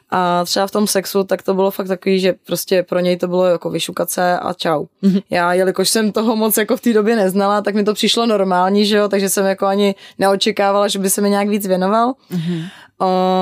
A 0.10 0.46
třeba 0.46 0.68
v 0.68 0.72
tom 0.72 0.88
sexu, 0.88 1.24
tak 1.24 1.42
to 1.42 1.54
bylo 1.54 1.72
fakt 1.72 1.88
takový, 1.88 2.20
že 2.20 2.36
prostě 2.46 2.84
pro 2.84 3.00
něj 3.00 3.18
to 3.18 3.28
bylo 3.28 3.46
jako 3.46 3.70
vyšukat 3.70 4.10
se 4.10 4.40
a 4.40 4.54
čau. 4.54 4.86
Mm-hmm. 5.04 5.24
Já, 5.30 5.54
jelikož 5.54 5.90
jsem 5.90 6.12
toho 6.12 6.36
moc 6.36 6.58
jako 6.58 6.78
v 6.78 6.82
té 6.82 6.94
době 6.94 7.16
neznala, 7.16 7.62
tak 7.62 7.76
mi 7.76 7.84
to 7.84 7.94
přišlo 7.94 8.26
normální, 8.26 8.86
že 8.86 8.98
jo, 8.98 9.08
takže 9.08 9.30
jsem 9.30 9.46
jako 9.46 9.66
ani 9.66 9.96
neočekávala, 10.20 10.88
že 10.88 11.00
by 11.00 11.10
se 11.10 11.22
mi 11.22 11.30
nějak 11.30 11.48
víc 11.48 11.68
věnoval. 11.68 12.14
Mm-hmm. 12.32 12.70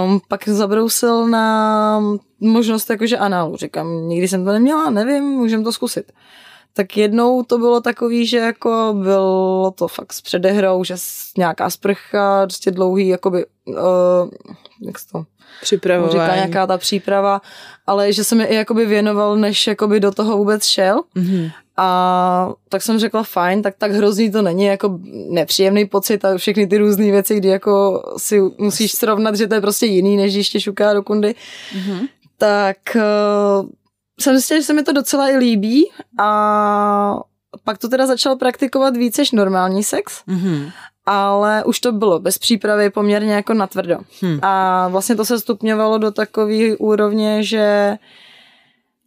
Um, 0.06 0.22
pak 0.28 0.48
zabrousil 0.48 1.28
na 1.28 2.02
možnost 2.40 2.90
jakože 2.90 3.18
análu. 3.18 3.58
Říkám, 3.58 4.08
nikdy 4.08 4.28
jsem 4.28 4.46
to 4.46 4.52
neměla, 4.52 4.90
nevím, 4.90 5.24
můžem 5.24 5.64
to 5.64 5.72
zkusit 5.72 6.12
tak 6.76 6.98
jednou 6.98 7.44
to 7.44 7.58
bylo 7.58 7.82
takový, 7.82 8.28
že 8.28 8.38
jako 8.38 8.96
bylo 9.04 9.72
to 9.72 9.88
fakt 9.88 10.14
s 10.14 10.22
předehrou, 10.22 10.84
že 10.84 10.96
nějaká 11.38 11.70
sprcha, 11.70 12.46
prostě 12.46 12.72
dlouhý, 12.72 13.08
jakoby, 13.08 13.46
uh, 13.66 13.76
jak 14.82 15.00
se 15.00 15.08
to 15.12 15.26
Připravování. 15.62 16.12
Říká 16.12 16.36
nějaká 16.36 16.68
ta 16.68 16.78
příprava, 16.78 17.42
ale 17.88 18.14
že 18.14 18.24
se 18.24 18.36
mi 18.36 18.44
i 18.44 18.56
jakoby 18.56 18.86
věnoval, 18.86 19.38
než 19.38 19.68
jakoby 19.68 20.00
do 20.00 20.12
toho 20.12 20.38
vůbec 20.38 20.66
šel. 20.66 21.02
Mm-hmm. 21.16 21.52
A 21.78 22.50
tak 22.70 22.82
jsem 22.82 23.00
řekla 23.00 23.24
fajn, 23.24 23.62
tak 23.62 23.76
tak 23.78 23.92
hrozný 23.92 24.32
to 24.32 24.42
není, 24.42 24.64
jako 24.64 25.00
nepříjemný 25.30 25.86
pocit 25.86 26.26
a 26.26 26.38
všechny 26.38 26.68
ty 26.68 26.78
různé 26.78 27.12
věci, 27.12 27.36
kdy 27.36 27.48
jako 27.48 28.04
si 28.18 28.42
musíš 28.58 28.92
srovnat, 28.92 29.36
že 29.36 29.48
to 29.48 29.56
je 29.56 29.62
prostě 29.62 29.86
jiný, 29.86 30.18
než 30.18 30.34
když 30.34 30.50
tě 30.50 30.60
šuká 30.60 30.94
do 30.94 31.04
kundy. 31.04 31.36
Mm-hmm. 31.76 32.08
Tak 32.38 32.78
uh, 32.96 33.70
jsem 34.20 34.34
zjistila, 34.34 34.60
že 34.60 34.66
se 34.66 34.74
mi 34.74 34.84
to 34.84 34.94
docela 34.94 35.30
i 35.30 35.38
líbí 35.38 35.92
a 36.20 37.20
pak 37.64 37.78
to 37.78 37.90
teda 37.90 38.08
začal 38.08 38.36
praktikovat 38.36 38.98
víc 38.98 39.18
než 39.18 39.32
normální 39.32 39.84
sex, 39.84 40.24
mm-hmm. 40.28 40.72
ale 41.06 41.64
už 41.64 41.80
to 41.80 41.92
bylo 41.92 42.20
bez 42.20 42.38
přípravy 42.38 42.90
poměrně 42.90 43.34
jako 43.34 43.54
natvrdo. 43.54 43.98
Hmm. 44.22 44.40
A 44.42 44.88
vlastně 44.88 45.16
to 45.16 45.26
se 45.26 45.40
stupňovalo 45.40 45.98
do 45.98 46.12
takové 46.12 46.78
úrovně, 46.78 47.44
že 47.44 47.98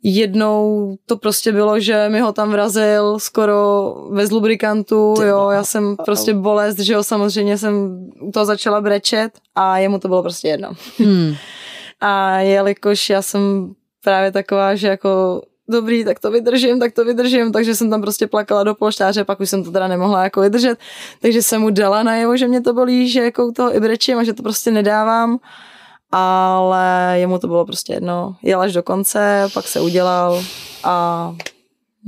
jednou 0.02 0.96
to 1.06 1.16
prostě 1.16 1.52
bylo, 1.52 1.80
že 1.80 2.08
mi 2.08 2.20
ho 2.20 2.32
tam 2.32 2.50
vrazil 2.50 3.18
skoro 3.18 3.94
bez 4.14 4.30
lubrikantu, 4.30 5.14
jo, 5.22 5.50
já 5.50 5.64
jsem 5.64 5.96
prostě 6.04 6.34
bolest, 6.34 6.78
že 6.78 6.92
jo, 6.92 7.02
samozřejmě 7.02 7.58
jsem 7.58 8.06
u 8.22 8.30
toho 8.32 8.46
začala 8.46 8.80
brečet 8.80 9.30
a 9.54 9.78
jemu 9.78 9.98
to 9.98 10.08
bylo 10.08 10.22
prostě 10.22 10.48
jedno. 10.48 10.72
Hmm. 10.98 11.34
A 12.00 12.38
jelikož 12.38 13.10
já 13.10 13.22
jsem 13.22 13.74
právě 14.04 14.32
taková, 14.32 14.74
že 14.74 14.88
jako 14.88 15.42
dobrý, 15.68 16.04
tak 16.04 16.20
to 16.20 16.30
vydržím, 16.30 16.80
tak 16.80 16.92
to 16.92 17.04
vydržím, 17.04 17.52
takže 17.52 17.74
jsem 17.74 17.90
tam 17.90 18.00
prostě 18.00 18.26
plakala 18.26 18.64
do 18.64 18.74
polštáře, 18.74 19.24
pak 19.24 19.40
už 19.40 19.50
jsem 19.50 19.64
to 19.64 19.70
teda 19.70 19.88
nemohla 19.88 20.24
jako 20.24 20.40
vydržet, 20.40 20.78
takže 21.22 21.42
jsem 21.42 21.60
mu 21.60 21.70
dala 21.70 22.02
najevo, 22.02 22.36
že 22.36 22.48
mě 22.48 22.60
to 22.60 22.74
bolí, 22.74 23.08
že 23.08 23.22
jako 23.22 23.46
u 23.46 23.52
toho 23.52 23.76
i 23.76 23.80
brečím 23.80 24.18
a 24.18 24.24
že 24.24 24.32
to 24.32 24.42
prostě 24.42 24.70
nedávám, 24.70 25.38
ale 26.12 27.14
jemu 27.14 27.38
to 27.38 27.46
bylo 27.46 27.64
prostě 27.64 27.92
jedno, 27.92 28.36
jel 28.42 28.60
až 28.60 28.72
do 28.72 28.82
konce, 28.82 29.48
pak 29.54 29.68
se 29.68 29.80
udělal 29.80 30.44
a 30.84 31.34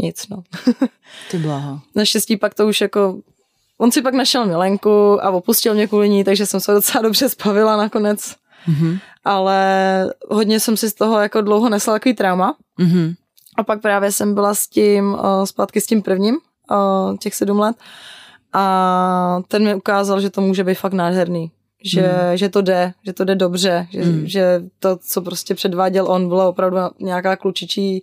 nic, 0.03 0.29
no. 0.29 0.43
Ty 1.31 1.39
blaho. 1.39 1.81
Naštěstí 1.95 2.37
pak 2.37 2.55
to 2.55 2.67
už 2.67 2.81
jako 2.81 3.19
On 3.79 3.93
si 3.93 4.03
pak 4.03 4.15
našel 4.15 4.47
milenku 4.47 5.25
a 5.25 5.31
opustil 5.31 5.75
mě 5.75 5.87
kvůli 5.87 6.09
ní, 6.09 6.25
takže 6.25 6.47
jsem 6.47 6.61
se 6.61 6.73
docela 6.73 7.03
dobře 7.03 7.29
spavila 7.29 7.77
nakonec. 7.77 8.35
Mm-hmm 8.69 8.99
ale 9.25 10.15
hodně 10.31 10.61
jsem 10.61 10.77
si 10.77 10.91
z 10.91 10.95
toho 10.95 11.21
jako 11.21 11.41
dlouho 11.41 11.69
nesla 11.69 11.93
takový 11.93 12.15
trauma. 12.15 12.57
Mm-hmm. 12.79 13.15
A 13.57 13.63
pak 13.63 13.81
právě 13.81 14.13
jsem 14.13 14.35
byla 14.35 14.55
s 14.55 14.69
tím, 14.69 15.13
uh, 15.13 15.45
zpátky 15.45 15.81
s 15.81 15.87
tím 15.87 16.03
prvním, 16.03 16.39
uh, 16.71 17.17
těch 17.17 17.35
sedm 17.35 17.59
let, 17.59 17.77
a 18.53 19.43
ten 19.49 19.65
mi 19.65 19.75
ukázal, 19.75 20.21
že 20.21 20.31
to 20.31 20.41
může 20.41 20.65
být 20.65 20.75
fakt 20.75 20.93
nádherný. 20.93 21.51
Že, 21.85 22.03
mm. 22.03 22.37
že 22.37 22.49
to 22.49 22.63
jde, 22.63 22.93
že 23.07 23.13
to 23.13 23.25
jde 23.25 23.35
dobře, 23.35 23.87
že, 23.91 24.05
mm. 24.05 24.27
že 24.27 24.63
to, 24.79 24.97
co 24.97 25.23
prostě 25.23 25.55
předváděl 25.55 26.07
on, 26.11 26.29
bylo 26.29 26.49
opravdu 26.49 26.77
nějaká 26.99 27.37
klučičí 27.37 28.03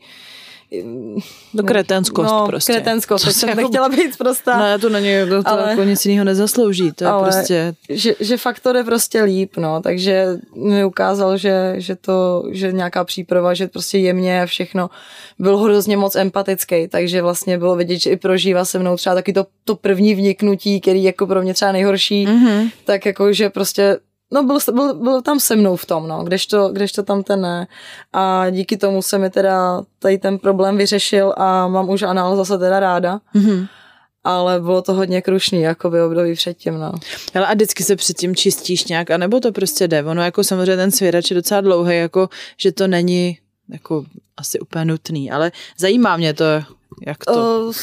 No 1.53 1.63
kretenskost 1.63 2.32
no, 2.32 2.45
prostě. 2.47 2.74
kretenskost, 2.74 3.26
to 3.26 3.32
jsem 3.32 3.49
jako... 3.49 3.61
nechtěla 3.61 3.89
být 3.89 4.18
prostá. 4.18 4.59
Ne, 4.59 4.80
to 4.80 4.89
není, 4.89 5.30
to, 5.30 5.43
to 5.43 5.49
ale, 5.49 5.70
jako 5.70 5.84
nic 5.84 6.05
jiného 6.05 6.26
nezaslouží, 6.26 6.91
to 6.91 7.07
ale, 7.07 7.28
je 7.28 7.32
prostě... 7.32 7.76
Že, 7.89 8.15
že 8.20 8.38
fakt 8.38 8.59
to 8.59 8.74
jde 8.74 8.84
prostě 8.84 9.24
líp, 9.24 9.57
no, 9.57 9.82
takže 9.82 10.28
mi 10.55 10.86
ukázal, 10.86 11.38
že, 11.38 11.74
že 11.78 11.95
to, 11.95 12.43
že 12.51 12.72
nějaká 12.72 13.03
příprava, 13.03 13.53
že 13.53 13.68
prostě 13.68 13.97
jemně 13.97 14.41
a 14.41 14.45
všechno, 14.45 14.89
byl 15.39 15.57
hrozně 15.57 15.97
moc 15.97 16.15
empatický, 16.15 16.88
takže 16.88 17.22
vlastně 17.22 17.57
bylo 17.57 17.76
vidět, 17.76 17.99
že 17.99 18.09
i 18.09 18.18
prožívá 18.18 18.65
se 18.65 18.80
mnou 18.80 18.97
třeba 18.97 19.15
taky 19.15 19.34
to, 19.34 19.45
to 19.65 19.76
první 19.76 20.15
vniknutí, 20.15 20.82
který 20.82 21.03
jako 21.03 21.28
pro 21.28 21.41
mě 21.41 21.53
třeba 21.53 21.72
nejhorší, 21.72 22.28
mm-hmm. 22.28 22.72
tak 22.86 23.05
jako, 23.05 23.34
že 23.34 23.49
prostě 23.49 23.97
No 24.32 24.43
byl, 24.43 24.57
byl, 24.73 24.93
byl 24.93 25.21
tam 25.21 25.39
se 25.39 25.55
mnou 25.55 25.75
v 25.75 25.86
tom, 25.86 26.07
no, 26.07 26.23
kdežto, 26.23 26.69
kdežto 26.69 27.03
tam 27.03 27.23
ten 27.23 27.41
ne. 27.41 27.67
A 28.13 28.49
díky 28.49 28.78
tomu 28.78 29.01
se 29.01 29.17
mi 29.17 29.30
teda 29.30 29.82
tady 29.99 30.17
ten 30.17 30.39
problém 30.39 30.78
vyřešil 30.78 31.34
a 31.38 31.67
mám 31.67 31.89
už 31.89 32.01
anál 32.01 32.36
zase 32.36 32.57
teda 32.57 32.80
ráda. 32.80 33.19
Mm-hmm. 33.36 33.67
Ale 34.23 34.59
bylo 34.59 34.82
to 34.82 34.93
hodně 34.93 35.21
krušný, 35.21 35.61
jako 35.61 35.89
by 35.89 36.01
období 36.01 36.34
předtím, 36.34 36.78
no. 36.78 36.91
Ale 37.36 37.47
a 37.47 37.53
vždycky 37.53 37.84
se 37.84 37.95
předtím 37.95 38.36
čistíš 38.36 38.86
nějak, 38.86 39.11
anebo 39.11 39.39
to 39.39 39.51
prostě 39.51 39.88
jde? 39.88 40.03
Ono 40.03 40.21
jako 40.21 40.43
samozřejmě 40.43 40.75
ten 40.75 40.91
svěrač 40.91 41.32
je 41.32 41.36
docela 41.36 41.61
dlouhý, 41.61 41.97
jako 41.97 42.30
že 42.57 42.71
to 42.71 42.88
není 42.88 43.38
jako 43.69 44.05
asi 44.38 44.59
úplně 44.59 44.86
nutný, 44.86 45.32
ale 45.32 45.51
zajímá 45.78 46.17
mě 46.17 46.34
to, 46.34 46.45
jak 47.07 47.25
to... 47.25 47.61
Uh, 47.67 47.73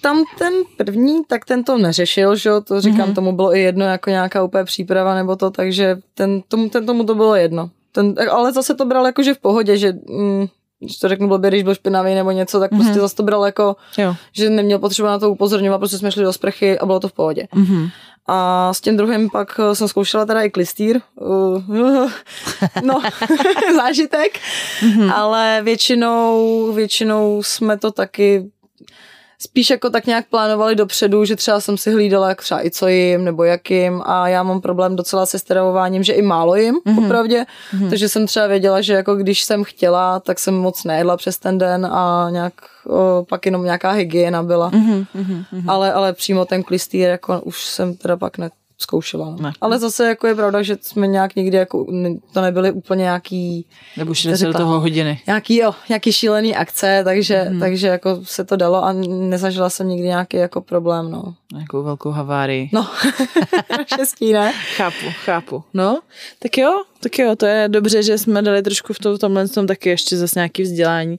tam 0.00 0.24
ten 0.38 0.52
první, 0.76 1.24
tak 1.24 1.44
ten 1.44 1.64
to 1.64 1.78
neřešil, 1.78 2.36
že 2.36 2.48
jo, 2.48 2.60
to 2.60 2.80
říkám, 2.80 3.08
mm-hmm. 3.08 3.14
tomu 3.14 3.32
bylo 3.32 3.56
i 3.56 3.60
jedno 3.60 3.84
jako 3.84 4.10
nějaká 4.10 4.42
úplně 4.42 4.64
příprava 4.64 5.14
nebo 5.14 5.36
to, 5.36 5.50
takže 5.50 5.96
ten 6.14 6.42
tomu, 6.48 6.68
ten 6.68 6.86
tomu 6.86 7.04
to 7.04 7.14
bylo 7.14 7.34
jedno. 7.34 7.70
Ten, 7.92 8.14
ale 8.30 8.52
zase 8.52 8.74
to 8.74 8.84
bral 8.84 9.06
jako, 9.06 9.22
že 9.22 9.34
v 9.34 9.38
pohodě, 9.38 9.76
že 9.76 9.92
mm, 9.92 10.46
když 10.80 10.98
to 10.98 11.08
řeknu 11.08 11.28
blbě, 11.28 11.50
když 11.50 11.62
byl 11.62 11.74
špinavý 11.74 12.14
nebo 12.14 12.30
něco, 12.30 12.60
tak 12.60 12.72
mm-hmm. 12.72 12.84
prostě 12.84 13.00
zase 13.00 13.14
to 13.14 13.22
bral 13.22 13.44
jako, 13.44 13.76
jo. 13.98 14.14
že 14.32 14.50
neměl 14.50 14.78
potřebu 14.78 15.06
na 15.06 15.18
to 15.18 15.30
upozorňovat, 15.30 15.78
prostě 15.80 15.98
jsme 15.98 16.12
šli 16.12 16.22
do 16.22 16.32
sprchy 16.32 16.78
a 16.78 16.86
bylo 16.86 17.00
to 17.00 17.08
v 17.08 17.12
pohodě. 17.12 17.48
Mm-hmm. 17.54 17.90
A 18.26 18.70
s 18.74 18.80
tím 18.80 18.96
druhým 18.96 19.30
pak 19.30 19.60
jsem 19.72 19.88
zkoušela 19.88 20.26
teda 20.26 20.42
i 20.42 20.50
klistýr. 20.50 21.00
no, 22.82 23.00
zážitek, 23.76 24.38
mm-hmm. 24.80 25.12
ale 25.14 25.60
většinou, 25.64 26.72
většinou 26.72 27.42
jsme 27.42 27.78
to 27.78 27.92
taky 27.92 28.50
spíš 29.38 29.70
jako 29.70 29.90
tak 29.90 30.06
nějak 30.06 30.26
plánovali 30.30 30.74
dopředu, 30.74 31.24
že 31.24 31.36
třeba 31.36 31.60
jsem 31.60 31.76
si 31.76 31.92
hlídala 31.92 32.28
jak 32.28 32.42
třeba 32.42 32.66
i 32.66 32.70
co 32.70 32.88
jim 32.88 33.24
nebo 33.24 33.44
jakým 33.44 34.02
a 34.06 34.28
já 34.28 34.42
mám 34.42 34.60
problém 34.60 34.96
docela 34.96 35.26
se 35.26 35.38
stravováním, 35.38 36.02
že 36.02 36.12
i 36.12 36.22
málo 36.22 36.56
jim, 36.56 36.74
mm-hmm. 36.74 36.94
popravdě, 36.94 37.44
mm-hmm. 37.74 37.90
takže 37.90 38.08
jsem 38.08 38.26
třeba 38.26 38.46
věděla, 38.46 38.80
že 38.80 38.92
jako 38.92 39.14
když 39.14 39.44
jsem 39.44 39.64
chtěla, 39.64 40.20
tak 40.20 40.38
jsem 40.38 40.54
moc 40.54 40.84
nejedla 40.84 41.16
přes 41.16 41.38
ten 41.38 41.58
den 41.58 41.86
a 41.86 42.28
nějak 42.30 42.54
o, 42.86 43.24
pak 43.28 43.46
jenom 43.46 43.64
nějaká 43.64 43.90
hygiena 43.90 44.42
byla. 44.42 44.70
Mm-hmm. 44.70 45.44
Ale, 45.68 45.92
ale 45.92 46.12
přímo 46.12 46.44
ten 46.44 46.62
klistýr 46.62 47.08
jako 47.08 47.40
už 47.40 47.64
jsem 47.64 47.96
teda 47.96 48.16
pak 48.16 48.38
ne, 48.38 48.50
zkoušela. 48.78 49.30
No. 49.30 49.36
Ne. 49.40 49.52
Ale 49.60 49.78
zase 49.78 50.08
jako 50.08 50.26
je 50.26 50.34
pravda, 50.34 50.62
že 50.62 50.76
jsme 50.80 51.06
nějak 51.06 51.36
nikdy 51.36 51.56
jako, 51.56 51.86
to 52.32 52.40
nebyly 52.40 52.72
úplně 52.72 53.02
nějaký... 53.02 53.66
Nebo 53.96 54.14
šli 54.14 54.38
do 54.38 54.52
toho 54.52 54.80
hodiny. 54.80 55.20
Nějaký, 55.26 55.56
jo, 55.56 55.74
nějaký 55.88 56.12
šílený 56.12 56.56
akce, 56.56 57.00
takže, 57.04 57.42
hmm. 57.42 57.60
takže 57.60 57.86
jako 57.86 58.20
se 58.22 58.44
to 58.44 58.56
dalo 58.56 58.84
a 58.84 58.92
nezažila 59.08 59.70
jsem 59.70 59.88
nikdy 59.88 60.06
nějaký 60.06 60.36
jako 60.36 60.60
problém, 60.60 61.10
no. 61.10 61.34
Nějakou 61.52 61.82
velkou 61.82 62.10
havárii. 62.10 62.70
No, 62.72 62.88
šestí, 63.96 64.32
ne? 64.32 64.52
chápu, 64.76 65.06
chápu. 65.24 65.64
No, 65.74 66.00
tak 66.38 66.58
jo, 66.58 66.70
tak 67.00 67.18
jo, 67.18 67.36
to 67.36 67.46
je 67.46 67.68
dobře, 67.68 68.02
že 68.02 68.18
jsme 68.18 68.42
dali 68.42 68.62
trošku 68.62 68.92
v 68.92 68.98
tom, 68.98 69.18
tomhle 69.18 69.48
tom 69.48 69.66
taky 69.66 69.88
ještě 69.88 70.16
zase 70.16 70.38
nějaký 70.38 70.62
vzdělání, 70.62 71.16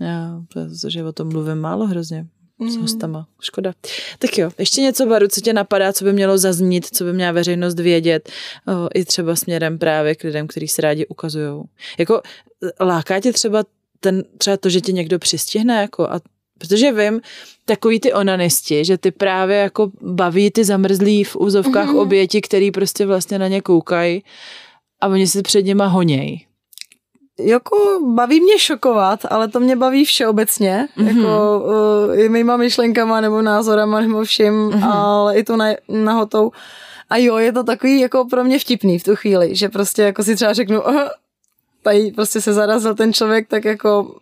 já, 0.00 0.40
protože 0.52 1.04
o 1.04 1.12
tom 1.12 1.28
mluvím 1.28 1.54
málo 1.54 1.86
hrozně 1.86 2.26
s 2.70 2.76
mm. 2.76 2.82
hostama. 2.82 3.26
Škoda. 3.40 3.72
Tak 4.18 4.38
jo, 4.38 4.50
ještě 4.58 4.80
něco, 4.80 5.06
Baru, 5.06 5.28
co 5.28 5.40
tě 5.40 5.52
napadá, 5.52 5.92
co 5.92 6.04
by 6.04 6.12
mělo 6.12 6.38
zaznít, 6.38 6.86
co 6.96 7.04
by 7.04 7.12
měla 7.12 7.32
veřejnost 7.32 7.78
vědět, 7.78 8.28
o, 8.68 8.88
i 8.94 9.04
třeba 9.04 9.36
směrem 9.36 9.78
právě 9.78 10.14
k 10.14 10.24
lidem, 10.24 10.46
kteří 10.46 10.68
se 10.68 10.82
rádi 10.82 11.06
ukazují. 11.06 11.62
Jako 11.98 12.22
láká 12.80 13.20
tě 13.20 13.32
třeba 13.32 13.64
ten, 14.00 14.24
třeba 14.38 14.56
to, 14.56 14.68
že 14.68 14.80
tě 14.80 14.92
někdo 14.92 15.18
přistihne, 15.18 15.80
jako 15.80 16.10
a 16.10 16.20
Protože 16.58 16.92
vím, 16.92 17.20
takový 17.64 18.00
ty 18.00 18.12
onanisti, 18.12 18.84
že 18.84 18.98
ty 18.98 19.10
právě 19.10 19.56
jako 19.56 19.90
baví 20.00 20.50
ty 20.50 20.64
zamrzlý 20.64 21.24
v 21.24 21.36
úzovkách 21.36 21.88
mm-hmm. 21.88 22.00
oběti, 22.00 22.40
který 22.40 22.70
prostě 22.70 23.06
vlastně 23.06 23.38
na 23.38 23.48
ně 23.48 23.60
koukají 23.60 24.22
a 25.00 25.08
oni 25.08 25.26
se 25.26 25.42
před 25.42 25.62
něma 25.62 25.86
honějí 25.86 26.46
jako 27.38 27.76
baví 28.14 28.40
mě 28.40 28.58
šokovat, 28.58 29.20
ale 29.30 29.48
to 29.48 29.60
mě 29.60 29.76
baví 29.76 30.04
všeobecně, 30.04 30.88
mm-hmm. 30.96 31.06
jako 31.06 31.62
uh, 31.64 32.20
i 32.20 32.28
mýma 32.28 32.56
myšlenkama 32.56 33.20
nebo 33.20 33.42
názorama 33.42 34.00
nebo 34.00 34.24
vším, 34.24 34.70
mm-hmm. 34.70 34.92
ale 34.92 35.38
i 35.38 35.44
tu 35.44 35.56
na, 35.56 35.66
nahotou. 35.88 36.50
A 37.10 37.16
jo, 37.16 37.36
je 37.36 37.52
to 37.52 37.64
takový 37.64 38.00
jako 38.00 38.24
pro 38.24 38.44
mě 38.44 38.58
vtipný 38.58 38.98
v 38.98 39.04
tu 39.04 39.16
chvíli, 39.16 39.56
že 39.56 39.68
prostě 39.68 40.02
jako 40.02 40.22
si 40.22 40.36
třeba 40.36 40.52
řeknu, 40.52 40.80
oh, 40.80 41.08
tady 41.82 42.12
prostě 42.14 42.40
se 42.40 42.52
zarazil 42.52 42.94
ten 42.94 43.12
člověk, 43.12 43.48
tak 43.48 43.64
jako 43.64 44.14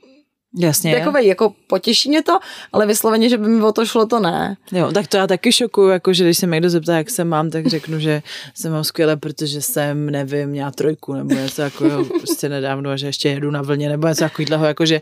Jasně. 0.58 0.96
Takové, 0.98 1.24
jako 1.24 1.54
potěší 1.66 2.08
mě 2.08 2.22
to, 2.22 2.38
ale 2.72 2.86
vysloveně, 2.86 3.28
že 3.28 3.38
by 3.38 3.48
mi 3.48 3.62
o 3.62 3.72
to 3.72 3.86
šlo, 3.86 4.06
to 4.06 4.20
ne. 4.20 4.56
Jo, 4.72 4.92
tak 4.92 5.06
to 5.06 5.16
já 5.16 5.26
taky 5.26 5.52
šokuju, 5.52 5.88
jako 5.88 6.12
že 6.12 6.24
když 6.24 6.38
se 6.38 6.46
mě 6.46 6.54
někdo 6.54 6.70
zeptá, 6.70 6.96
jak 6.96 7.10
se 7.10 7.24
mám, 7.24 7.50
tak 7.50 7.66
řeknu, 7.66 7.98
že 7.98 8.22
se 8.54 8.70
mám 8.70 8.84
skvěle, 8.84 9.16
protože 9.16 9.62
jsem, 9.62 10.10
nevím, 10.10 10.48
měla 10.48 10.70
trojku 10.70 11.14
nebo 11.14 11.34
něco 11.34 11.62
jako, 11.62 11.84
jo, 11.84 12.04
prostě 12.04 12.48
nedávno, 12.48 12.96
že 12.96 13.06
ještě 13.06 13.28
jedu 13.28 13.50
na 13.50 13.62
vlně 13.62 13.88
nebo 13.88 14.08
něco 14.08 14.24
takového, 14.24 14.66
jako 14.66 14.86
že 14.86 15.00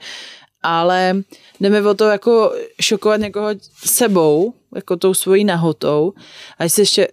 ale 0.63 1.23
jde 1.61 1.71
mi 1.71 1.81
o 1.81 1.95
to 1.95 2.05
jako 2.05 2.53
šokovat 2.81 3.21
někoho 3.21 3.49
sebou, 3.85 4.55
jako 4.75 4.97
tou 4.97 5.15
svojí 5.15 5.45
nahotou 5.45 6.13
a 6.59 6.65
jestli 6.65 6.83
ještě 6.83 7.09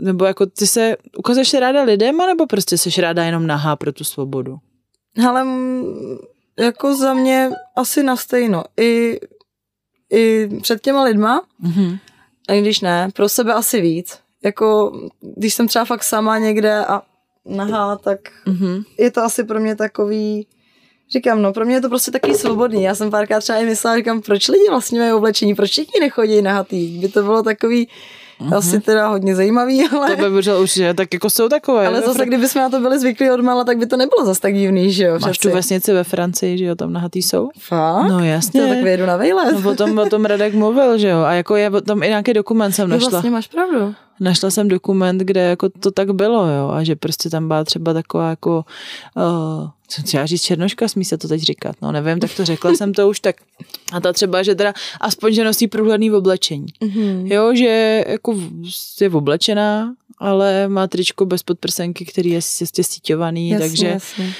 nebo 0.00 0.24
jako 0.24 0.46
ty 0.46 0.66
se 0.66 0.96
ukazuješ 1.18 1.54
ráda 1.54 1.82
lidem, 1.82 2.16
nebo 2.16 2.46
prostě 2.46 2.78
jsi 2.78 3.00
ráda 3.00 3.24
jenom 3.24 3.46
nahá 3.46 3.76
pro 3.76 3.92
tu 3.92 4.04
svobodu? 4.04 4.56
Ale 5.28 5.44
jako 6.58 6.96
za 6.96 7.14
mě 7.14 7.50
asi 7.76 8.02
na 8.02 8.16
stejno. 8.16 8.64
I, 8.80 9.20
i 10.12 10.48
před 10.62 10.82
těma 10.82 11.02
lidma, 11.02 11.42
mm-hmm. 11.64 11.98
a 12.48 12.52
i 12.52 12.60
když 12.60 12.80
ne, 12.80 13.08
pro 13.14 13.28
sebe 13.28 13.54
asi 13.54 13.80
víc. 13.80 14.18
Jako, 14.44 15.00
když 15.20 15.54
jsem 15.54 15.68
třeba 15.68 15.84
fakt 15.84 16.02
sama 16.02 16.38
někde 16.38 16.84
a 16.84 17.02
nahá, 17.44 17.96
tak 17.96 18.20
mm-hmm. 18.46 18.84
je 18.98 19.10
to 19.10 19.22
asi 19.22 19.44
pro 19.44 19.60
mě 19.60 19.76
takový, 19.76 20.46
říkám, 21.12 21.42
no, 21.42 21.52
pro 21.52 21.64
mě 21.64 21.74
je 21.74 21.80
to 21.80 21.88
prostě 21.88 22.10
takový 22.10 22.34
svobodný. 22.34 22.82
Já 22.82 22.94
jsem 22.94 23.10
párkrát 23.10 23.40
třeba 23.40 23.58
i 23.58 23.64
myslela, 23.64 23.96
říkám, 23.96 24.22
proč 24.22 24.48
lidi 24.48 24.64
vlastně 24.70 25.00
mají 25.00 25.12
oblečení, 25.12 25.54
proč 25.54 25.70
všichni 25.70 26.00
nechodí 26.00 26.42
nahatý, 26.42 26.98
by 26.98 27.08
to 27.08 27.22
bylo 27.22 27.42
takový, 27.42 27.88
Uh-huh. 28.40 28.56
Asi 28.56 28.80
teda 28.80 29.08
hodně 29.08 29.34
zajímavý, 29.34 29.88
ale... 29.96 30.16
To 30.16 30.30
by 30.30 30.42
bylo 30.42 30.60
určitě, 30.60 30.94
tak 30.94 31.14
jako 31.14 31.30
jsou 31.30 31.48
takové. 31.48 31.86
Ale 31.86 32.02
zase, 32.02 32.26
kdyby 32.26 32.48
jsme 32.48 32.60
na 32.60 32.68
to 32.68 32.80
byli 32.80 32.98
zvyklí 32.98 33.30
od 33.30 33.40
mala, 33.40 33.64
tak 33.64 33.78
by 33.78 33.86
to 33.86 33.96
nebylo 33.96 34.26
zase 34.26 34.40
tak 34.40 34.54
divný, 34.54 34.92
že 34.92 35.04
jo? 35.04 35.18
Máš 35.22 35.38
tu 35.38 35.50
vesnici 35.50 35.92
ve 35.92 36.04
Francii, 36.04 36.58
že 36.58 36.64
jo, 36.64 36.74
tam 36.74 36.92
nahatý 36.92 37.22
jsou? 37.22 37.48
Fakt? 37.58 38.08
No 38.08 38.24
jasně. 38.24 38.60
To 38.60 38.68
tak 38.68 38.82
vyjedu 38.82 39.06
na 39.06 39.16
vejlet. 39.16 39.52
No 39.52 39.62
potom 39.62 39.98
o 39.98 40.06
tom 40.06 40.24
Radek 40.24 40.54
mluvil, 40.54 40.98
že 40.98 41.08
jo, 41.08 41.20
a 41.20 41.32
jako 41.32 41.56
je 41.56 41.70
tam 41.70 42.02
i 42.02 42.08
nějaký 42.08 42.32
dokument 42.32 42.72
jsem 42.72 42.88
našla. 42.88 43.06
Jo, 43.06 43.10
vlastně 43.10 43.30
máš 43.30 43.46
pravdu 43.46 43.94
našla 44.20 44.50
jsem 44.50 44.68
dokument, 44.68 45.18
kde 45.18 45.40
jako 45.40 45.68
to 45.68 45.90
tak 45.90 46.10
bylo, 46.10 46.46
jo, 46.46 46.68
a 46.68 46.84
že 46.84 46.96
prostě 46.96 47.30
tam 47.30 47.48
byla 47.48 47.64
třeba 47.64 47.92
taková 47.92 48.30
jako, 48.30 48.64
uh, 49.16 49.68
co 49.88 50.02
chci 50.02 50.18
říct, 50.24 50.42
černoška, 50.42 50.88
smí 50.88 51.04
se 51.04 51.18
to 51.18 51.28
teď 51.28 51.42
říkat, 51.42 51.76
no 51.82 51.92
nevím, 51.92 52.20
tak 52.20 52.34
to 52.36 52.44
řekla 52.44 52.74
jsem 52.74 52.94
to 52.94 53.08
už, 53.08 53.20
tak 53.20 53.36
a 53.92 54.00
ta 54.00 54.12
třeba, 54.12 54.42
že 54.42 54.54
teda 54.54 54.74
aspoň, 55.00 55.34
že 55.34 55.44
nosí 55.44 55.68
průhledný 55.68 56.10
v 56.10 56.14
oblečení, 56.14 56.66
mm-hmm. 56.82 57.32
jo, 57.32 57.54
že 57.54 58.04
jako 58.06 58.36
je 59.00 59.10
oblečená, 59.10 59.94
ale 60.18 60.68
má 60.68 60.86
tričko 60.86 61.26
bez 61.26 61.42
podprsenky, 61.42 62.04
který 62.04 62.30
je 62.30 62.36
jistě 62.36 62.84
síťovaný, 62.84 63.50
jasně, 63.50 63.68
takže 63.68 63.86
jasně. 63.86 64.34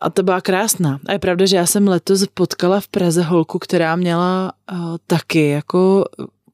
A 0.00 0.10
to 0.10 0.22
byla 0.22 0.40
krásná. 0.40 1.00
A 1.06 1.12
je 1.12 1.18
pravda, 1.18 1.46
že 1.46 1.56
já 1.56 1.66
jsem 1.66 1.88
letos 1.88 2.26
potkala 2.34 2.80
v 2.80 2.88
Praze 2.88 3.22
holku, 3.22 3.58
která 3.58 3.96
měla 3.96 4.52
uh, 4.72 4.78
taky 5.06 5.48
jako 5.48 6.04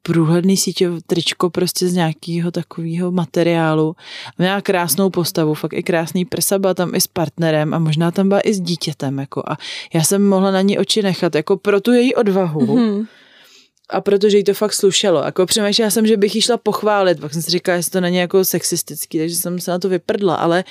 průhledný 0.09 0.57
síťové 0.57 1.01
tričko 1.07 1.51
prostě 1.51 1.89
z 1.89 1.95
nějakého 1.95 2.51
takového 2.51 3.11
materiálu. 3.11 3.97
Měla 4.39 4.61
krásnou 4.61 5.11
postavu, 5.11 5.55
fakt 5.55 5.73
i 5.73 5.83
krásný 5.83 6.25
prsa, 6.25 6.59
byla 6.59 6.75
tam 6.75 6.95
i 6.95 7.01
s 7.01 7.07
partnerem 7.07 7.75
a 7.75 7.79
možná 7.79 8.11
tam 8.11 8.29
byla 8.29 8.41
i 8.41 8.55
s 8.55 8.61
dítětem. 8.61 9.19
Jako, 9.19 9.43
a 9.47 9.57
já 9.95 10.05
jsem 10.05 10.29
mohla 10.29 10.51
na 10.51 10.61
ní 10.61 10.79
oči 10.79 11.03
nechat, 11.03 11.35
jako 11.35 11.57
pro 11.57 11.81
tu 11.81 11.93
její 11.93 12.15
odvahu. 12.15 12.61
Mm-hmm. 12.61 13.07
A 13.91 14.01
protože 14.01 14.39
jí 14.39 14.45
to 14.45 14.55
fakt 14.55 14.73
slušelo. 14.73 15.23
Jako 15.23 15.47
přemýšlela 15.47 15.91
jsem, 15.91 16.07
že 16.07 16.17
bych 16.17 16.35
jí 16.35 16.41
šla 16.41 16.57
pochválit, 16.57 17.21
pak 17.21 17.33
jsem 17.33 17.43
si 17.43 17.51
říkala, 17.51 17.77
jestli 17.77 17.93
to 17.93 18.01
není 18.01 18.17
jako 18.17 18.45
sexistický, 18.45 19.19
takže 19.19 19.37
jsem 19.37 19.61
se 19.61 19.71
na 19.71 19.79
to 19.79 19.89
vyprdla, 19.89 20.35
ale 20.35 20.65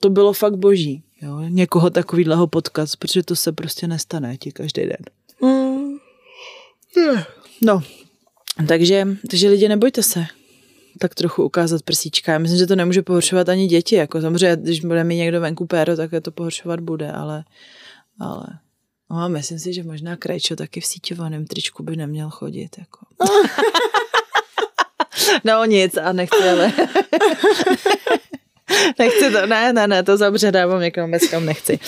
to 0.00 0.10
bylo 0.10 0.32
fakt 0.32 0.56
boží. 0.56 1.02
Jo? 1.22 1.40
Někoho 1.48 1.90
takovýhleho 1.90 2.46
potkat, 2.46 2.88
protože 2.98 3.22
to 3.22 3.36
se 3.36 3.52
prostě 3.52 3.86
nestane 3.86 4.36
ti 4.36 4.52
každý 4.52 4.82
den. 4.82 5.04
Mm. 5.42 5.96
No, 7.62 7.82
takže, 8.68 9.06
takže 9.30 9.48
lidi, 9.48 9.68
nebojte 9.68 10.02
se 10.02 10.26
tak 10.98 11.14
trochu 11.14 11.44
ukázat 11.44 11.82
prsíčka. 11.82 12.32
Já 12.32 12.38
myslím, 12.38 12.58
že 12.58 12.66
to 12.66 12.76
nemůže 12.76 13.02
pohoršovat 13.02 13.48
ani 13.48 13.66
děti. 13.66 13.96
Jako 13.96 14.20
samozřejmě, 14.20 14.56
když 14.56 14.80
bude 14.80 15.04
mít 15.04 15.16
někdo 15.16 15.40
venku 15.40 15.66
péro, 15.66 15.96
tak 15.96 16.10
to 16.22 16.30
pohoršovat 16.30 16.80
bude, 16.80 17.12
ale, 17.12 17.44
ale 18.20 18.46
no 19.10 19.16
a 19.16 19.28
myslím 19.28 19.58
si, 19.58 19.72
že 19.72 19.82
možná 19.82 20.16
Krajčo 20.16 20.56
taky 20.56 20.80
v 20.80 20.86
síťovaném 20.86 21.46
tričku 21.46 21.82
by 21.82 21.96
neměl 21.96 22.30
chodit. 22.30 22.78
Jako. 22.78 23.06
no 25.44 25.64
nic 25.64 25.96
a 25.96 26.12
nechci, 26.12 26.48
ale 26.48 26.72
nechci 28.98 29.30
to, 29.32 29.46
ne, 29.46 29.72
ne, 29.72 29.86
ne, 29.86 30.02
to 30.02 30.16
zabředávám 30.16 30.80
někam, 30.80 31.10
bez 31.10 31.28
kam 31.28 31.46
nechci. 31.46 31.78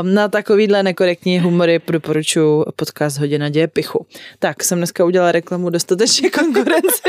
Um, 0.00 0.14
na 0.14 0.28
takovýhle 0.28 0.82
nekorektní 0.82 1.40
humory 1.40 1.80
doporučuji 1.92 2.64
podcast 2.76 3.18
Hodina 3.18 3.48
děje 3.48 3.68
pichu. 3.68 4.06
Tak, 4.38 4.64
jsem 4.64 4.78
dneska 4.78 5.04
udělala 5.04 5.32
reklamu 5.32 5.70
dostatečně 5.70 6.30
konkurenci. 6.40 7.02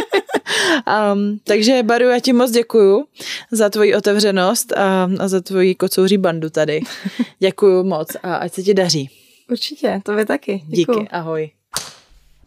um, 1.13 1.39
takže 1.43 1.83
Baru, 1.83 2.05
já 2.05 2.19
ti 2.19 2.33
moc 2.33 2.51
děkuju 2.51 3.05
za 3.51 3.69
tvoji 3.69 3.95
otevřenost 3.95 4.73
a, 4.77 5.09
a 5.19 5.27
za 5.27 5.41
tvoji 5.41 5.75
kocouří 5.75 6.17
bandu 6.17 6.49
tady. 6.49 6.81
Děkuju 7.39 7.83
moc 7.83 8.15
a 8.23 8.35
ať 8.35 8.53
se 8.53 8.63
ti 8.63 8.73
daří. 8.73 9.09
Určitě, 9.51 10.01
to 10.03 10.15
vy 10.15 10.25
taky. 10.25 10.63
Děkuju. 10.67 10.99
Díky, 10.99 11.09
ahoj. 11.09 11.49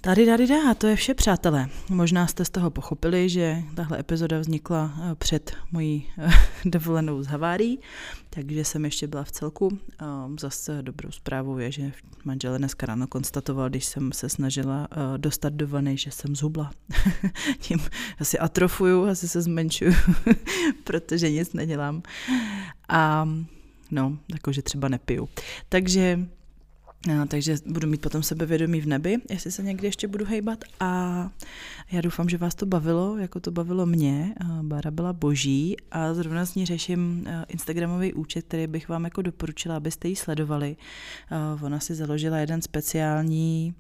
Tady, 0.01 0.27
tady, 0.27 0.47
dá, 0.47 0.75
to 0.75 0.87
je 0.87 0.97
vše, 0.97 1.15
přátelé. 1.15 1.69
Možná 1.91 2.27
jste 2.27 2.45
z 2.45 2.51
toho 2.51 2.71
pochopili, 2.71 3.29
že 3.29 3.63
tahle 3.75 4.01
epizoda 4.01 4.39
vznikla 4.39 4.93
eh, 4.97 5.15
před 5.15 5.57
mojí 5.73 6.07
eh, 6.19 6.31
dovolenou 6.65 7.23
z 7.23 7.27
havárií, 7.27 7.81
takže 8.31 8.65
jsem 8.65 8.85
ještě 8.85 9.07
byla 9.07 9.25
v 9.25 9.33
celku. 9.33 9.79
Zase 10.41 10.83
dobrou 10.83 11.11
zprávou 11.11 11.59
je, 11.59 11.73
že 11.73 11.93
manžel 12.25 12.59
dneska 12.59 12.87
ráno 12.87 13.07
konstatoval, 13.07 13.69
když 13.69 13.85
jsem 13.85 14.13
se 14.13 14.29
snažila 14.29 14.89
eh, 14.91 15.19
dostat 15.19 15.53
do 15.53 15.69
vany, 15.69 15.97
že 15.97 16.11
jsem 16.11 16.37
zhubla. 16.37 16.71
Tím 17.59 17.79
asi 18.21 18.39
atrofuju, 18.39 19.05
asi 19.05 19.29
se 19.29 19.43
zmenšuju, 19.43 19.93
protože 20.85 21.31
nic 21.31 21.53
nedělám. 21.53 22.03
A 22.89 23.29
no, 23.91 24.19
jakože 24.33 24.63
třeba 24.63 24.89
nepiju. 24.89 25.29
Takže 25.69 26.19
No, 27.07 27.27
takže 27.27 27.57
budu 27.67 27.89
mít 27.89 28.01
potom 28.01 28.23
sebevědomí 28.23 28.81
v 28.81 28.87
nebi, 28.87 29.17
jestli 29.31 29.53
se 29.53 29.63
někdy 29.63 29.87
ještě 29.87 30.09
budu 30.09 30.25
hejbat 30.25 30.65
a 30.81 31.31
já 31.93 32.01
doufám, 32.01 32.29
že 32.29 32.39
vás 32.39 32.55
to 32.55 32.67
bavilo, 32.67 33.17
jako 33.19 33.41
to 33.41 33.51
bavilo 33.51 33.87
mě. 33.87 34.35
Bára 34.63 34.91
byla 34.91 35.13
boží 35.13 35.77
a 35.91 36.15
zrovna 36.15 36.47
s 36.47 36.55
ní 36.55 36.67
řeším 36.67 37.27
Instagramový 37.49 38.13
účet, 38.13 38.45
který 38.45 38.67
bych 38.67 38.89
vám 38.89 39.05
jako 39.05 39.23
doporučila, 39.23 39.77
abyste 39.77 40.09
ji 40.09 40.17
sledovali. 40.17 40.77
Ona 41.63 41.81
si 41.81 41.95
založila 41.95 42.39
jeden 42.39 42.63
speciální 42.63 43.75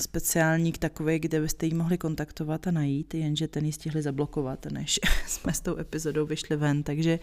speciálník 0.00 0.78
takový, 0.78 1.18
kde 1.18 1.40
byste 1.40 1.66
jí 1.66 1.74
mohli 1.74 1.98
kontaktovat 1.98 2.66
a 2.66 2.70
najít, 2.70 3.14
jenže 3.14 3.48
ten 3.48 3.64
ji 3.64 3.72
stihli 3.72 4.02
zablokovat, 4.02 4.66
než 4.66 5.00
jsme 5.26 5.52
s 5.52 5.60
tou 5.60 5.78
epizodou 5.78 6.26
vyšli 6.26 6.56
ven, 6.56 6.82
takže 6.82 7.18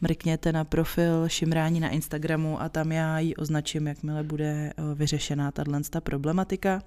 mrkněte 0.00 0.52
na 0.52 0.64
profil 0.64 1.28
Šimrání 1.28 1.80
na 1.80 1.88
Instagramu 1.88 2.62
a 2.62 2.68
tam 2.68 2.92
já 2.92 3.18
ji 3.18 3.36
označím, 3.36 3.86
jakmile 3.86 4.22
bude 4.22 4.72
eh, 4.76 4.94
vyřešená 4.94 5.52
tato 5.52 6.00
problematika. 6.00 6.82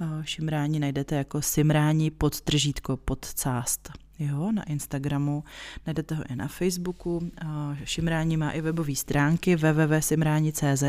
Eh, 0.00 0.06
Šimrání 0.24 0.80
najdete 0.80 1.16
jako 1.16 1.42
Simrání 1.42 2.10
pod 2.10 2.40
tržítko 2.40 2.96
pod 2.96 3.26
cást 3.26 4.03
jo, 4.18 4.52
na 4.52 4.62
Instagramu, 4.62 5.44
najdete 5.86 6.14
ho 6.14 6.24
i 6.30 6.36
na 6.36 6.48
Facebooku, 6.48 7.30
Šimrání 7.84 8.36
má 8.36 8.50
i 8.50 8.60
webové 8.60 8.94
stránky 8.94 9.56
www.simrání.cz, 9.56 10.84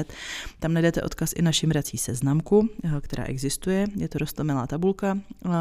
tam 0.59 0.73
najdete 0.73 1.01
odkaz 1.01 1.33
i 1.35 1.41
na 1.41 1.51
šimrací 1.51 1.97
seznamku, 1.97 2.69
eh, 2.83 3.01
která 3.01 3.23
existuje, 3.23 3.87
je 3.95 4.07
to 4.07 4.17
rostomilá 4.17 4.67
tabulka, 4.67 5.17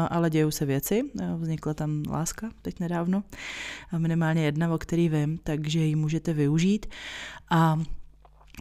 ale 0.09 0.29
dějou 0.29 0.51
se 0.51 0.65
věci, 0.65 1.03
eh, 1.21 1.35
vznikla 1.37 1.73
tam 1.73 2.03
láska 2.09 2.49
teď 2.61 2.79
nedávno, 2.79 3.23
minimálně 3.97 4.45
jedna, 4.45 4.73
o 4.73 4.77
který 4.77 5.09
vím, 5.09 5.39
takže 5.43 5.79
ji 5.79 5.95
můžete 5.95 6.33
využít. 6.33 6.85
A 7.49 7.79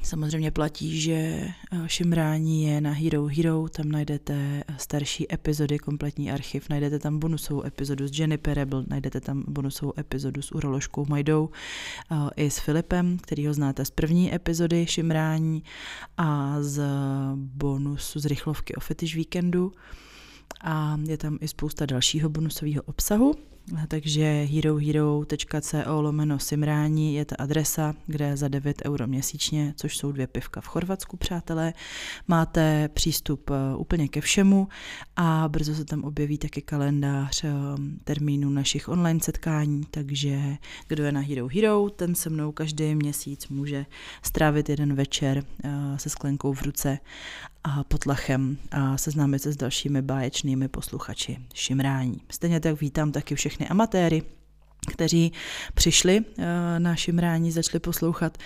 Samozřejmě 0.05 0.51
platí, 0.51 1.01
že 1.01 1.13
eh, 1.13 1.53
šimrání 1.87 2.65
je 2.65 2.81
na 2.81 2.91
Hero 2.93 3.27
Hero, 3.27 3.69
tam 3.69 3.89
najdete 3.89 4.35
eh, 4.69 4.75
starší 4.79 5.35
epizody, 5.35 5.79
kompletní 5.79 6.31
archiv, 6.31 6.69
najdete 6.69 6.99
tam 6.99 7.19
bonusovou 7.19 7.67
epizodu 7.67 8.09
s 8.09 8.19
Jenny 8.19 8.39
Perebl, 8.39 8.85
najdete 8.89 9.21
tam 9.21 9.45
bonusovou 9.49 9.93
epizodu 9.99 10.43
s 10.43 10.53
uroložkou 10.53 11.07
Majdou 11.09 11.51
eh, 12.13 12.17
i 12.37 12.51
s 12.51 12.59
Filipem, 12.59 13.19
který 13.19 13.47
ho 13.47 13.55
znáte 13.55 13.85
z 13.85 13.91
první 13.91 14.35
epizody 14.35 14.87
šimrání 14.87 15.63
a 16.17 16.57
z 16.61 16.83
bonusu 17.35 18.21
z 18.21 18.25
rychlovky 18.25 18.75
o 18.75 18.81
fetish 18.81 19.15
víkendu 19.15 19.73
a 20.61 20.97
je 21.09 21.17
tam 21.17 21.39
i 21.41 21.49
spousta 21.49 21.87
dalšího 21.87 22.29
bonusového 22.29 22.83
obsahu. 22.83 23.35
Takže 23.89 24.49
herohero.co 24.53 26.03
lomeno 26.03 26.39
simrání 26.39 27.15
je 27.15 27.25
ta 27.25 27.37
adresa, 27.39 27.95
kde 28.07 28.37
za 28.37 28.49
9 28.49 28.83
euro 28.87 29.07
měsíčně, 29.07 29.75
což 29.77 29.97
jsou 29.97 30.13
dvě 30.13 30.27
pivka 30.27 30.61
v 30.61 30.67
Chorvatsku, 30.67 31.17
přátelé, 31.17 31.73
máte 32.29 32.89
přístup 32.89 33.51
eh, 33.51 33.77
úplně 33.77 34.09
ke 34.09 34.21
všemu. 34.21 34.69
A 35.17 35.49
brzo 35.49 35.75
se 35.75 35.85
tam 35.85 36.05
objeví 36.05 36.39
taky 36.39 36.63
kalendář 36.63 37.45
eh, 37.45 37.51
termínů 38.05 38.51
našich 38.51 38.89
online 38.89 39.21
setkání, 39.23 39.83
takže 39.91 40.57
kdo 40.89 41.05
je 41.05 41.13
na 41.13 41.21
Hero 41.21 41.49
Hero, 41.55 41.91
ten 41.91 42.15
se 42.15 42.31
mnou 42.31 42.53
každý 42.53 42.95
měsíc 42.95 43.49
může 43.49 43.87
strávit 44.23 44.69
jeden 44.69 44.95
večer 44.95 45.45
eh, 45.65 45.99
se 45.99 46.11
sklenkou 46.11 46.53
v 46.53 46.63
ruce 46.63 46.99
a 47.65 47.85
potlachem 47.85 48.57
a 48.71 48.97
seznámit 48.97 49.39
se 49.39 49.53
s 49.53 49.57
dalšími 49.57 50.03
báječnými 50.03 50.69
posluchači 50.69 51.39
šimrání. 51.55 52.21
Stejně 52.33 52.61
tak 52.61 52.81
vítám 52.81 53.13
taky 53.13 53.35
všechny 53.35 53.69
amatéry, 53.69 54.23
kteří 54.93 55.33
přišli 55.75 56.21
eh, 56.39 56.81
na 56.81 56.97
šimrání, 56.97 57.51
začali 57.51 57.81
poslouchat 57.81 58.39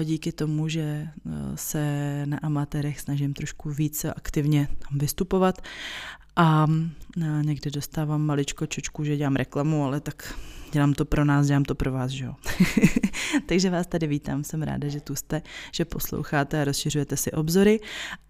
eh, 0.00 0.04
díky 0.04 0.32
tomu, 0.32 0.68
že 0.68 0.80
eh, 0.80 1.08
se 1.54 2.22
na 2.26 2.38
amatérech 2.42 3.00
snažím 3.00 3.34
trošku 3.34 3.70
více 3.70 4.14
aktivně 4.14 4.68
vystupovat 4.92 5.62
a 6.36 6.66
někdy 7.42 7.70
dostávám 7.70 8.22
maličko 8.22 8.66
čočku, 8.66 9.04
že 9.04 9.16
dělám 9.16 9.36
reklamu, 9.36 9.84
ale 9.84 10.00
tak 10.00 10.34
dělám 10.72 10.92
to 10.92 11.04
pro 11.04 11.24
nás, 11.24 11.46
dělám 11.46 11.64
to 11.64 11.74
pro 11.74 11.92
vás, 11.92 12.10
že 12.10 12.24
jo. 12.24 12.34
Takže 13.46 13.70
vás 13.70 13.86
tady 13.86 14.06
vítám, 14.06 14.44
jsem 14.44 14.62
ráda, 14.62 14.88
že 14.88 15.00
tu 15.00 15.14
jste, 15.14 15.42
že 15.72 15.84
posloucháte 15.84 16.62
a 16.62 16.64
rozšiřujete 16.64 17.16
si 17.16 17.32
obzory 17.32 17.80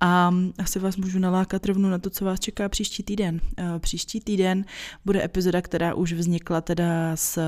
a 0.00 0.34
asi 0.58 0.78
vás 0.78 0.96
můžu 0.96 1.18
nalákat 1.18 1.66
rovnou 1.66 1.88
na 1.88 1.98
to, 1.98 2.10
co 2.10 2.24
vás 2.24 2.40
čeká 2.40 2.68
příští 2.68 3.02
týden. 3.02 3.40
Příští 3.78 4.20
týden 4.20 4.64
bude 5.04 5.24
epizoda, 5.24 5.62
která 5.62 5.94
už 5.94 6.12
vznikla 6.12 6.60
teda 6.60 7.16
s, 7.16 7.38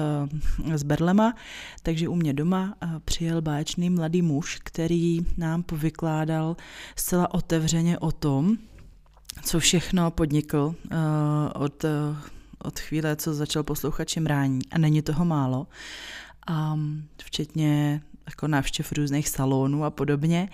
s 0.75 0.83
Berlema, 0.83 1.35
takže 1.83 2.09
u 2.09 2.15
mě 2.15 2.33
doma 2.33 2.75
přijel 3.05 3.43
báječný 3.43 3.91
mladý 3.91 4.23
muž, 4.23 4.61
který 4.65 5.21
nám 5.37 5.63
povykládal 5.63 6.57
zcela 6.97 7.35
otevřeně 7.35 7.99
o 7.99 8.13
tom, 8.13 8.57
co 9.43 9.61
všechno 9.61 10.11
podnikl 10.11 10.75
uh, 10.85 10.99
od, 11.55 11.85
uh, 11.85 12.17
od 12.65 12.81
chvíle, 12.81 13.17
co 13.17 13.35
začal 13.35 13.63
poslouchat 13.63 14.05
čimrání. 14.05 14.61
A 14.71 14.79
není 14.79 15.03
toho 15.03 15.25
málo. 15.25 15.67
Um, 16.51 17.09
včetně 17.23 18.03
jako 18.27 18.49
návštěv 18.49 18.93
různých 18.93 19.29
salonů 19.29 19.85
a 19.85 19.91
podobně. 19.91 20.49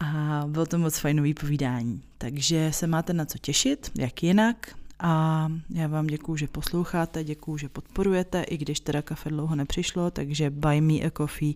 A 0.00 0.42
bylo 0.46 0.66
to 0.66 0.78
moc 0.78 0.98
fajnový 0.98 1.34
povídání. 1.34 2.02
Takže 2.18 2.70
se 2.72 2.86
máte 2.86 3.12
na 3.12 3.24
co 3.24 3.38
těšit, 3.38 3.90
jak 3.98 4.22
jinak. 4.22 4.76
A 5.00 5.48
já 5.70 5.86
vám 5.86 6.06
děkuju, 6.06 6.36
že 6.36 6.48
posloucháte, 6.48 7.24
děkuju, 7.24 7.58
že 7.58 7.68
podporujete, 7.68 8.42
i 8.42 8.56
když 8.56 8.80
teda 8.80 9.02
kafe 9.02 9.28
dlouho 9.28 9.56
nepřišlo, 9.56 10.10
takže 10.10 10.50
buy 10.50 10.80
me 10.80 10.94
a 10.94 11.10
coffee 11.10 11.54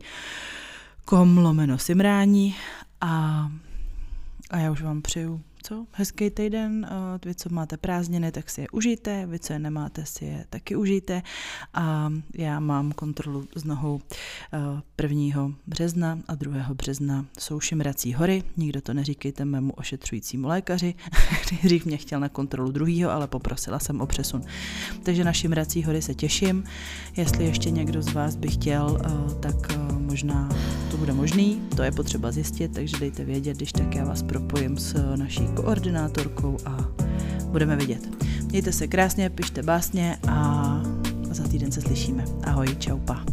kom 1.05 1.39
lomeno 1.39 1.78
simrání 1.78 2.57
a, 3.01 3.47
a 4.51 4.59
já 4.59 4.70
už 4.70 4.82
vám 4.82 5.02
přeju 5.02 5.43
co? 5.62 5.87
Hezký 5.93 6.31
týden, 6.31 6.87
vy, 7.24 7.35
co 7.35 7.49
máte 7.53 7.77
prázdniny, 7.77 8.32
tak 8.32 8.51
si 8.51 8.61
je 8.61 8.66
užijte, 8.73 9.27
vy, 9.27 9.39
co 9.39 9.53
je 9.53 9.59
nemáte, 9.59 10.07
si 10.07 10.24
je 10.24 10.45
taky 10.51 10.77
užijte 10.77 11.23
a 11.74 12.12
já 12.35 12.61
mám 12.61 12.93
kontrolu 12.93 13.49
s 13.57 13.65
nohou 13.65 14.01
1. 15.03 15.53
března 15.66 16.19
a 16.28 16.35
2. 16.35 16.74
března 16.74 17.27
jsou 17.39 17.61
Šimrací 17.61 18.15
hory, 18.15 18.43
nikdo 18.57 18.81
to 18.81 18.95
neříkejte 18.95 19.45
mému 19.45 19.73
ošetřujícímu 19.73 20.49
lékaři, 20.49 20.95
dřív 21.62 21.85
mě 21.85 21.97
chtěl 21.97 22.20
na 22.20 22.28
kontrolu 22.28 22.73
druhýho, 22.73 23.11
ale 23.11 23.27
poprosila 23.27 23.78
jsem 23.78 24.01
o 24.01 24.07
přesun. 24.07 24.43
Takže 25.03 25.24
na 25.24 25.32
Šimrací 25.32 25.85
hory 25.85 26.03
se 26.03 26.15
těším, 26.15 26.65
jestli 27.16 27.45
ještě 27.45 27.70
někdo 27.70 28.03
z 28.03 28.12
vás 28.12 28.37
by 28.37 28.49
chtěl, 28.49 28.99
tak 29.41 29.78
možná 29.89 30.49
to 30.91 30.97
bude 30.97 31.12
možný, 31.12 31.62
to 31.77 31.82
je 31.82 31.93
potřeba 31.93 32.32
zjistit, 32.32 32.74
takže 32.74 32.97
dejte 32.97 33.24
vědět, 33.24 33.57
když 33.57 33.73
tak 33.73 33.95
já 33.95 34.05
vás 34.05 34.23
propojím 34.23 34.78
s 34.78 35.16
naší 35.16 35.49
koordinátorkou 35.51 36.56
a 36.66 36.77
budeme 37.44 37.77
vidět. 37.77 38.09
Mějte 38.44 38.72
se 38.72 38.86
krásně, 38.86 39.31
pište 39.31 39.62
básně 39.62 40.18
a 40.28 40.82
za 41.31 41.48
týden 41.48 41.72
se 41.72 41.81
slyšíme. 41.81 42.24
Ahoj, 42.44 42.77
čau, 42.78 42.98
pa. 42.98 43.24